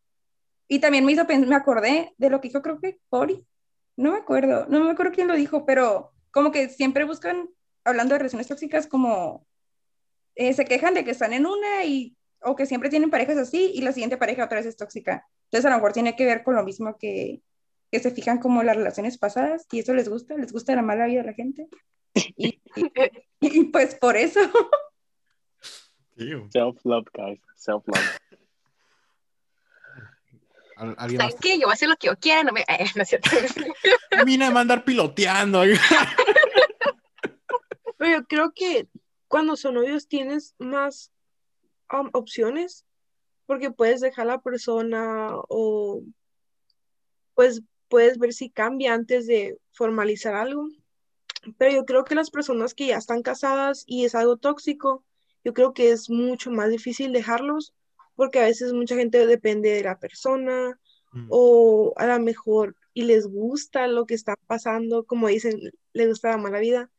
Y 0.68 0.80
también 0.80 1.04
me 1.04 1.12
hizo 1.12 1.24
me 1.26 1.54
acordé 1.56 2.14
de 2.18 2.30
lo 2.30 2.40
que 2.40 2.48
dijo, 2.48 2.62
creo 2.62 2.80
que 2.80 2.98
Cory, 3.08 3.46
no 3.96 4.12
me 4.12 4.18
acuerdo, 4.18 4.66
no 4.68 4.82
me 4.84 4.90
acuerdo 4.90 5.12
quién 5.12 5.28
lo 5.28 5.34
dijo, 5.34 5.64
pero 5.64 6.12
como 6.32 6.50
que 6.50 6.68
siempre 6.68 7.04
buscan, 7.04 7.48
hablando 7.84 8.14
de 8.14 8.18
relaciones 8.18 8.48
tóxicas, 8.48 8.86
como 8.86 9.46
eh, 10.34 10.52
se 10.54 10.64
quejan 10.64 10.94
de 10.94 11.04
que 11.04 11.12
están 11.12 11.32
en 11.32 11.46
una 11.46 11.84
y, 11.84 12.16
o 12.42 12.56
que 12.56 12.66
siempre 12.66 12.90
tienen 12.90 13.10
parejas 13.10 13.38
así 13.38 13.70
y 13.74 13.80
la 13.82 13.92
siguiente 13.92 14.16
pareja 14.18 14.44
otra 14.44 14.58
vez 14.58 14.66
es 14.66 14.76
tóxica. 14.76 15.26
Entonces 15.44 15.66
a 15.66 15.70
lo 15.70 15.76
mejor 15.76 15.92
tiene 15.92 16.16
que 16.16 16.24
ver 16.26 16.42
con 16.42 16.54
lo 16.56 16.64
mismo 16.64 16.96
que, 16.98 17.42
que 17.90 18.00
se 18.00 18.10
fijan 18.10 18.38
como 18.38 18.62
las 18.62 18.76
relaciones 18.76 19.16
pasadas 19.18 19.66
y 19.72 19.78
eso 19.78 19.94
les 19.94 20.08
gusta, 20.08 20.36
les 20.36 20.52
gusta 20.52 20.74
la 20.74 20.82
mala 20.82 21.06
vida 21.06 21.20
de 21.20 21.26
la 21.28 21.32
gente. 21.34 21.68
Y, 22.14 22.60
y- 22.74 22.92
y 23.40 23.64
pues 23.64 23.94
por 23.94 24.16
eso. 24.16 24.40
Self-love, 26.50 27.06
guys. 27.12 27.38
Self-love. 27.56 27.98
¿al- 30.76 30.94
¿Alguien 30.98 31.18
más? 31.18 31.32
¿Saben 31.32 31.38
qué? 31.40 31.58
Yo 31.58 31.66
voy 31.66 31.70
a 31.70 31.74
hacer 31.74 31.88
lo 31.88 31.96
que 31.96 32.06
yo 32.08 32.16
quiera, 32.16 32.42
no 32.42 32.52
me... 32.52 32.60
eh, 32.62 32.86
no 32.94 33.02
es 33.02 33.08
cierto. 33.08 33.30
Mina 34.26 34.50
me 34.50 34.60
andar 34.60 34.84
piloteando. 34.84 35.62
Pero 37.98 38.18
yo 38.18 38.24
creo 38.26 38.52
que 38.54 38.88
cuando 39.28 39.56
son 39.56 39.74
novios 39.74 40.08
tienes 40.08 40.54
más 40.58 41.10
um, 41.92 42.10
opciones 42.12 42.84
porque 43.46 43.70
puedes 43.70 44.00
dejar 44.00 44.24
a 44.28 44.34
la 44.34 44.40
persona 44.40 45.30
o 45.48 46.02
pues 47.34 47.62
puedes 47.88 48.18
ver 48.18 48.32
si 48.32 48.50
cambia 48.50 48.94
antes 48.94 49.26
de 49.26 49.58
formalizar 49.72 50.34
algo. 50.34 50.68
Pero 51.58 51.72
yo 51.72 51.84
creo 51.84 52.04
que 52.04 52.14
las 52.14 52.30
personas 52.30 52.74
que 52.74 52.88
ya 52.88 52.96
están 52.96 53.22
casadas 53.22 53.84
y 53.86 54.04
es 54.04 54.14
algo 54.14 54.36
tóxico, 54.36 55.04
yo 55.46 55.54
creo 55.54 55.72
que 55.72 55.92
es 55.92 56.10
mucho 56.10 56.50
más 56.50 56.68
difícil 56.68 57.14
dejarlos 57.14 57.72
porque 58.16 58.40
a 58.40 58.44
veces 58.44 58.74
mucha 58.74 58.96
gente 58.96 59.26
depende 59.26 59.70
de 59.70 59.84
la 59.84 59.98
persona 59.98 60.78
Mm. 61.16 61.28
o 61.30 61.94
a 61.96 62.06
lo 62.06 62.20
mejor 62.20 62.76
y 62.92 63.04
les 63.04 63.26
gusta 63.26 63.86
lo 63.86 64.04
que 64.04 64.12
está 64.12 64.36
pasando, 64.46 65.04
como 65.04 65.28
dicen, 65.28 65.58
les 65.94 66.08
gusta 66.08 66.28
la 66.28 66.36
mala 66.36 66.58
vida, 66.58 66.90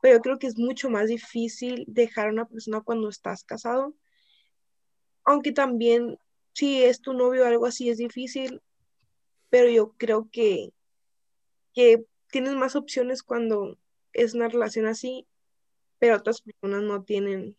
pero 0.00 0.16
yo 0.16 0.22
creo 0.22 0.38
que 0.38 0.46
es 0.46 0.56
mucho 0.56 0.90
más 0.90 1.08
difícil 1.08 1.84
dejar 1.88 2.28
a 2.28 2.32
una 2.32 2.46
persona 2.46 2.82
cuando 2.82 3.08
estás 3.08 3.42
casado, 3.42 3.94
aunque 5.24 5.50
también 5.50 6.18
si 6.52 6.84
es 6.84 7.00
tu 7.00 7.14
novio 7.14 7.42
o 7.42 7.46
algo 7.46 7.66
así 7.66 7.90
es 7.90 7.98
difícil, 7.98 8.62
pero 9.50 9.68
yo 9.68 9.94
creo 9.96 10.28
que, 10.30 10.72
que 11.72 12.04
tienes 12.30 12.54
más 12.54 12.76
opciones 12.76 13.24
cuando 13.24 13.76
es 14.12 14.34
una 14.34 14.48
relación 14.48 14.86
así, 14.86 15.26
pero 15.98 16.16
otras 16.16 16.42
personas 16.42 16.82
no 16.82 17.02
tienen, 17.02 17.56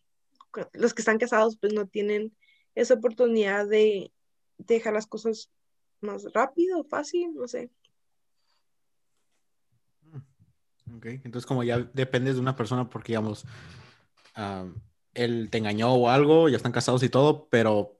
los 0.74 0.94
que 0.94 1.02
están 1.02 1.18
casados 1.18 1.56
pues 1.58 1.72
no 1.72 1.86
tienen 1.86 2.36
esa 2.74 2.94
oportunidad 2.94 3.66
de 3.66 4.12
dejar 4.58 4.94
las 4.94 5.06
cosas 5.06 5.50
más 6.00 6.24
rápido, 6.32 6.84
fácil, 6.84 7.34
no 7.34 7.48
sé. 7.48 7.70
Ok, 10.94 11.06
entonces 11.06 11.46
como 11.46 11.64
ya 11.64 11.78
dependes 11.94 12.36
de 12.36 12.40
una 12.40 12.54
persona 12.54 12.88
porque, 12.88 13.12
digamos, 13.12 13.44
ah, 14.34 14.66
él 15.14 15.48
te 15.50 15.58
engañó 15.58 15.92
o 15.94 16.08
algo, 16.08 16.48
ya 16.48 16.56
están 16.56 16.72
casados 16.72 17.02
y 17.02 17.08
todo, 17.08 17.48
pero 17.48 17.95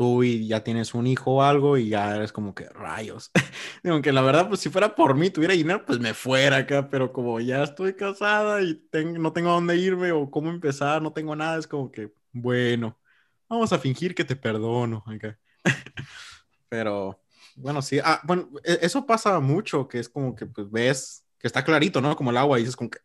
tú 0.00 0.22
y 0.24 0.46
ya 0.48 0.64
tienes 0.64 0.94
un 0.94 1.06
hijo 1.06 1.32
o 1.32 1.42
algo 1.42 1.76
y 1.76 1.90
ya 1.90 2.16
eres 2.16 2.32
como 2.32 2.54
que 2.54 2.64
rayos. 2.70 3.30
Digo 3.82 4.00
que 4.00 4.12
la 4.14 4.22
verdad, 4.22 4.48
pues 4.48 4.60
si 4.60 4.70
fuera 4.70 4.94
por 4.94 5.14
mí, 5.14 5.28
tuviera 5.28 5.52
dinero, 5.52 5.84
pues 5.84 5.98
me 6.00 6.14
fuera 6.14 6.56
acá, 6.56 6.88
pero 6.88 7.12
como 7.12 7.38
ya 7.38 7.62
estoy 7.64 7.92
casada 7.94 8.62
y 8.62 8.82
no 9.18 9.34
tengo 9.34 9.50
a 9.50 9.52
dónde 9.52 9.76
irme 9.76 10.10
o 10.12 10.30
cómo 10.30 10.48
empezar, 10.48 11.02
no 11.02 11.12
tengo 11.12 11.36
nada, 11.36 11.58
es 11.58 11.66
como 11.66 11.92
que, 11.92 12.14
bueno, 12.32 12.98
vamos 13.46 13.74
a 13.74 13.78
fingir 13.78 14.14
que 14.14 14.24
te 14.24 14.36
perdono 14.36 15.04
acá. 15.06 15.38
Pero, 16.70 17.20
bueno, 17.56 17.82
sí, 17.82 17.98
ah, 18.02 18.20
bueno, 18.24 18.48
e- 18.64 18.78
eso 18.82 19.04
pasa 19.06 19.38
mucho, 19.40 19.86
que 19.88 19.98
es 19.98 20.08
como 20.08 20.34
que 20.34 20.46
pues 20.46 20.70
ves 20.70 21.26
que 21.38 21.46
está 21.46 21.62
clarito, 21.64 22.00
¿no? 22.00 22.16
Como 22.16 22.30
el 22.30 22.38
agua 22.38 22.58
y 22.58 22.62
dices 22.62 22.76
como 22.76 22.88
que... 22.90 23.00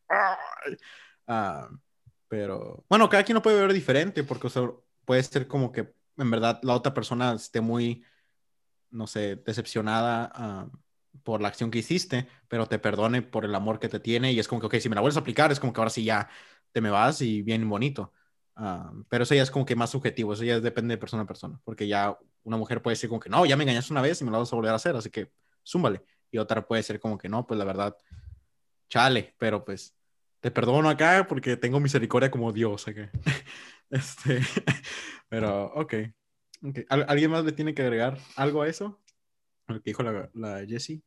Ah, 1.28 1.70
pero, 2.28 2.86
bueno, 2.90 3.10
cada 3.10 3.24
quien 3.24 3.36
lo 3.36 3.42
puede 3.42 3.60
ver 3.62 3.74
diferente 3.74 4.24
porque, 4.24 4.48
o 4.48 4.50
sea, 4.50 4.70
puede 5.06 5.24
ser 5.24 5.48
como 5.48 5.72
que 5.72 5.94
en 6.18 6.32
verdad 6.32 6.60
la 6.64 6.74
otra 6.74 6.94
persona 6.94 7.34
esté 7.34 7.62
muy, 7.62 8.04
no 8.92 9.08
sé, 9.08 9.38
decepcionada 9.38 10.32
ah, 10.34 10.70
por 11.24 11.42
la 11.42 11.48
acción 11.48 11.72
que 11.72 11.80
hiciste, 11.80 12.28
pero 12.48 12.68
te 12.68 12.80
perdone 12.80 13.22
por 13.22 13.46
el 13.46 13.56
amor 13.56 13.80
que 13.80 13.90
te 13.90 14.00
tiene 14.00 14.32
y 14.32 14.40
es 14.40 14.48
como 14.48 14.62
que, 14.62 14.68
ok, 14.68 14.76
si 14.76 14.90
me 14.90 14.96
la 14.96 15.02
vuelves 15.02 15.18
a 15.18 15.22
aplicar, 15.22 15.52
es 15.52 15.60
como 15.60 15.74
que 15.74 15.82
ahora 15.82 15.90
sí 15.90 16.04
ya 16.04 16.30
te 16.72 16.82
me 16.82 16.90
vas 16.90 17.22
y 17.22 17.42
bien 17.42 17.68
bonito. 17.70 18.14
Ah, 18.56 18.92
pero 19.10 19.24
eso 19.24 19.36
ya 19.36 19.44
es 19.44 19.52
como 19.52 19.66
que 19.66 19.76
más 19.76 19.90
subjetivo, 19.90 20.34
eso 20.34 20.44
ya 20.44 20.60
depende 20.60 20.94
de 20.94 20.98
persona 20.98 21.24
a 21.24 21.28
persona, 21.28 21.60
porque 21.64 21.88
ya 21.88 22.18
una 22.44 22.58
mujer 22.58 22.82
puede 22.82 22.94
decir 22.96 23.10
como 23.10 23.20
que 23.20 23.30
no, 23.30 23.46
ya 23.46 23.58
me 23.58 23.64
engañaste 23.64 23.92
una 23.92 24.02
vez 24.02 24.22
y 24.22 24.24
me 24.26 24.32
lo 24.32 24.40
vas 24.40 24.52
a 24.52 24.56
volver 24.56 24.72
a 24.72 24.76
hacer, 24.76 24.96
así 24.96 25.10
que 25.10 25.32
zúmbale. 25.66 26.02
Y 26.32 26.38
otra 26.38 26.66
puede 26.66 26.84
ser 26.84 27.00
como 27.00 27.18
que 27.18 27.30
no, 27.30 27.46
pues 27.46 27.58
la 27.58 27.66
verdad, 27.66 27.98
chale, 28.90 29.36
pero 29.38 29.66
pues 29.66 29.96
te 30.40 30.52
perdono 30.52 30.90
acá 30.90 31.26
porque 31.28 31.58
tengo 31.58 31.80
misericordia 31.80 32.32
como 32.32 32.52
Dios 32.52 32.88
acá. 32.88 33.12
Este, 33.92 34.40
pero 35.30 35.66
ok. 35.76 35.94
ok. 36.64 36.80
¿Al- 36.90 37.06
¿Alguien 37.08 37.32
más 37.32 37.46
le 37.46 37.52
tiene 37.52 37.74
que 37.74 37.82
agregar 37.84 38.18
algo 38.36 38.62
a 38.62 38.68
eso? 38.68 39.00
Lo 39.68 39.76
que 39.82 39.92
dijo 39.92 40.04
la, 40.04 40.30
la 40.34 40.66
Jessie. 40.66 41.02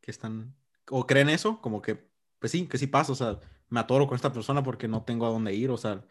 Que 0.00 0.10
están, 0.10 0.54
o 0.90 1.06
creen 1.06 1.28
eso, 1.28 1.60
como 1.60 1.80
que, 1.82 2.08
pues 2.38 2.50
sí, 2.52 2.66
que 2.66 2.78
sí 2.78 2.86
pasa, 2.88 3.12
o 3.12 3.14
sea, 3.14 3.38
me 3.68 3.80
atoro 3.80 4.06
con 4.06 4.16
esta 4.16 4.32
persona 4.32 4.62
porque 4.62 4.88
no 4.88 5.04
tengo 5.04 5.26
a 5.26 5.30
dónde 5.30 5.54
ir, 5.54 5.70
o 5.70 5.76
sea, 5.76 6.04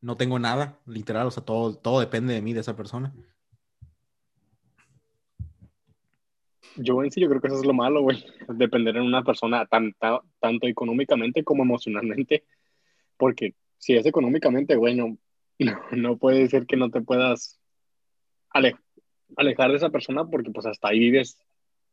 no 0.00 0.16
tengo 0.16 0.38
nada, 0.38 0.80
literal, 0.86 1.26
o 1.28 1.30
sea, 1.30 1.44
todo, 1.44 1.76
todo 1.78 2.00
depende 2.00 2.34
de 2.34 2.42
mí, 2.42 2.52
de 2.52 2.60
esa 2.60 2.74
persona. 2.76 3.14
Yo 6.76 7.02
en 7.02 7.10
sí, 7.10 7.20
yo 7.20 7.28
creo 7.28 7.40
que 7.40 7.46
eso 7.48 7.60
es 7.60 7.64
lo 7.66 7.72
malo, 7.72 8.02
güey. 8.02 8.22
Depender 8.48 8.96
en 8.96 9.02
una 9.04 9.22
persona 9.22 9.64
tan, 9.66 9.92
ta- 9.94 10.20
tanto 10.40 10.66
económicamente 10.66 11.42
como 11.42 11.62
emocionalmente. 11.62 12.44
Porque 13.16 13.54
si 13.78 13.96
es 13.96 14.06
económicamente, 14.06 14.76
güey, 14.76 14.94
no, 14.96 15.18
no, 15.92 16.16
puede 16.18 16.48
ser 16.48 16.66
que 16.66 16.76
no 16.76 16.90
te 16.90 17.00
puedas 17.00 17.58
ale- 18.50 18.76
alejar 19.36 19.70
de 19.70 19.76
esa 19.76 19.90
persona 19.90 20.24
porque 20.26 20.50
pues 20.50 20.66
hasta 20.66 20.88
ahí 20.88 20.98
vives 20.98 21.38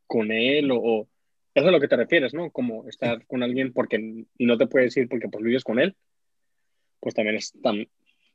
con 0.07 0.31
él 0.31 0.71
o, 0.71 0.77
o- 0.77 1.07
eso 1.55 1.65
es 1.65 1.69
a 1.69 1.71
lo 1.71 1.79
que 1.79 1.87
te 1.87 1.95
refieres, 1.97 2.33
¿no? 2.33 2.49
Como 2.49 2.87
estar 2.89 3.25
con 3.27 3.43
alguien 3.43 3.73
porque 3.73 4.25
y 4.37 4.45
no 4.45 4.57
te 4.57 4.65
puedes 4.67 4.97
ir 4.97 5.07
porque 5.07 5.29
pues 5.29 5.43
vives 5.43 5.63
con 5.63 5.79
él, 5.79 5.95
pues 6.99 7.13
también 7.13 7.35
es, 7.35 7.53
tam- 7.61 7.89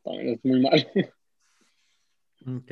también 0.05 0.29
es 0.35 0.45
muy 0.45 0.61
mal. 0.61 0.89
Ok. 2.47 2.71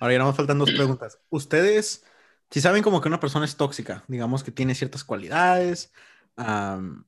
Ahora 0.00 0.14
ya 0.14 0.18
nos 0.18 0.36
faltan 0.36 0.58
dos 0.58 0.72
preguntas. 0.72 1.20
Ustedes, 1.30 2.04
si 2.50 2.60
saben 2.60 2.82
como 2.82 3.00
que 3.00 3.08
una 3.08 3.20
persona 3.20 3.44
es 3.44 3.56
tóxica, 3.56 4.04
digamos 4.08 4.42
que 4.42 4.50
tiene 4.50 4.74
ciertas 4.74 5.04
cualidades 5.04 5.92
am, 6.36 7.04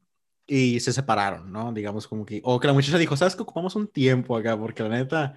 y 0.46 0.80
se 0.80 0.92
separaron, 0.92 1.52
¿no? 1.52 1.72
Digamos 1.72 2.06
como 2.08 2.24
que, 2.26 2.40
o 2.44 2.60
que 2.60 2.66
la 2.68 2.72
muchacha 2.72 2.98
dijo, 2.98 3.16
¿sabes 3.16 3.36
que 3.36 3.42
ocupamos 3.42 3.76
un 3.76 3.88
tiempo 3.88 4.36
acá? 4.36 4.58
Porque 4.58 4.82
la 4.82 4.90
neta, 4.90 5.34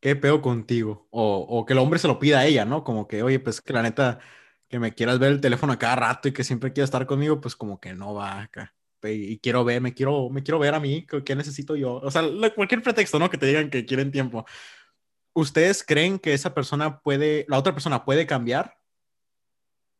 qué 0.00 0.16
peo 0.16 0.42
contigo. 0.42 1.08
O, 1.10 1.46
o 1.48 1.66
que 1.66 1.72
el 1.74 1.78
hombre 1.78 1.98
se 1.98 2.08
lo 2.08 2.18
pida 2.18 2.40
a 2.40 2.46
ella, 2.46 2.64
¿no? 2.64 2.84
Como 2.84 3.08
que, 3.08 3.22
oye, 3.22 3.40
pues 3.40 3.60
que 3.60 3.72
la 3.72 3.82
neta, 3.82 4.18
que 4.68 4.78
me 4.78 4.94
quieras 4.94 5.18
ver 5.18 5.32
el 5.32 5.40
teléfono 5.40 5.72
a 5.72 5.78
cada 5.78 5.96
rato 5.96 6.28
y 6.28 6.32
que 6.32 6.44
siempre 6.44 6.72
quieras 6.72 6.88
estar 6.88 7.06
conmigo, 7.06 7.40
pues 7.40 7.56
como 7.56 7.80
que 7.80 7.94
no 7.94 8.14
va 8.14 8.42
acá. 8.42 8.74
Y, 9.02 9.38
quiero 9.38 9.64
ver, 9.64 9.80
me 9.80 9.94
quiero, 9.94 10.28
me 10.30 10.42
quiero 10.42 10.58
ver 10.58 10.74
a 10.74 10.80
mí, 10.80 11.06
¿qué 11.24 11.36
necesito 11.36 11.76
yo? 11.76 11.94
O 11.96 12.10
sea, 12.10 12.22
cualquier 12.54 12.82
pretexto, 12.82 13.18
¿no? 13.18 13.30
Que 13.30 13.38
te 13.38 13.46
digan 13.46 13.70
que 13.70 13.86
quieren 13.86 14.10
tiempo. 14.10 14.44
¿Ustedes 15.34 15.84
creen 15.84 16.18
que 16.18 16.34
esa 16.34 16.54
persona 16.54 17.00
puede, 17.00 17.46
la 17.48 17.58
otra 17.58 17.72
persona 17.74 18.04
puede 18.04 18.26
cambiar? 18.26 18.76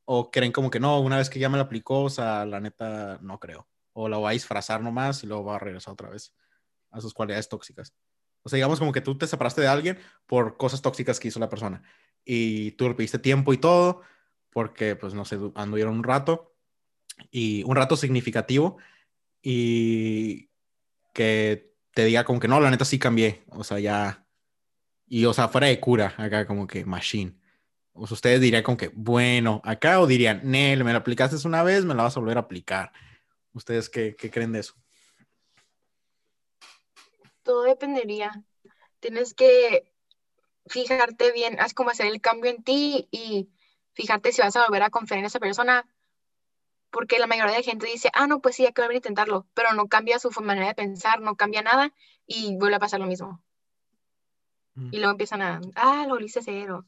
¿O 0.04 0.30
creen 0.30 0.52
como 0.52 0.70
que 0.70 0.80
no, 0.80 1.00
una 1.00 1.18
vez 1.18 1.30
que 1.30 1.38
ya 1.38 1.48
me 1.48 1.58
la 1.58 1.64
aplicó, 1.64 2.02
o 2.04 2.10
sea, 2.10 2.44
la 2.46 2.60
neta, 2.60 3.18
no 3.22 3.38
creo? 3.38 3.68
¿O 3.92 4.08
la 4.08 4.18
va 4.18 4.30
a 4.30 4.32
disfrazar 4.32 4.82
nomás 4.82 5.22
y 5.24 5.26
luego 5.26 5.44
va 5.44 5.56
a 5.56 5.58
regresar 5.58 5.92
otra 5.92 6.10
vez 6.10 6.34
a 6.90 7.00
sus 7.00 7.14
cualidades 7.14 7.48
tóxicas? 7.48 7.94
O 8.42 8.48
sea, 8.48 8.56
digamos 8.56 8.78
como 8.78 8.92
que 8.92 9.00
tú 9.00 9.18
te 9.18 9.26
separaste 9.26 9.60
de 9.60 9.68
alguien 9.68 9.98
por 10.26 10.56
cosas 10.56 10.80
tóxicas 10.82 11.18
que 11.20 11.28
hizo 11.28 11.40
la 11.40 11.48
persona 11.48 11.82
y 12.24 12.72
tú 12.72 12.88
le 12.88 12.94
pediste 12.94 13.18
tiempo 13.18 13.52
y 13.52 13.58
todo 13.58 14.02
porque, 14.50 14.96
pues, 14.96 15.14
no 15.14 15.24
sé, 15.24 15.36
du- 15.36 15.52
anduvieron 15.56 15.94
un 15.96 16.04
rato 16.04 16.54
y 17.30 17.62
un 17.64 17.76
rato 17.76 17.96
significativo 17.96 18.78
y 19.42 20.50
que 21.14 21.74
te 21.94 22.04
diga 22.04 22.24
como 22.24 22.40
que 22.40 22.48
no, 22.48 22.60
la 22.60 22.70
neta 22.70 22.84
sí 22.84 22.98
cambié, 22.98 23.44
o 23.50 23.64
sea, 23.64 23.78
ya 23.80 24.24
y, 25.06 25.24
o 25.24 25.32
sea, 25.32 25.48
fuera 25.48 25.68
de 25.68 25.80
cura, 25.80 26.14
acá 26.18 26.46
como 26.46 26.66
que 26.66 26.84
machine. 26.84 27.34
O 27.92 28.06
sea, 28.06 28.14
ustedes 28.14 28.40
dirían 28.40 28.62
como 28.62 28.76
que, 28.76 28.88
bueno, 28.94 29.60
acá 29.64 30.00
o 30.00 30.06
dirían, 30.06 30.40
Nel, 30.44 30.84
me 30.84 30.92
la 30.92 30.98
aplicaste 30.98 31.36
una 31.48 31.62
vez, 31.62 31.84
me 31.84 31.94
la 31.94 32.04
vas 32.04 32.16
a 32.16 32.20
volver 32.20 32.36
a 32.36 32.40
aplicar. 32.42 32.92
¿Ustedes 33.52 33.88
qué, 33.88 34.14
qué 34.16 34.30
creen 34.30 34.52
de 34.52 34.60
eso? 34.60 34.74
Todo 37.42 37.62
dependería. 37.62 38.44
Tienes 39.00 39.34
que 39.34 39.92
fijarte 40.66 41.32
bien, 41.32 41.58
es 41.58 41.74
como 41.74 41.90
hacer 41.90 42.06
el 42.06 42.20
cambio 42.20 42.50
en 42.50 42.62
ti 42.62 43.08
y 43.10 43.48
fijarte 43.94 44.32
si 44.32 44.42
vas 44.42 44.54
a 44.56 44.64
volver 44.66 44.82
a 44.82 44.90
confiar 44.90 45.20
en 45.20 45.26
esa 45.26 45.40
persona, 45.40 45.88
porque 46.90 47.18
la 47.18 47.26
mayoría 47.26 47.56
de 47.56 47.62
gente 47.62 47.86
dice, 47.86 48.10
ah, 48.14 48.26
no, 48.26 48.40
pues 48.40 48.56
sí, 48.56 48.66
hay 48.66 48.72
que 48.72 48.82
volver 48.82 48.96
a 48.96 48.98
intentarlo, 48.98 49.46
pero 49.54 49.72
no 49.72 49.88
cambia 49.88 50.18
su 50.18 50.30
manera 50.40 50.68
de 50.68 50.74
pensar, 50.74 51.20
no 51.20 51.36
cambia 51.36 51.62
nada 51.62 51.92
y 52.26 52.56
vuelve 52.56 52.76
a 52.76 52.80
pasar 52.80 53.00
lo 53.00 53.06
mismo. 53.06 53.42
Mm. 54.74 54.88
Y 54.92 54.98
luego 54.98 55.12
empiezan 55.12 55.42
a, 55.42 55.60
ah, 55.74 56.04
lo 56.06 56.14
volviste 56.14 56.38
a 56.38 56.42
hacer. 56.42 56.70
o- 56.70 56.86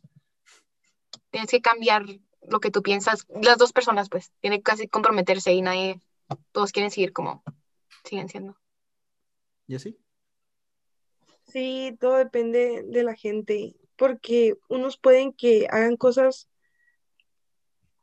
Tienes 1.30 1.50
que 1.50 1.60
cambiar 1.60 2.04
lo 2.48 2.60
que 2.60 2.70
tú 2.70 2.82
piensas, 2.82 3.26
las 3.28 3.58
dos 3.58 3.72
personas, 3.72 4.08
pues, 4.08 4.32
tienen 4.40 4.60
que 4.60 4.64
casi 4.64 4.88
comprometerse 4.88 5.52
y 5.52 5.62
nadie, 5.62 6.00
todos 6.52 6.72
quieren 6.72 6.90
seguir 6.90 7.12
como 7.12 7.42
siguen 8.04 8.28
siendo. 8.28 8.56
¿Y 9.66 9.76
así? 9.76 9.98
Sí, 11.46 11.96
todo 12.00 12.16
depende 12.16 12.84
de 12.86 13.02
la 13.02 13.14
gente, 13.14 13.76
porque 13.96 14.54
unos 14.68 14.96
pueden 14.98 15.32
que 15.32 15.66
hagan 15.70 15.96
cosas 15.96 16.48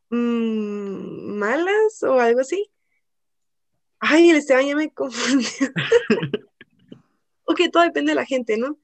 mm, 0.10 1.38
malas 1.38 2.04
o 2.04 2.20
algo 2.20 2.42
así, 2.42 2.72
Ay, 4.00 4.30
el 4.30 4.38
Esteban 4.38 4.68
ya 4.68 4.76
me 4.76 4.90
confundió. 4.94 5.50
ok, 7.46 7.62
todo 7.72 7.84
depende 7.84 8.12
de 8.12 8.16
la 8.16 8.26
gente, 8.26 8.58
¿no? 8.58 8.78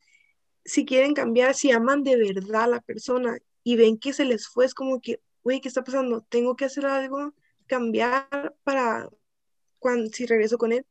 Si 0.66 0.86
quieren 0.86 1.14
cambiar, 1.14 1.56
si 1.56 1.72
aman 1.72 2.04
de 2.04 2.16
verdad 2.18 2.64
a 2.64 2.68
la 2.68 2.82
persona 2.82 3.38
y 3.64 3.76
ven 3.76 3.98
que 3.98 4.14
se 4.14 4.26
les 4.26 4.48
fue, 4.48 4.66
es 4.66 4.74
como 4.74 5.02
que, 5.02 5.22
güey, 5.44 5.62
¿qué 5.62 5.68
está 5.68 5.84
pasando? 5.84 6.22
Tengo 6.22 6.56
que 6.56 6.66
hacer 6.66 6.86
algo, 6.86 7.34
cambiar 7.68 8.56
para 8.64 9.10
cuando, 9.84 10.10
si 10.10 10.26
regreso 10.26 10.58
con 10.58 10.72
él 10.72 10.86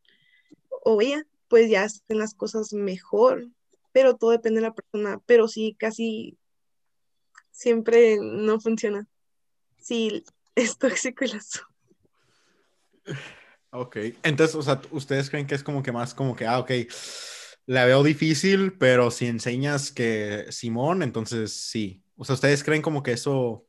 o 0.84 1.00
ella, 1.00 1.26
pues 1.48 1.70
ya 1.70 1.84
estén 1.84 2.18
las 2.18 2.34
cosas 2.34 2.72
mejor. 2.72 3.48
Pero 3.90 4.16
todo 4.16 4.30
depende 4.30 4.60
de 4.60 4.68
la 4.68 4.74
persona. 4.74 5.20
Pero 5.26 5.48
sí, 5.48 5.74
casi 5.78 6.38
siempre 7.50 8.18
no 8.20 8.60
funciona. 8.60 9.08
Sí, 9.78 10.24
es 10.54 10.78
tóxico 10.78 11.24
el 11.24 11.32
asunto. 11.32 11.66
Ok, 13.70 13.96
entonces, 14.22 14.54
o 14.54 14.62
sea, 14.62 14.80
ustedes 14.90 15.30
creen 15.30 15.46
que 15.46 15.54
es 15.54 15.64
como 15.64 15.82
que 15.82 15.92
más 15.92 16.14
como 16.14 16.36
que, 16.36 16.46
ah, 16.46 16.58
ok, 16.58 16.70
la 17.64 17.86
veo 17.86 18.02
difícil, 18.02 18.76
pero 18.76 19.10
si 19.10 19.26
enseñas 19.26 19.90
que 19.90 20.46
Simón, 20.50 21.02
entonces 21.02 21.52
sí. 21.52 22.04
O 22.16 22.24
sea, 22.24 22.34
ustedes 22.34 22.62
creen 22.62 22.82
como 22.82 23.02
que 23.02 23.12
eso 23.12 23.66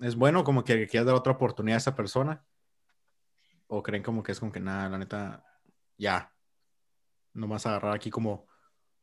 es 0.00 0.14
bueno, 0.14 0.44
como 0.44 0.64
que 0.64 0.86
quieras 0.86 1.06
dar 1.06 1.16
otra 1.16 1.32
oportunidad 1.32 1.76
a 1.76 1.78
esa 1.78 1.96
persona. 1.96 2.46
O 3.72 3.82
creen 3.82 4.02
como 4.02 4.22
que 4.22 4.32
es 4.32 4.40
como 4.40 4.50
que 4.50 4.58
nada, 4.58 4.88
la 4.88 4.98
neta, 4.98 5.44
ya. 5.96 6.34
No 7.34 7.46
vas 7.46 7.66
a 7.66 7.70
agarrar 7.70 7.94
aquí 7.94 8.10
como, 8.10 8.48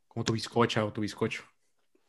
como 0.09 0.25
tu 0.25 0.33
bizcocha 0.33 0.83
o 0.83 0.91
tu 0.91 0.99
bizcocho. 0.99 1.43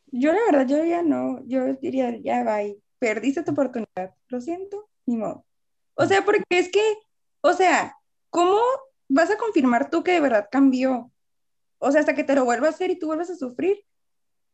Yo 0.06 0.32
la 0.32 0.40
verdad, 0.50 0.66
yo 0.66 0.84
ya 0.84 1.02
no, 1.02 1.40
yo 1.46 1.74
diría, 1.74 2.16
ya 2.16 2.42
va, 2.42 2.58
perdiste 2.98 3.44
tu 3.44 3.52
oportunidad, 3.52 4.14
lo 4.26 4.40
siento, 4.40 4.90
ni 5.06 5.16
modo. 5.16 5.46
O 5.94 6.04
sea, 6.06 6.24
porque 6.24 6.42
es 6.48 6.68
que, 6.72 6.96
o 7.42 7.52
sea, 7.52 7.96
¿cómo 8.28 8.58
vas 9.08 9.30
a 9.30 9.38
confirmar 9.38 9.88
tú 9.88 10.02
que 10.02 10.12
de 10.12 10.20
verdad 10.20 10.48
cambió? 10.50 11.12
O 11.78 11.92
sea, 11.92 12.00
hasta 12.00 12.16
que 12.16 12.24
te 12.24 12.34
lo 12.34 12.44
vuelva 12.44 12.66
a 12.66 12.70
hacer 12.70 12.90
y 12.90 12.98
tú 12.98 13.06
vuelvas 13.06 13.30
a 13.30 13.36
sufrir. 13.36 13.84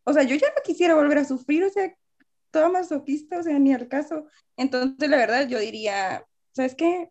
O 0.05 0.13
sea, 0.13 0.25
yo 0.25 0.37
ya 0.37 0.49
no 0.49 0.63
quisiera 0.63 0.95
volver 0.95 1.17
a 1.17 1.25
sufrir, 1.25 1.65
o 1.65 1.71
sea, 1.71 1.97
toda 2.51 2.69
masoquista, 2.69 3.39
o 3.39 3.43
sea, 3.43 3.59
ni 3.59 3.73
al 3.73 3.89
caso. 3.89 4.27
Entonces, 4.59 5.09
la 5.09 5.17
verdad, 5.17 5.49
yo 5.49 5.59
diría, 5.59 6.27
¿sabes 6.53 6.75
qué? 6.75 7.11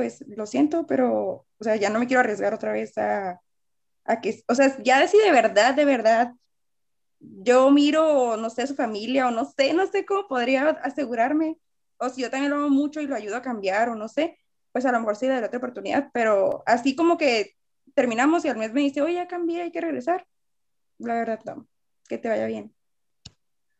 Pues 0.00 0.24
lo 0.28 0.46
siento, 0.46 0.86
pero, 0.86 1.44
o 1.58 1.60
sea, 1.60 1.76
ya 1.76 1.90
no 1.90 1.98
me 1.98 2.06
quiero 2.06 2.20
arriesgar 2.20 2.54
otra 2.54 2.72
vez 2.72 2.96
a, 2.96 3.38
a 4.06 4.20
que, 4.22 4.42
o 4.48 4.54
sea, 4.54 4.82
ya 4.82 5.06
si 5.06 5.18
de 5.18 5.30
verdad, 5.30 5.74
de 5.74 5.84
verdad 5.84 6.32
yo 7.18 7.70
miro, 7.70 8.38
no 8.38 8.48
sé, 8.48 8.66
su 8.66 8.74
familia 8.74 9.28
o 9.28 9.30
no 9.30 9.44
sé, 9.44 9.74
no 9.74 9.86
sé 9.86 10.06
cómo 10.06 10.26
podría 10.26 10.70
asegurarme, 10.70 11.58
o 11.98 12.08
si 12.08 12.22
yo 12.22 12.30
también 12.30 12.50
lo 12.50 12.56
amo 12.56 12.70
mucho 12.70 13.02
y 13.02 13.06
lo 13.06 13.14
ayudo 13.14 13.36
a 13.36 13.42
cambiar 13.42 13.90
o 13.90 13.94
no 13.94 14.08
sé, 14.08 14.38
pues 14.72 14.86
a 14.86 14.92
lo 14.92 15.00
mejor 15.00 15.16
sí 15.16 15.26
le 15.26 15.34
daré 15.34 15.48
otra 15.48 15.58
oportunidad, 15.58 16.08
pero 16.14 16.62
así 16.64 16.96
como 16.96 17.18
que 17.18 17.56
terminamos 17.94 18.46
y 18.46 18.48
al 18.48 18.56
mes 18.56 18.72
me 18.72 18.80
dice, 18.80 19.02
oye, 19.02 19.16
ya 19.16 19.28
cambié, 19.28 19.60
hay 19.60 19.70
que 19.70 19.82
regresar. 19.82 20.26
La 20.96 21.12
verdad, 21.12 21.40
no, 21.44 21.68
que 22.08 22.16
te 22.16 22.30
vaya 22.30 22.46
bien. 22.46 22.74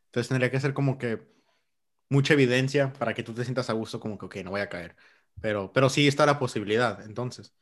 Entonces 0.08 0.28
tendría 0.28 0.50
que 0.50 0.60
ser 0.60 0.74
como 0.74 0.98
que 0.98 1.26
mucha 2.10 2.34
evidencia 2.34 2.92
para 2.92 3.14
que 3.14 3.22
tú 3.22 3.32
te 3.32 3.44
sientas 3.44 3.70
a 3.70 3.72
gusto, 3.72 4.00
como 4.00 4.18
que, 4.18 4.26
ok, 4.26 4.36
no 4.44 4.50
voy 4.50 4.60
a 4.60 4.68
caer. 4.68 4.96
Pero, 5.40 5.72
pero 5.72 5.88
sí 5.88 6.06
está 6.06 6.26
la 6.26 6.38
posibilidad, 6.38 7.02
entonces. 7.02 7.54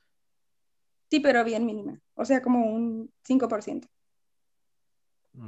Sí, 1.11 1.21
pero 1.21 1.45
bien 1.45 1.65
mínima. 1.65 2.01
O 2.15 2.25
sea, 2.25 2.43
como 2.43 2.67
un 2.67 3.13
5%. 3.27 3.89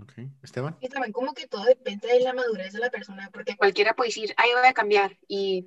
Ok, 0.03 0.13
Esteban. 0.43 0.77
Y 0.81 0.89
también 0.89 1.13
como 1.13 1.35
que 1.35 1.49
todo 1.49 1.65
depende 1.65 2.09
de 2.09 2.21
la 2.21 2.33
madurez 2.33 2.73
de 2.73 2.79
la 2.79 2.91
persona, 2.91 3.29
porque 3.33 3.57
cualquiera 3.57 3.95
puede 3.95 4.09
decir, 4.09 4.33
ay, 4.37 4.51
voy 4.55 4.67
a 4.67 4.73
cambiar, 4.73 5.19
y 5.27 5.67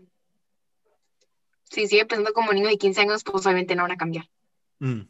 si 1.63 1.87
sigue 1.87 2.05
pensando 2.05 2.33
como 2.33 2.53
niño 2.53 2.69
de 2.69 2.77
15 2.77 3.01
años, 3.01 3.23
pues 3.23 3.45
obviamente 3.45 3.75
no 3.75 3.83
van 3.83 3.91
a 3.91 3.97
cambiar. 3.97 4.29
Mm. 4.79 5.01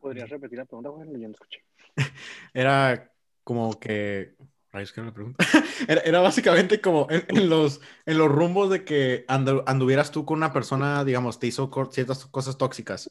¿Podrías 0.00 0.30
repetir 0.30 0.58
la 0.58 0.64
pregunta? 0.64 0.90
Bueno, 0.90 1.12
yo 1.12 1.28
no 1.28 1.32
escuché. 1.32 1.64
Era 2.54 3.12
como 3.42 3.78
que... 3.78 4.36
Rayos, 4.70 4.92
¿qué 4.92 5.00
era 5.00 5.08
la 5.08 5.14
pregunta? 5.14 5.44
era, 5.88 6.00
era, 6.02 6.20
básicamente 6.20 6.80
como 6.80 7.06
en, 7.10 7.24
en, 7.28 7.48
los, 7.48 7.80
en 8.04 8.18
los 8.18 8.28
rumbos 8.30 8.70
de 8.70 8.84
que 8.84 9.24
andu, 9.28 9.62
anduvieras 9.66 10.10
tú 10.10 10.24
con 10.24 10.38
una 10.38 10.52
persona, 10.52 11.04
digamos, 11.04 11.38
te 11.38 11.46
hizo 11.46 11.70
ciertas 11.90 12.26
cosas 12.26 12.58
tóxicas 12.58 13.10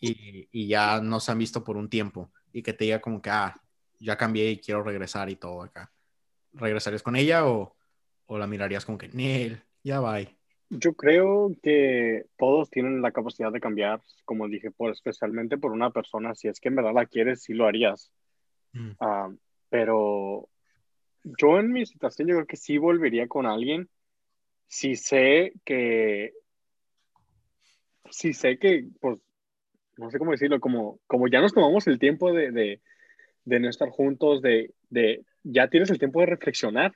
y, 0.00 0.48
y 0.52 0.68
ya 0.68 1.00
no 1.00 1.20
se 1.20 1.32
han 1.32 1.38
visto 1.38 1.64
por 1.64 1.76
un 1.76 1.88
tiempo 1.88 2.30
y 2.52 2.62
que 2.62 2.72
te 2.72 2.84
diga 2.84 3.00
como 3.00 3.22
que, 3.22 3.30
ah, 3.30 3.54
ya 3.98 4.16
cambié 4.16 4.50
y 4.50 4.58
quiero 4.58 4.82
regresar 4.82 5.30
y 5.30 5.36
todo 5.36 5.62
acá. 5.62 5.90
¿Regresarías 6.52 7.02
con 7.02 7.16
ella 7.16 7.46
o, 7.46 7.74
o 8.26 8.38
la 8.38 8.46
mirarías 8.46 8.84
como 8.84 8.98
que, 8.98 9.08
Nel, 9.08 9.62
ya 9.82 10.00
va? 10.00 10.18
Yo 10.70 10.92
creo 10.92 11.52
que 11.62 12.26
todos 12.36 12.68
tienen 12.68 13.00
la 13.00 13.12
capacidad 13.12 13.50
de 13.50 13.60
cambiar, 13.60 14.02
como 14.26 14.48
dije, 14.48 14.70
por, 14.70 14.90
especialmente 14.90 15.56
por 15.56 15.72
una 15.72 15.90
persona. 15.90 16.34
Si 16.34 16.48
es 16.48 16.60
que 16.60 16.68
en 16.68 16.76
verdad 16.76 16.92
la 16.94 17.06
quieres, 17.06 17.42
sí 17.42 17.54
lo 17.54 17.66
harías. 17.66 18.12
Mm. 18.72 18.90
Uh, 19.00 19.38
pero 19.70 20.48
yo 21.38 21.58
en 21.58 21.72
mi 21.72 21.84
situación, 21.86 22.28
yo 22.28 22.34
creo 22.36 22.46
que 22.46 22.56
sí 22.56 22.78
volvería 22.78 23.28
con 23.28 23.46
alguien 23.46 23.88
si 24.66 24.96
sé 24.96 25.52
que, 25.64 26.34
si 28.10 28.32
sé 28.32 28.58
que, 28.58 28.86
pues, 29.00 29.18
no 29.96 30.10
sé 30.10 30.18
cómo 30.18 30.32
decirlo, 30.32 30.60
como, 30.60 31.00
como 31.06 31.28
ya 31.28 31.40
nos 31.40 31.52
tomamos 31.52 31.86
el 31.86 31.98
tiempo 31.98 32.32
de, 32.32 32.52
de 32.52 32.80
de 33.48 33.60
no 33.60 33.68
estar 33.70 33.88
juntos, 33.88 34.42
de, 34.42 34.74
de 34.90 35.24
ya 35.42 35.68
tienes 35.68 35.90
el 35.90 35.98
tiempo 35.98 36.20
de 36.20 36.26
reflexionar, 36.26 36.92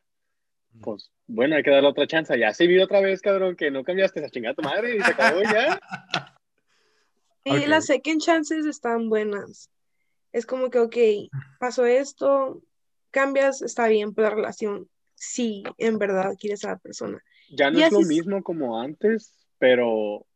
pues 0.82 1.10
bueno, 1.26 1.56
hay 1.56 1.62
que 1.62 1.70
darle 1.70 1.88
otra 1.88 2.06
chance. 2.06 2.38
Ya 2.38 2.52
se 2.52 2.66
vio 2.66 2.84
otra 2.84 3.00
vez, 3.00 3.20
cabrón, 3.20 3.56
que 3.56 3.70
no 3.70 3.84
cambiaste 3.84 4.20
esa 4.20 4.30
chingada 4.30 4.54
tu 4.54 4.62
madre 4.62 4.96
y 4.96 5.00
se 5.00 5.10
acabó 5.10 5.42
ya. 5.42 5.80
Sí, 7.44 7.50
okay. 7.50 7.66
las 7.66 7.86
second 7.86 8.20
chances 8.20 8.66
están 8.66 9.08
buenas. 9.08 9.68
Es 10.30 10.46
como 10.46 10.70
que, 10.70 10.78
ok, 10.78 10.96
pasó 11.58 11.86
esto, 11.86 12.62
cambias, 13.12 13.62
está 13.62 13.86
bien, 13.86 14.12
pero 14.14 14.30
la 14.30 14.34
relación, 14.34 14.88
sí, 15.14 15.62
en 15.78 15.98
verdad 15.98 16.34
quieres 16.38 16.64
a 16.64 16.70
la 16.70 16.78
persona. 16.78 17.22
Ya 17.50 17.70
no 17.70 17.78
y 17.78 17.82
es 17.82 17.92
lo 17.92 18.00
mismo 18.00 18.42
como 18.42 18.80
antes, 18.80 19.46
pero 19.58 20.26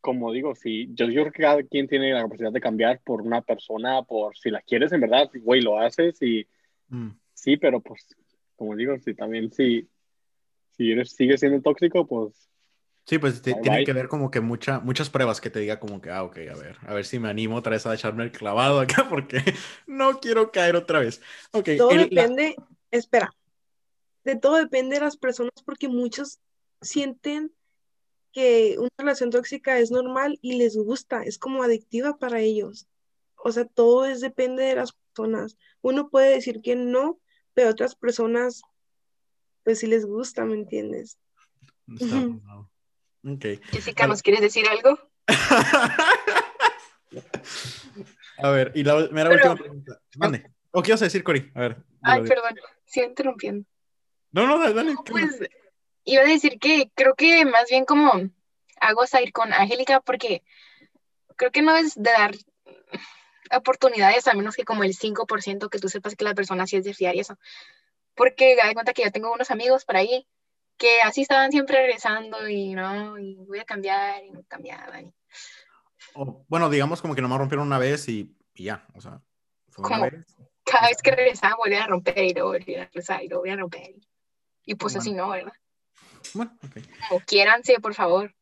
como 0.00 0.32
digo, 0.32 0.54
si 0.54 0.88
yo, 0.94 1.06
yo 1.06 1.22
creo 1.22 1.32
que 1.32 1.42
cada 1.42 1.62
quien 1.64 1.88
tiene 1.88 2.12
la 2.12 2.22
capacidad 2.22 2.52
de 2.52 2.60
cambiar 2.60 3.00
por 3.04 3.22
una 3.22 3.42
persona, 3.42 4.02
por 4.02 4.36
si 4.36 4.50
la 4.50 4.60
quieres 4.62 4.92
en 4.92 5.00
verdad, 5.00 5.28
güey, 5.42 5.60
lo 5.60 5.78
haces 5.78 6.20
y 6.22 6.46
mm. 6.88 7.10
sí, 7.34 7.56
pero 7.56 7.80
pues, 7.80 8.14
como 8.54 8.76
digo, 8.76 8.96
si 8.98 9.14
también 9.14 9.50
si, 9.52 9.88
si 10.70 10.92
eres, 10.92 11.10
sigues 11.10 11.40
siendo 11.40 11.60
tóxico, 11.60 12.06
pues... 12.06 12.48
Sí, 13.06 13.18
pues 13.18 13.40
tiene 13.40 13.84
que 13.84 13.92
ver 13.92 14.08
como 14.08 14.32
que 14.32 14.40
mucha, 14.40 14.80
muchas 14.80 15.10
pruebas 15.10 15.40
que 15.40 15.48
te 15.48 15.60
diga 15.60 15.78
como 15.78 16.00
que, 16.00 16.10
ah, 16.10 16.24
ok, 16.24 16.38
a 16.52 16.56
ver, 16.56 16.76
a 16.84 16.92
ver 16.92 17.04
si 17.04 17.20
me 17.20 17.28
animo 17.28 17.54
otra 17.54 17.70
vez 17.70 17.86
a 17.86 17.94
echarme 17.94 18.24
el 18.24 18.32
clavado 18.32 18.80
acá 18.80 19.08
porque 19.08 19.42
no 19.86 20.18
quiero 20.18 20.50
caer 20.50 20.74
otra 20.74 20.98
vez. 20.98 21.20
Okay, 21.52 21.78
todo 21.78 21.90
el, 21.90 22.10
depende, 22.10 22.56
la... 22.58 22.66
espera, 22.90 23.32
de 24.24 24.34
todo 24.34 24.56
depende 24.56 24.96
de 24.96 25.02
las 25.02 25.16
personas 25.16 25.52
porque 25.64 25.88
muchos 25.88 26.40
sienten 26.80 27.52
que 28.32 28.74
una 28.76 28.90
relación 28.98 29.30
tóxica 29.30 29.78
es 29.78 29.92
normal 29.92 30.40
y 30.42 30.58
les 30.58 30.76
gusta, 30.76 31.22
es 31.22 31.38
como 31.38 31.62
adictiva 31.62 32.18
para 32.18 32.40
ellos. 32.40 32.88
O 33.36 33.52
sea, 33.52 33.66
todo 33.66 34.04
es, 34.04 34.20
depende 34.20 34.64
de 34.64 34.74
las 34.74 34.92
personas. 34.92 35.56
Uno 35.80 36.10
puede 36.10 36.34
decir 36.34 36.60
que 36.60 36.74
no, 36.74 37.20
pero 37.54 37.70
otras 37.70 37.94
personas, 37.94 38.62
pues 39.62 39.78
sí 39.78 39.86
les 39.86 40.04
gusta, 40.04 40.44
¿me 40.44 40.54
entiendes? 40.54 41.18
Está, 41.86 42.16
no. 42.16 42.68
Okay. 43.34 43.60
Jessica, 43.70 44.06
¿nos 44.06 44.22
quieres 44.22 44.40
decir 44.40 44.66
algo? 44.68 44.98
a 48.38 48.50
ver, 48.50 48.72
y 48.74 48.84
la 48.84 49.08
mera 49.10 49.30
pero... 49.30 49.52
última 49.52 49.56
pregunta. 49.56 50.00
Mande. 50.16 50.50
¿O 50.70 50.82
qué 50.82 50.90
ibas 50.90 51.02
a 51.02 51.06
decir, 51.06 51.24
Cori? 51.24 51.50
A 51.54 51.60
ver. 51.60 51.76
Ay, 52.02 52.22
perdón, 52.22 52.54
sigo 52.84 53.06
interrumpiendo. 53.06 53.66
No, 54.32 54.46
no, 54.46 54.58
dale. 54.58 54.74
dale 54.74 54.94
no, 54.94 55.04
pues, 55.04 55.40
iba 56.04 56.22
a 56.22 56.26
decir 56.26 56.58
que 56.58 56.90
creo 56.94 57.14
que 57.14 57.44
más 57.44 57.68
bien 57.68 57.84
como 57.84 58.12
hago 58.80 59.04
a 59.10 59.22
ir 59.22 59.32
con 59.32 59.52
Angélica 59.52 60.00
porque 60.00 60.42
creo 61.36 61.50
que 61.50 61.62
no 61.62 61.76
es 61.76 61.94
de 61.94 62.10
dar 62.10 62.34
oportunidades 63.54 64.26
a 64.26 64.34
menos 64.34 64.56
que 64.56 64.64
como 64.64 64.84
el 64.84 64.96
5% 64.96 65.68
que 65.68 65.78
tú 65.78 65.88
sepas 65.88 66.16
que 66.16 66.24
la 66.24 66.34
persona 66.34 66.66
sí 66.66 66.76
es 66.76 66.84
de 66.84 66.94
fiar 66.94 67.14
y 67.14 67.20
eso. 67.20 67.38
Porque 68.14 68.56
da 68.56 68.72
cuenta 68.72 68.94
que 68.94 69.02
yo 69.02 69.10
tengo 69.10 69.32
unos 69.32 69.50
amigos 69.50 69.84
por 69.84 69.96
ahí 69.96 70.26
que 70.76 71.00
así 71.02 71.22
estaban 71.22 71.50
siempre 71.50 71.76
regresando 71.76 72.48
y 72.48 72.74
no, 72.74 73.18
y 73.18 73.36
voy 73.46 73.58
a 73.58 73.64
cambiar 73.64 74.24
y 74.24 74.30
no 74.30 74.42
cambiaban. 74.44 75.14
O, 76.14 76.44
bueno, 76.48 76.70
digamos 76.70 77.02
como 77.02 77.14
que 77.14 77.22
nomás 77.22 77.38
rompieron 77.38 77.66
una 77.66 77.78
vez 77.78 78.08
y, 78.08 78.34
y 78.54 78.64
ya, 78.64 78.86
o 78.94 79.00
sea, 79.00 79.20
fue 79.68 79.86
una 79.86 80.00
vez. 80.00 80.26
Cada 80.64 80.88
vez 80.88 81.00
que 81.00 81.12
regresaban 81.12 81.58
volvían 81.58 81.82
a 81.82 81.86
romper 81.86 82.18
y 82.18 82.34
luego 82.34 82.50
volvían 82.50 82.82
a 82.82 82.84
regresar 82.86 83.22
y 83.22 83.28
luego 83.28 83.42
volvían 83.42 83.58
a 83.58 83.62
romper. 83.62 83.94
Y 84.64 84.74
pues 84.74 84.94
bueno. 84.94 85.00
así 85.00 85.12
no, 85.12 85.28
¿verdad? 85.30 85.52
Bueno, 86.34 86.58
ok. 86.64 86.78
Como 87.08 87.20
quiéranse, 87.20 87.78
por 87.80 87.94
favor. 87.94 88.34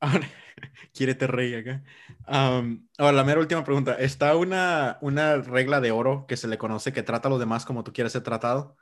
Ahora, 0.00 0.28
quiérete 0.92 1.26
rey 1.26 1.54
acá. 1.54 1.82
Um, 2.26 2.86
ahora, 2.98 3.12
la 3.12 3.24
mera 3.24 3.40
última 3.40 3.64
pregunta. 3.64 3.94
¿Está 3.94 4.36
una, 4.36 4.98
una 5.00 5.36
regla 5.36 5.80
de 5.80 5.90
oro 5.90 6.26
que 6.26 6.36
se 6.36 6.48
le 6.48 6.58
conoce 6.58 6.92
que 6.92 7.02
trata 7.02 7.28
a 7.28 7.30
los 7.30 7.40
demás 7.40 7.64
como 7.64 7.82
tú 7.82 7.92
quieres 7.94 8.12
ser 8.12 8.22
tratado? 8.22 8.76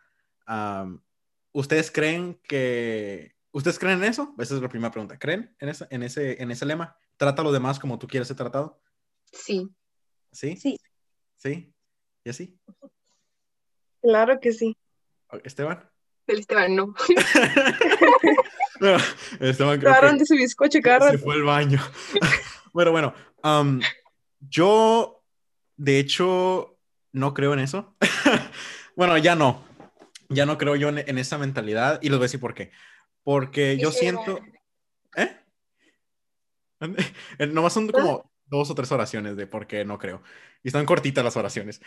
Um, 0.49 1.01
¿Ustedes 1.57 1.91
creen 1.91 2.39
que... 2.47 3.35
¿Ustedes 3.51 3.79
creen 3.79 4.03
en 4.03 4.11
eso? 4.11 4.35
Esa 4.39 4.57
es 4.57 4.61
la 4.61 4.69
primera 4.69 4.91
pregunta. 4.91 5.19
¿Creen 5.19 5.57
en, 5.59 5.71
esa, 5.71 5.87
en, 5.89 6.03
ese, 6.03 6.43
en 6.43 6.51
ese 6.51 6.67
lema? 6.67 6.99
trata 7.17 7.41
a 7.41 7.45
los 7.45 7.55
demás 7.55 7.79
como 7.79 7.99
tú 7.99 8.07
quieres 8.07 8.29
ser 8.29 8.37
tratado. 8.37 8.79
Sí. 9.33 9.67
¿Sí? 10.33 10.59
Sí. 10.59 10.79
¿Sí? 11.39 11.73
¿Y 12.25 12.29
así? 12.29 12.61
Claro 14.03 14.39
que 14.39 14.53
sí. 14.53 14.77
Esteban. 15.45 15.89
El 16.27 16.41
Esteban 16.41 16.77
no. 16.77 16.95
Esteban 19.41 19.81
creo 19.81 19.93
Claro, 19.93 20.11
que 20.11 20.19
de 20.19 20.27
su 20.27 20.35
bizcocho 20.35 20.79
se 21.11 21.17
fue 21.17 21.37
al 21.37 21.45
baño. 21.45 21.81
bueno, 22.75 22.91
bueno. 22.91 23.15
am, 23.43 23.81
yo, 24.41 25.25
de 25.79 26.01
hecho, 26.01 26.79
no 27.13 27.33
creo 27.33 27.55
en 27.55 27.61
eso. 27.61 27.97
bueno, 28.95 29.17
ya 29.17 29.35
no. 29.35 29.65
Ya 30.29 30.47
no 30.47 30.59
creo 30.59 30.77
yo 30.77 30.89
en, 30.89 30.99
en 30.99 31.19
esa 31.19 31.39
mentalidad 31.39 32.01
y 32.03 32.09
les 32.09 32.19
voy 32.19 32.25
a 32.25 32.29
decir 32.29 32.41
por 32.41 32.55
qué. 32.55 32.71
Porque 33.23 33.77
yo 33.77 33.91
siento... 33.91 34.41
¿Eh? 35.17 35.37
Eh, 37.39 37.47
Nomás 37.47 37.73
son 37.73 37.89
como 37.89 38.31
dos 38.47 38.71
o 38.71 38.75
tres 38.75 38.93
oraciones 38.93 39.37
de 39.37 39.47
por 39.47 39.67
qué 39.67 39.85
no 39.85 39.99
creo. 39.99 40.23
Y 40.63 40.69
están 40.69 40.87
cortitas 40.87 41.25
las 41.25 41.37
oraciones. 41.37 41.81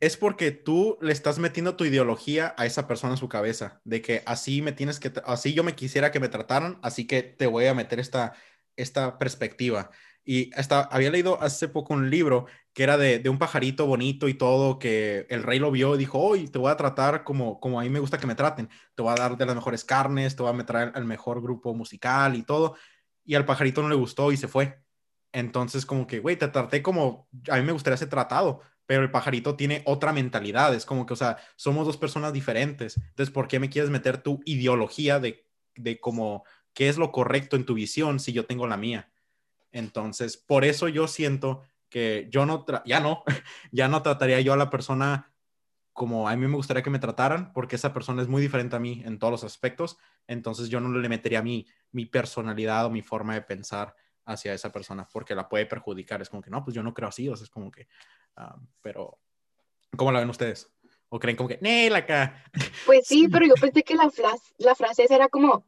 Es 0.00 0.16
porque 0.16 0.50
tú 0.50 0.98
le 1.00 1.12
estás 1.12 1.38
metiendo 1.38 1.76
tu 1.76 1.84
ideología 1.84 2.54
a 2.58 2.66
esa 2.66 2.86
persona 2.86 3.14
en 3.14 3.18
su 3.18 3.28
cabeza, 3.28 3.80
de 3.84 4.02
que 4.02 4.22
así 4.26 4.60
me 4.60 4.72
tienes 4.72 5.00
que, 5.00 5.12
así 5.24 5.54
yo 5.54 5.64
me 5.64 5.74
quisiera 5.74 6.10
que 6.10 6.20
me 6.20 6.28
trataran, 6.28 6.78
así 6.82 7.06
que 7.06 7.22
te 7.22 7.46
voy 7.46 7.66
a 7.66 7.74
meter 7.74 8.00
esta, 8.00 8.34
esta 8.76 9.18
perspectiva. 9.18 9.90
Y 10.24 10.50
hasta 10.54 10.82
había 10.82 11.10
leído 11.10 11.40
hace 11.42 11.68
poco 11.68 11.94
un 11.94 12.08
libro 12.08 12.46
que 12.72 12.82
era 12.82 12.96
de, 12.96 13.28
un 13.28 13.38
pajarito 13.38 13.86
bonito 13.86 14.26
y 14.28 14.34
todo, 14.34 14.78
que 14.78 15.26
el 15.30 15.42
rey 15.42 15.58
lo 15.58 15.70
vio 15.70 15.94
y 15.94 15.98
dijo, 15.98 16.18
hoy 16.18 16.48
te 16.48 16.58
voy 16.58 16.72
a 16.72 16.76
tratar 16.76 17.22
como, 17.22 17.60
como 17.60 17.78
a 17.78 17.84
mí 17.84 17.90
me 17.90 18.00
gusta 18.00 18.18
que 18.18 18.26
me 18.26 18.34
traten, 18.34 18.68
te 18.94 19.02
voy 19.02 19.12
a 19.12 19.14
dar 19.14 19.36
de 19.36 19.46
las 19.46 19.54
mejores 19.54 19.84
carnes, 19.84 20.34
te 20.34 20.42
voy 20.42 20.50
a 20.50 20.54
meter 20.54 20.76
al 20.76 21.04
mejor 21.04 21.40
grupo 21.40 21.74
musical 21.74 22.34
y 22.36 22.42
todo. 22.42 22.76
Y 23.24 23.36
al 23.36 23.44
pajarito 23.44 23.82
no 23.82 23.88
le 23.88 23.94
gustó 23.94 24.32
y 24.32 24.36
se 24.36 24.48
fue. 24.48 24.82
Entonces, 25.32 25.86
como 25.86 26.06
que, 26.06 26.20
güey, 26.20 26.36
te 26.36 26.48
traté 26.48 26.82
como 26.82 27.28
a 27.50 27.56
mí 27.56 27.62
me 27.62 27.72
gustaría 27.72 27.96
ser 27.96 28.08
tratado, 28.08 28.60
pero 28.86 29.02
el 29.02 29.10
pajarito 29.10 29.56
tiene 29.56 29.82
otra 29.86 30.12
mentalidad. 30.12 30.74
Es 30.74 30.84
como 30.86 31.06
que, 31.06 31.12
o 31.12 31.16
sea, 31.16 31.38
somos 31.56 31.86
dos 31.86 31.96
personas 31.96 32.32
diferentes. 32.32 32.96
Entonces, 32.96 33.32
¿por 33.32 33.48
qué 33.48 33.60
me 33.60 33.70
quieres 33.70 33.90
meter 33.90 34.18
tu 34.18 34.40
ideología 34.44 35.20
de, 35.20 35.46
de 35.76 36.00
como 36.00 36.44
qué 36.72 36.88
es 36.88 36.98
lo 36.98 37.12
correcto 37.12 37.56
en 37.56 37.64
tu 37.66 37.74
visión 37.74 38.20
si 38.20 38.32
yo 38.32 38.46
tengo 38.46 38.66
la 38.66 38.76
mía? 38.76 39.10
Entonces, 39.74 40.36
por 40.36 40.64
eso 40.64 40.88
yo 40.88 41.08
siento 41.08 41.62
que 41.90 42.28
yo 42.30 42.46
no, 42.46 42.64
ya 42.86 43.00
no, 43.00 43.24
ya 43.72 43.88
no 43.88 44.02
trataría 44.02 44.40
yo 44.40 44.52
a 44.52 44.56
la 44.56 44.70
persona 44.70 45.32
como 45.92 46.28
a 46.28 46.34
mí 46.34 46.46
me 46.46 46.56
gustaría 46.56 46.82
que 46.82 46.90
me 46.90 46.98
trataran, 46.98 47.52
porque 47.52 47.76
esa 47.76 47.92
persona 47.92 48.22
es 48.22 48.28
muy 48.28 48.40
diferente 48.40 48.74
a 48.74 48.80
mí 48.80 49.02
en 49.04 49.18
todos 49.18 49.30
los 49.30 49.44
aspectos. 49.44 49.96
Entonces, 50.26 50.68
yo 50.68 50.80
no 50.80 50.90
le 50.96 51.08
metería 51.08 51.42
mi, 51.42 51.66
mi 51.92 52.06
personalidad 52.06 52.86
o 52.86 52.90
mi 52.90 53.02
forma 53.02 53.34
de 53.34 53.42
pensar 53.42 53.94
hacia 54.24 54.54
esa 54.54 54.72
persona 54.72 55.06
porque 55.12 55.34
la 55.34 55.48
puede 55.48 55.66
perjudicar. 55.66 56.22
Es 56.22 56.30
como 56.30 56.42
que 56.42 56.50
no, 56.50 56.64
pues 56.64 56.74
yo 56.74 56.82
no 56.82 56.94
creo 56.94 57.08
así, 57.08 57.28
o 57.28 57.36
sea, 57.36 57.44
es 57.44 57.50
como 57.50 57.70
que, 57.70 57.88
ah, 58.36 58.56
pero, 58.80 59.18
¿cómo 59.96 60.10
la 60.10 60.20
ven 60.20 60.30
ustedes? 60.30 60.72
¿O 61.08 61.18
creen 61.18 61.36
como 61.36 61.48
que, 61.48 61.58
Nel 61.60 61.94
acá? 61.94 62.44
Pues 62.86 63.06
sí, 63.06 63.28
pero 63.28 63.46
yo 63.46 63.54
pensé 63.54 63.82
que 63.82 63.94
la 63.94 64.10
frase, 64.10 64.52
la 64.58 64.74
frase 64.74 65.06
era 65.08 65.28
como, 65.28 65.64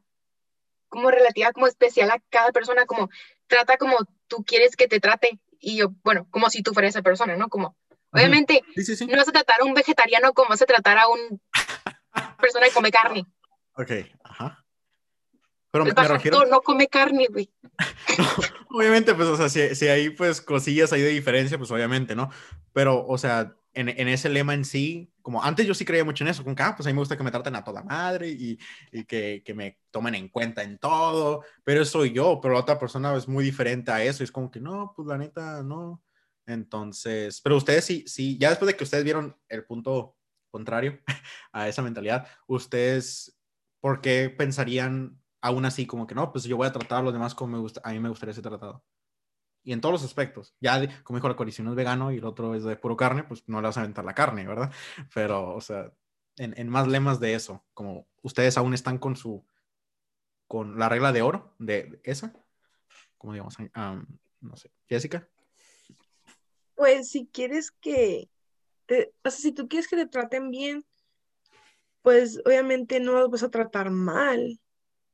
como 0.89 1.11
relativa, 1.11 1.53
como 1.53 1.67
especial 1.67 2.11
a 2.11 2.21
cada 2.31 2.51
persona, 2.53 2.85
como 2.87 3.11
trata 3.47 3.77
como 3.77 3.97
tú 4.27 4.45
quieres 4.45 4.77
que 4.77 4.89
te 4.89 5.01
trate. 5.01 5.39
Y 5.59 5.77
yo, 5.77 5.93
bueno, 6.05 6.27
como 6.31 6.51
si 6.51 6.63
tú 6.63 6.73
fueras 6.73 6.91
esa 6.91 7.03
persona, 7.03 7.37
¿no? 7.37 7.49
Como, 7.49 7.77
obviamente, 8.11 8.63
Sí, 8.75 8.85
sí, 8.85 8.97
sí. 8.97 9.07
no 9.07 9.17
vas 9.17 9.29
a 9.29 9.33
tratar 9.33 9.61
a 9.61 9.65
un 9.65 9.75
vegetariano 9.75 10.33
como 10.33 10.51
vas 10.51 10.63
a 10.63 10.67
tratar 10.67 10.99
a 10.99 11.09
una 11.09 11.39
persona 12.41 12.67
que 12.67 12.73
come 12.73 12.91
carne. 12.91 13.27
Ok, 13.75 13.91
ajá. 14.25 14.65
Pero 15.71 15.85
me, 15.85 15.93
me 15.93 16.09
refiero, 16.09 16.47
no 16.47 16.61
come 16.63 16.87
carne, 16.89 17.27
güey. 17.29 17.51
obviamente, 18.71 19.15
pues, 19.15 19.29
o 19.29 19.37
sea, 19.37 19.49
si, 19.49 19.75
si 19.75 19.89
hay 19.89 20.11
pues 20.11 20.41
cosillas 20.41 20.93
ahí 20.93 21.03
de 21.03 21.11
diferencia, 21.11 21.59
pues 21.59 21.71
obviamente, 21.71 22.15
¿no? 22.15 22.31
Pero, 22.73 23.07
o 23.07 23.19
sea, 23.19 23.55
en, 23.77 23.91
en 23.91 24.09
ese 24.09 24.31
lema 24.31 24.55
en 24.55 24.65
sí, 24.65 25.13
como 25.21 25.43
antes 25.43 25.67
yo 25.67 25.75
sí 25.75 25.85
creía 25.85 26.05
mucho 26.05 26.25
en 26.25 26.29
eso, 26.29 26.43
como 26.43 26.57
que, 26.57 26.63
ah, 26.63 26.75
pues 26.75 26.87
a 26.87 26.91
mí 26.91 26.95
me 26.95 27.01
gusta 27.01 27.17
que 27.17 27.23
me 27.23 27.31
traten 27.31 27.55
a 27.55 27.63
toda 27.63 27.83
madre 27.83 28.31
y, 28.31 28.59
y 28.91 29.05
que, 29.05 29.43
que 29.45 29.55
me 29.55 29.79
tomen 29.91 30.15
en 30.15 30.29
cuenta 30.31 30.63
en 30.63 30.79
todo, 30.79 31.45
pero 31.63 31.85
soy 31.85 32.13
yo, 32.13 32.41
pero 32.41 32.55
la 32.55 32.61
otra 32.61 32.79
persona 32.79 33.15
es 33.15 33.29
muy 33.29 33.45
diferente 33.45 33.91
a 33.93 34.03
eso, 34.03 34.23
y 34.23 34.25
es 34.25 34.33
como 34.33 34.51
que, 34.51 34.61
no, 34.61 34.93
pues 34.97 35.07
la 35.07 35.19
neta, 35.19 35.63
no. 35.63 36.03
Entonces, 36.47 37.41
pero 37.43 37.57
ustedes 37.57 37.85
sí, 37.85 38.05
sí, 38.07 38.39
ya 38.39 38.51
después 38.51 38.67
de 38.69 38.77
que 38.77 38.85
ustedes 38.85 39.05
vieron 39.05 39.37
el 39.49 39.65
punto 39.65 40.17
contrario 40.51 41.01
a 41.53 41.69
esa 41.69 41.83
mentalidad, 41.83 42.27
ustedes, 42.47 43.39
¿por 43.81 44.01
qué 44.01 44.31
pensarían 44.31 45.21
aún 45.43 45.67
así 45.67 45.87
como 45.87 46.07
que 46.07 46.15
no, 46.15 46.33
pues 46.33 46.45
yo 46.45 46.57
voy 46.57 46.67
a 46.67 46.73
tratar 46.73 47.01
a 47.01 47.03
los 47.03 47.13
demás 47.13 47.35
como 47.35 47.53
me 47.53 47.59
gusta, 47.59 47.81
a 47.85 47.93
mí 47.93 48.01
me 48.01 48.09
gustaría 48.09 48.35
ser 48.35 48.43
tratado? 48.45 48.83
Y 49.67 49.73
en 49.73 49.81
todos 49.81 49.95
los 49.95 50.05
aspectos. 50.05 50.55
Ya, 50.61 50.79
de- 50.79 50.89
como 51.03 51.19
dijo 51.19 51.29
la 51.29 51.51
si 51.51 51.61
uno 51.61 51.73
es 51.73 51.77
vegano 51.77 52.13
y 52.13 52.19
el 52.19 52.25
otro 52.25 52.55
es 52.55 52.63
de 52.63 52.77
puro 52.77 52.97
carne, 52.97 53.25
pues 53.25 53.43
no 53.49 53.61
le 53.61 53.67
vas 53.67 53.77
a 53.77 53.81
aventar 53.81 54.05
la 54.05 54.15
carne, 54.15 54.47
¿verdad? 54.47 54.71
Pero, 55.13 55.57
o 55.57 55.61
sea, 55.61 55.93
en, 56.37 56.55
en 56.57 56.69
más 56.69 56.87
lemas 56.87 57.19
de 57.19 57.35
eso, 57.35 57.65
como 57.75 58.07
ustedes 58.23 58.57
aún 58.57 58.75
están 58.75 58.99
con 58.99 59.17
su, 59.17 59.45
con 60.47 60.79
la 60.79 60.89
regla 60.89 61.11
de 61.13 61.23
oro 61.23 61.53
de 61.59 62.01
esa, 62.05 62.33
como 63.19 63.33
digamos, 63.33 63.59
um, 63.59 64.07
no 64.41 64.57
sé, 64.57 64.71
Jessica. 64.89 65.29
Pues 66.77 67.11
si 67.11 67.27
quieres 67.27 67.73
que, 67.73 68.31
te- 68.87 69.13
o 69.25 69.31
sea, 69.31 69.41
si 69.41 69.51
tú 69.51 69.67
quieres 69.67 69.89
que 69.89 69.97
te 69.97 70.07
traten 70.07 70.53
bien, 70.53 70.87
pues 72.03 72.41
obviamente 72.47 73.01
no 73.01 73.15
los 73.15 73.31
vas 73.31 73.43
a 73.43 73.51
tratar 73.51 73.91
mal. 73.91 74.61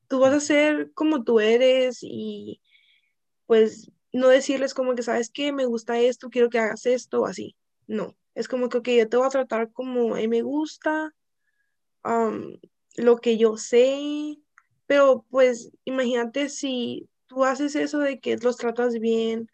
Tú 0.09 0.21
vas 0.21 0.35
a 0.35 0.41
ser 0.41 0.93
como 0.93 1.25
tú 1.25 1.41
eres 1.41 2.01
y 2.03 2.61
pues 3.47 3.91
no 4.13 4.29
decirles 4.29 4.75
como 4.75 4.95
que, 4.95 5.03
¿sabes 5.03 5.31
qué? 5.31 5.53
Me 5.53 5.67
gusta 5.67 5.99
esto, 5.99 6.31
quiero 6.31 6.51
que 6.51 6.59
hagas 6.59 6.87
esto 6.87 7.23
o 7.23 7.27
así. 7.27 7.57
No, 7.87 8.17
es 8.35 8.49
como 8.49 8.69
que, 8.69 8.79
ok, 8.79 8.89
yo 8.89 9.09
te 9.09 9.17
voy 9.17 9.27
a 9.27 9.31
tratar 9.31 9.73
como 9.73 10.15
me 10.15 10.43
gusta, 10.43 11.15
lo 12.97 13.17
que 13.19 13.39
yo 13.39 13.57
sé, 13.57 14.37
pero 14.87 15.25
pues 15.31 15.71
imagínate 15.85 16.49
si 16.49 17.09
tú 17.27 17.45
haces 17.45 17.77
eso 17.77 17.99
de 17.99 18.21
que 18.21 18.37
los 18.37 18.57
tratas 18.57 18.95
bien 18.99 19.49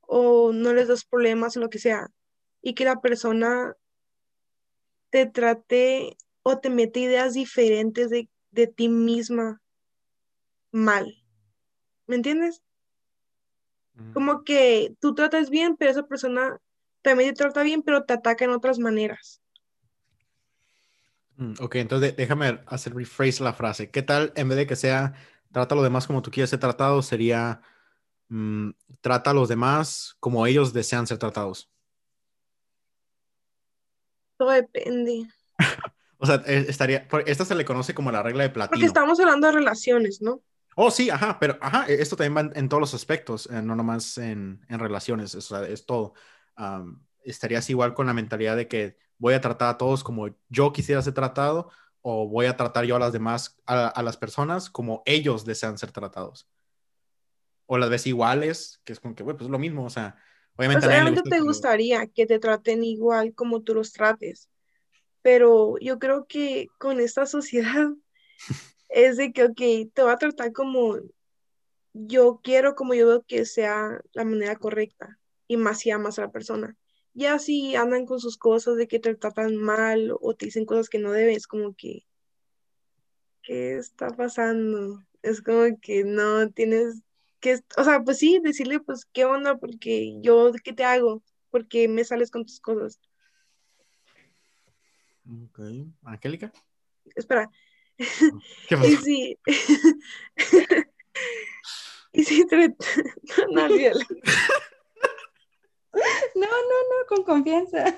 o 0.00 0.52
no 0.52 0.72
les 0.72 0.88
das 0.88 1.04
problemas 1.04 1.56
o 1.56 1.60
lo 1.60 1.68
que 1.68 1.78
sea, 1.78 2.08
y 2.62 2.74
que 2.74 2.84
la 2.84 3.00
persona 3.00 3.76
te 5.10 5.26
trate 5.26 6.16
o 6.42 6.58
te 6.58 6.70
mete 6.70 7.00
ideas 7.00 7.34
diferentes 7.34 8.10
de, 8.10 8.28
de 8.50 8.66
ti 8.66 8.88
misma 8.88 9.60
mal. 10.72 11.14
¿Me 12.06 12.16
entiendes? 12.16 12.62
Como 14.12 14.44
que 14.44 14.94
tú 15.00 15.14
tratas 15.14 15.50
bien, 15.50 15.76
pero 15.76 15.90
esa 15.90 16.06
persona 16.06 16.58
también 17.02 17.30
te 17.34 17.38
trata 17.42 17.62
bien, 17.62 17.82
pero 17.82 18.04
te 18.04 18.14
ataca 18.14 18.44
en 18.44 18.50
otras 18.52 18.78
maneras. 18.78 19.40
Mm, 21.36 21.54
Ok, 21.60 21.76
entonces 21.76 22.16
déjame 22.16 22.60
hacer 22.66 22.94
rephrase 22.94 23.42
la 23.42 23.52
frase. 23.52 23.90
¿Qué 23.90 24.02
tal 24.02 24.32
en 24.36 24.48
vez 24.48 24.58
de 24.58 24.66
que 24.66 24.76
sea 24.76 25.14
trata 25.52 25.74
a 25.74 25.76
los 25.76 25.84
demás 25.84 26.06
como 26.06 26.22
tú 26.22 26.30
quieres 26.30 26.50
ser 26.50 26.60
tratado, 26.60 27.02
sería 27.02 27.62
mm, 28.28 28.70
trata 29.00 29.30
a 29.30 29.34
los 29.34 29.48
demás 29.48 30.16
como 30.20 30.46
ellos 30.46 30.72
desean 30.72 31.06
ser 31.06 31.18
tratados? 31.18 31.70
Todo 34.36 34.50
depende. 34.52 35.28
O 36.20 36.26
sea, 36.26 36.42
eh, 36.46 36.66
estaría, 36.68 37.06
esta 37.26 37.44
se 37.44 37.54
le 37.54 37.64
conoce 37.64 37.94
como 37.94 38.10
la 38.10 38.22
regla 38.24 38.42
de 38.42 38.50
Porque 38.50 38.54
platino. 38.54 38.86
estamos 38.86 39.20
hablando 39.20 39.46
de 39.46 39.52
relaciones, 39.52 40.20
¿no? 40.20 40.42
Oh, 40.80 40.92
sí, 40.92 41.10
ajá, 41.10 41.40
pero 41.40 41.58
ajá, 41.60 41.86
e- 41.88 42.00
esto 42.00 42.14
también 42.14 42.36
va 42.36 42.52
en, 42.54 42.68
todos 42.68 42.80
los 42.80 42.94
aspectos, 42.94 43.48
eh, 43.50 43.60
no 43.62 43.74
nomás 43.74 44.16
en, 44.16 44.64
en 44.68 44.78
relaciones, 44.78 45.34
o 45.34 45.40
sea, 45.40 45.62
es 45.64 45.84
todo. 45.86 46.14
Estarías 47.24 47.68
igual 47.68 47.94
con 47.94 48.06
la 48.06 48.14
mentalidad 48.14 48.54
de 48.56 48.68
que 48.68 48.96
voy 49.18 49.34
a 49.34 49.40
tratar 49.40 49.70
a 49.70 49.76
todos 49.76 50.04
como 50.04 50.28
yo 50.48 50.72
quisiera 50.72 51.02
ser 51.02 51.14
tratado 51.14 51.72
o 52.00 52.28
voy 52.28 52.46
a 52.46 52.56
tratar 52.56 52.84
yo 52.84 52.94
a 52.94 53.00
las 53.00 53.12
demás, 53.12 53.60
a, 53.66 53.88
a 53.88 54.02
las 54.04 54.16
personas 54.16 54.70
como 54.70 55.02
ellos 55.04 55.44
desean 55.44 55.78
ser 55.78 55.90
tratados. 55.90 56.48
O 57.66 57.76
las 57.76 57.90
ves 57.90 58.06
iguales, 58.06 58.80
que 58.84 58.92
es 58.92 59.00
como 59.00 59.16
que, 59.16 59.24
güey, 59.24 59.36
pues 59.36 59.46
es 59.46 59.50
lo 59.50 59.58
mismo, 59.58 59.84
o 59.84 59.90
sea, 59.90 60.16
obviamente 60.54 60.86
Pues 60.86 60.94
obviamente 60.94 61.20
gusta 61.22 61.36
te 61.36 61.42
gustaría 61.42 62.06
que 62.06 62.24
te 62.24 62.38
traten 62.38 62.84
igual 62.84 63.34
como 63.34 63.62
tú 63.62 63.74
los 63.74 63.92
trates, 63.92 64.48
pero 65.22 65.74
yo 65.80 65.98
creo 65.98 66.26
que 66.28 66.68
con 66.78 67.00
esta 67.00 67.26
sociedad 67.26 67.88
es 68.88 69.16
de 69.16 69.32
que, 69.32 69.44
ok, 69.44 69.92
te 69.92 70.02
va 70.02 70.12
a 70.12 70.18
tratar 70.18 70.52
como 70.52 70.98
yo 71.92 72.40
quiero, 72.42 72.74
como 72.74 72.94
yo 72.94 73.06
veo 73.06 73.22
que 73.22 73.44
sea 73.44 74.00
la 74.12 74.24
manera 74.24 74.56
correcta 74.56 75.18
y 75.46 75.56
más 75.56 75.80
si 75.80 75.90
amas 75.90 76.18
a 76.18 76.22
la 76.22 76.30
persona. 76.30 76.76
Ya 77.14 77.38
si 77.38 77.74
andan 77.74 78.06
con 78.06 78.20
sus 78.20 78.36
cosas 78.36 78.76
de 78.76 78.86
que 78.86 79.00
te 79.00 79.14
tratan 79.14 79.56
mal 79.56 80.14
o 80.20 80.34
te 80.34 80.46
dicen 80.46 80.66
cosas 80.66 80.88
que 80.88 80.98
no 80.98 81.12
debes, 81.12 81.46
como 81.46 81.74
que, 81.74 82.06
¿qué 83.42 83.76
está 83.76 84.08
pasando? 84.10 85.02
Es 85.22 85.42
como 85.42 85.78
que 85.80 86.04
no 86.04 86.50
tienes 86.50 87.02
que, 87.40 87.58
o 87.76 87.84
sea, 87.84 88.02
pues 88.02 88.18
sí, 88.18 88.40
decirle, 88.42 88.80
pues, 88.80 89.04
¿qué 89.12 89.24
onda? 89.24 89.56
Porque 89.58 90.20
yo, 90.20 90.52
¿qué 90.62 90.72
te 90.72 90.84
hago? 90.84 91.22
Porque 91.50 91.88
me 91.88 92.04
sales 92.04 92.30
con 92.30 92.44
tus 92.44 92.60
cosas. 92.60 93.00
Ok, 95.26 95.60
Angélica. 96.02 96.52
Espera, 97.14 97.50
¿Qué 97.98 98.74
y 98.74 98.76
pasó? 98.76 99.02
sí, 99.02 99.38
Y 102.12 102.24
si 102.24 102.46
te... 102.46 102.74
No, 103.52 103.64
olvídalo. 103.64 104.00
No, 106.34 106.46
no, 106.46 106.46
no, 106.46 107.06
con 107.08 107.24
confianza. 107.24 107.94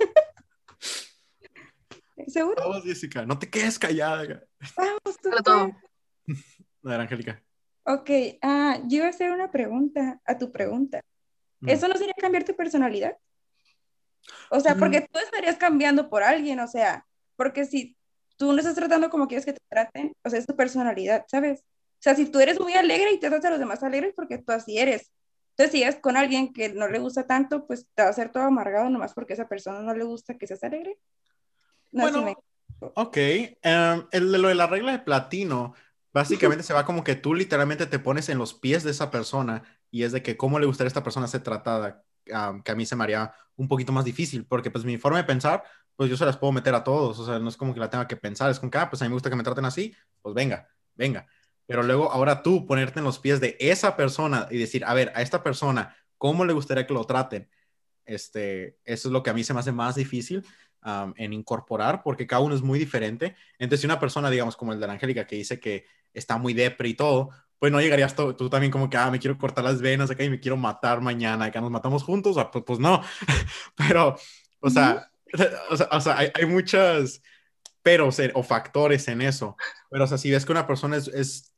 ¿Seguro? 2.27 2.57
Vamos, 2.57 2.85
Jessica, 2.85 3.25
no 3.25 3.39
te 3.39 3.49
quedes 3.49 3.79
callada. 3.79 4.45
Vamos, 4.77 5.17
tú. 5.23 5.31
Todo. 5.45 5.71
A 6.85 6.89
ver, 6.89 7.01
Angélica. 7.01 7.43
Ok, 7.85 8.11
ah, 8.43 8.79
yo 8.87 8.99
iba 8.99 9.07
a 9.07 9.11
hacer 9.11 9.31
una 9.33 9.51
pregunta 9.51 10.21
a 10.25 10.39
tu 10.39 10.53
pregunta. 10.53 11.03
Mm. 11.61 11.69
¿Eso 11.71 11.89
no 11.89 11.97
sería 11.97 12.15
cambiar 12.15 12.45
tu 12.45 12.55
personalidad? 12.55 13.17
O 14.51 14.61
sea, 14.61 14.77
porque 14.77 15.09
tú 15.11 15.19
estarías 15.19 15.57
cambiando 15.57 16.09
por 16.09 16.23
alguien, 16.23 16.61
o 16.61 16.69
sea, 16.69 17.07
porque 17.37 17.65
si 17.65 17.97
tú 18.41 18.51
no 18.55 18.59
estás 18.59 18.75
tratando 18.75 19.11
como 19.11 19.29
quieres 19.29 19.45
que 19.45 19.53
te 19.53 19.61
traten, 19.69 20.15
o 20.25 20.31
sea, 20.31 20.39
es 20.39 20.47
tu 20.47 20.57
personalidad, 20.57 21.27
¿sabes? 21.29 21.61
O 21.61 22.03
sea, 22.03 22.15
si 22.17 22.25
tú 22.25 22.41
eres 22.41 22.59
muy 22.59 22.73
alegre 22.73 23.13
y 23.13 23.21
te 23.21 23.29
tratas 23.29 23.45
a 23.45 23.51
los 23.51 23.59
demás 23.59 23.83
alegres, 23.83 24.15
porque 24.17 24.39
tú 24.39 24.53
así 24.53 24.79
eres. 24.79 25.11
Entonces, 25.51 25.73
si 25.73 25.83
es 25.83 25.97
con 25.97 26.17
alguien 26.17 26.51
que 26.55 26.71
no 26.71 26.89
le 26.89 27.01
gusta 27.01 27.27
tanto, 27.27 27.67
pues 27.67 27.87
te 27.95 28.01
va 28.01 28.09
a 28.09 28.13
hacer 28.13 28.33
todo 28.33 28.45
amargado 28.45 28.89
nomás 28.89 29.13
porque 29.13 29.35
a 29.35 29.37
esa 29.37 29.47
persona 29.47 29.81
no 29.83 29.93
le 29.93 30.05
gusta 30.05 30.39
que 30.39 30.47
seas 30.47 30.65
alegre. 30.65 30.99
No 31.93 32.05
Bueno, 32.05 32.23
me- 32.23 32.37
Ok, 32.95 33.17
em, 33.19 34.07
el 34.11 34.33
lo 34.33 34.49
de 34.49 34.55
la 34.55 34.67
regla 34.67 34.93
de 34.93 35.01
platino, 35.01 35.75
básicamente 36.15 36.65
se 36.65 36.73
va 36.73 36.87
como 36.87 37.05
que 37.05 37.17
tú 37.17 37.35
literalmente 37.35 37.85
te 37.85 37.99
pones 37.99 38.31
en 38.31 38.39
los 38.39 38.55
pies 38.55 38.85
de 38.85 38.93
esa 38.93 39.11
persona 39.11 39.65
y 39.91 40.05
es 40.05 40.13
de 40.13 40.23
que 40.23 40.39
cómo 40.39 40.59
le 40.59 40.65
gustaría 40.65 40.87
a 40.87 40.89
esta 40.89 41.03
persona 41.03 41.29
ser 41.29 41.43
tratada, 41.43 42.07
am, 42.33 42.63
que 42.63 42.73
a 42.73 42.75
mí 42.75 42.87
se 42.87 42.97
me 42.97 43.05
haría 43.05 43.33
un 43.57 43.69
poquito 43.69 43.93
más 43.93 44.05
difícil, 44.05 44.47
porque 44.47 44.71
pues 44.71 44.85
mi 44.85 44.97
forma 44.99 45.19
de 45.19 45.25
pensar, 45.25 45.63
pues 45.97 46.09
yo 46.09 46.17
se 46.17 46.25
las 46.25 46.37
puedo 46.37 46.53
meter 46.53 46.75
a 46.75 46.83
todos, 46.83 47.19
o 47.19 47.27
sea, 47.27 47.39
no 47.39 47.49
es 47.49 47.57
como 47.57 47.75
que 47.75 47.81
la 47.81 47.91
tenga 47.91 48.09
que 48.09 48.17
pensar, 48.17 48.51
es 48.51 48.59
como 48.59 48.71
que, 48.71 48.79
ah, 48.79 48.89
pues 48.89 49.03
a 49.03 49.05
mí 49.05 49.11
me 49.11 49.15
gusta 49.15 49.31
que 49.31 49.37
me 49.37 49.43
traten 49.43 49.65
así, 49.65 49.95
pues 50.23 50.35
venga, 50.35 50.69
venga. 50.95 51.27
Pero 51.67 51.83
luego 51.83 52.11
ahora 52.11 52.43
tú 52.43 52.67
ponerte 52.67 52.99
en 52.99 53.05
los 53.05 53.19
pies 53.19 53.41
de 53.41 53.57
esa 53.61 53.97
persona 53.97 54.49
y 54.51 54.59
decir, 54.59 54.85
a 54.85 54.95
ver, 54.95 55.13
a 55.15 55.23
esta 55.23 55.43
persona, 55.43 55.95
¿cómo 56.19 56.45
le 56.45 56.53
gustaría 56.53 56.87
que 56.87 56.95
lo 56.95 57.05
traten? 57.05 57.49
Este, 58.07 58.79
eso 58.85 59.09
es 59.09 59.13
lo 59.13 59.23
que 59.23 59.31
a 59.31 59.35
mí 59.35 59.45
se 59.45 59.55
me 59.55 59.61
hace 59.61 59.73
más 59.73 59.95
difícil 59.95 60.45
um, 60.85 61.13
en 61.17 61.33
incorporar, 61.33 62.03
porque 62.03 62.27
cada 62.27 62.43
uno 62.43 62.55
es 62.55 62.63
muy 62.63 62.79
diferente. 62.79 63.37
Entonces, 63.59 63.81
si 63.81 63.87
una 63.87 64.01
persona, 64.01 64.31
digamos, 64.31 64.57
como 64.57 64.73
el 64.73 64.81
de 64.81 64.87
la 64.87 64.95
Angélica, 64.95 65.27
que 65.27 65.37
dice 65.37 65.61
que 65.61 65.85
está 66.13 66.39
muy 66.39 66.55
depre 66.55 66.89
y 66.89 66.95
todo, 66.95 67.31
pues 67.59 67.71
no 67.71 67.81
llegarías 67.81 68.17
tú, 68.17 68.35
tú 68.35 68.49
también 68.49 68.73
como 68.73 68.89
que, 68.89 68.97
ah, 68.97 69.11
me 69.11 69.19
quiero 69.19 69.37
cortar 69.37 69.65
las 69.65 69.81
venas 69.81 70.11
acá 70.11 70.25
y 70.25 70.31
me 70.31 70.41
quiero 70.41 70.57
matar 70.57 71.01
mañana, 71.01 71.47
acá 71.47 71.61
nos 71.61 71.71
matamos 71.71 72.03
juntos, 72.03 72.39
ah, 72.39 72.51
pues, 72.51 72.65
pues 72.67 72.79
no. 72.79 73.03
Pero, 73.77 74.17
o 74.61 74.71
sea, 74.71 75.11
o 75.71 75.77
sea, 75.77 75.89
o 75.93 76.01
sea, 76.01 76.19
hay, 76.19 76.31
hay 76.35 76.47
muchas 76.47 77.23
peros 77.83 78.19
o 78.35 78.43
factores 78.43 79.09
en 79.09 79.21
eso. 79.21 79.57
Pero, 79.91 80.05
o 80.05 80.07
sea, 80.07 80.19
si 80.19 80.31
ves 80.31 80.45
que 80.45 80.53
una 80.53 80.67
persona 80.67 80.97
es, 80.97 81.09
es, 81.09 81.55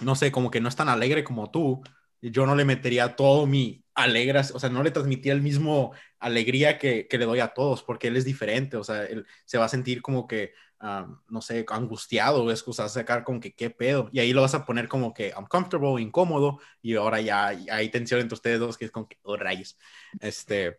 no 0.00 0.14
sé, 0.14 0.30
como 0.30 0.50
que 0.50 0.60
no 0.60 0.68
es 0.68 0.76
tan 0.76 0.88
alegre 0.88 1.24
como 1.24 1.50
tú, 1.50 1.82
yo 2.20 2.46
no 2.46 2.54
le 2.54 2.64
metería 2.64 3.16
todo 3.16 3.46
mi 3.46 3.84
alegras, 3.94 4.52
o 4.54 4.60
sea, 4.60 4.68
no 4.68 4.82
le 4.82 4.90
transmitía 4.90 5.32
el 5.32 5.42
mismo 5.42 5.92
alegría 6.18 6.78
que, 6.78 7.06
que 7.08 7.18
le 7.18 7.26
doy 7.26 7.40
a 7.40 7.48
todos, 7.48 7.82
porque 7.82 8.08
él 8.08 8.16
es 8.16 8.24
diferente, 8.24 8.76
o 8.76 8.84
sea, 8.84 9.04
él 9.04 9.26
se 9.44 9.58
va 9.58 9.66
a 9.66 9.68
sentir 9.68 10.02
como 10.02 10.26
que, 10.26 10.54
ah, 10.80 11.06
no 11.28 11.42
sé, 11.42 11.64
angustiado, 11.68 12.50
es 12.50 12.62
cosa, 12.62 12.88
sacar 12.88 13.24
como 13.24 13.40
que 13.40 13.54
qué 13.54 13.70
pedo, 13.70 14.08
y 14.12 14.20
ahí 14.20 14.32
lo 14.32 14.42
vas 14.42 14.54
a 14.54 14.64
poner 14.64 14.88
como 14.88 15.12
que 15.12 15.32
uncomfortable, 15.36 16.02
incómodo, 16.02 16.58
y 16.82 16.94
ahora 16.96 17.20
ya 17.20 17.46
hay 17.48 17.88
tensión 17.90 18.20
entre 18.20 18.34
ustedes 18.34 18.60
dos, 18.60 18.78
que 18.78 18.86
es 18.86 18.90
como 18.90 19.08
que, 19.08 19.18
oh, 19.22 19.36
rayos, 19.36 19.78
este, 20.20 20.78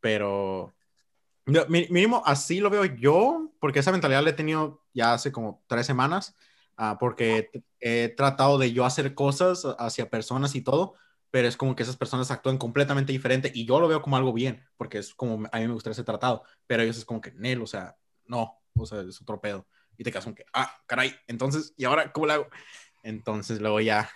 pero, 0.00 0.74
no, 1.46 1.66
mínimo 1.68 2.22
así 2.24 2.60
lo 2.60 2.70
veo 2.70 2.84
yo, 2.84 3.52
porque 3.60 3.80
esa 3.80 3.92
mentalidad 3.92 4.22
la 4.22 4.30
he 4.30 4.34
tenido 4.34 4.82
ya 4.92 5.14
hace 5.14 5.32
como 5.32 5.62
tres 5.66 5.86
semanas, 5.86 6.34
ah, 6.76 6.96
porque 6.98 7.50
he 7.80 8.08
tratado 8.10 8.58
de 8.58 8.72
yo 8.72 8.84
hacer 8.84 9.14
cosas 9.14 9.66
hacia 9.78 10.10
personas 10.10 10.54
y 10.54 10.62
todo, 10.62 10.94
pero 11.34 11.48
es 11.48 11.56
como 11.56 11.74
que 11.74 11.82
esas 11.82 11.96
personas 11.96 12.30
actúan 12.30 12.58
completamente 12.58 13.10
diferente 13.10 13.50
y 13.52 13.66
yo 13.66 13.80
lo 13.80 13.88
veo 13.88 14.00
como 14.00 14.16
algo 14.16 14.32
bien, 14.32 14.64
porque 14.76 14.98
es 14.98 15.12
como 15.16 15.48
a 15.50 15.58
mí 15.58 15.66
me 15.66 15.72
gustaría 15.72 15.96
ser 15.96 16.04
tratado, 16.04 16.44
pero 16.68 16.84
ellos 16.84 16.96
es 16.96 17.04
como 17.04 17.20
que, 17.20 17.32
Nel, 17.32 17.60
o 17.60 17.66
sea, 17.66 17.96
no, 18.24 18.62
o 18.76 18.86
sea, 18.86 19.00
es 19.00 19.20
otro 19.20 19.40
pedo. 19.40 19.66
Y 19.96 20.04
te 20.04 20.12
quedas 20.12 20.22
como 20.22 20.36
que, 20.36 20.44
ah, 20.52 20.72
caray, 20.86 21.12
entonces, 21.26 21.74
¿y 21.76 21.86
ahora 21.86 22.12
cómo 22.12 22.26
lo 22.26 22.34
hago? 22.34 22.46
Entonces 23.02 23.60
luego 23.60 23.80
ya, 23.80 24.08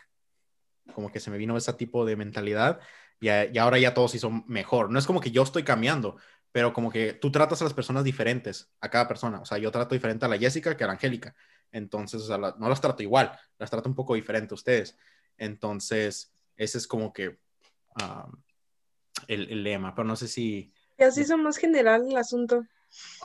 como 0.95 1.11
que 1.11 1.19
se 1.19 1.33
me 1.33 1.39
vino 1.39 1.57
ese 1.57 1.73
tipo 1.73 2.05
de 2.05 2.15
mentalidad 2.15 2.79
y, 3.19 3.31
y 3.31 3.59
ahora 3.59 3.81
ya 3.81 3.95
todo 3.95 4.07
se 4.07 4.19
hizo 4.19 4.31
mejor. 4.31 4.89
No 4.89 5.01
es 5.01 5.07
como 5.09 5.21
que 5.21 5.33
yo 5.33 5.43
estoy 5.43 5.65
cambiando, 5.65 6.19
pero 6.53 6.73
como 6.73 6.89
que 6.89 7.15
tú 7.15 7.33
tratas 7.33 7.61
a 7.63 7.65
las 7.65 7.75
personas 7.75 8.05
diferentes, 8.05 8.71
a 8.81 8.91
cada 8.91 9.09
persona. 9.09 9.41
O 9.41 9.45
sea, 9.45 9.59
yo 9.59 9.73
trato 9.73 9.97
diferente 9.97 10.25
a 10.25 10.29
la 10.29 10.39
Jessica 10.39 10.77
que 10.77 10.85
a 10.85 10.87
la 10.87 10.93
Angélica. 10.93 11.35
Entonces, 11.73 12.23
o 12.23 12.27
sea, 12.29 12.39
no 12.39 12.69
las 12.69 12.81
trato 12.81 13.03
igual, 13.03 13.37
las 13.59 13.71
trato 13.71 13.89
un 13.89 13.97
poco 13.97 14.15
diferente 14.15 14.55
a 14.55 14.55
ustedes. 14.55 14.97
Entonces, 15.37 16.33
ese 16.59 16.77
es 16.77 16.87
como 16.87 17.13
que 17.13 17.29
um, 17.29 18.43
el, 19.27 19.51
el 19.51 19.63
lema, 19.63 19.95
pero 19.95 20.07
no 20.07 20.17
sé 20.17 20.29
si... 20.29 20.73
Y 20.99 21.05
así 21.05 21.23
es 21.23 21.31
más 21.31 21.57
general 21.57 22.07
el 22.11 22.17
asunto. 22.17 22.65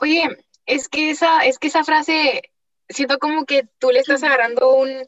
Oye, 0.00 0.28
es 0.64 0.88
que 0.88 1.10
esa, 1.10 1.44
es 1.44 1.58
que 1.58 1.66
esa 1.66 1.84
frase, 1.84 2.52
siento 2.88 3.18
como 3.18 3.44
que 3.44 3.68
tú 3.78 3.90
le 3.90 3.98
estás 3.98 4.22
agarrando 4.22 4.74
un, 4.74 5.06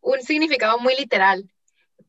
un 0.00 0.20
significado 0.22 0.78
muy 0.78 0.96
literal. 0.96 1.48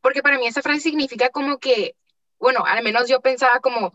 Porque 0.00 0.22
para 0.22 0.38
mí 0.38 0.46
esa 0.46 0.62
frase 0.62 0.80
significa 0.80 1.28
como 1.28 1.58
que, 1.58 1.96
bueno, 2.38 2.64
al 2.64 2.82
menos 2.82 3.08
yo 3.08 3.20
pensaba 3.20 3.60
como, 3.60 3.94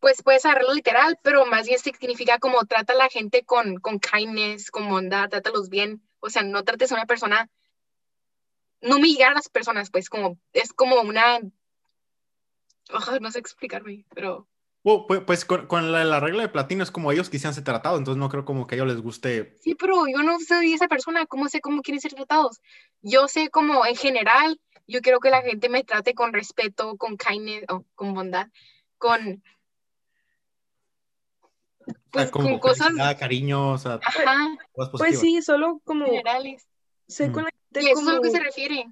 pues 0.00 0.22
puedes 0.22 0.44
agarrarlo 0.44 0.74
literal, 0.74 1.18
pero 1.22 1.46
más 1.46 1.66
bien 1.66 1.78
significa 1.78 2.38
como 2.38 2.64
trata 2.66 2.92
a 2.92 2.96
la 2.96 3.08
gente 3.08 3.44
con, 3.44 3.76
con 3.76 3.98
kindness, 3.98 4.70
con 4.70 4.88
bondad, 4.88 5.28
trátalos 5.28 5.68
bien. 5.70 6.02
O 6.20 6.30
sea, 6.30 6.42
no 6.42 6.62
trates 6.64 6.92
a 6.92 6.94
una 6.94 7.06
persona, 7.06 7.50
no 8.84 8.96
humillar 8.96 9.32
a 9.32 9.34
las 9.34 9.48
personas, 9.48 9.90
pues 9.90 10.08
como, 10.08 10.38
es 10.52 10.72
como 10.72 11.00
una, 11.00 11.38
Ugh, 12.92 13.20
no 13.20 13.30
sé 13.30 13.38
explicarme, 13.38 14.04
pero... 14.14 14.48
Well, 14.82 15.04
pues, 15.08 15.20
pues 15.22 15.44
con, 15.46 15.66
con 15.66 15.92
la, 15.92 16.04
la 16.04 16.20
regla 16.20 16.42
de 16.42 16.50
platino 16.50 16.82
es 16.82 16.90
como 16.90 17.10
ellos 17.10 17.30
quisieran 17.30 17.54
ser 17.54 17.64
tratados, 17.64 17.98
entonces 17.98 18.18
no 18.18 18.28
creo 18.28 18.44
como 18.44 18.66
que 18.66 18.74
a 18.74 18.76
ellos 18.76 18.88
les 18.88 19.00
guste. 19.00 19.56
Sí, 19.62 19.74
pero 19.74 20.06
yo 20.06 20.22
no 20.22 20.38
soy 20.40 20.74
esa 20.74 20.88
persona, 20.88 21.24
¿cómo 21.24 21.48
sé 21.48 21.62
cómo 21.62 21.80
quieren 21.80 22.02
ser 22.02 22.12
tratados? 22.12 22.60
Yo 23.00 23.26
sé 23.26 23.48
como 23.48 23.86
en 23.86 23.96
general, 23.96 24.60
yo 24.86 25.00
quiero 25.00 25.20
que 25.20 25.30
la 25.30 25.40
gente 25.40 25.70
me 25.70 25.84
trate 25.84 26.12
con 26.12 26.34
respeto, 26.34 26.98
con 26.98 27.16
kindness, 27.16 27.64
o 27.70 27.86
con 27.94 28.12
bondad, 28.12 28.48
con, 28.98 29.42
pues, 32.10 32.30
con 32.30 32.58
cosas, 32.58 32.92
cariño, 33.18 33.72
o 33.72 33.78
sea, 33.78 34.00
ajá, 34.04 34.36
cosas 34.72 34.92
Pues 34.98 35.18
sí, 35.18 35.40
solo 35.40 35.80
como 35.84 36.04
generales. 36.04 36.68
sé 37.08 37.30
Mm. 37.30 37.32
con 37.32 37.44
la 37.44 37.50
Y 37.80 37.86
gente 37.86 37.92
eso 37.92 38.00
es 38.02 38.08
a 38.08 38.12
lo 38.14 38.20
que 38.22 38.28
como, 38.28 38.38
se 38.38 38.42
refiere. 38.44 38.86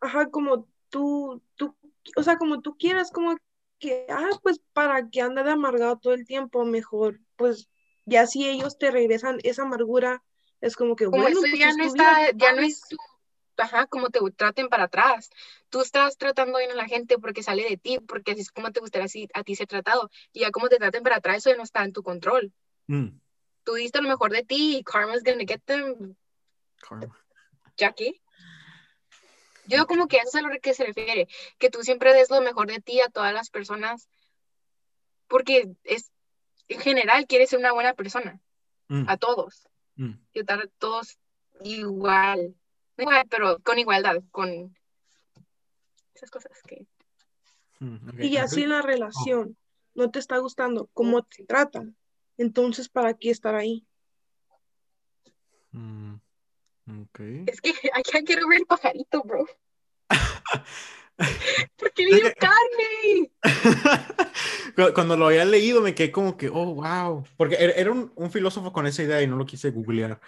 ajá, 0.00 0.30
como 0.30 0.68
tú, 0.90 1.42
tú, 1.56 1.76
o 2.16 2.22
sea, 2.22 2.36
como 2.38 2.60
tú 2.60 2.76
quieras, 2.76 3.10
como 3.10 3.36
que, 3.78 4.06
ah, 4.08 4.30
pues 4.42 4.60
para 4.72 5.08
que 5.08 5.20
anda 5.20 5.42
de 5.42 5.50
amargado 5.50 5.98
todo 5.98 6.14
el 6.14 6.24
tiempo, 6.26 6.64
mejor, 6.64 7.20
pues 7.36 7.68
ya 8.04 8.26
si 8.26 8.48
ellos 8.48 8.78
te 8.78 8.90
regresan 8.90 9.38
esa 9.42 9.62
amargura, 9.62 10.22
es 10.60 10.76
como 10.76 10.96
que, 10.96 11.06
Como 11.06 11.22
bueno, 11.22 11.40
eso 11.40 11.46
pues 11.50 11.58
ya 11.60 11.68
es 11.68 11.76
no 11.76 11.84
está, 11.84 12.30
ya 12.32 12.52
no 12.52 12.62
es 12.62 12.80
tu, 12.88 12.96
ajá, 13.58 13.86
como 13.86 14.10
te 14.10 14.20
traten 14.36 14.68
para 14.68 14.84
atrás. 14.84 15.30
Tú 15.68 15.80
estás 15.80 16.16
tratando 16.16 16.58
bien 16.58 16.70
a 16.70 16.74
la 16.74 16.86
gente 16.86 17.18
porque 17.18 17.42
sale 17.42 17.68
de 17.68 17.76
ti, 17.76 17.98
porque 17.98 18.32
así 18.32 18.40
es 18.42 18.50
como 18.50 18.72
te 18.72 18.80
gustaría 18.80 19.06
así- 19.06 19.28
a 19.34 19.42
ti 19.42 19.54
ser 19.54 19.66
tratado. 19.66 20.10
Y 20.32 20.40
ya 20.40 20.50
como 20.50 20.68
te 20.68 20.76
traten 20.76 21.02
para 21.02 21.16
atrás, 21.16 21.38
eso 21.38 21.50
ya 21.50 21.56
no 21.56 21.62
está 21.64 21.84
en 21.84 21.92
tu 21.92 22.02
control. 22.02 22.52
Mm, 22.86 23.18
Tú 23.64 23.74
diste 23.74 24.00
lo 24.00 24.08
mejor 24.08 24.30
de 24.30 24.44
ti 24.44 24.76
y 24.78 24.84
karma's 24.84 25.24
gonna 25.24 25.44
get 25.46 25.60
them, 25.64 26.14
karma. 26.88 27.18
Ya 27.76 27.92
que. 27.92 28.20
Yo 29.66 29.86
como 29.86 30.06
que 30.06 30.18
eso 30.18 30.28
es 30.28 30.34
a 30.36 30.42
lo 30.42 30.60
que 30.60 30.74
se 30.74 30.86
refiere, 30.86 31.26
que 31.58 31.70
tú 31.70 31.82
siempre 31.82 32.12
des 32.12 32.30
lo 32.30 32.40
mejor 32.40 32.68
de 32.68 32.80
ti 32.80 33.00
a 33.00 33.08
todas 33.08 33.32
las 33.32 33.50
personas, 33.50 34.08
porque 35.26 35.72
es, 35.82 36.12
en 36.68 36.80
general 36.80 37.26
quieres 37.26 37.50
ser 37.50 37.58
una 37.58 37.72
buena 37.72 37.94
persona, 37.94 38.40
Mm, 38.88 39.08
a 39.08 39.16
todos, 39.16 39.68
mm. 39.96 40.12
y 40.32 40.44
tratar 40.44 40.66
a 40.66 40.70
todos 40.78 41.18
igual, 41.60 42.54
no 42.96 43.02
igual, 43.02 43.26
pero 43.28 43.58
con 43.60 43.78
igualdad, 43.78 44.22
con 44.30 44.76
esas 46.14 46.30
cosas 46.30 46.52
que... 46.62 46.86
Mm, 47.80 48.10
ok. 48.10 48.20
Y 48.20 48.36
así 48.36 48.64
la 48.66 48.82
relación, 48.82 49.56
no 49.94 50.10
te 50.10 50.20
está 50.20 50.38
gustando 50.38 50.88
cómo 50.92 51.24
te 51.24 51.44
tratan, 51.44 51.96
entonces, 52.36 52.88
¿para 52.88 53.14
qué 53.14 53.30
estar 53.30 53.56
ahí? 53.56 53.84
Mm, 56.86 57.02
ok. 57.02 57.20
Es 57.46 57.60
que 57.60 57.70
I 57.70 58.02
can't 58.10 58.26
get 58.26 58.42
over 58.42 58.56
el 58.58 58.66
pajarito, 58.66 59.22
bro. 59.22 59.46
¿Por 61.78 61.92
qué 61.92 62.04
le 62.04 62.10
Es 62.10 62.22
dio 62.22 62.28
que- 62.30 62.34
carne? 62.34 63.30
Cu- 64.76 64.92
Cuando 64.94 65.16
lo 65.16 65.26
había 65.28 65.44
leído 65.46 65.80
me 65.80 65.94
quedé 65.94 66.12
como 66.12 66.36
que, 66.36 66.48
oh, 66.48 66.74
wow. 66.74 67.24
Porque 67.36 67.56
era 67.58 67.72
era 67.72 67.90
un, 67.90 68.12
un 68.14 68.30
filósofo 68.30 68.72
con 68.72 68.86
esa 68.86 69.02
idea 69.02 69.22
y 69.22 69.26
no 69.26 69.36
lo 69.36 69.46
quise 69.46 69.70
googlear. 69.70 70.20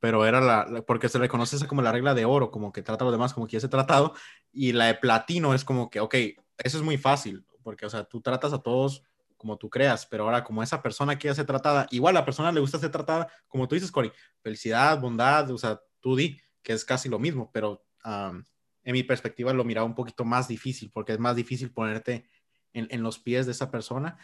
Pero 0.00 0.26
era 0.26 0.40
la, 0.40 0.66
la- 0.68 0.82
porque 0.82 1.08
se 1.08 1.18
le 1.18 1.28
conoce 1.28 1.56
esa 1.56 1.68
como 1.68 1.82
la 1.82 1.92
regla 1.92 2.14
de 2.14 2.24
oro, 2.24 2.50
como 2.50 2.72
que 2.72 2.82
trata 2.82 3.04
a 3.04 3.06
los 3.06 3.14
demás 3.14 3.32
como 3.32 3.46
quiere 3.46 3.60
ser 3.60 3.70
tratado. 3.70 4.14
Y 4.52 4.72
la 4.72 4.86
de 4.86 4.94
platino 4.94 5.54
es 5.54 5.64
como 5.64 5.88
que, 5.88 6.00
ok, 6.00 6.14
eso 6.58 6.76
es 6.78 6.82
muy 6.82 6.98
fácil, 6.98 7.44
porque, 7.62 7.86
o 7.86 7.90
sea, 7.90 8.04
tú 8.04 8.20
tratas 8.20 8.52
a 8.52 8.60
todos 8.62 9.02
como 9.42 9.58
tú 9.58 9.68
creas, 9.68 10.06
pero 10.06 10.22
ahora 10.22 10.44
como 10.44 10.62
esa 10.62 10.80
persona 10.80 11.18
quiere 11.18 11.34
ser 11.34 11.46
tratada, 11.46 11.88
igual 11.90 12.16
a 12.16 12.20
la 12.20 12.24
persona 12.24 12.52
le 12.52 12.60
gusta 12.60 12.78
ser 12.78 12.92
tratada, 12.92 13.28
como 13.48 13.66
tú 13.66 13.74
dices, 13.74 13.90
Cory, 13.90 14.12
felicidad, 14.40 15.00
bondad, 15.00 15.50
o 15.50 15.58
sea, 15.58 15.80
tú 15.98 16.14
di, 16.14 16.40
que 16.62 16.72
es 16.72 16.84
casi 16.84 17.08
lo 17.08 17.18
mismo, 17.18 17.50
pero 17.52 17.84
en 18.04 18.92
mi 18.92 19.02
perspectiva 19.02 19.52
lo 19.52 19.64
miraba 19.64 19.84
un 19.84 19.96
poquito 19.96 20.24
más 20.24 20.46
difícil, 20.46 20.92
porque 20.94 21.12
es 21.12 21.18
más 21.18 21.34
difícil 21.34 21.72
ponerte 21.72 22.30
en, 22.72 23.02
los 23.02 23.18
pies 23.18 23.46
de 23.46 23.52
esa 23.52 23.68
persona. 23.68 24.16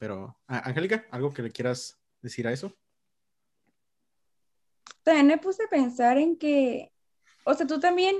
Pero, 0.00 0.40
Angélica, 0.48 1.06
¿algo 1.12 1.32
que 1.32 1.42
le 1.42 1.52
quieras 1.52 2.00
decir 2.20 2.48
a 2.48 2.52
eso? 2.52 2.76
También 5.04 5.28
me 5.28 5.38
puse 5.38 5.62
a 5.62 5.68
pensar 5.68 6.18
en 6.18 6.36
que, 6.36 6.92
o 7.44 7.54
sea, 7.54 7.68
tú 7.68 7.78
también, 7.78 8.16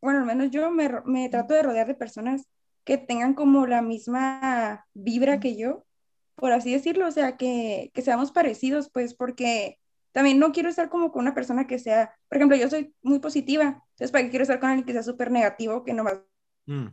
bueno, 0.00 0.18
al 0.18 0.26
menos 0.26 0.50
yo 0.50 0.68
me 0.72 1.28
trato 1.28 1.54
de 1.54 1.62
rodear 1.62 1.86
de 1.86 1.94
personas 1.94 2.48
que 2.90 2.98
tengan 2.98 3.34
como 3.34 3.68
la 3.68 3.82
misma 3.82 4.84
vibra 4.94 5.38
que 5.38 5.56
yo, 5.56 5.86
por 6.34 6.50
así 6.50 6.72
decirlo, 6.72 7.06
o 7.06 7.12
sea, 7.12 7.36
que, 7.36 7.92
que 7.94 8.02
seamos 8.02 8.32
parecidos, 8.32 8.90
pues, 8.90 9.14
porque 9.14 9.78
también 10.10 10.40
no 10.40 10.50
quiero 10.50 10.68
estar 10.68 10.88
como 10.88 11.12
con 11.12 11.22
una 11.22 11.32
persona 11.32 11.68
que 11.68 11.78
sea, 11.78 12.18
por 12.28 12.38
ejemplo, 12.38 12.56
yo 12.56 12.68
soy 12.68 12.92
muy 13.02 13.20
positiva, 13.20 13.84
entonces, 13.90 14.10
¿para 14.10 14.24
qué 14.24 14.30
quiero 14.30 14.42
estar 14.42 14.58
con 14.58 14.70
alguien 14.70 14.86
que 14.86 14.92
sea 14.92 15.04
súper 15.04 15.30
negativo, 15.30 15.84
que 15.84 15.94
no 15.94 16.02
va 16.02 16.24
Mm. 16.66 16.88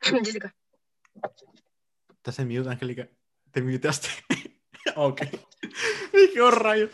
Jessica. 0.24 0.56
¿Estás 2.08 2.38
en 2.38 2.48
mute, 2.48 2.70
Angélica? 2.70 3.06
¿Te 3.50 3.60
muteaste? 3.60 4.08
ok. 4.96 5.20
Dije, 6.14 6.40
oh, 6.40 6.50
rayos. 6.50 6.92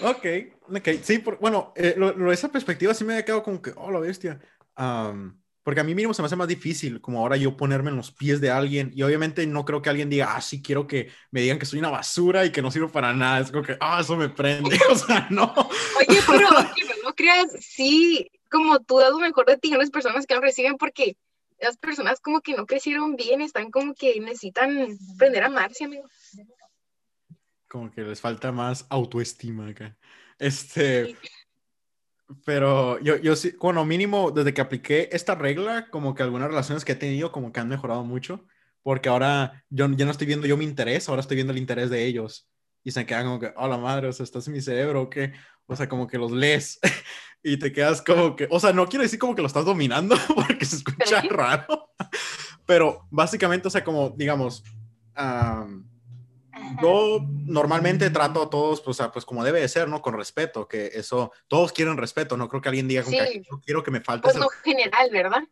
Ok, 0.00 0.26
ok. 0.62 0.88
Sí, 1.04 1.20
por- 1.20 1.38
bueno, 1.38 1.72
eh, 1.76 1.94
lo, 1.96 2.16
lo 2.16 2.32
esa 2.32 2.48
perspectiva 2.50 2.94
sí 2.94 3.04
me 3.04 3.12
había 3.12 3.24
quedado 3.24 3.44
como 3.44 3.62
que, 3.62 3.72
oh, 3.76 3.92
la 3.92 4.00
bestia. 4.00 4.40
Am, 4.74 5.39
porque 5.70 5.82
a 5.82 5.84
mí 5.84 5.94
mínimo 5.94 6.12
se 6.12 6.20
me 6.20 6.26
hace 6.26 6.34
más 6.34 6.48
difícil 6.48 7.00
como 7.00 7.20
ahora 7.20 7.36
yo 7.36 7.56
ponerme 7.56 7.90
en 7.90 7.96
los 7.96 8.10
pies 8.10 8.40
de 8.40 8.50
alguien 8.50 8.90
y 8.92 9.04
obviamente 9.04 9.46
no 9.46 9.64
creo 9.64 9.80
que 9.80 9.88
alguien 9.88 10.10
diga, 10.10 10.34
ah, 10.34 10.40
sí, 10.40 10.60
quiero 10.60 10.88
que 10.88 11.12
me 11.30 11.42
digan 11.42 11.60
que 11.60 11.64
soy 11.64 11.78
una 11.78 11.90
basura 11.90 12.44
y 12.44 12.50
que 12.50 12.60
no 12.60 12.72
sirvo 12.72 12.88
para 12.88 13.12
nada. 13.12 13.38
Es 13.38 13.52
como 13.52 13.62
que, 13.62 13.76
ah, 13.78 14.00
eso 14.00 14.16
me 14.16 14.28
prende. 14.28 14.76
O 14.90 14.96
sea, 14.96 15.28
no. 15.30 15.54
Oye, 15.54 16.18
pero 16.26 16.48
no 17.04 17.14
creas, 17.14 17.52
sí, 17.60 18.28
como 18.50 18.80
tú 18.80 18.98
das 18.98 19.12
lo 19.12 19.20
mejor 19.20 19.46
de 19.46 19.58
ti 19.58 19.72
a 19.72 19.78
las 19.78 19.90
personas 19.90 20.26
que 20.26 20.34
lo 20.34 20.40
reciben 20.40 20.76
porque 20.76 21.16
las 21.60 21.76
personas 21.76 22.18
como 22.18 22.40
que 22.40 22.54
no 22.54 22.66
crecieron 22.66 23.14
bien, 23.14 23.40
están 23.40 23.70
como 23.70 23.94
que 23.94 24.18
necesitan 24.18 24.98
aprender 25.14 25.44
a 25.44 25.46
amarse, 25.46 25.84
amigo. 25.84 26.08
Como 27.68 27.92
que 27.92 28.02
les 28.02 28.20
falta 28.20 28.50
más 28.50 28.86
autoestima 28.90 29.68
acá. 29.68 29.96
Este, 30.36 31.16
pero 32.44 32.98
yo, 33.00 33.16
yo 33.16 33.36
sí, 33.36 33.54
bueno, 33.60 33.84
mínimo 33.84 34.30
desde 34.30 34.54
que 34.54 34.60
apliqué 34.60 35.08
esta 35.12 35.34
regla, 35.34 35.88
como 35.90 36.14
que 36.14 36.22
algunas 36.22 36.48
relaciones 36.48 36.84
que 36.84 36.92
he 36.92 36.96
tenido 36.96 37.32
como 37.32 37.52
que 37.52 37.60
han 37.60 37.68
mejorado 37.68 38.04
mucho, 38.04 38.44
porque 38.82 39.08
ahora 39.08 39.64
yo 39.70 39.88
ya 39.90 40.04
no 40.04 40.10
estoy 40.10 40.26
viendo 40.26 40.46
yo 40.46 40.56
mi 40.56 40.64
interés, 40.64 41.08
ahora 41.08 41.20
estoy 41.20 41.36
viendo 41.36 41.52
el 41.52 41.58
interés 41.58 41.90
de 41.90 42.04
ellos. 42.06 42.48
Y 42.82 42.92
se 42.92 43.04
quedan 43.04 43.26
como 43.26 43.38
que, 43.40 43.52
oh, 43.56 43.68
la 43.68 43.76
madre, 43.76 44.08
o 44.08 44.12
sea, 44.12 44.24
estás 44.24 44.46
en 44.46 44.54
mi 44.54 44.62
cerebro, 44.62 45.02
¿o 45.02 45.10
qué? 45.10 45.32
O 45.66 45.76
sea, 45.76 45.88
como 45.88 46.06
que 46.06 46.16
los 46.18 46.32
lees 46.32 46.80
y 47.42 47.58
te 47.58 47.72
quedas 47.72 48.00
como 48.02 48.36
que, 48.36 48.48
o 48.50 48.58
sea, 48.58 48.72
no 48.72 48.86
quiero 48.86 49.02
decir 49.02 49.18
como 49.18 49.34
que 49.34 49.42
lo 49.42 49.48
estás 49.48 49.64
dominando, 49.66 50.16
porque 50.34 50.64
se 50.64 50.76
escucha 50.76 51.20
Sí. 51.20 51.28
raro, 51.28 51.90
pero 52.66 53.06
básicamente, 53.10 53.68
o 53.68 53.70
sea, 53.70 53.84
como, 53.84 54.10
digamos, 54.10 54.64
am, 55.14 55.89
yo 56.82 57.18
normalmente 57.46 58.10
trato 58.10 58.42
a 58.42 58.50
todos, 58.50 58.80
pues, 58.80 59.00
a- 59.00 59.10
pues 59.12 59.24
como 59.24 59.44
debe 59.44 59.60
de 59.60 59.68
ser, 59.68 59.88
¿no? 59.88 60.00
Con 60.02 60.14
respeto, 60.14 60.66
que 60.68 60.86
eso, 60.94 61.32
todos 61.48 61.72
quieren 61.72 61.96
respeto, 61.96 62.36
no 62.36 62.48
creo 62.48 62.60
que 62.62 62.68
alguien 62.68 62.88
diga 62.88 63.02
que, 63.02 63.10
Sí. 63.10 63.18
"Ay, 63.18 63.42
no 63.50 63.60
quiero 63.60 63.82
que 63.82 63.90
me 63.90 64.00
falte 64.00 64.22
Pues 64.24 64.34
ese 64.36 64.40
no 64.44 64.48
general, 64.48 65.10
¿verdad? 65.10 65.42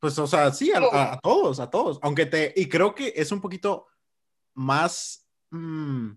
pues, 0.00 0.18
o 0.18 0.26
sea, 0.26 0.52
sí, 0.52 0.72
a, 0.72 0.78
a- 0.78 1.12
a 1.14 1.18
todos, 1.20 1.58
a 1.60 1.70
todos. 1.70 1.98
Aunque 2.02 2.26
te, 2.26 2.52
y 2.56 2.68
creo 2.68 2.94
que 2.94 3.12
es 3.16 3.32
un 3.32 3.40
poquito 3.40 3.86
más, 4.54 5.26
mm, 5.50 6.10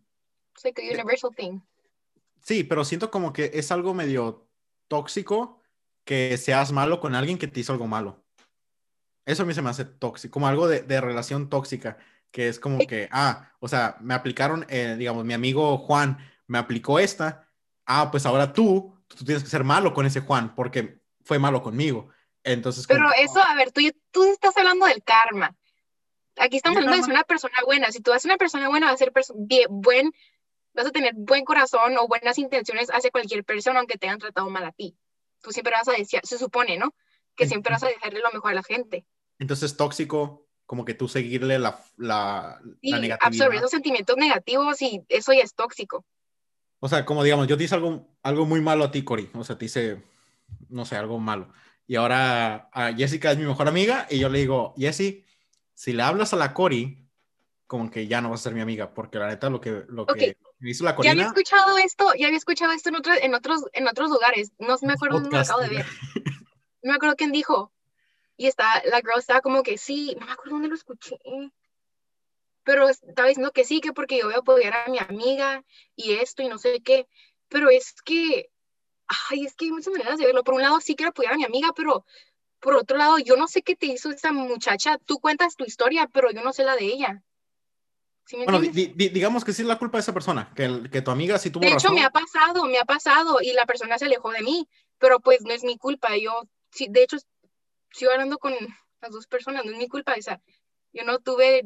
It's 0.55 0.63
like 0.65 0.81
a 0.81 0.93
universal 0.93 1.31
thing. 1.35 1.59
sí, 2.43 2.63
pero 2.63 2.83
siento 2.85 3.09
como 3.11 3.31
que 3.33 3.51
es 3.53 3.71
algo 3.71 3.93
medio 3.93 4.47
tóxico 4.87 5.61
que 6.05 6.37
seas 6.37 6.71
malo 6.71 6.99
con 6.99 7.15
alguien 7.15 7.37
que 7.37 7.47
te 7.47 7.59
hizo 7.59 7.71
algo 7.73 7.87
malo. 7.87 8.23
Eso 9.25 9.43
a 9.43 9.45
mí 9.45 9.53
se 9.53 9.61
me 9.61 9.69
hace 9.69 9.85
tóxico, 9.85 10.33
como 10.33 10.47
algo 10.47 10.67
de, 10.67 10.81
de 10.81 10.99
relación 11.01 11.49
tóxica, 11.49 11.97
que 12.31 12.47
es 12.47 12.59
como 12.59 12.79
que, 12.85 13.09
ah, 13.11 13.51
o 13.59 13.67
sea, 13.67 13.97
me 14.01 14.13
aplicaron, 14.13 14.65
eh, 14.69 14.95
digamos, 14.97 15.25
mi 15.25 15.33
amigo 15.33 15.77
Juan 15.77 16.17
me 16.47 16.57
aplicó 16.57 16.99
esta, 16.99 17.47
ah, 17.85 18.11
pues 18.11 18.25
ahora 18.25 18.53
tú, 18.53 18.95
tú 19.07 19.25
tienes 19.25 19.43
que 19.43 19.49
ser 19.49 19.63
malo 19.63 19.93
con 19.93 20.05
ese 20.05 20.21
Juan 20.21 20.55
porque 20.55 21.01
fue 21.23 21.39
malo 21.39 21.61
conmigo. 21.61 22.09
Entonces, 22.43 22.87
como 22.87 22.99
Pero 22.99 23.11
que, 23.15 23.23
eso, 23.23 23.39
a 23.41 23.55
ver, 23.55 23.71
tú, 23.71 23.81
tú 24.11 24.23
estás 24.31 24.55
hablando 24.57 24.85
del 24.85 25.03
karma. 25.03 25.55
Aquí 26.37 26.57
estamos 26.57 26.77
¿Qué 26.77 26.85
hablando 26.85 26.97
de 26.97 27.03
ser 27.03 27.13
una 27.13 27.23
persona 27.23 27.55
buena. 27.65 27.91
Si 27.91 28.01
tú 28.01 28.11
vas 28.11 28.23
a 28.25 28.27
una 28.27 28.37
persona 28.37 28.69
buena, 28.69 28.87
vas 28.87 28.95
a 28.95 28.97
ser 28.97 29.11
bien, 29.35 29.67
buen, 29.69 30.11
vas 30.73 30.87
a 30.87 30.91
tener 30.91 31.13
buen 31.15 31.43
corazón 31.43 31.97
o 31.97 32.07
buenas 32.07 32.37
intenciones 32.37 32.89
hacia 32.89 33.11
cualquier 33.11 33.43
persona, 33.43 33.79
aunque 33.79 33.97
te 33.97 34.07
hayan 34.07 34.19
tratado 34.19 34.49
mal 34.49 34.63
a 34.63 34.71
ti. 34.71 34.97
Tú 35.41 35.51
siempre 35.51 35.73
vas 35.73 35.87
a 35.87 35.93
decir, 35.93 36.21
se 36.23 36.37
supone, 36.37 36.77
¿no? 36.77 36.95
Que 37.35 37.47
siempre 37.47 37.73
vas 37.73 37.83
a 37.83 37.87
dejarle 37.87 38.19
lo 38.19 38.31
mejor 38.31 38.51
a 38.51 38.55
la 38.55 38.63
gente. 38.63 39.05
Entonces, 39.37 39.77
tóxico, 39.77 40.48
como 40.69 40.85
que 40.85 40.93
tú 40.93 41.07
seguirle 41.07 41.57
la, 41.57 41.83
la, 41.97 42.61
Y 42.79 42.91
la 42.91 42.99
negatividad. 42.99 43.27
absorber 43.27 43.57
esos 43.57 43.71
sentimientos 43.71 44.15
negativos 44.17 44.79
y 44.83 45.01
eso 45.09 45.33
ya 45.33 45.41
es 45.41 45.55
tóxico. 45.55 46.05
O 46.79 46.87
sea, 46.87 47.05
como 47.05 47.23
digamos, 47.23 47.47
yo 47.47 47.57
te 47.57 47.63
hice 47.63 47.73
algo, 47.73 48.07
algo 48.21 48.45
muy 48.45 48.61
malo 48.61 48.83
a 48.83 48.91
ti, 48.91 49.03
Cory. 49.03 49.31
O 49.33 49.43
sea, 49.43 49.57
te 49.57 49.65
hice, 49.65 50.03
no 50.69 50.85
sé, 50.85 50.95
algo 50.95 51.17
malo. 51.17 51.51
Y 51.87 51.95
ahora 51.95 52.69
a 52.71 52.93
Jessica 52.93 53.31
es 53.31 53.39
mi 53.39 53.45
mejor 53.47 53.67
amiga 53.67 54.05
y 54.11 54.19
yo 54.19 54.29
le 54.29 54.37
digo, 54.37 54.75
Jessie, 54.77 55.25
si 55.73 55.91
le 55.91 56.03
hablas 56.03 56.33
a 56.33 56.37
la 56.37 56.53
Cory, 56.53 57.09
como 57.65 57.89
que 57.89 58.05
ya 58.05 58.21
no 58.21 58.29
vas 58.29 58.41
a 58.41 58.43
ser 58.43 58.53
mi 58.53 58.61
amiga, 58.61 58.93
porque 58.93 59.17
la 59.17 59.27
neta 59.27 59.49
lo 59.49 59.59
que, 59.59 59.85
lo 59.87 60.05
que 60.05 60.37
me 60.59 60.69
hizo 60.69 60.83
la 60.83 60.91
Ya 60.91 61.09
había 61.09 61.23
Corina... 61.23 61.25
escuchado 61.29 61.79
esto, 61.79 62.13
ya 62.13 62.27
había 62.27 62.37
escuchado 62.37 62.73
esto 62.73 62.89
en, 62.89 62.95
otro- 62.97 63.15
en, 63.19 63.33
otros, 63.33 63.63
en 63.73 63.87
otros 63.87 64.11
lugares. 64.11 64.51
No 64.59 64.77
me 64.83 64.93
acuerdo 64.93 65.19
dónde 65.19 65.35
lo 65.35 65.41
acabo 65.41 65.61
de 65.61 65.69
ver. 65.69 65.85
No 66.83 66.91
me 66.91 66.93
acuerdo 66.93 67.15
quién 67.15 67.31
dijo. 67.31 67.71
Y 68.39 68.47
está, 68.47 68.81
la 68.85 69.01
girl 69.01 69.19
estaba 69.19 69.41
como 69.41 69.63
que 69.63 69.77
sí, 69.77 70.15
no 70.17 70.25
me 70.25 70.31
acuerdo 70.31 70.51
dónde 70.53 70.69
lo 70.69 70.75
escuché. 70.75 71.17
Pero 72.63 72.87
estaba 72.87 73.27
diciendo 73.27 73.51
que 73.51 73.65
sí, 73.65 73.81
que 73.81 73.91
porque 73.91 74.17
yo 74.17 74.27
voy 74.27 74.35
a 74.35 74.37
apoyar 74.37 74.73
a 74.73 74.89
mi 74.89 74.97
amiga 74.97 75.61
y 75.97 76.13
esto 76.13 76.41
y 76.41 76.47
no 76.47 76.57
sé 76.57 76.81
qué. 76.81 77.05
Pero 77.49 77.69
es 77.69 77.95
que, 78.05 78.49
ay, 79.29 79.43
es 79.43 79.55
que 79.55 79.65
hay 79.65 79.71
muchas 79.71 79.91
maneras 79.91 80.19
de 80.19 80.25
verlo. 80.25 80.45
Por 80.45 80.53
un 80.53 80.61
lado 80.61 80.79
sí 80.79 80.95
quiero 80.95 81.09
apoyar 81.09 81.33
a 81.33 81.37
mi 81.37 81.43
amiga, 81.43 81.73
pero 81.75 82.05
por 82.61 82.75
otro 82.75 82.95
lado 82.95 83.17
yo 83.19 83.35
no 83.35 83.49
sé 83.49 83.61
qué 83.61 83.75
te 83.75 83.87
hizo 83.87 84.09
esa 84.09 84.31
muchacha. 84.31 84.97
Tú 84.99 85.19
cuentas 85.19 85.57
tu 85.57 85.65
historia, 85.65 86.07
pero 86.07 86.31
yo 86.31 86.41
no 86.41 86.53
sé 86.53 86.63
la 86.63 86.77
de 86.77 86.85
ella. 86.85 87.21
¿Sí 88.25 88.37
Bueno, 88.37 88.61
di- 88.61 88.93
di- 88.95 89.09
digamos 89.09 89.43
que 89.43 89.51
sí 89.51 89.63
es 89.63 89.67
la 89.67 89.79
culpa 89.79 89.97
de 89.97 90.03
esa 90.03 90.13
persona, 90.13 90.53
que, 90.55 90.63
el- 90.63 90.89
que 90.89 91.01
tu 91.01 91.11
amiga 91.11 91.37
sí 91.39 91.49
tuvo 91.49 91.63
De 91.65 91.71
hecho, 91.71 91.89
razón. 91.89 91.95
me 91.95 92.03
ha 92.05 92.09
pasado, 92.09 92.65
me 92.67 92.77
ha 92.79 92.85
pasado 92.85 93.41
y 93.41 93.51
la 93.51 93.65
persona 93.65 93.97
se 93.97 94.05
alejó 94.05 94.31
de 94.31 94.43
mí, 94.43 94.69
pero 94.97 95.19
pues 95.19 95.41
no 95.41 95.51
es 95.51 95.63
mi 95.65 95.77
culpa. 95.77 96.15
Yo, 96.15 96.43
sí, 96.71 96.87
de 96.89 97.03
hecho, 97.03 97.17
sigo 97.91 98.11
hablando 98.11 98.37
con 98.37 98.53
las 99.01 99.11
dos 99.11 99.27
personas, 99.27 99.65
no 99.65 99.71
es 99.71 99.77
mi 99.77 99.87
culpa. 99.87 100.15
O 100.17 100.21
sea, 100.21 100.41
yo 100.93 101.03
no 101.03 101.19
tuve 101.19 101.63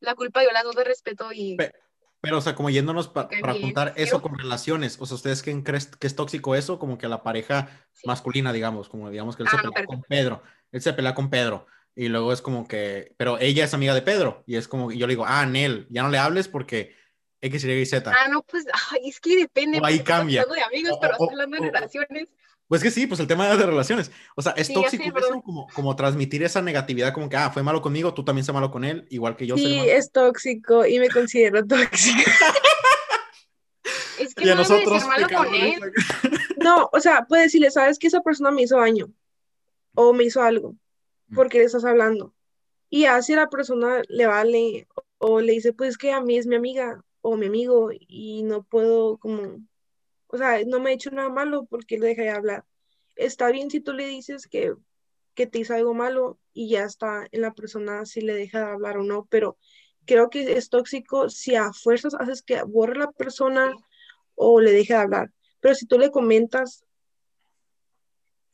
la 0.00 0.14
culpa, 0.14 0.42
yo 0.44 0.50
las 0.52 0.64
dos 0.64 0.76
de 0.76 0.84
respeto 0.84 1.30
y 1.32 1.56
Pe- 1.56 1.72
Pero, 2.20 2.38
o 2.38 2.40
sea, 2.40 2.54
como 2.54 2.70
yéndonos 2.70 3.08
pa- 3.08 3.28
para 3.28 3.52
pero- 3.54 3.92
eso 3.96 4.20
con 4.22 4.36
relaciones, 4.36 4.96
o 5.00 5.06
sea, 5.06 5.14
¿ustedes 5.14 5.42
creen 5.42 5.62
que 5.62 5.76
es, 5.76 6.16
tóxico 6.16 6.54
eso? 6.56 6.78
Como 6.78 6.98
que 6.98 7.08
la 7.08 7.22
pareja 7.22 7.68
Sí. 7.92 8.06
masculina, 8.06 8.52
digamos, 8.52 8.88
como 8.88 9.10
digamos 9.10 9.36
que 9.36 9.42
él 9.44 9.48
Ah, 9.48 9.50
se 9.52 9.56
no, 9.58 9.62
pelea 9.70 9.74
perfecto. 9.74 9.92
con 9.94 10.02
Pedro, 10.08 10.42
él 10.72 10.80
se 10.80 10.92
pelea 10.92 11.14
con 11.14 11.30
Pedro, 11.30 11.66
y 11.94 12.08
luego 12.08 12.32
es 12.32 12.42
como 12.42 12.66
que, 12.66 13.14
pero 13.16 13.38
ella 13.38 13.64
es 13.64 13.74
amiga 13.74 13.94
de 13.94 14.02
Pedro, 14.02 14.42
y 14.46 14.56
es 14.56 14.66
como, 14.66 14.90
yo 14.90 15.06
le 15.06 15.12
digo, 15.12 15.24
ah, 15.26 15.46
Nel, 15.46 15.86
ya 15.90 16.02
no 16.02 16.08
le 16.08 16.18
hables 16.18 16.48
porque 16.48 16.96
X, 17.40 17.64
Y, 17.64 17.86
Z. 17.86 18.10
Ah, 18.12 18.28
no, 18.28 18.42
pues, 18.42 18.64
ay, 18.90 19.08
es 19.08 19.20
que 19.20 19.36
depende. 19.36 19.78
O 19.78 19.84
ahí 19.84 20.00
cambia. 20.02 20.44
de 20.44 20.62
amigos, 20.62 20.94
O- 20.96 21.00
pero 21.00 21.16
o- 21.18 21.30
hablando 21.30 21.58
de 21.58 21.70
relaciones. 21.70 22.32
Pues 22.68 22.82
que 22.82 22.90
sí, 22.90 23.06
pues 23.06 23.20
el 23.20 23.28
tema 23.28 23.48
de 23.56 23.64
relaciones, 23.64 24.10
o 24.34 24.42
sea, 24.42 24.52
es 24.52 24.66
Sí, 24.66 24.74
tóxico 24.74 25.04
como, 25.44 25.68
como 25.72 25.94
transmitir 25.94 26.42
esa 26.42 26.60
negatividad, 26.62 27.12
como 27.14 27.28
que, 27.28 27.36
ah, 27.36 27.50
fue 27.50 27.62
malo 27.62 27.80
conmigo, 27.80 28.12
tú 28.12 28.24
también 28.24 28.44
sé 28.44 28.52
malo 28.52 28.72
con 28.72 28.84
él, 28.84 29.06
igual 29.08 29.36
que 29.36 29.46
yo 29.46 29.56
Sí, 29.56 29.76
malo. 29.76 29.90
es 29.92 30.10
tóxico 30.10 30.84
y 30.84 30.98
me 30.98 31.08
considero 31.08 31.64
tóxica. 31.64 32.30
Es 34.18 34.34
que 34.34 34.44
Y 34.44 34.46
no 34.48 34.56
nosotros 34.56 35.00
ser 35.02 35.08
malo 35.08 35.26
con 35.28 35.54
él. 35.54 35.80
No, 36.58 36.88
o 36.92 37.00
sea, 37.00 37.26
puedes 37.28 37.46
decirle, 37.46 37.70
sabes 37.70 37.98
que 37.98 38.06
esa 38.08 38.22
persona 38.22 38.50
me 38.50 38.62
hizo 38.62 38.78
daño 38.78 39.12
o 39.94 40.12
me 40.12 40.24
hizo 40.24 40.42
algo 40.42 40.74
porque 41.34 41.58
le 41.58 41.64
estás 41.64 41.84
hablando. 41.84 42.34
Y 42.88 43.04
así 43.04 43.34
a 43.34 43.36
la 43.36 43.48
persona 43.48 44.02
le 44.08 44.26
vale 44.26 44.88
o 45.18 45.40
le 45.40 45.52
dice, 45.52 45.72
pues 45.72 45.98
que 45.98 46.12
a 46.12 46.20
mí 46.20 46.38
es 46.38 46.46
mi 46.46 46.56
amiga 46.56 47.04
o 47.20 47.36
mi 47.36 47.46
amigo 47.46 47.90
y 47.92 48.42
no 48.42 48.62
puedo 48.64 49.18
como, 49.18 49.60
o 50.28 50.38
sea, 50.38 50.62
no 50.66 50.80
me 50.80 50.90
ha 50.90 50.94
hecho 50.94 51.10
nada 51.10 51.28
malo 51.28 51.66
porque 51.66 51.98
le 51.98 52.08
dejé 52.08 52.22
de 52.22 52.30
hablar. 52.30 52.64
Está 53.16 53.50
bien 53.50 53.70
si 53.70 53.80
tú 53.80 53.92
le 53.92 54.06
dices 54.06 54.46
que, 54.46 54.74
que 55.34 55.46
te 55.46 55.58
hizo 55.58 55.74
algo 55.74 55.94
malo 55.94 56.38
y 56.52 56.70
ya 56.70 56.84
está 56.84 57.26
en 57.30 57.40
la 57.40 57.54
persona 57.54 58.04
si 58.04 58.20
le 58.20 58.34
deja 58.34 58.60
de 58.60 58.72
hablar 58.72 58.98
o 58.98 59.02
no, 59.02 59.26
pero 59.30 59.56
creo 60.04 60.30
que 60.30 60.52
es 60.56 60.68
tóxico 60.70 61.28
si 61.30 61.54
a 61.54 61.72
fuerzas 61.72 62.14
haces 62.14 62.42
que 62.42 62.62
borre 62.62 62.96
la 62.96 63.10
persona 63.12 63.74
o 64.34 64.60
le 64.60 64.72
deje 64.72 64.94
de 64.94 65.00
hablar. 65.00 65.32
Pero 65.60 65.74
si 65.74 65.86
tú 65.86 65.98
le 65.98 66.10
comentas 66.10 66.86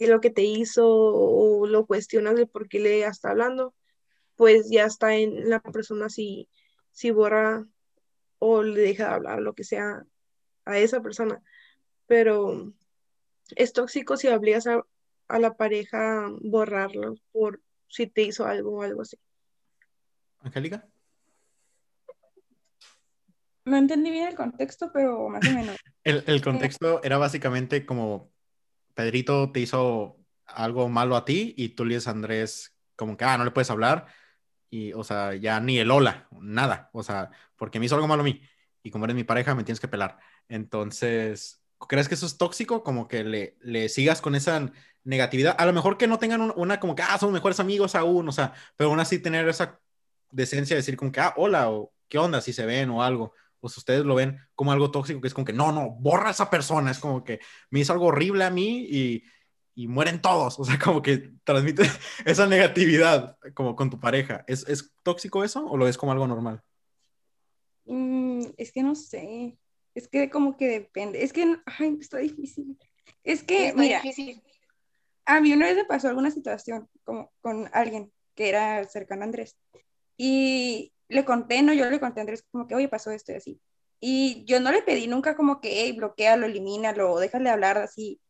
lo 0.06 0.20
que 0.20 0.30
te 0.30 0.42
hizo 0.42 0.86
o 0.86 1.66
lo 1.66 1.86
cuestionas 1.86 2.34
de 2.34 2.46
por 2.46 2.68
qué 2.68 2.80
le 2.80 3.04
está 3.04 3.30
hablando, 3.30 3.74
pues 4.36 4.68
ya 4.70 4.84
está 4.84 5.14
en 5.14 5.48
la 5.48 5.60
persona 5.60 6.08
si, 6.08 6.48
si 6.90 7.10
borra 7.10 7.66
o 8.38 8.62
le 8.62 8.80
deja 8.80 9.08
de 9.08 9.14
hablar, 9.14 9.40
lo 9.40 9.54
que 9.54 9.64
sea, 9.64 10.04
a 10.64 10.78
esa 10.78 11.00
persona. 11.00 11.42
Pero 12.06 12.72
es 13.56 13.72
tóxico 13.72 14.16
si 14.16 14.28
obligas 14.28 14.66
a, 14.66 14.84
a 15.28 15.38
la 15.38 15.56
pareja 15.56 16.28
borrarlo 16.40 17.14
por 17.32 17.60
si 17.88 18.06
te 18.06 18.22
hizo 18.22 18.46
algo 18.46 18.78
o 18.78 18.82
algo 18.82 19.02
así. 19.02 19.18
Angélica. 20.40 20.88
No 23.64 23.76
entendí 23.76 24.10
bien 24.10 24.28
el 24.28 24.34
contexto, 24.34 24.90
pero 24.92 25.28
más 25.28 25.46
o 25.46 25.52
menos. 25.52 25.76
El, 26.04 26.24
el 26.26 26.42
contexto 26.42 27.00
era 27.04 27.16
básicamente 27.16 27.86
como 27.86 28.32
Pedrito 28.94 29.52
te 29.52 29.60
hizo 29.60 30.18
algo 30.46 30.88
malo 30.88 31.14
a 31.14 31.24
ti 31.24 31.54
y 31.56 31.70
tú 31.70 31.84
le 31.84 31.94
dices 31.94 32.08
a 32.08 32.10
Andrés 32.10 32.76
como 32.96 33.16
que, 33.16 33.24
ah, 33.24 33.38
no 33.38 33.44
le 33.44 33.52
puedes 33.52 33.70
hablar 33.70 34.06
y, 34.68 34.92
o 34.94 35.04
sea, 35.04 35.34
ya 35.34 35.60
ni 35.60 35.78
el 35.78 35.92
hola, 35.92 36.26
nada, 36.40 36.90
o 36.92 37.04
sea, 37.04 37.30
porque 37.56 37.78
me 37.78 37.86
hizo 37.86 37.94
algo 37.94 38.08
malo 38.08 38.22
a 38.22 38.24
mí 38.24 38.42
y 38.82 38.90
como 38.90 39.04
eres 39.04 39.14
mi 39.14 39.22
pareja 39.22 39.54
me 39.54 39.62
tienes 39.64 39.78
que 39.80 39.86
pelar. 39.86 40.18
Entonces, 40.48 41.61
¿crees 41.88 42.08
que 42.08 42.14
eso 42.14 42.26
es 42.26 42.38
tóxico? 42.38 42.82
Como 42.82 43.08
que 43.08 43.24
le, 43.24 43.56
le 43.60 43.88
sigas 43.88 44.20
con 44.22 44.34
esa 44.34 44.72
negatividad. 45.04 45.56
A 45.58 45.66
lo 45.66 45.72
mejor 45.72 45.98
que 45.98 46.06
no 46.06 46.18
tengan 46.18 46.40
un- 46.42 46.52
una 46.56 46.80
como 46.80 46.94
que, 46.94 47.02
ah, 47.02 47.18
somos 47.18 47.32
mejores 47.34 47.60
amigos 47.60 47.94
aún, 47.94 48.28
o 48.28 48.32
sea, 48.32 48.52
pero 48.76 48.90
aún 48.90 49.00
así 49.00 49.18
tener 49.18 49.48
esa 49.48 49.80
decencia 50.30 50.74
de 50.76 50.80
decir 50.82 50.96
como 50.96 51.12
que, 51.12 51.20
ah, 51.20 51.34
hola, 51.36 51.70
o 51.70 51.92
qué 52.08 52.18
onda, 52.18 52.40
si 52.40 52.52
se 52.52 52.66
ven 52.66 52.90
o 52.90 53.02
algo. 53.02 53.34
Si 53.64 53.78
ustedes 53.78 54.04
lo 54.04 54.16
ven 54.16 54.38
como 54.56 54.72
algo 54.72 54.90
tóxico, 54.90 55.20
que 55.20 55.28
es 55.28 55.34
como 55.34 55.44
que, 55.44 55.52
no, 55.52 55.70
no, 55.72 55.90
borra 55.92 56.28
a 56.28 56.30
esa 56.32 56.50
persona, 56.50 56.90
es 56.90 56.98
como 56.98 57.22
que 57.24 57.40
me 57.70 57.80
hizo 57.80 57.92
algo 57.92 58.06
horrible 58.06 58.44
a 58.44 58.50
mí 58.50 58.86
y, 58.90 59.24
y 59.74 59.86
mueren 59.88 60.20
todos, 60.22 60.58
o 60.60 60.64
sea, 60.64 60.78
como 60.80 61.02
que 61.02 61.30
transmite 61.44 61.84
esa 62.26 62.46
negatividad 62.46 63.38
como 63.54 63.76
con 63.76 63.90
tu 63.90 64.00
pareja. 64.00 64.44
¿Es, 64.48 64.66
¿Es 64.68 64.92
tóxico 65.04 65.44
eso 65.44 65.64
o 65.66 65.76
lo 65.76 65.84
ves 65.86 65.96
como 65.98 66.12
algo 66.12 66.26
normal? 66.26 66.62
Mm, 67.84 68.46
es 68.56 68.72
que 68.72 68.82
no 68.82 68.94
sé. 68.94 69.58
Es 69.94 70.08
que 70.08 70.30
como 70.30 70.56
que 70.56 70.68
depende. 70.68 71.22
Es 71.22 71.32
que, 71.32 71.56
ay, 71.66 71.98
está 72.00 72.18
difícil. 72.18 72.78
Es 73.24 73.42
que, 73.42 73.68
Está 73.68 73.80
mira, 73.80 74.00
difícil. 74.00 74.42
a 75.26 75.40
mí 75.40 75.52
una 75.52 75.66
vez 75.66 75.76
me 75.76 75.84
pasó 75.84 76.08
alguna 76.08 76.30
situación 76.30 76.88
como 77.04 77.32
con 77.40 77.68
alguien 77.72 78.12
que 78.34 78.48
era 78.48 78.84
cercano 78.88 79.22
a 79.22 79.24
Andrés. 79.26 79.56
Y 80.16 80.92
le 81.08 81.24
conté, 81.24 81.62
no, 81.62 81.72
yo 81.74 81.88
le 81.90 82.00
conté 82.00 82.20
a 82.20 82.22
Andrés 82.22 82.44
como 82.50 82.66
que, 82.66 82.74
oye, 82.74 82.88
pasó 82.88 83.10
esto 83.10 83.32
y 83.32 83.36
así. 83.36 83.60
Y 84.00 84.44
yo 84.46 84.60
no 84.60 84.72
le 84.72 84.82
pedí 84.82 85.06
nunca 85.06 85.36
como 85.36 85.60
que, 85.60 85.82
hey, 85.82 85.92
bloquealo, 85.92 86.46
elimínalo, 86.46 87.18
déjale 87.18 87.50
hablar 87.50 87.78
así. 87.78 88.20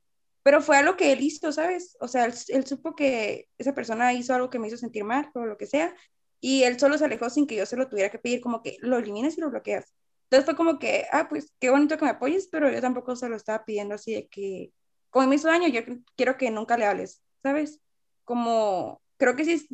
Pero 0.42 0.60
fue 0.60 0.76
algo 0.76 0.96
que 0.96 1.12
él 1.12 1.20
hizo, 1.22 1.52
¿sabes? 1.52 1.96
O 2.00 2.08
sea, 2.08 2.24
él, 2.24 2.34
él 2.48 2.66
supo 2.66 2.94
que 2.96 3.48
esa 3.58 3.74
persona 3.74 4.12
hizo 4.12 4.34
algo 4.34 4.50
que 4.50 4.58
me 4.58 4.66
hizo 4.68 4.76
sentir 4.76 5.04
mal 5.04 5.30
o 5.34 5.46
lo 5.46 5.56
que 5.56 5.66
sea. 5.66 5.94
Y 6.40 6.64
él 6.64 6.78
solo 6.80 6.98
se 6.98 7.04
alejó 7.04 7.30
sin 7.30 7.46
que 7.46 7.54
yo 7.54 7.64
se 7.64 7.76
lo 7.76 7.88
tuviera 7.88 8.10
que 8.10 8.18
pedir, 8.18 8.40
como 8.40 8.62
que 8.62 8.76
lo 8.80 8.98
elimines 8.98 9.38
y 9.38 9.40
lo 9.40 9.50
bloqueas. 9.50 9.94
Entonces 10.32 10.46
fue 10.46 10.56
como 10.56 10.78
que, 10.78 11.04
ah, 11.12 11.28
pues 11.28 11.52
qué 11.60 11.68
bonito 11.68 11.98
que 11.98 12.06
me 12.06 12.12
apoyes, 12.12 12.48
pero 12.50 12.70
yo 12.70 12.80
tampoco 12.80 13.14
se 13.16 13.28
lo 13.28 13.36
estaba 13.36 13.66
pidiendo 13.66 13.96
así 13.96 14.14
de 14.14 14.28
que, 14.28 14.72
como 15.10 15.26
me 15.26 15.34
hizo 15.34 15.48
daño, 15.48 15.68
yo 15.68 15.82
quiero 16.16 16.38
que 16.38 16.50
nunca 16.50 16.78
le 16.78 16.86
hables, 16.86 17.22
¿sabes? 17.42 17.82
Como, 18.24 19.02
creo 19.18 19.36
que 19.36 19.44
sí 19.44 19.68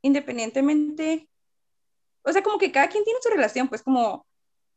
independientemente, 0.00 1.28
o 2.22 2.32
sea, 2.32 2.42
como 2.42 2.56
que 2.56 2.72
cada 2.72 2.88
quien 2.88 3.04
tiene 3.04 3.20
su 3.22 3.28
relación, 3.28 3.68
pues 3.68 3.82
como 3.82 4.26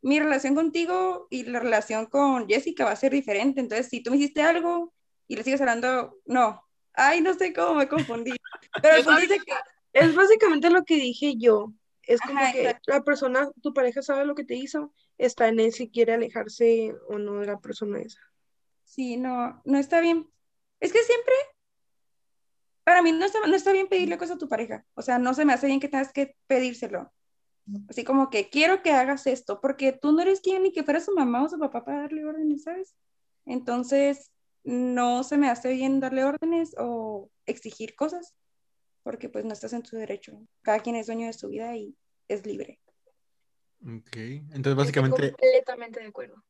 mi 0.02 0.20
relación 0.20 0.54
contigo 0.54 1.28
y 1.30 1.44
la 1.44 1.62
relación 1.62 2.08
con 2.08 2.50
Jessica 2.50 2.84
va 2.84 2.92
a 2.92 2.98
ser 2.98 3.14
diferente, 3.14 3.62
entonces 3.62 3.88
si 3.88 4.04
tú 4.04 4.12
me 4.12 4.18
hiciste 4.18 4.42
algo 4.42 4.94
y 5.30 5.38
le 5.38 5.46
sigues 5.46 5.62
hablando, 5.62 6.18
no, 6.26 6.62
ay, 6.92 7.22
no 7.22 7.34
sé 7.36 7.54
cómo 7.54 7.76
me 7.76 7.88
confundí, 7.88 8.34
pero 8.84 8.98
el 8.98 9.06
punto 9.06 9.22
es 9.22 9.30
que, 9.30 9.54
Es 9.94 10.14
básicamente 10.14 10.70
lo 10.70 10.84
que 10.84 10.96
dije 10.96 11.36
yo. 11.38 11.72
Es 12.04 12.20
como 12.20 12.40
Ajá, 12.40 12.52
que 12.52 12.64
exacto. 12.64 12.92
la 12.92 13.04
persona, 13.04 13.50
tu 13.62 13.74
pareja 13.74 14.02
sabe 14.02 14.26
lo 14.26 14.36
que 14.36 14.44
te 14.44 14.56
hizo, 14.56 14.92
está 15.26 15.48
en 15.48 15.60
él 15.60 15.72
si 15.72 15.90
quiere 15.90 16.14
alejarse 16.14 16.96
o 17.08 17.18
no 17.18 17.40
de 17.40 17.48
la 17.48 17.60
persona 17.60 18.00
esa. 18.00 18.20
sí, 18.84 19.18
no, 19.18 19.62
no 19.66 19.78
está 19.78 20.02
bien. 20.02 20.30
Es 20.80 20.92
que 20.92 21.04
siempre, 21.04 21.34
para 22.84 23.02
mí 23.02 23.12
no 23.12 23.26
está, 23.26 23.40
no 23.46 23.56
está 23.56 23.72
bien 23.72 23.88
pedirle 23.88 24.18
cosas 24.18 24.36
a 24.36 24.40
tu 24.40 24.50
pareja, 24.50 24.86
o 24.96 25.02
sea, 25.02 25.20
no 25.20 25.34
se 25.34 25.46
me 25.46 25.54
hace 25.54 25.68
bien 25.68 25.80
que 25.80 25.88
tengas 25.88 26.12
que 26.12 26.36
pedírselo. 26.48 27.12
Así 27.88 28.04
como 28.04 28.30
que 28.30 28.50
quiero 28.50 28.82
que 28.82 28.92
hagas 28.92 29.28
esto, 29.28 29.62
porque 29.62 29.94
tú 29.94 30.12
no 30.12 30.22
eres 30.22 30.42
quien 30.42 30.64
ni 30.64 30.74
que 30.74 30.84
fuera 30.84 31.00
su 31.00 31.14
mamá 31.14 31.44
o 31.44 31.50
su 31.50 31.60
papá 31.60 31.86
para 31.86 32.02
darle 32.02 32.26
órdenes, 32.26 32.64
¿sabes? 32.64 32.96
Entonces, 33.46 34.32
no 34.64 35.24
se 35.24 35.38
me 35.38 35.48
hace 35.48 35.74
bien 35.74 36.00
darle 36.00 36.26
órdenes 36.26 36.76
o 36.78 37.30
exigir 37.46 37.96
cosas, 37.96 38.36
porque 39.04 39.30
pues 39.30 39.46
no 39.46 39.54
estás 39.54 39.74
en 39.74 39.84
tu 39.84 39.96
derecho. 39.96 40.42
Cada 40.64 40.80
quien 40.80 40.96
es 40.96 41.06
dueño 41.06 41.28
de 41.28 41.34
su 41.34 41.48
vida 41.48 41.76
y 41.78 41.96
es 42.28 42.46
libre. 42.46 42.81
Ok, 43.84 44.16
entonces 44.16 44.52
Estoy 44.54 44.76
básicamente, 44.76 45.32
completamente 45.32 46.00
de 46.00 46.06
acuerdo. 46.08 46.44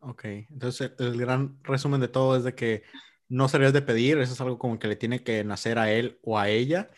ok, 0.00 0.24
entonces 0.24 0.92
el, 0.98 1.18
gran 1.18 1.62
resumen 1.62 2.00
de 2.00 2.08
todo 2.08 2.36
es 2.36 2.44
de 2.44 2.54
que 2.54 2.82
no 3.28 3.48
se 3.48 3.58
debes 3.58 3.72
de 3.74 3.82
pedir, 3.82 4.18
eso 4.18 4.32
es 4.32 4.40
algo 4.40 4.58
como 4.58 4.78
que 4.78 4.88
le 4.88 4.96
tiene 4.96 5.22
que 5.22 5.44
nacer 5.44 5.78
a 5.78 5.90
él 5.92 6.18
o 6.22 6.38
a 6.38 6.48
ella, 6.48 6.88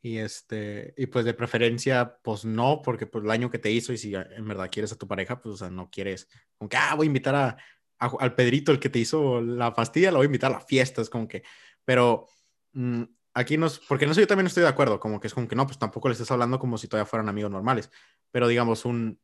y 0.00 0.18
este, 0.18 0.94
y 0.96 1.06
pues 1.06 1.24
de 1.24 1.34
preferencia, 1.34 2.18
pues 2.22 2.44
no, 2.44 2.80
porque 2.82 3.06
pues 3.06 3.22
el 3.22 3.28
daño 3.28 3.50
que 3.50 3.58
te 3.58 3.70
hizo 3.70 3.92
y 3.92 3.98
si 3.98 4.14
en 4.14 4.48
verdad 4.48 4.70
quieres 4.70 4.92
a 4.92 4.98
tu 4.98 5.06
pareja, 5.06 5.40
pues 5.40 5.54
o 5.54 5.58
sea, 5.58 5.70
no 5.70 5.90
quieres, 5.90 6.28
como 6.56 6.68
que, 6.68 6.76
ah, 6.76 6.94
voy 6.96 7.06
a 7.06 7.08
invitar 7.08 7.34
a, 7.34 7.56
a- 7.98 8.16
al 8.18 8.34
Pedrito, 8.34 8.72
el 8.72 8.80
que 8.80 8.88
te 8.88 8.98
hizo 8.98 9.40
la 9.40 9.74
pastilla, 9.74 10.10
lo 10.10 10.18
voy 10.18 10.24
a 10.24 10.26
invitar 10.26 10.50
a 10.52 10.54
la 10.54 10.60
fiesta, 10.60 11.02
es 11.02 11.10
como 11.10 11.28
que, 11.28 11.42
pero 11.84 12.26
mm, 12.72 13.02
aquí 13.34 13.56
nos, 13.56 13.78
porque 13.80 14.04
en 14.04 14.10
eso 14.10 14.20
yo 14.20 14.26
también 14.26 14.46
estoy 14.46 14.62
de 14.62 14.68
acuerdo, 14.68 15.00
como 15.00 15.20
que 15.20 15.26
es 15.26 15.34
como 15.34 15.48
que 15.48 15.56
no, 15.56 15.66
pues 15.66 15.78
tampoco 15.78 16.08
le 16.08 16.12
estás 16.12 16.30
hablando 16.30 16.58
como 16.58 16.78
si 16.78 16.88
todavía 16.88 17.08
fueran 17.08 17.28
amigos 17.28 17.50
normales, 17.50 17.90
pero 18.30 18.48
digamos 18.48 18.84
un 18.84 19.20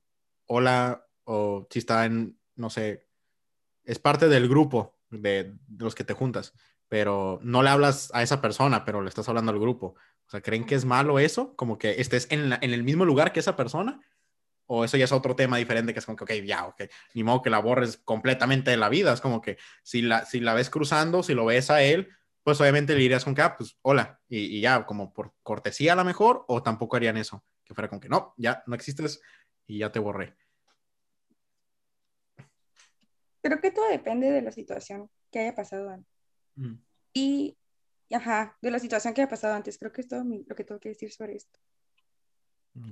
hola 0.46 1.06
o 1.24 1.66
si 1.70 1.78
está 1.78 2.04
en, 2.06 2.38
no 2.56 2.70
sé, 2.70 3.06
es 3.84 3.98
parte 3.98 4.28
del 4.28 4.48
grupo 4.48 4.98
de, 5.10 5.54
los 5.76 5.94
que 5.94 6.04
te 6.04 6.14
juntas, 6.14 6.54
pero 6.88 7.38
no 7.42 7.62
le 7.62 7.70
hablas 7.70 8.10
a 8.14 8.22
esa 8.22 8.40
persona, 8.40 8.84
pero 8.84 9.02
le 9.02 9.08
estás 9.08 9.28
hablando 9.28 9.52
al 9.52 9.58
grupo. 9.58 9.94
O 10.26 10.30
sea, 10.30 10.40
¿creen 10.40 10.64
que 10.64 10.74
es 10.74 10.84
malo 10.84 11.18
eso? 11.18 11.54
Como 11.56 11.78
que 11.78 12.00
estés 12.00 12.26
en, 12.30 12.52
en 12.52 12.72
el 12.72 12.82
mismo 12.82 13.04
lugar 13.04 13.32
que 13.32 13.40
esa 13.40 13.56
persona. 13.56 14.00
O 14.66 14.84
eso 14.84 14.98
ya 14.98 15.06
es 15.06 15.12
otro 15.12 15.34
tema 15.34 15.56
diferente 15.56 15.94
que 15.94 16.00
es 16.00 16.04
como 16.04 16.16
que, 16.16 16.24
ok, 16.24 16.44
ya, 16.44 16.66
ok, 16.66 16.82
ni 17.14 17.24
modo 17.24 17.40
que 17.40 17.48
la 17.48 17.58
borres 17.58 17.96
completamente 17.96 18.70
de 18.70 18.76
la 18.76 18.90
vida. 18.90 19.14
Es 19.14 19.22
como 19.22 19.40
que 19.40 19.56
si 19.82 20.02
la, 20.02 20.26
si 20.26 20.40
la 20.40 20.52
ves 20.52 20.68
cruzando, 20.68 21.22
si 21.22 21.32
lo 21.32 21.46
ves 21.46 21.70
a 21.70 21.82
él, 21.82 22.10
pues 22.48 22.62
obviamente 22.62 22.94
le 22.94 23.00
dirías 23.00 23.26
con 23.26 23.34
que, 23.34 23.42
ah, 23.42 23.54
pues 23.58 23.76
hola, 23.82 24.18
y, 24.26 24.56
y 24.56 24.62
ya, 24.62 24.86
como 24.86 25.12
por 25.12 25.34
cortesía 25.42 25.92
a 25.92 25.96
lo 25.96 26.02
mejor, 26.02 26.46
o 26.48 26.62
tampoco 26.62 26.96
harían 26.96 27.18
eso, 27.18 27.44
que 27.62 27.74
fuera 27.74 27.90
con 27.90 28.00
que 28.00 28.08
no, 28.08 28.32
ya 28.38 28.62
no 28.66 28.74
existes 28.74 29.20
y 29.66 29.80
ya 29.80 29.92
te 29.92 29.98
borré. 29.98 30.34
Creo 33.42 33.60
que 33.60 33.70
todo 33.70 33.86
depende 33.90 34.30
de 34.30 34.40
la 34.40 34.50
situación 34.50 35.10
que 35.30 35.40
haya 35.40 35.54
pasado 35.54 35.90
antes. 35.90 36.10
Mm. 36.54 36.76
Y, 37.12 37.58
ajá, 38.14 38.56
de 38.62 38.70
la 38.70 38.78
situación 38.78 39.12
que 39.12 39.20
haya 39.20 39.28
pasado 39.28 39.52
antes. 39.52 39.76
Creo 39.76 39.92
que 39.92 40.00
es 40.00 40.08
todo 40.08 40.24
mi- 40.24 40.46
lo 40.48 40.56
que 40.56 40.64
tengo 40.64 40.80
que 40.80 40.88
decir 40.88 41.12
sobre 41.12 41.36
esto. 41.36 41.60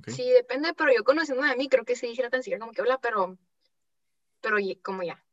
Sí, 0.06 0.28
depende, 0.28 0.74
pero 0.76 0.92
yo 0.94 1.02
conociéndome 1.02 1.50
a 1.50 1.56
mí, 1.56 1.70
creo 1.70 1.86
que 1.86 1.96
sí 1.96 2.08
dijera 2.08 2.28
tan 2.28 2.42
siquiera 2.42 2.60
como 2.60 2.72
que 2.72 2.82
habla, 2.82 2.98
pero, 2.98 3.38
pero 4.42 4.58
como 4.82 5.02
ya. 5.02 5.25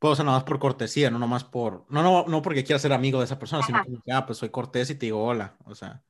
Pues, 0.00 0.12
o 0.12 0.16
sea, 0.16 0.24
nada 0.24 0.38
más 0.38 0.44
por 0.44 0.58
cortesía, 0.58 1.10
no 1.10 1.18
nomás 1.18 1.44
por, 1.44 1.84
no, 1.90 2.02
no, 2.02 2.24
no 2.26 2.42
porque 2.42 2.64
quieras 2.64 2.82
ser 2.82 2.92
amigo 2.92 3.18
de 3.20 3.26
esa 3.26 3.38
persona, 3.38 3.62
sino 3.62 3.78
Ajá. 3.78 3.86
como 3.86 4.02
que, 4.02 4.12
ah, 4.12 4.26
pues 4.26 4.38
soy 4.38 4.48
cortés 4.50 4.90
y 4.90 4.94
te 4.96 5.06
digo 5.06 5.22
hola, 5.22 5.56
o 5.66 5.74
sea, 5.74 6.02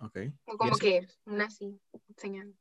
ok. 0.00 0.16
O 0.46 0.54
¿Y 0.54 0.56
como 0.58 0.76
que 0.76 1.06
una 1.26 1.44
así, 1.44 1.80
señal. 2.16 2.52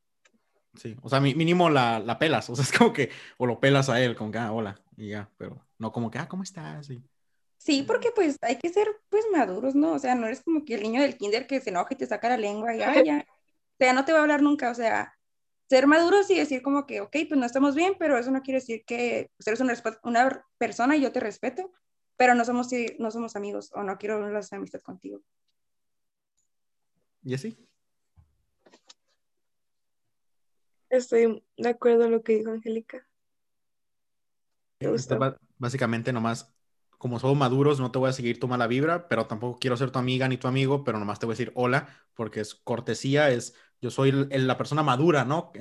Sí, 0.76 0.96
o 1.02 1.10
sea, 1.10 1.20
mínimo 1.20 1.70
la, 1.70 2.00
la 2.00 2.20
pelas, 2.20 2.50
o 2.50 2.56
sea, 2.56 2.64
es 2.72 2.72
como 2.78 2.94
que, 2.94 3.10
o 3.38 3.48
lo 3.48 3.60
pelas 3.60 3.90
a 3.90 4.00
él, 4.02 4.16
como 4.16 4.32
que, 4.32 4.38
ah, 4.38 4.52
hola, 4.52 4.80
y 4.98 5.10
ya, 5.10 5.30
pero 5.38 5.66
no 5.80 5.92
como 5.92 6.12
que, 6.12 6.20
ah, 6.20 6.28
¿cómo 6.28 6.44
estás? 6.44 6.90
Y- 6.92 7.02
Sí, 7.58 7.84
porque 7.84 8.12
pues 8.16 8.38
hay 8.42 8.58
que 8.58 8.70
ser 8.70 8.88
pues 9.10 9.26
maduros, 9.34 9.76
¿no? 9.76 9.92
O 9.94 10.00
sea, 10.00 10.16
no 10.16 10.28
eres 10.28 10.42
como 10.42 10.64
que 10.64 10.76
el 10.76 10.84
niño 10.84 11.02
del 11.02 11.18
kinder 11.18 11.46
que 11.46 11.60
se 11.60 11.72
enoja 11.72 11.90
y 11.94 11.98
te 11.98 12.06
saca 12.08 12.30
la 12.30 12.38
lengua 12.38 12.74
y 12.74 12.82
"Ay, 12.82 13.04
ya. 13.06 13.26
O 13.28 13.76
sea, 13.80 13.92
no 13.94 14.06
te 14.06 14.14
va 14.14 14.20
a 14.20 14.22
hablar 14.22 14.42
nunca, 14.42 14.72
o 14.72 14.76
sea, 14.76 15.14
ser 15.70 15.86
maduros 15.86 16.30
y 16.32 16.36
decir 16.36 16.64
como 16.64 16.88
que, 16.88 17.00
ok, 17.00 17.16
pues 17.28 17.40
no 17.40 17.46
estamos 17.46 17.76
bien, 17.76 17.94
pero 18.00 18.18
eso 18.18 18.32
no 18.32 18.42
quiere 18.42 18.60
decir 18.60 18.84
que 18.86 19.30
pues, 19.38 19.48
eres 19.48 19.60
una, 19.60 20.44
persona 20.58 20.98
y 20.98 21.02
yo 21.02 21.12
te 21.12 21.20
respeto, 21.20 21.72
pero 22.18 22.34
no 22.34 22.44
somos, 22.44 22.70
no 22.98 23.12
somos 23.12 23.36
amigos 23.36 23.72
o 23.76 23.84
no 23.84 23.98
quiero 24.00 24.18
una 24.18 24.42
amistad 24.52 24.82
contigo. 24.82 25.22
¿Y 27.24 27.36
así? 27.36 27.56
Estoy 30.90 31.44
de 31.56 31.70
acuerdo 31.70 32.06
en 32.06 32.12
lo 32.12 32.24
que 32.24 32.38
dijo 32.38 32.50
Angélica. 32.50 33.08
Básicamente 35.60 36.12
nomás, 36.12 36.52
como 37.00 37.18
somos 37.18 37.38
maduros, 37.38 37.80
no 37.80 37.92
te 37.92 37.98
voy 37.98 38.10
a 38.10 38.14
seguir 38.14 38.42
tu 38.42 38.50
mala 38.50 38.68
vibra, 38.68 39.08
pero 39.08 39.26
tampoco 39.26 39.58
quiero 39.58 39.78
ser 39.78 39.90
tu 39.90 40.00
amiga 40.00 40.28
ni 40.28 40.36
tu 40.36 40.50
amigo, 40.50 40.84
pero 40.84 41.00
nomás 41.00 41.18
te 41.18 41.26
voy 41.26 41.32
a 41.32 41.38
decir 41.38 41.54
hola, 41.56 41.88
porque 42.14 42.42
es 42.42 42.56
cortesía, 42.56 43.30
es, 43.32 43.56
yo 43.82 43.90
soy 43.90 44.12
la 44.12 44.58
persona 44.58 44.84
madura, 44.84 45.24
¿no? 45.24 45.54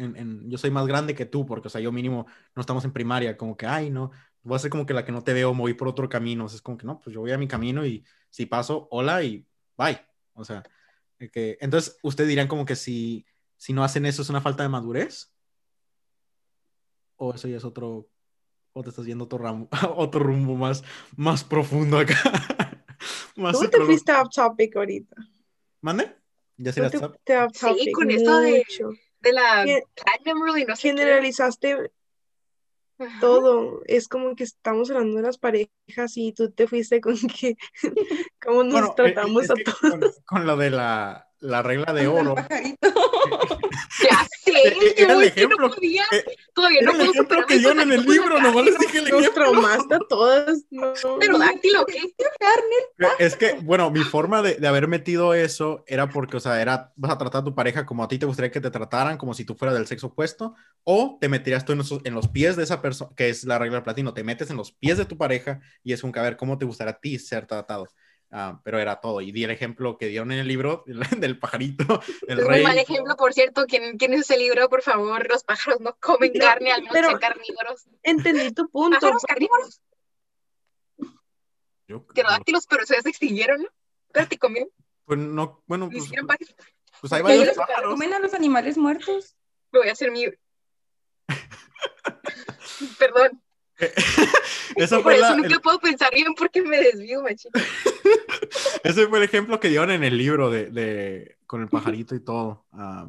Yo 0.46 0.58
soy 0.58 0.72
más 0.72 0.84
grande 0.88 1.14
que 1.14 1.26
tú, 1.26 1.46
porque, 1.46 1.68
o 1.68 1.70
sea, 1.70 1.80
yo 1.80 1.92
mínimo 1.92 2.26
no 2.56 2.60
estamos 2.60 2.84
en 2.84 2.92
primaria, 2.92 3.36
como 3.36 3.56
que, 3.56 3.66
ay, 3.66 3.88
no, 3.88 4.10
voy 4.42 4.56
a 4.56 4.58
ser 4.58 4.68
como 4.68 4.84
que 4.84 4.94
la 4.94 5.04
que 5.04 5.12
no 5.12 5.22
te 5.22 5.32
veo, 5.32 5.54
me 5.54 5.60
voy 5.60 5.74
por 5.74 5.86
otro 5.86 6.08
camino, 6.08 6.46
o 6.46 6.48
sea, 6.48 6.56
es 6.56 6.62
como 6.62 6.76
que, 6.76 6.86
no, 6.86 6.98
pues 6.98 7.14
yo 7.14 7.20
voy 7.20 7.30
a 7.30 7.38
mi 7.38 7.46
camino 7.46 7.86
y 7.86 8.04
si 8.30 8.46
paso, 8.46 8.88
hola 8.90 9.22
y 9.22 9.46
bye, 9.76 10.00
o 10.32 10.44
sea, 10.44 10.64
que, 11.32 11.56
entonces, 11.60 12.00
ustedes 12.02 12.28
dirían 12.28 12.48
como 12.48 12.64
que 12.64 12.74
si, 12.74 13.24
si 13.56 13.72
no 13.72 13.84
hacen 13.84 14.06
eso 14.06 14.22
es 14.22 14.28
una 14.28 14.40
falta 14.40 14.64
de 14.64 14.70
madurez, 14.70 15.32
o 17.14 17.32
eso 17.32 17.46
ya 17.46 17.58
es 17.58 17.64
otro, 17.64 18.08
o 18.78 18.82
te 18.82 18.90
estás 18.90 19.06
yendo 19.06 19.24
otro, 19.24 19.38
ramo- 19.38 19.68
otro 19.96 20.20
rumbo 20.20 20.54
más, 20.54 20.84
más 21.16 21.44
profundo 21.44 21.98
acá. 21.98 22.14
Más 23.36 23.56
Tú 23.58 23.68
te 23.68 23.80
fuiste 23.82 24.10
off 24.12 24.28
topic 24.34 24.74
ahorita. 24.76 25.14
¿Mande? 25.80 26.12
¿Ya 26.56 26.72
se 26.72 26.80
te 26.90 26.98
Sí, 27.54 27.92
con 27.92 28.10
esto 28.10 28.40
de- 28.40 28.64
la 29.32 29.64
Platinum 29.94 30.42
Rule 30.44 30.60
y 30.62 30.64
no 30.64 30.74
sé 30.74 30.82
qué. 30.82 30.88
Generalizaste 30.88 31.90
Ajá. 32.98 33.20
todo. 33.20 33.82
Es 33.86 34.08
como 34.08 34.34
que 34.34 34.42
estamos 34.42 34.90
hablando 34.90 35.18
de 35.18 35.22
las 35.22 35.38
parejas 35.38 36.16
y 36.16 36.32
tú 36.32 36.50
te 36.50 36.66
fuiste 36.66 37.00
con 37.00 37.14
que 37.40 37.56
cómo 38.44 38.64
nos 38.64 38.72
Bueno, 38.72 38.88
eh, 38.88 38.92
tratamos 38.96 39.50
a 39.50 39.54
que 39.54 39.62
todos. 39.64 39.80
con, 39.80 40.00
con 40.26 40.46
lo 40.46 40.56
de 40.56 40.70
la, 40.70 41.28
la 41.38 41.62
regla 41.62 41.92
de 41.92 42.02
El 42.02 42.08
oro. 42.08 42.34
pajarito. 42.34 42.88
Ya 44.02 44.26
sé, 44.44 44.52
Eh, 44.68 44.94
era 44.96 45.12
el 45.14 45.18
yo 45.20 45.22
es 45.22 45.32
que 45.32 45.40
ejemplo. 45.40 45.68
no 45.68 45.74
podía, 45.74 46.04
Eh, 46.12 46.24
todavía 46.54 46.80
Era 46.80 46.92
no 46.92 47.02
el 47.02 47.10
ejemplo 47.10 47.46
que 47.46 47.58
dieron 47.58 47.80
en 47.80 47.92
el 47.92 48.04
libro, 48.04 48.40
nomás 48.40 48.64
les 48.64 48.78
dije 48.78 48.98
el 48.98 49.04
Nos 49.10 49.20
ejemplo. 49.20 49.44
traumaste 49.44 49.94
a 49.94 49.98
todas. 50.08 50.64
No. 50.70 50.92
Pterodáctilo, 51.18 51.84
¿qué? 51.86 51.98
Es 53.18 53.36
que, 53.36 53.52
bueno, 53.62 53.90
mi 53.90 54.00
forma 54.04 54.42
de, 54.42 54.54
de 54.54 54.68
haber 54.68 54.88
metido 54.88 55.34
eso 55.34 55.84
era 55.86 56.08
porque, 56.08 56.36
o 56.36 56.40
sea, 56.40 56.60
era, 56.60 56.92
vas 56.96 57.12
a 57.12 57.18
tratar 57.18 57.42
a 57.42 57.44
tu 57.44 57.54
pareja 57.54 57.86
como 57.86 58.02
a 58.04 58.08
ti 58.08 58.18
te 58.18 58.26
gustaría 58.26 58.50
que 58.50 58.60
te 58.60 58.70
trataran, 58.70 59.18
como 59.18 59.34
si 59.34 59.44
tú 59.44 59.54
fueras 59.54 59.76
del 59.76 59.86
sexo 59.86 60.08
opuesto, 60.08 60.54
o 60.84 61.18
te 61.20 61.28
meterías 61.28 61.64
tú 61.64 61.72
en, 61.72 61.80
esos- 61.80 62.00
en 62.04 62.14
los 62.14 62.28
pies 62.28 62.56
de 62.56 62.62
esa 62.64 62.80
persona, 62.82 63.10
que 63.16 63.28
es 63.28 63.44
la 63.44 63.58
regla 63.58 63.82
platino, 63.82 64.14
te 64.14 64.24
metes 64.24 64.50
en 64.50 64.56
los 64.56 64.72
pies 64.72 64.98
de 64.98 65.04
tu 65.04 65.16
pareja 65.16 65.60
y 65.84 65.92
es 65.92 66.02
un 66.02 66.12
que 66.12 66.20
a 66.20 66.22
ver 66.22 66.36
cómo 66.36 66.58
te 66.58 66.64
gustaría 66.64 66.92
a 66.92 67.00
ti 67.00 67.18
ser 67.18 67.46
tratado. 67.46 67.86
Ah, 68.30 68.60
pero 68.62 68.78
era 68.78 69.00
todo. 69.00 69.22
Y 69.22 69.32
di 69.32 69.44
el 69.44 69.50
ejemplo 69.50 69.96
que 69.96 70.06
dieron 70.08 70.30
en 70.32 70.38
el 70.40 70.48
libro 70.48 70.84
del 71.18 71.38
pajarito, 71.38 72.00
el 72.28 72.40
Es 72.40 72.44
un 72.46 72.62
mal 72.62 72.76
ejemplo, 72.78 73.16
por 73.16 73.32
cierto. 73.32 73.64
¿Quién, 73.66 73.96
quién 73.96 74.12
es 74.12 74.20
ese 74.20 74.36
libro? 74.36 74.68
Por 74.68 74.82
favor, 74.82 75.26
los 75.28 75.44
pájaros 75.44 75.80
no 75.80 75.96
comen 76.00 76.32
carne, 76.38 76.70
al 76.72 76.80
menos 76.82 76.92
pero- 76.92 77.08
sean 77.08 77.20
carnívoros. 77.20 77.86
Entendí 78.02 78.50
tu 78.52 78.68
punto. 78.68 78.98
Pájaros 79.00 79.22
carnívoros, 79.26 79.80
Yo- 81.86 82.06
pterodáctilos, 82.06 82.66
pero 82.66 82.84
se 82.84 82.96
extinguieron, 82.96 83.62
¿no? 83.62 83.68
Pero 84.12 84.28
te 84.28 84.38
comieron, 84.38 84.70
Pues 85.04 85.18
no, 85.18 85.62
bueno, 85.66 85.88
pues, 85.90 86.04
hicieron 86.04 86.26
pájaros. 86.26 86.54
pues 87.00 87.12
hay 87.14 87.22
varios 87.22 87.56
pájaros. 87.56 87.90
comen 87.92 88.12
a 88.12 88.18
los 88.18 88.34
animales 88.34 88.76
muertos. 88.76 89.36
Me 89.72 89.78
voy 89.80 89.88
a 89.88 89.92
hacer 89.92 90.10
mi... 90.10 90.24
Perdón, 92.98 93.42
Esa 94.76 94.96
por 94.96 95.04
fue 95.04 95.14
eso 95.16 95.30
la, 95.30 95.36
nunca 95.36 95.54
el- 95.54 95.60
puedo 95.60 95.78
pensar 95.78 96.12
bien 96.14 96.34
porque 96.34 96.62
me 96.62 96.78
desvío, 96.78 97.22
machín. 97.22 97.50
ese 98.84 99.06
fue 99.06 99.18
el 99.18 99.24
ejemplo 99.24 99.60
que 99.60 99.68
dieron 99.68 99.90
en 99.90 100.04
el 100.04 100.16
libro 100.16 100.50
de, 100.50 100.70
de- 100.70 101.36
con 101.46 101.62
el 101.62 101.68
pajarito 101.68 102.14
y 102.14 102.20
todo. 102.20 102.64
ah, 102.72 103.08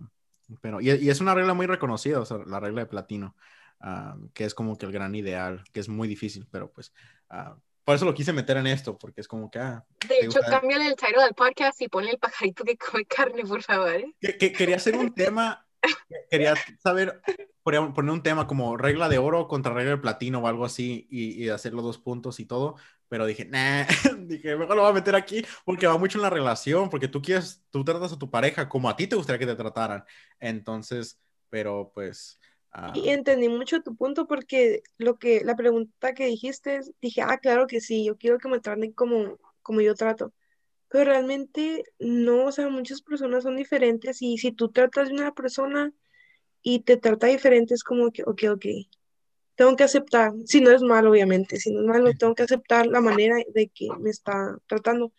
pero, 0.61 0.81
y, 0.81 0.89
y 0.91 1.09
es 1.09 1.21
una 1.21 1.35
regla 1.35 1.53
muy 1.53 1.67
reconocida, 1.67 2.19
o 2.19 2.25
sea, 2.25 2.37
la 2.45 2.59
regla 2.59 2.81
de 2.81 2.87
platino, 2.87 3.35
que 4.33 4.45
es 4.45 4.53
como 4.55 4.77
que 4.77 4.85
el 4.85 4.91
gran 4.91 5.13
ideal, 5.15 5.63
que 5.71 5.79
es 5.79 5.89
muy 5.89 6.07
difícil, 6.07 6.47
pero 6.49 6.71
pues 6.71 6.91
ah, 7.29 7.55
por 7.83 7.95
eso 7.95 8.05
lo 8.05 8.13
quise 8.13 8.33
meter 8.33 8.57
en 8.57 8.67
esto, 8.67 8.97
porque 8.97 9.21
es 9.21 9.27
como 9.27 9.49
que, 9.51 9.59
ah, 9.59 9.83
De 10.01 10.07
¿Te 10.07 10.25
hecho, 10.25 10.39
cámbiale 10.41 10.87
el 10.87 10.95
title 10.95 11.23
del 11.23 11.33
podcast 11.33 11.79
y 11.81 11.87
ponle 11.87 12.11
el 12.11 12.17
pajarito 12.19 12.63
que 12.63 12.77
come 12.77 13.05
carne, 13.05 13.43
por 13.43 13.61
favor. 13.63 13.89
¿eh? 13.95 14.15
que, 14.19 14.37
que 14.37 14.51
quería 14.53 14.75
hacer 14.77 14.95
un 14.95 15.13
tema, 15.13 15.65
quería 16.29 16.55
saber, 16.79 17.21
poner 17.63 17.81
un 18.11 18.23
tema 18.23 18.47
como 18.47 18.77
regla 18.77 19.09
de 19.09 19.17
oro 19.17 19.47
contra 19.47 19.73
regla 19.73 19.91
de 19.91 19.97
platino 19.97 20.39
o 20.39 20.47
algo 20.47 20.65
así 20.65 21.07
y, 21.09 21.43
y 21.43 21.49
hacer 21.49 21.73
los 21.73 21.83
dos 21.83 21.97
puntos 21.97 22.39
y 22.39 22.45
todo, 22.45 22.75
pero 23.07 23.25
dije, 23.25 23.45
nah, 23.45 23.85
dije, 24.19 24.55
mejor 24.55 24.75
lo 24.75 24.81
voy 24.83 24.91
a 24.91 24.93
meter 24.93 25.15
aquí 25.15 25.43
porque 25.65 25.87
va 25.87 25.97
mucho 25.97 26.17
en 26.17 26.23
la 26.23 26.29
relación, 26.29 26.89
porque 26.89 27.07
tú 27.07 27.21
quieres, 27.21 27.63
tú 27.71 27.83
tratas 27.83 28.13
a 28.13 28.19
tu 28.19 28.29
pareja 28.29 28.69
como 28.69 28.89
a 28.89 28.95
ti 28.95 29.07
te 29.07 29.15
gustaría 29.15 29.39
que 29.39 29.45
te 29.47 29.55
trataran, 29.55 30.03
entonces, 30.39 31.19
pero 31.49 31.91
pues... 31.93 32.39
ah, 32.71 32.93
Y 32.93 33.09
entendí 33.09 33.49
mucho 33.49 33.81
tu 33.81 33.95
punto 33.95 34.25
porque 34.27 34.81
lo 34.97 35.17
que 35.19 35.41
la 35.43 35.55
pregunta 35.55 36.13
que 36.13 36.25
dijiste, 36.25 36.81
dije, 37.01 37.21
ah, 37.21 37.37
claro 37.37 37.67
que 37.67 37.81
sí, 37.81 38.03
yo 38.05 38.17
quiero 38.17 38.39
que 38.39 38.47
me 38.49 38.59
traten 38.59 38.91
como, 38.93 39.37
como 39.61 39.81
yo 39.81 39.93
trato. 39.95 40.33
Pero 40.89 41.05
realmente 41.05 41.83
no, 41.99 42.45
o 42.45 42.51
sea, 42.51 42.67
muchas 42.69 43.01
personas 43.01 43.43
son 43.43 43.55
diferentes 43.55 44.21
y 44.21 44.37
si 44.37 44.51
tú 44.51 44.69
tratas 44.69 45.09
de 45.09 45.15
una 45.15 45.33
persona 45.33 45.93
y 46.61 46.79
te 46.81 46.97
trata 46.97 47.27
diferente, 47.27 47.73
es 47.73 47.83
como 47.83 48.11
que, 48.11 48.23
ok, 48.23 48.43
ok, 48.51 48.65
tengo 49.55 49.75
que 49.75 49.83
aceptar, 49.83 50.31
si 50.45 50.61
no 50.61 50.71
es 50.71 50.81
malo, 50.81 51.11
obviamente, 51.11 51.57
si 51.57 51.71
no 51.71 51.81
es 51.81 51.85
malo, 51.87 52.11
tengo 52.17 52.33
que 52.33 52.43
aceptar 52.43 52.87
la 52.87 53.01
manera 53.01 53.35
de 53.53 53.67
que 53.67 53.87
me 53.99 54.09
está 54.09 54.57
tratando. 54.67 55.13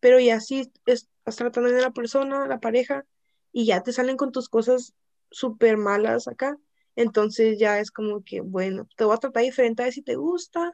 Pero 0.00 0.20
ya 0.20 0.40
si 0.40 0.70
estás 0.84 1.36
tratando 1.36 1.70
de 1.70 1.80
la 1.80 1.92
persona, 1.92 2.46
la 2.46 2.60
pareja, 2.60 3.06
y 3.52 3.66
ya 3.66 3.82
te 3.82 3.92
salen 3.92 4.16
con 4.16 4.32
tus 4.32 4.48
cosas 4.48 4.94
súper 5.30 5.76
malas 5.76 6.28
acá, 6.28 6.58
entonces 6.96 7.58
ya 7.58 7.78
es 7.80 7.90
como 7.90 8.22
que, 8.24 8.40
bueno, 8.40 8.88
te 8.96 9.04
voy 9.04 9.14
a 9.14 9.18
tratar 9.18 9.42
diferente 9.42 9.82
a 9.82 9.86
ver 9.86 9.94
si 9.94 10.02
te 10.02 10.16
gusta 10.16 10.72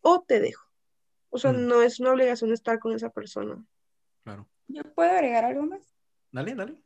o 0.00 0.22
te 0.22 0.40
dejo. 0.40 0.66
O 1.30 1.38
sea, 1.38 1.52
Mm. 1.52 1.66
no 1.66 1.82
es 1.82 1.98
una 2.00 2.12
obligación 2.12 2.52
estar 2.52 2.78
con 2.78 2.94
esa 2.94 3.10
persona. 3.10 3.64
Claro. 4.26 4.48
Yo 4.66 4.82
puedo 4.94 5.10
agregar 5.12 5.44
algo 5.44 5.62
más 5.62 5.94
Dale, 6.32 6.54
dale. 6.56 6.82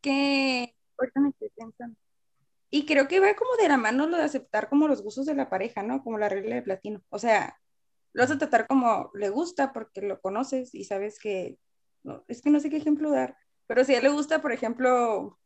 que 0.00 0.74
ahorita 0.98 1.20
me 1.20 1.28
estoy 1.28 1.50
pensando. 1.56 1.96
Y 2.68 2.84
creo 2.84 3.06
que 3.06 3.20
va 3.20 3.36
como 3.36 3.54
de 3.56 3.68
la 3.68 3.76
mano 3.76 4.08
lo 4.08 4.16
de 4.16 4.24
aceptar 4.24 4.68
como 4.68 4.88
los 4.88 5.00
gustos 5.02 5.26
de 5.26 5.36
la 5.36 5.48
pareja, 5.48 5.84
¿no? 5.84 6.02
Como 6.02 6.18
la 6.18 6.28
regla 6.28 6.56
de 6.56 6.62
platino. 6.62 7.00
O 7.10 7.20
sea, 7.20 7.56
lo 8.12 8.24
vas 8.24 8.32
a 8.32 8.38
tratar 8.38 8.66
como 8.66 9.12
le 9.14 9.28
gusta 9.28 9.72
porque 9.72 10.02
lo 10.02 10.20
conoces 10.20 10.74
y 10.74 10.82
sabes 10.82 11.20
que, 11.20 11.56
no, 12.02 12.24
es 12.26 12.42
que 12.42 12.50
no 12.50 12.58
sé 12.58 12.70
qué 12.70 12.78
ejemplo 12.78 13.12
dar, 13.12 13.36
pero 13.68 13.84
si 13.84 13.94
a 13.94 13.98
él 13.98 14.02
le 14.02 14.10
gusta, 14.10 14.42
por 14.42 14.50
ejemplo, 14.50 15.38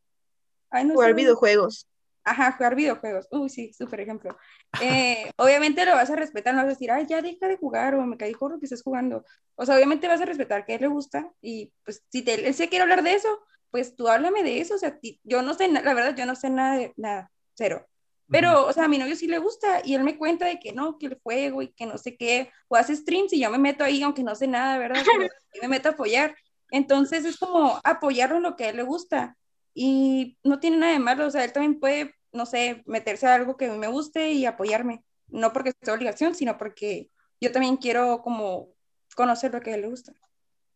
ay, 0.70 0.86
no 0.86 0.94
Jugar 0.94 1.10
sé, 1.10 1.14
videojuegos. 1.16 1.86
Ajá, 2.24 2.52
jugar 2.52 2.74
videojuegos. 2.74 3.26
Uy, 3.30 3.48
sí, 3.48 3.72
súper 3.72 4.00
ejemplo. 4.00 4.36
Eh, 4.80 5.30
obviamente 5.36 5.84
lo 5.86 5.92
vas 5.92 6.10
a 6.10 6.16
respetar, 6.16 6.54
no 6.54 6.58
vas 6.60 6.66
a 6.66 6.70
decir, 6.70 6.90
ay, 6.90 7.06
ya 7.06 7.22
deja 7.22 7.48
de 7.48 7.56
jugar 7.56 7.94
o 7.94 8.02
me 8.06 8.16
caí 8.18 8.32
gordo 8.32 8.58
que 8.58 8.66
estés 8.66 8.82
jugando. 8.82 9.24
O 9.56 9.64
sea, 9.64 9.76
obviamente 9.76 10.08
vas 10.08 10.20
a 10.20 10.26
respetar 10.26 10.64
que 10.66 10.72
a 10.72 10.74
él 10.76 10.82
le 10.82 10.88
gusta 10.88 11.30
y 11.40 11.72
pues 11.84 12.04
si 12.10 12.22
te, 12.22 12.46
él 12.46 12.54
se 12.54 12.68
quiere 12.68 12.82
hablar 12.82 13.02
de 13.02 13.14
eso, 13.14 13.28
pues 13.70 13.96
tú 13.96 14.08
háblame 14.08 14.42
de 14.42 14.60
eso. 14.60 14.74
O 14.74 14.78
sea, 14.78 14.98
ti- 14.98 15.20
yo 15.24 15.42
no 15.42 15.54
sé, 15.54 15.68
la 15.68 15.80
verdad, 15.94 16.14
yo 16.16 16.26
no 16.26 16.36
sé 16.36 16.50
nada 16.50 16.76
de 16.76 16.92
nada, 16.96 17.30
cero. 17.54 17.86
Pero, 18.30 18.66
o 18.66 18.72
sea, 18.74 18.84
a 18.84 18.88
mi 18.88 18.98
novio 18.98 19.16
sí 19.16 19.26
le 19.26 19.38
gusta 19.38 19.80
y 19.84 19.94
él 19.94 20.04
me 20.04 20.18
cuenta 20.18 20.46
de 20.46 20.60
que 20.60 20.72
no, 20.72 20.98
que 20.98 21.06
el 21.06 21.18
juego 21.22 21.62
y 21.62 21.72
que 21.72 21.86
no 21.86 21.96
sé 21.96 22.16
qué, 22.16 22.50
o 22.68 22.76
hace 22.76 22.94
streams 22.94 23.32
y 23.32 23.40
yo 23.40 23.50
me 23.50 23.56
meto 23.58 23.84
ahí, 23.84 24.02
aunque 24.02 24.22
no 24.22 24.34
sé 24.34 24.46
nada, 24.46 24.76
¿verdad? 24.78 25.08
Pero 25.10 25.24
sí 25.52 25.58
me 25.62 25.68
meto 25.68 25.88
a 25.88 25.92
apoyar. 25.92 26.36
Entonces 26.70 27.24
es 27.24 27.38
como 27.38 27.80
apoyarlo 27.84 28.36
en 28.36 28.42
lo 28.42 28.54
que 28.56 28.64
a 28.64 28.68
él 28.70 28.76
le 28.76 28.82
gusta 28.82 29.36
y 29.78 30.38
no 30.42 30.58
tiene 30.60 30.76
nada 30.78 30.92
de 30.92 30.98
malo, 30.98 31.26
o 31.26 31.30
sea, 31.30 31.44
él 31.44 31.52
también 31.52 31.78
puede, 31.78 32.14
no 32.32 32.46
sé, 32.46 32.82
meterse 32.86 33.26
a 33.26 33.34
algo 33.36 33.56
que 33.56 33.66
a 33.66 33.72
mí 33.72 33.78
me 33.78 33.86
guste 33.88 34.30
y 34.32 34.44
apoyarme, 34.46 35.04
no 35.28 35.52
porque 35.52 35.72
sea 35.82 35.94
obligación, 35.94 36.34
sino 36.34 36.58
porque 36.58 37.10
yo 37.40 37.52
también 37.52 37.76
quiero 37.76 38.22
como 38.22 38.70
conocer 39.14 39.52
lo 39.52 39.60
que 39.60 39.70
a 39.70 39.74
él 39.76 39.82
le 39.82 39.88
gusta. 39.88 40.12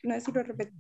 No 0.02 0.14
sé 0.14 0.20
si 0.20 0.32
lo 0.32 0.42
repetí, 0.42 0.72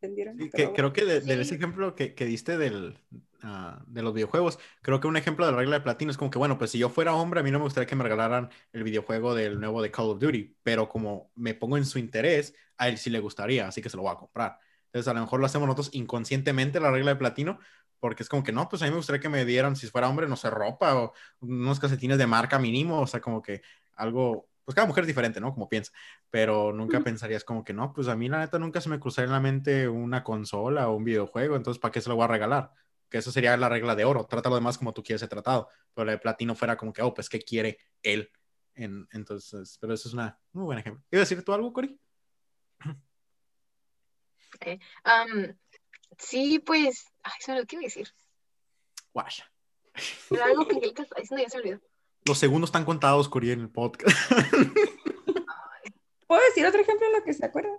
¿entendieron? 0.00 0.38
Sí, 0.38 0.48
creo 0.74 0.92
que 0.92 1.04
de, 1.04 1.20
de 1.20 1.34
Sí. 1.34 1.40
ese 1.40 1.54
ejemplo 1.56 1.94
que, 1.94 2.14
que 2.14 2.24
diste 2.24 2.56
del, 2.58 2.98
ah, 3.42 3.82
de 3.86 4.02
los 4.02 4.14
videojuegos, 4.14 4.58
creo 4.82 5.00
que 5.00 5.06
un 5.08 5.16
ejemplo 5.16 5.46
de 5.46 5.52
la 5.52 5.58
regla 5.58 5.76
de 5.78 5.82
platino 5.84 6.10
es 6.10 6.16
como 6.16 6.30
que, 6.30 6.38
bueno, 6.38 6.58
pues 6.58 6.70
si 6.72 6.78
yo 6.78 6.88
fuera 6.88 7.14
hombre, 7.14 7.40
a 7.40 7.42
mí 7.42 7.50
no 7.50 7.58
me 7.58 7.64
gustaría 7.64 7.86
que 7.86 7.96
me 7.96 8.04
regalaran 8.04 8.50
el 8.72 8.82
videojuego 8.84 9.34
del 9.34 9.58
nuevo 9.60 9.82
de 9.82 9.90
Call 9.90 10.10
of 10.10 10.18
Duty, 10.20 10.56
pero 10.62 10.88
como 10.88 11.30
me 11.36 11.54
pongo 11.54 11.76
en 11.76 11.84
su 11.86 11.98
interés, 11.98 12.54
a 12.76 12.88
él 12.88 12.98
sí 12.98 13.10
le 13.10 13.20
gustaría, 13.20 13.66
así 13.68 13.82
que 13.82 13.88
se 13.90 13.96
lo 13.96 14.02
voy 14.04 14.12
a 14.12 14.16
comprar. 14.16 14.58
Entonces, 14.88 15.08
a 15.08 15.14
lo 15.14 15.20
mejor 15.20 15.40
lo 15.40 15.46
hacemos 15.46 15.66
nosotros 15.66 15.90
inconscientemente, 15.92 16.80
la 16.80 16.90
regla 16.90 17.12
de 17.12 17.16
platino, 17.16 17.58
porque 18.00 18.22
es 18.22 18.28
como 18.28 18.42
que 18.42 18.52
no, 18.52 18.68
pues 18.68 18.82
a 18.82 18.84
mí 18.86 18.90
me 18.90 18.96
gustaría 18.96 19.20
que 19.20 19.28
me 19.28 19.44
dieran, 19.44 19.76
si 19.76 19.86
fuera 19.88 20.08
hombre, 20.08 20.28
no 20.28 20.36
sé, 20.36 20.50
ropa 20.50 20.94
o 20.96 21.12
unos 21.40 21.80
calcetines 21.80 22.18
de 22.18 22.26
marca 22.26 22.58
mínimo, 22.58 23.00
o 23.00 23.06
sea, 23.06 23.20
como 23.20 23.42
que 23.42 23.62
algo, 23.96 24.48
pues 24.64 24.74
cada 24.74 24.86
mujer 24.86 25.02
es 25.02 25.08
diferente, 25.08 25.40
¿no? 25.40 25.52
Como 25.52 25.68
piensa, 25.68 25.92
pero 26.30 26.72
nunca 26.72 27.00
pensarías 27.00 27.44
como 27.44 27.64
que 27.64 27.72
no, 27.72 27.92
pues 27.92 28.08
a 28.08 28.14
mí 28.16 28.28
la 28.28 28.38
neta 28.38 28.58
nunca 28.58 28.80
se 28.80 28.88
me 28.88 29.00
cruzaría 29.00 29.26
en 29.26 29.32
la 29.32 29.40
mente 29.40 29.88
una 29.88 30.22
consola 30.22 30.88
o 30.88 30.96
un 30.96 31.04
videojuego, 31.04 31.56
entonces 31.56 31.80
¿para 31.80 31.92
qué 31.92 32.00
se 32.00 32.08
lo 32.08 32.16
voy 32.16 32.24
a 32.24 32.28
regalar? 32.28 32.70
Que 33.08 33.18
eso 33.18 33.32
sería 33.32 33.56
la 33.56 33.68
regla 33.68 33.94
de 33.96 34.04
oro, 34.04 34.26
trata 34.26 34.48
lo 34.48 34.54
demás 34.54 34.78
como 34.78 34.92
tú 34.94 35.02
quieres 35.02 35.20
ser 35.20 35.28
tratado, 35.28 35.68
pero 35.94 36.04
la 36.06 36.12
de 36.12 36.18
platino 36.18 36.54
fuera 36.54 36.76
como 36.76 36.92
que, 36.92 37.02
oh, 37.02 37.12
pues 37.14 37.28
¿qué 37.28 37.40
quiere 37.40 37.78
él? 38.02 38.30
En- 38.74 39.08
entonces, 39.12 39.76
pero 39.80 39.92
eso 39.94 40.08
es 40.08 40.14
una 40.14 40.38
muy 40.52 40.64
buen 40.66 40.78
ejemplo. 40.78 41.02
¿Iba 41.10 41.20
a 41.20 41.24
decir 41.24 41.42
tú 41.44 41.52
algo, 41.52 41.72
Cori? 41.72 41.98
Am, 45.04 45.56
sí, 46.18 46.58
pues, 46.58 47.06
ay, 47.22 47.32
se 47.40 47.52
me 47.52 47.60
lo 47.60 47.66
quiero 47.66 47.84
decir. 47.84 48.08
Guasha. 49.12 49.50
Era 50.30 50.44
algo 50.46 50.66
que 50.66 50.76
Angélica 50.76 51.02
está 51.02 51.20
diciendo 51.20 51.42
y 51.42 51.46
ya 51.46 51.50
se 51.50 51.58
olvidó. 51.58 51.80
Los 52.26 52.38
segundos 52.38 52.68
están 52.68 52.84
contados, 52.84 53.28
Cori, 53.28 53.50
en 53.50 53.60
el 53.60 53.70
podcast. 53.70 54.16
¿Puedo 56.26 56.42
decir 56.48 56.66
otro 56.66 56.80
ejemplo 56.80 57.06
en 57.06 57.12
lo 57.14 57.24
que 57.24 57.32
se 57.32 57.44
acuerda? 57.46 57.70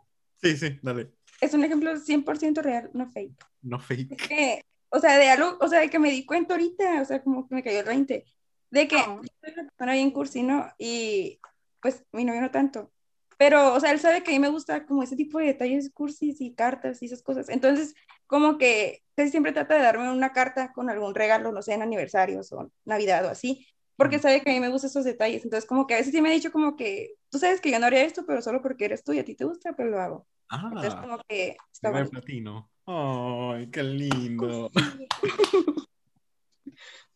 sí, 0.41 0.57
sí, 0.57 0.79
dale. 0.81 1.11
Es 1.41 1.53
un 1.53 1.63
ejemplo 1.63 1.91
100% 1.95 2.61
real, 2.61 2.89
no 2.93 3.09
fake. 3.11 3.45
No 3.61 3.79
fake. 3.79 4.11
Es 4.11 4.27
que, 4.27 4.65
o 4.89 4.99
sea, 4.99 5.17
de 5.17 5.29
algo, 5.29 5.57
o 5.61 5.67
sea, 5.69 5.79
de 5.79 5.89
que 5.89 5.99
me 5.99 6.11
di 6.11 6.25
cuenta 6.25 6.53
ahorita, 6.55 7.01
o 7.01 7.05
sea, 7.05 7.21
como 7.23 7.47
que 7.47 7.55
me 7.55 7.63
cayó 7.63 7.79
el 7.79 7.85
20, 7.85 8.25
de 8.71 8.87
que 8.87 8.97
Ah. 8.97 9.21
yo 9.21 9.29
soy 9.41 9.53
una 9.53 9.63
persona 9.69 9.93
bien 9.93 10.11
cursi, 10.11 10.43
¿no? 10.43 10.67
Y 10.77 11.39
pues 11.81 12.03
mi 12.11 12.25
novio 12.25 12.41
no 12.41 12.51
tanto. 12.51 12.91
Pero, 13.39 13.73
o 13.73 13.79
sea, 13.79 13.91
él 13.91 13.99
sabe 14.01 14.21
que 14.21 14.31
a 14.31 14.33
mí 14.33 14.39
me 14.39 14.49
gusta 14.49 14.85
como 14.85 15.01
ese 15.01 15.15
tipo 15.15 15.39
de 15.39 15.45
detalles 15.45 15.89
cursis 15.93 16.41
y 16.41 16.53
cartas 16.53 17.01
y 17.01 17.05
esas 17.05 17.23
cosas. 17.23 17.47
Entonces, 17.47 17.95
como 18.27 18.57
que 18.57 19.01
casi 19.15 19.31
siempre 19.31 19.53
trata 19.53 19.75
de 19.75 19.81
darme 19.81 20.11
una 20.11 20.33
carta 20.33 20.73
con 20.73 20.89
algún 20.89 21.15
regalo, 21.15 21.53
no 21.53 21.61
sé, 21.61 21.73
en 21.73 21.81
aniversarios 21.81 22.51
o 22.51 22.69
Navidad 22.83 23.25
o 23.25 23.29
así, 23.29 23.65
porque 23.95 24.19
sabe 24.19 24.41
que 24.41 24.49
a 24.49 24.53
mí 24.53 24.59
me 24.59 24.67
gustan 24.67 24.89
esos 24.89 25.05
detalles. 25.05 25.45
Entonces, 25.45 25.65
como 25.67 25.87
que 25.87 25.93
a 25.93 25.97
veces 25.97 26.13
sí 26.13 26.21
me 26.21 26.27
ha 26.29 26.33
dicho 26.33 26.51
como 26.51 26.75
que, 26.75 27.15
tú 27.29 27.39
sabes 27.39 27.61
que 27.61 27.71
yo 27.71 27.79
no 27.79 27.85
haría 27.85 28.03
esto, 28.03 28.25
pero 28.25 28.41
solo 28.41 28.61
porque 28.61 28.83
eres 28.85 29.05
tú 29.05 29.13
y 29.13 29.19
a 29.19 29.23
ti 29.23 29.35
te 29.35 29.45
gusta, 29.45 29.71
pues 29.73 29.87
lo 29.89 30.01
hago. 30.01 30.27
Entonces, 30.51 30.93
Ah, 30.97 31.01
como 31.01 31.19
que 31.25 31.55
está 31.71 31.91
bonito. 31.91 32.11
platino. 32.11 32.69
Ay, 32.85 33.69
qué 33.71 33.83
lindo. 33.83 34.69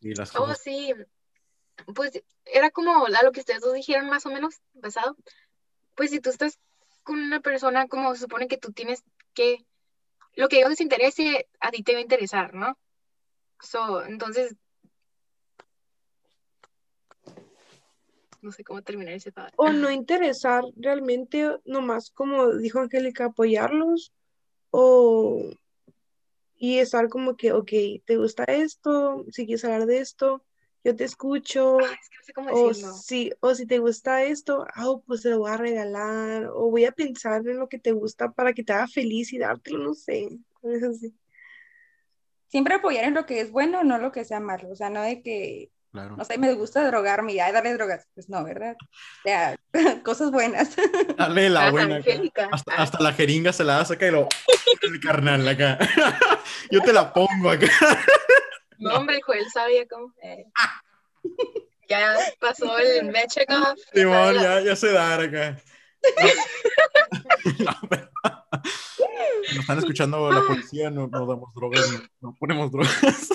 Y 0.00 0.14
las 0.14 0.34
Oh, 0.36 0.40
cosas. 0.40 0.60
sí. 0.62 0.92
Pues 1.94 2.22
era 2.44 2.70
como 2.70 3.06
a 3.06 3.22
lo 3.22 3.32
que 3.32 3.40
ustedes 3.40 3.60
dos 3.60 3.74
dijeron 3.74 4.08
más 4.08 4.24
o 4.26 4.30
menos 4.30 4.60
pasado. 4.80 5.16
Pues 5.94 6.10
si 6.10 6.20
tú 6.20 6.30
estás 6.30 6.58
con 7.02 7.18
una 7.18 7.40
persona, 7.40 7.86
como 7.86 8.14
se 8.14 8.22
supone 8.22 8.48
que 8.48 8.58
tú 8.58 8.72
tienes 8.72 9.02
que, 9.34 9.64
lo 10.34 10.48
que 10.48 10.56
a 10.56 10.58
ellos 10.60 10.70
les 10.70 10.80
interese, 10.80 11.48
a 11.60 11.70
ti 11.70 11.82
te 11.82 11.92
va 11.92 11.98
a 11.98 12.02
interesar, 12.02 12.54
¿no? 12.54 12.78
So, 13.60 14.04
entonces, 14.04 14.56
no 18.42 18.52
sé 18.52 18.64
cómo 18.64 18.82
terminar 18.82 19.14
ese 19.14 19.32
padre. 19.32 19.52
O 19.56 19.72
no 19.72 19.90
interesar 19.90 20.64
realmente, 20.76 21.56
nomás 21.64 22.10
como 22.10 22.54
dijo 22.54 22.78
Angélica, 22.80 23.26
apoyarlos. 23.26 24.12
O 24.70 25.50
y 26.56 26.78
estar 26.78 27.08
como 27.08 27.36
que, 27.36 27.52
ok, 27.52 27.70
¿te 28.04 28.16
gusta 28.16 28.44
esto? 28.44 29.24
Si 29.30 29.44
quieres 29.44 29.64
hablar 29.64 29.86
de 29.86 29.98
esto, 29.98 30.42
yo 30.84 30.94
te 30.94 31.04
escucho. 31.04 31.78
Ah, 31.80 31.84
es 32.00 32.08
que 32.10 32.16
no 32.16 32.22
sé 32.24 32.32
cómo 32.34 32.50
O 32.52 32.74
si, 32.74 33.32
o 33.40 33.54
si 33.54 33.66
te 33.66 33.78
gusta 33.78 34.22
esto, 34.22 34.66
ah, 34.74 34.94
pues 35.06 35.22
te 35.22 35.30
lo 35.30 35.38
voy 35.40 35.50
a 35.50 35.56
regalar. 35.56 36.46
O 36.52 36.70
voy 36.70 36.84
a 36.84 36.92
pensar 36.92 37.40
en 37.48 37.58
lo 37.58 37.68
que 37.68 37.78
te 37.78 37.92
gusta 37.92 38.30
para 38.32 38.52
que 38.52 38.62
te 38.62 38.72
haga 38.72 38.86
feliz 38.86 39.32
y 39.32 39.38
dártelo, 39.38 39.78
no 39.78 39.94
sé. 39.94 40.28
Es 40.62 40.82
así. 40.82 41.14
Siempre 42.48 42.74
apoyar 42.74 43.04
en 43.04 43.14
lo 43.14 43.26
que 43.26 43.40
es 43.40 43.50
bueno, 43.50 43.82
no 43.82 43.98
lo 43.98 44.12
que 44.12 44.24
sea 44.24 44.38
malo. 44.40 44.68
O 44.70 44.76
sea, 44.76 44.90
no 44.90 45.02
de 45.02 45.22
que, 45.22 45.70
Claro. 45.90 46.16
no 46.16 46.24
sé, 46.24 46.38
me 46.38 46.52
gusta 46.54 46.84
drogarme 46.86 47.32
y 47.34 47.38
ay, 47.40 47.52
darle 47.52 47.72
drogas. 47.74 48.06
Pues 48.14 48.28
no, 48.28 48.42
¿verdad? 48.44 48.76
O 48.80 49.22
sea, 49.24 49.56
cosas 50.04 50.30
buenas. 50.30 50.74
Dale 51.18 51.48
la 51.50 51.68
Ah, 51.68 51.70
buena. 51.70 52.00
Hasta, 52.52 52.74
hasta 52.74 53.02
la 53.02 53.12
jeringa 53.12 53.52
se 53.52 53.64
la 53.64 53.76
da 53.76 53.82
acá 53.82 54.06
y 54.06 54.10
lo. 54.10 54.28
El 54.82 55.00
carnal 55.00 55.46
acá. 55.48 55.78
Yo 56.70 56.80
te 56.82 56.92
la 56.92 57.12
pongo 57.12 57.50
acá. 57.50 57.68
No, 58.78 58.94
hombre, 58.96 59.16
el 59.16 59.22
Joel 59.22 59.46
sabía 59.52 59.86
cómo. 59.86 60.12
eh. 60.22 60.44
Ya 61.86 62.16
pasó 62.40 62.78
el 62.78 63.12
Mechekov. 63.12 63.76
Simón, 63.92 64.34
ya, 64.36 64.60
ya 64.62 64.74
se 64.74 64.90
da 64.90 65.16
acá. 65.20 65.60
No, 67.58 67.72
pero- 67.90 68.10
Nos 69.50 69.58
están 69.60 69.78
escuchando 69.78 70.30
la 70.32 70.40
policía, 70.46 70.90
no, 70.90 71.08
no 71.08 71.26
damos 71.26 71.52
drogas, 71.54 71.86
no, 71.92 72.30
no 72.30 72.36
ponemos 72.40 72.70
drogas. 72.70 73.28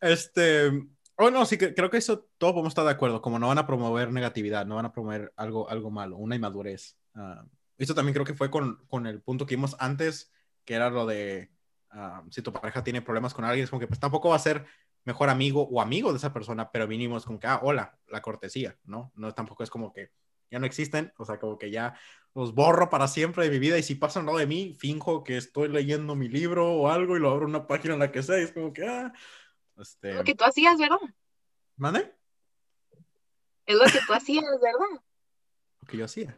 Este, 0.00 0.70
oh 1.16 1.30
no, 1.30 1.44
sí, 1.44 1.58
que- 1.58 1.74
creo 1.74 1.90
que 1.90 1.98
eso 1.98 2.26
todos 2.38 2.54
podemos 2.54 2.70
estar 2.70 2.84
de 2.86 2.92
acuerdo, 2.92 3.20
como 3.20 3.38
no 3.38 3.48
van 3.48 3.58
a 3.58 3.66
promover 3.66 4.10
negatividad, 4.10 4.64
no 4.64 4.76
van 4.76 4.86
a 4.86 4.92
promover 4.92 5.32
algo, 5.36 5.68
algo 5.68 5.90
malo, 5.90 6.16
una 6.16 6.34
inmadurez. 6.36 6.96
Ah, 7.14 7.44
esto 7.76 7.94
también 7.94 8.14
creo 8.14 8.24
que 8.24 8.34
fue 8.34 8.50
con, 8.50 8.82
con 8.88 9.06
el 9.06 9.20
punto 9.20 9.44
que 9.46 9.56
vimos 9.56 9.76
antes, 9.78 10.32
que 10.64 10.74
era 10.74 10.88
lo 10.88 11.04
de 11.06 11.50
ah, 11.90 12.22
si 12.30 12.42
tu 12.42 12.52
pareja 12.52 12.82
tiene 12.84 13.02
problemas 13.02 13.34
con 13.34 13.44
alguien, 13.44 13.64
es 13.64 13.70
como 13.70 13.80
que 13.80 13.86
pues 13.86 14.00
tampoco 14.00 14.30
va 14.30 14.36
a 14.36 14.40
ser 14.40 14.66
mejor 15.04 15.30
amigo 15.30 15.68
o 15.70 15.80
amigo 15.80 16.12
de 16.12 16.18
esa 16.18 16.32
persona, 16.32 16.70
pero 16.70 16.86
mínimo 16.86 17.16
es 17.16 17.24
como 17.24 17.38
que, 17.38 17.46
ah, 17.46 17.60
hola, 17.62 17.98
la 18.08 18.20
cortesía, 18.20 18.78
¿no? 18.84 19.12
No 19.14 19.32
tampoco 19.32 19.62
es 19.62 19.70
como 19.70 19.92
que 19.92 20.10
ya 20.50 20.58
no 20.58 20.66
existen, 20.66 21.12
o 21.16 21.24
sea, 21.24 21.38
como 21.38 21.58
que 21.58 21.70
ya 21.70 21.94
los 22.34 22.54
borro 22.54 22.90
para 22.90 23.08
siempre 23.08 23.44
de 23.44 23.50
mi 23.50 23.58
vida 23.58 23.78
y 23.78 23.82
si 23.82 23.94
pasan 23.94 24.26
lo 24.26 24.36
de 24.36 24.46
mí, 24.46 24.74
finjo 24.78 25.24
que 25.24 25.36
estoy 25.36 25.68
leyendo 25.68 26.14
mi 26.14 26.28
libro 26.28 26.72
o 26.72 26.88
algo 26.88 27.16
y 27.16 27.20
lo 27.20 27.30
abro 27.30 27.44
en 27.44 27.50
una 27.50 27.66
página 27.66 27.94
en 27.94 28.00
la 28.00 28.12
que 28.12 28.22
sea 28.22 28.38
y 28.38 28.44
es 28.44 28.52
como 28.52 28.72
que, 28.72 28.86
ah, 28.86 29.12
este, 29.78 30.14
Lo 30.14 30.24
que 30.24 30.34
tú 30.34 30.44
hacías, 30.44 30.78
¿verdad? 30.78 30.98
¿mande? 31.76 32.14
Es 33.66 33.76
lo 33.76 33.84
que 33.84 34.00
tú 34.06 34.12
hacías, 34.12 34.44
¿verdad? 34.44 35.02
Lo 35.80 35.88
que 35.88 35.96
yo 35.96 36.04
hacía. 36.04 36.36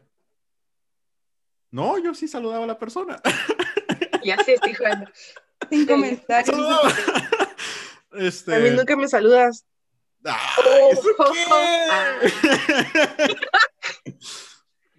No, 1.70 1.98
yo 1.98 2.14
sí 2.14 2.28
saludaba 2.28 2.64
a 2.64 2.66
la 2.68 2.78
persona. 2.78 3.20
Ya 4.24 4.36
sé, 4.44 4.54
estoy 4.54 4.74
jugando. 4.74 5.10
Sin 5.70 5.86
comentarios. 5.86 6.56
Este... 8.14 8.54
A 8.54 8.58
mí 8.58 8.68
nunca 8.70 8.94
me 8.94 9.08
saludas. 9.08 9.64
¡Ay, 10.24 10.34
¿eso 10.92 11.08
Oh, 11.18 11.32
qué? 11.32 13.34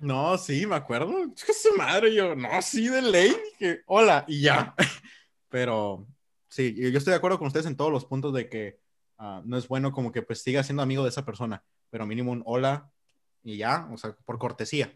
No, 0.03 0.37
sí, 0.37 0.65
me 0.65 0.75
acuerdo. 0.75 1.31
Es 1.33 1.45
que 1.45 1.53
su 1.53 1.73
madre, 1.77 2.13
yo, 2.13 2.35
no, 2.35 2.61
sí, 2.61 2.89
de 2.89 3.01
ley, 3.01 3.33
dije, 3.57 3.83
hola, 3.85 4.25
y 4.27 4.41
ya. 4.41 4.75
Pero 5.49 6.05
sí, 6.49 6.75
yo 6.75 6.89
yo 6.89 6.97
estoy 6.97 7.11
de 7.11 7.17
acuerdo 7.17 7.37
con 7.37 7.47
ustedes 7.47 7.67
en 7.67 7.77
todos 7.77 7.89
los 7.89 8.03
puntos 8.03 8.33
de 8.33 8.49
que 8.49 8.81
ah, 9.17 9.41
no 9.45 9.57
es 9.57 9.69
bueno 9.69 9.93
como 9.93 10.11
que 10.11 10.21
pues 10.21 10.41
siga 10.41 10.61
siendo 10.61 10.83
amigo 10.83 11.03
de 11.03 11.09
esa 11.09 11.23
persona, 11.23 11.63
pero 11.89 12.05
mínimo 12.05 12.33
un 12.33 12.43
hola 12.45 12.91
y 13.43 13.55
ya, 13.55 13.87
o 13.93 13.97
sea, 13.97 14.13
por 14.25 14.37
cortesía. 14.39 14.93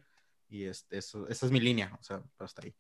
Y 0.50 0.66
es, 0.66 0.86
eso, 0.90 1.26
esa 1.30 1.46
es 1.46 1.54
mi 1.54 1.62
línea, 1.62 1.98
o 1.98 2.04
sea, 2.04 2.22
hasta 2.40 2.64
ahí. 2.64 2.76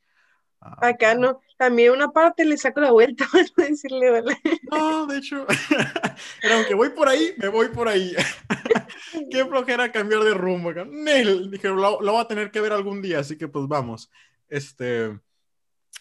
Ah, 0.59 0.87
Acá 0.87 1.15
no. 1.15 1.39
También 1.57 1.91
una 1.91 2.11
parte 2.11 2.45
le 2.45 2.57
saco 2.57 2.79
la 2.81 2.91
vuelta 2.91 3.25
para 3.31 3.43
no 3.57 3.63
decirle 3.63 4.11
hola. 4.11 4.37
No, 4.71 5.05
de 5.07 5.17
hecho, 5.17 5.45
era 6.41 6.55
aunque 6.55 6.73
voy 6.73 6.89
por 6.89 7.07
ahí, 7.09 7.33
me 7.37 7.47
voy 7.47 7.69
por 7.69 7.87
ahí. 7.87 8.15
Qué 9.31 9.45
flojera 9.45 9.91
cambiar 9.91 10.23
de 10.23 10.33
rumbo. 10.33 10.69
acá. 10.69 10.85
Nel, 10.85 11.49
dije, 11.51 11.67
lo, 11.69 12.01
lo 12.01 12.11
voy 12.11 12.21
a 12.21 12.27
tener 12.27 12.51
que 12.51 12.61
ver 12.61 12.73
algún 12.73 13.01
día, 13.01 13.19
así 13.19 13.37
que 13.37 13.47
pues 13.47 13.67
vamos. 13.67 14.11
Este, 14.49 15.19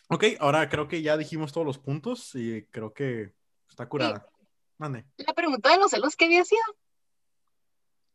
ok, 0.09 0.25
ahora 0.41 0.69
creo 0.69 0.89
que 0.89 1.03
ya 1.03 1.17
dijimos 1.17 1.53
todos 1.53 1.67
los 1.67 1.79
puntos 1.79 2.35
y 2.35 2.63
creo 2.71 2.93
que 2.93 3.33
está 3.69 3.89
curada. 3.89 4.29
Mande. 4.79 5.07
La 5.17 5.33
pregunta 5.33 5.71
de 5.71 5.79
los 5.79 5.91
celos, 5.91 6.17
¿qué 6.17 6.27
había 6.27 6.45
sido? 6.45 6.63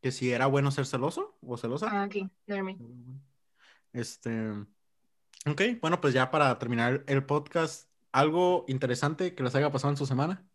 Que 0.02 0.12
si 0.12 0.32
era 0.32 0.46
bueno 0.48 0.72
ser 0.72 0.86
celoso 0.86 1.38
o 1.42 1.58
celosa. 1.58 1.88
Ah, 1.92 2.06
ok. 2.06 2.30
Este, 3.94 4.54
ok, 5.46 5.62
bueno, 5.82 6.02
pues 6.02 6.14
ya 6.14 6.32
para 6.32 6.58
terminar 6.60 7.04
el 7.08 7.26
podcast, 7.26 7.90
algo 8.12 8.66
interesante 8.68 9.36
que 9.36 9.44
les 9.44 9.56
haya 9.56 9.72
pasado 9.72 9.92
en 9.92 9.98
su 9.98 10.06
semana 10.06 10.46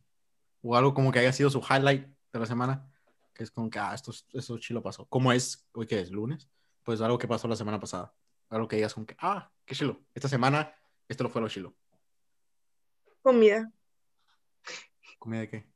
o 0.62 0.76
algo 0.76 0.94
como 0.94 1.12
que 1.12 1.18
haya 1.18 1.32
sido 1.32 1.50
su 1.50 1.60
highlight 1.60 2.06
de 2.32 2.38
la 2.38 2.46
semana, 2.46 2.90
que 3.32 3.42
es 3.42 3.50
como 3.50 3.70
que, 3.70 3.78
ah, 3.78 3.94
esto, 3.94 4.12
esto 4.32 4.58
chilo 4.58 4.82
pasó. 4.82 5.06
¿Cómo 5.06 5.32
es? 5.32 5.66
¿Hoy 5.72 5.86
qué 5.86 6.00
es? 6.00 6.10
¿Lunes? 6.10 6.48
Pues 6.82 7.00
algo 7.00 7.18
que 7.18 7.28
pasó 7.28 7.48
la 7.48 7.56
semana 7.56 7.80
pasada. 7.80 8.14
Algo 8.48 8.68
que 8.68 8.76
digas 8.76 8.94
como 8.94 9.06
que, 9.06 9.16
ah, 9.18 9.50
qué 9.64 9.74
chilo. 9.74 10.00
Esta 10.14 10.28
semana, 10.28 10.74
esto 11.08 11.24
lo 11.24 11.30
fue 11.30 11.42
lo 11.42 11.48
chilo. 11.48 11.74
Comida. 13.22 13.70
¿Comida 15.18 15.40
de 15.40 15.48
qué? 15.48 15.66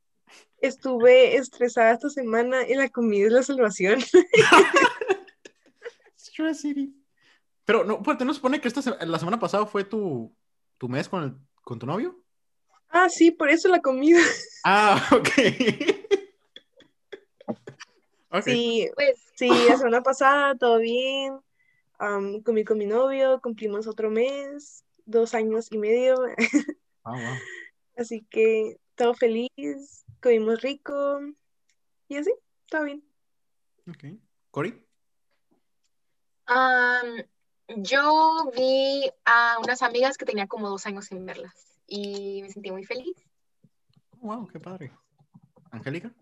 Estuve 0.59 1.35
estresada 1.35 1.91
esta 1.91 2.09
semana 2.09 2.67
y 2.67 2.75
la 2.75 2.89
comida 2.89 3.27
es 3.27 3.33
la 3.33 3.43
salvación. 3.43 3.99
Stress 6.17 6.61
City. 6.61 7.00
Pero 7.71 7.85
no, 7.85 8.03
pues, 8.03 8.19
¿no 8.19 8.33
se 8.33 8.35
supone 8.35 8.59
que 8.59 8.67
esta 8.67 8.81
se- 8.81 9.05
la 9.05 9.17
semana 9.17 9.39
pasada 9.39 9.65
fue 9.65 9.85
tu, 9.85 10.35
tu 10.77 10.89
mes 10.89 11.07
con, 11.07 11.23
el, 11.23 11.37
con 11.63 11.79
tu 11.79 11.85
novio? 11.85 12.21
Ah, 12.89 13.07
sí, 13.07 13.31
por 13.31 13.49
eso 13.49 13.69
la 13.69 13.79
comida. 13.79 14.19
Ah, 14.65 15.01
ok. 15.15 15.29
ok. 18.29 18.43
Sí, 18.43 18.89
Pues, 18.93 19.21
sí, 19.35 19.47
la 19.47 19.77
semana 19.77 20.03
pasada 20.03 20.53
todo 20.55 20.79
bien. 20.79 21.39
Comí 22.43 22.65
con 22.65 22.77
mi 22.77 22.87
novio, 22.87 23.39
cumplimos 23.41 23.87
otro 23.87 24.11
mes, 24.11 24.83
dos 25.05 25.33
años 25.33 25.71
y 25.71 25.77
medio. 25.77 26.17
Ah, 27.05 27.11
wow. 27.13 27.37
Así 27.95 28.27
que 28.29 28.75
todo 28.95 29.13
feliz, 29.13 30.03
comimos 30.21 30.61
rico 30.61 31.21
y 32.09 32.17
así, 32.17 32.33
todo 32.69 32.83
bien. 32.83 33.01
Ok. 33.87 34.19
¿Cory? 34.51 34.85
am, 36.47 37.23
yo 37.77 38.51
vi 38.55 39.09
a 39.25 39.57
unas 39.63 39.81
amigas 39.81 40.17
que 40.17 40.25
tenía 40.25 40.47
como 40.47 40.69
dos 40.69 40.85
años 40.85 41.05
sin 41.05 41.25
verlas 41.25 41.53
y 41.87 42.41
me 42.41 42.49
sentí 42.49 42.71
muy 42.71 42.85
feliz. 42.85 43.15
wow, 44.19 44.47
qué 44.47 44.59
padre. 44.59 44.91
¿Angélica? 45.71 46.13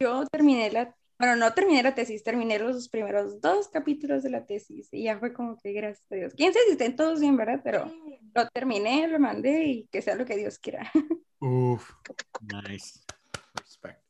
Yo 0.00 0.26
terminé 0.26 0.70
la, 0.70 0.94
bueno, 1.18 1.36
no 1.36 1.52
terminé 1.54 1.82
la 1.82 1.94
tesis, 1.94 2.24
terminé 2.24 2.58
los 2.58 2.88
primeros 2.88 3.40
dos 3.40 3.68
capítulos 3.68 4.22
de 4.22 4.30
la 4.30 4.44
tesis 4.44 4.88
y 4.92 5.04
ya 5.04 5.18
fue 5.18 5.32
como 5.32 5.56
que 5.56 5.72
gracias 5.72 6.10
a 6.10 6.14
Dios. 6.16 6.34
Quién 6.34 6.52
sabe 6.52 6.66
si 6.66 6.72
estén 6.72 6.96
todos 6.96 7.20
bien, 7.20 7.36
¿verdad? 7.36 7.60
Pero 7.62 7.92
lo 8.34 8.48
terminé, 8.48 9.06
lo 9.06 9.18
mandé 9.18 9.64
y 9.64 9.86
que 9.86 10.02
sea 10.02 10.16
lo 10.16 10.24
que 10.24 10.36
Dios 10.36 10.58
quiera. 10.58 10.90
Uf, 11.40 11.92
nice. 12.40 13.00
Respect. 13.54 14.07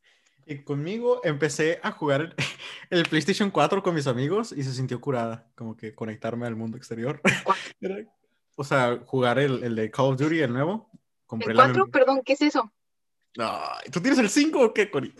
Y 0.49 0.65
conmigo 0.65 1.20
empecé 1.25 1.79
a 1.83 1.93
jugar 1.93 2.35
el, 2.91 3.03
PlayStation 3.05 3.51
4 3.51 3.83
con 3.83 3.95
mis 3.95 4.07
amigos 4.07 4.53
y 4.53 4.62
se 4.62 4.73
sintió 4.73 4.99
curada, 5.01 5.47
como 5.55 5.77
que 5.77 5.95
conectarme 5.95 6.47
al 6.47 6.57
mundo 6.57 6.77
exterior. 6.77 7.20
O 8.61 8.65
sea, 8.65 8.99
jugar 9.07 9.39
el, 9.39 9.62
el 9.62 9.77
de 9.77 9.89
Call 9.89 10.07
of 10.07 10.19
Duty, 10.19 10.41
el 10.41 10.53
nuevo. 10.53 10.91
Compré 11.27 11.53
¿El 11.53 11.59
la 11.59 11.66
4? 11.66 11.87
mem- 11.87 11.91
Perdón, 11.93 12.23
¿qué 12.25 12.33
es 12.33 12.43
eso? 12.43 12.73
Ay, 13.39 13.89
¿Tú 13.93 14.01
tienes 14.01 14.19
el 14.19 14.29
5 14.29 14.61
o 14.61 14.75
qué, 14.75 14.91
Cory? 14.91 15.15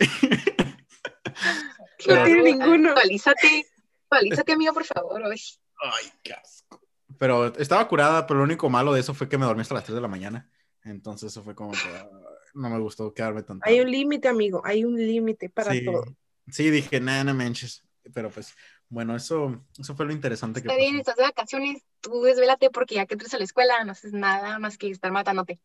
No 2.05 2.23
tiene 2.25 2.43
ninguno. 2.43 2.89
Actualízate, 2.89 3.65
actualízate, 4.03 4.51
amigo, 4.51 4.73
por 4.73 4.83
favor. 4.83 5.23
Ay. 5.23 5.39
Ay, 5.81 6.11
qué 6.21 6.33
asco. 6.33 6.81
Pero 7.17 7.55
estaba 7.55 7.87
curada, 7.87 8.27
pero 8.27 8.39
lo 8.39 8.43
único 8.43 8.69
malo 8.69 8.91
de 8.91 8.99
eso 8.99 9.13
fue 9.13 9.29
que 9.29 9.37
me 9.37 9.45
dormí 9.45 9.61
hasta 9.61 9.75
las 9.75 9.85
3 9.85 9.95
de 9.95 10.01
la 10.01 10.09
mañana. 10.09 10.49
Entonces 10.83 11.31
eso 11.31 11.41
fue 11.41 11.55
como 11.55 11.71
que 11.71 12.09
no 12.53 12.69
me 12.69 12.79
gustó 12.79 13.13
quedarme 13.13 13.43
tan 13.43 13.59
Hay 13.61 13.79
un 13.81 13.91
límite, 13.91 14.27
amigo, 14.27 14.61
hay 14.65 14.83
un 14.85 14.95
límite 14.95 15.49
para 15.49 15.73
sí, 15.73 15.85
todo. 15.85 16.05
sí, 16.49 16.69
dije, 16.69 16.99
nah, 16.99 17.23
no 17.23 17.33
manches. 17.33 17.83
Pero 18.13 18.29
pues 18.31 18.53
Bueno, 18.89 19.15
eso, 19.15 19.65
eso 19.77 19.95
fue 19.95 20.05
lo 20.05 20.13
interesante 20.13 20.61
que 20.61 20.69
Está 20.69 20.75
bien, 20.77 20.95
pasó. 20.95 20.99
estás 20.99 21.15
de 21.17 21.23
vacaciones, 21.23 21.83
tú 22.01 22.21
desvélate 22.23 22.69
porque 22.71 22.95
ya 22.95 23.05
que 23.05 23.13
entres 23.13 23.33
a 23.33 23.37
la 23.37 23.43
escuela 23.43 23.83
no 23.83 23.91
haces 23.91 24.13
nada 24.13 24.57
más 24.59 24.77
que 24.77 24.89
estar 24.89 25.11
matándote. 25.11 25.59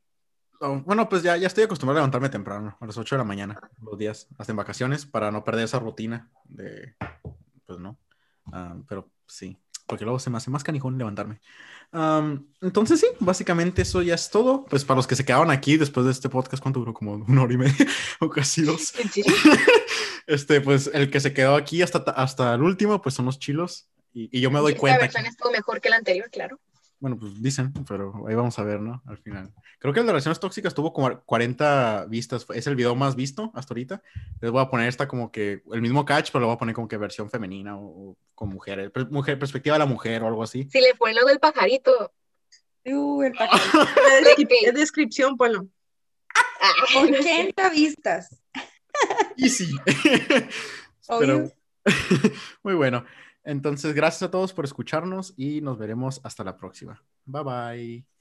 Oh, 0.61 0.81
bueno, 0.87 1.09
pues 1.09 1.23
ya, 1.23 1.37
ya 1.37 1.47
estoy 1.49 1.65
acostumbrado 1.65 1.99
a 1.99 2.01
levantarme 2.03 2.29
temprano, 2.29 2.77
a 2.81 2.87
las 2.87 2.97
8 2.97 3.17
de 3.17 3.19
la 3.19 3.25
mañana, 3.25 3.61
los 3.83 3.99
días, 3.99 4.29
hasta 4.39 4.53
en 4.53 4.57
vacaciones, 4.57 5.05
para 5.05 5.31
no 5.31 5.45
perder 5.45 5.65
esa 5.65 5.79
rutina 5.79 6.31
de, 6.45 6.95
pues 7.67 7.79
no, 7.79 7.99
Ah, 8.53 8.77
pero 8.89 9.11
sí, 9.27 9.59
porque 9.87 10.05
luego 10.05 10.19
se 10.19 10.31
me 10.31 10.37
hace 10.39 10.51
más 10.51 10.65
canijón 10.65 10.97
levantarme. 10.99 11.41
Am, 11.93 12.47
entonces 12.61 12.99
sí, 13.01 13.07
básicamente 13.21 13.83
eso 13.83 14.03
ya 14.03 14.15
es 14.15 14.31
todo. 14.31 14.65
Pues 14.67 14.85
para 14.85 14.97
los 14.97 15.07
que 15.07 15.15
se 15.17 15.25
quedaron 15.25 15.51
aquí 15.51 15.77
después 15.77 16.05
de 16.07 16.13
este 16.13 16.29
podcast, 16.29 16.63
¿cuánto 16.63 16.81
duró? 16.81 16.93
Como 16.95 17.15
una 17.15 17.43
hora 17.43 17.55
y 17.55 17.59
media 17.59 17.75
o 18.21 18.29
casi 18.31 18.63
dos. 18.63 18.95
¿En 18.99 19.11
serio? 19.11 19.33
Este, 20.27 20.63
pues 20.63 20.91
el 20.95 21.11
que 21.11 21.21
se 21.21 21.35
quedó 21.35 21.55
aquí 21.55 21.83
hasta, 21.83 21.99
hasta 21.99 22.55
el 22.55 22.63
último, 22.63 23.03
pues 23.03 23.15
son 23.15 23.27
los 23.27 23.39
chilos. 23.39 23.89
Y, 24.15 24.31
y 24.37 24.41
yo 24.41 24.51
me 24.51 24.59
doy 24.59 24.71
Esta 24.73 24.81
cuenta. 24.81 25.01
versión 25.01 25.25
que- 25.25 25.29
estuvo 25.29 25.51
mejor 25.53 25.81
que 25.83 25.91
la 25.91 25.97
anterior, 25.97 26.31
claro. 26.31 26.59
Bueno, 27.05 27.19
pues 27.19 27.43
dicen, 27.43 27.71
pero 27.87 28.25
ahí 28.27 28.35
vamos 28.35 28.59
a 28.59 28.63
ver, 28.63 28.81
¿no? 28.81 29.03
Al 29.05 29.19
final. 29.19 29.53
Creo 29.79 29.93
que 29.93 30.01
el 30.01 30.07
de 30.07 30.13
relaciones 30.13 30.41
tóxicas 30.41 30.73
tuvo 30.73 30.95
como 30.95 31.21
40 31.21 32.07
vistas. 32.09 32.47
Es 32.55 32.67
el 32.67 32.77
video 32.77 32.95
más 32.95 33.15
visto 33.15 33.53
hasta 33.55 33.75
ahorita. 33.75 34.03
Les 34.41 34.51
voy 34.51 34.63
a 34.63 34.71
poner 34.71 34.89
esta 34.89 35.07
como 35.07 35.31
que 35.31 35.63
el 35.71 35.83
mismo 35.83 36.07
catch, 36.07 36.31
pero 36.33 36.41
lo 36.41 36.47
voy 36.47 36.55
a 36.55 36.59
poner 36.59 36.75
como 36.75 36.89
que 36.89 36.97
versión 36.97 37.29
femenina 37.29 37.77
o, 37.77 37.83
o 38.13 38.17
con 38.35 38.49
mujeres. 38.49 38.91
per- 38.91 39.11
mujer, 39.11 39.39
perspectiva 39.39 39.75
de 39.75 39.81
la 39.81 39.85
mujer 39.87 40.23
o 40.23 40.29
algo 40.29 40.43
así. 40.43 40.67
Si 40.73 40.81
le 40.81 40.95
ponen 40.95 41.17
lo 41.17 41.27
del 41.27 41.39
pajarito. 41.41 42.11
Uh, 42.87 43.23
el 43.23 43.33
pajarito. 43.33 43.79
La 44.65 44.73
la 44.73 44.73
descripción, 44.73 45.37
ponlo. 45.37 45.67
ah, 46.63 46.73
80 47.03 47.69
vistas. 47.69 48.41
Easy. 49.37 49.71
Obvio. 51.09 51.53
muy 52.63 52.75
bueno. 52.75 53.05
Entonces, 53.45 53.95
gracias 53.95 54.23
a 54.23 54.31
todos 54.31 54.53
por 54.53 54.65
escucharnos 54.65 55.35
y 55.37 55.61
nos 55.61 55.79
veremos 55.79 56.21
hasta 56.25 56.45
la 56.45 56.57
próxima. 56.57 57.03
Bye 57.27 57.43
bye. 57.45 58.14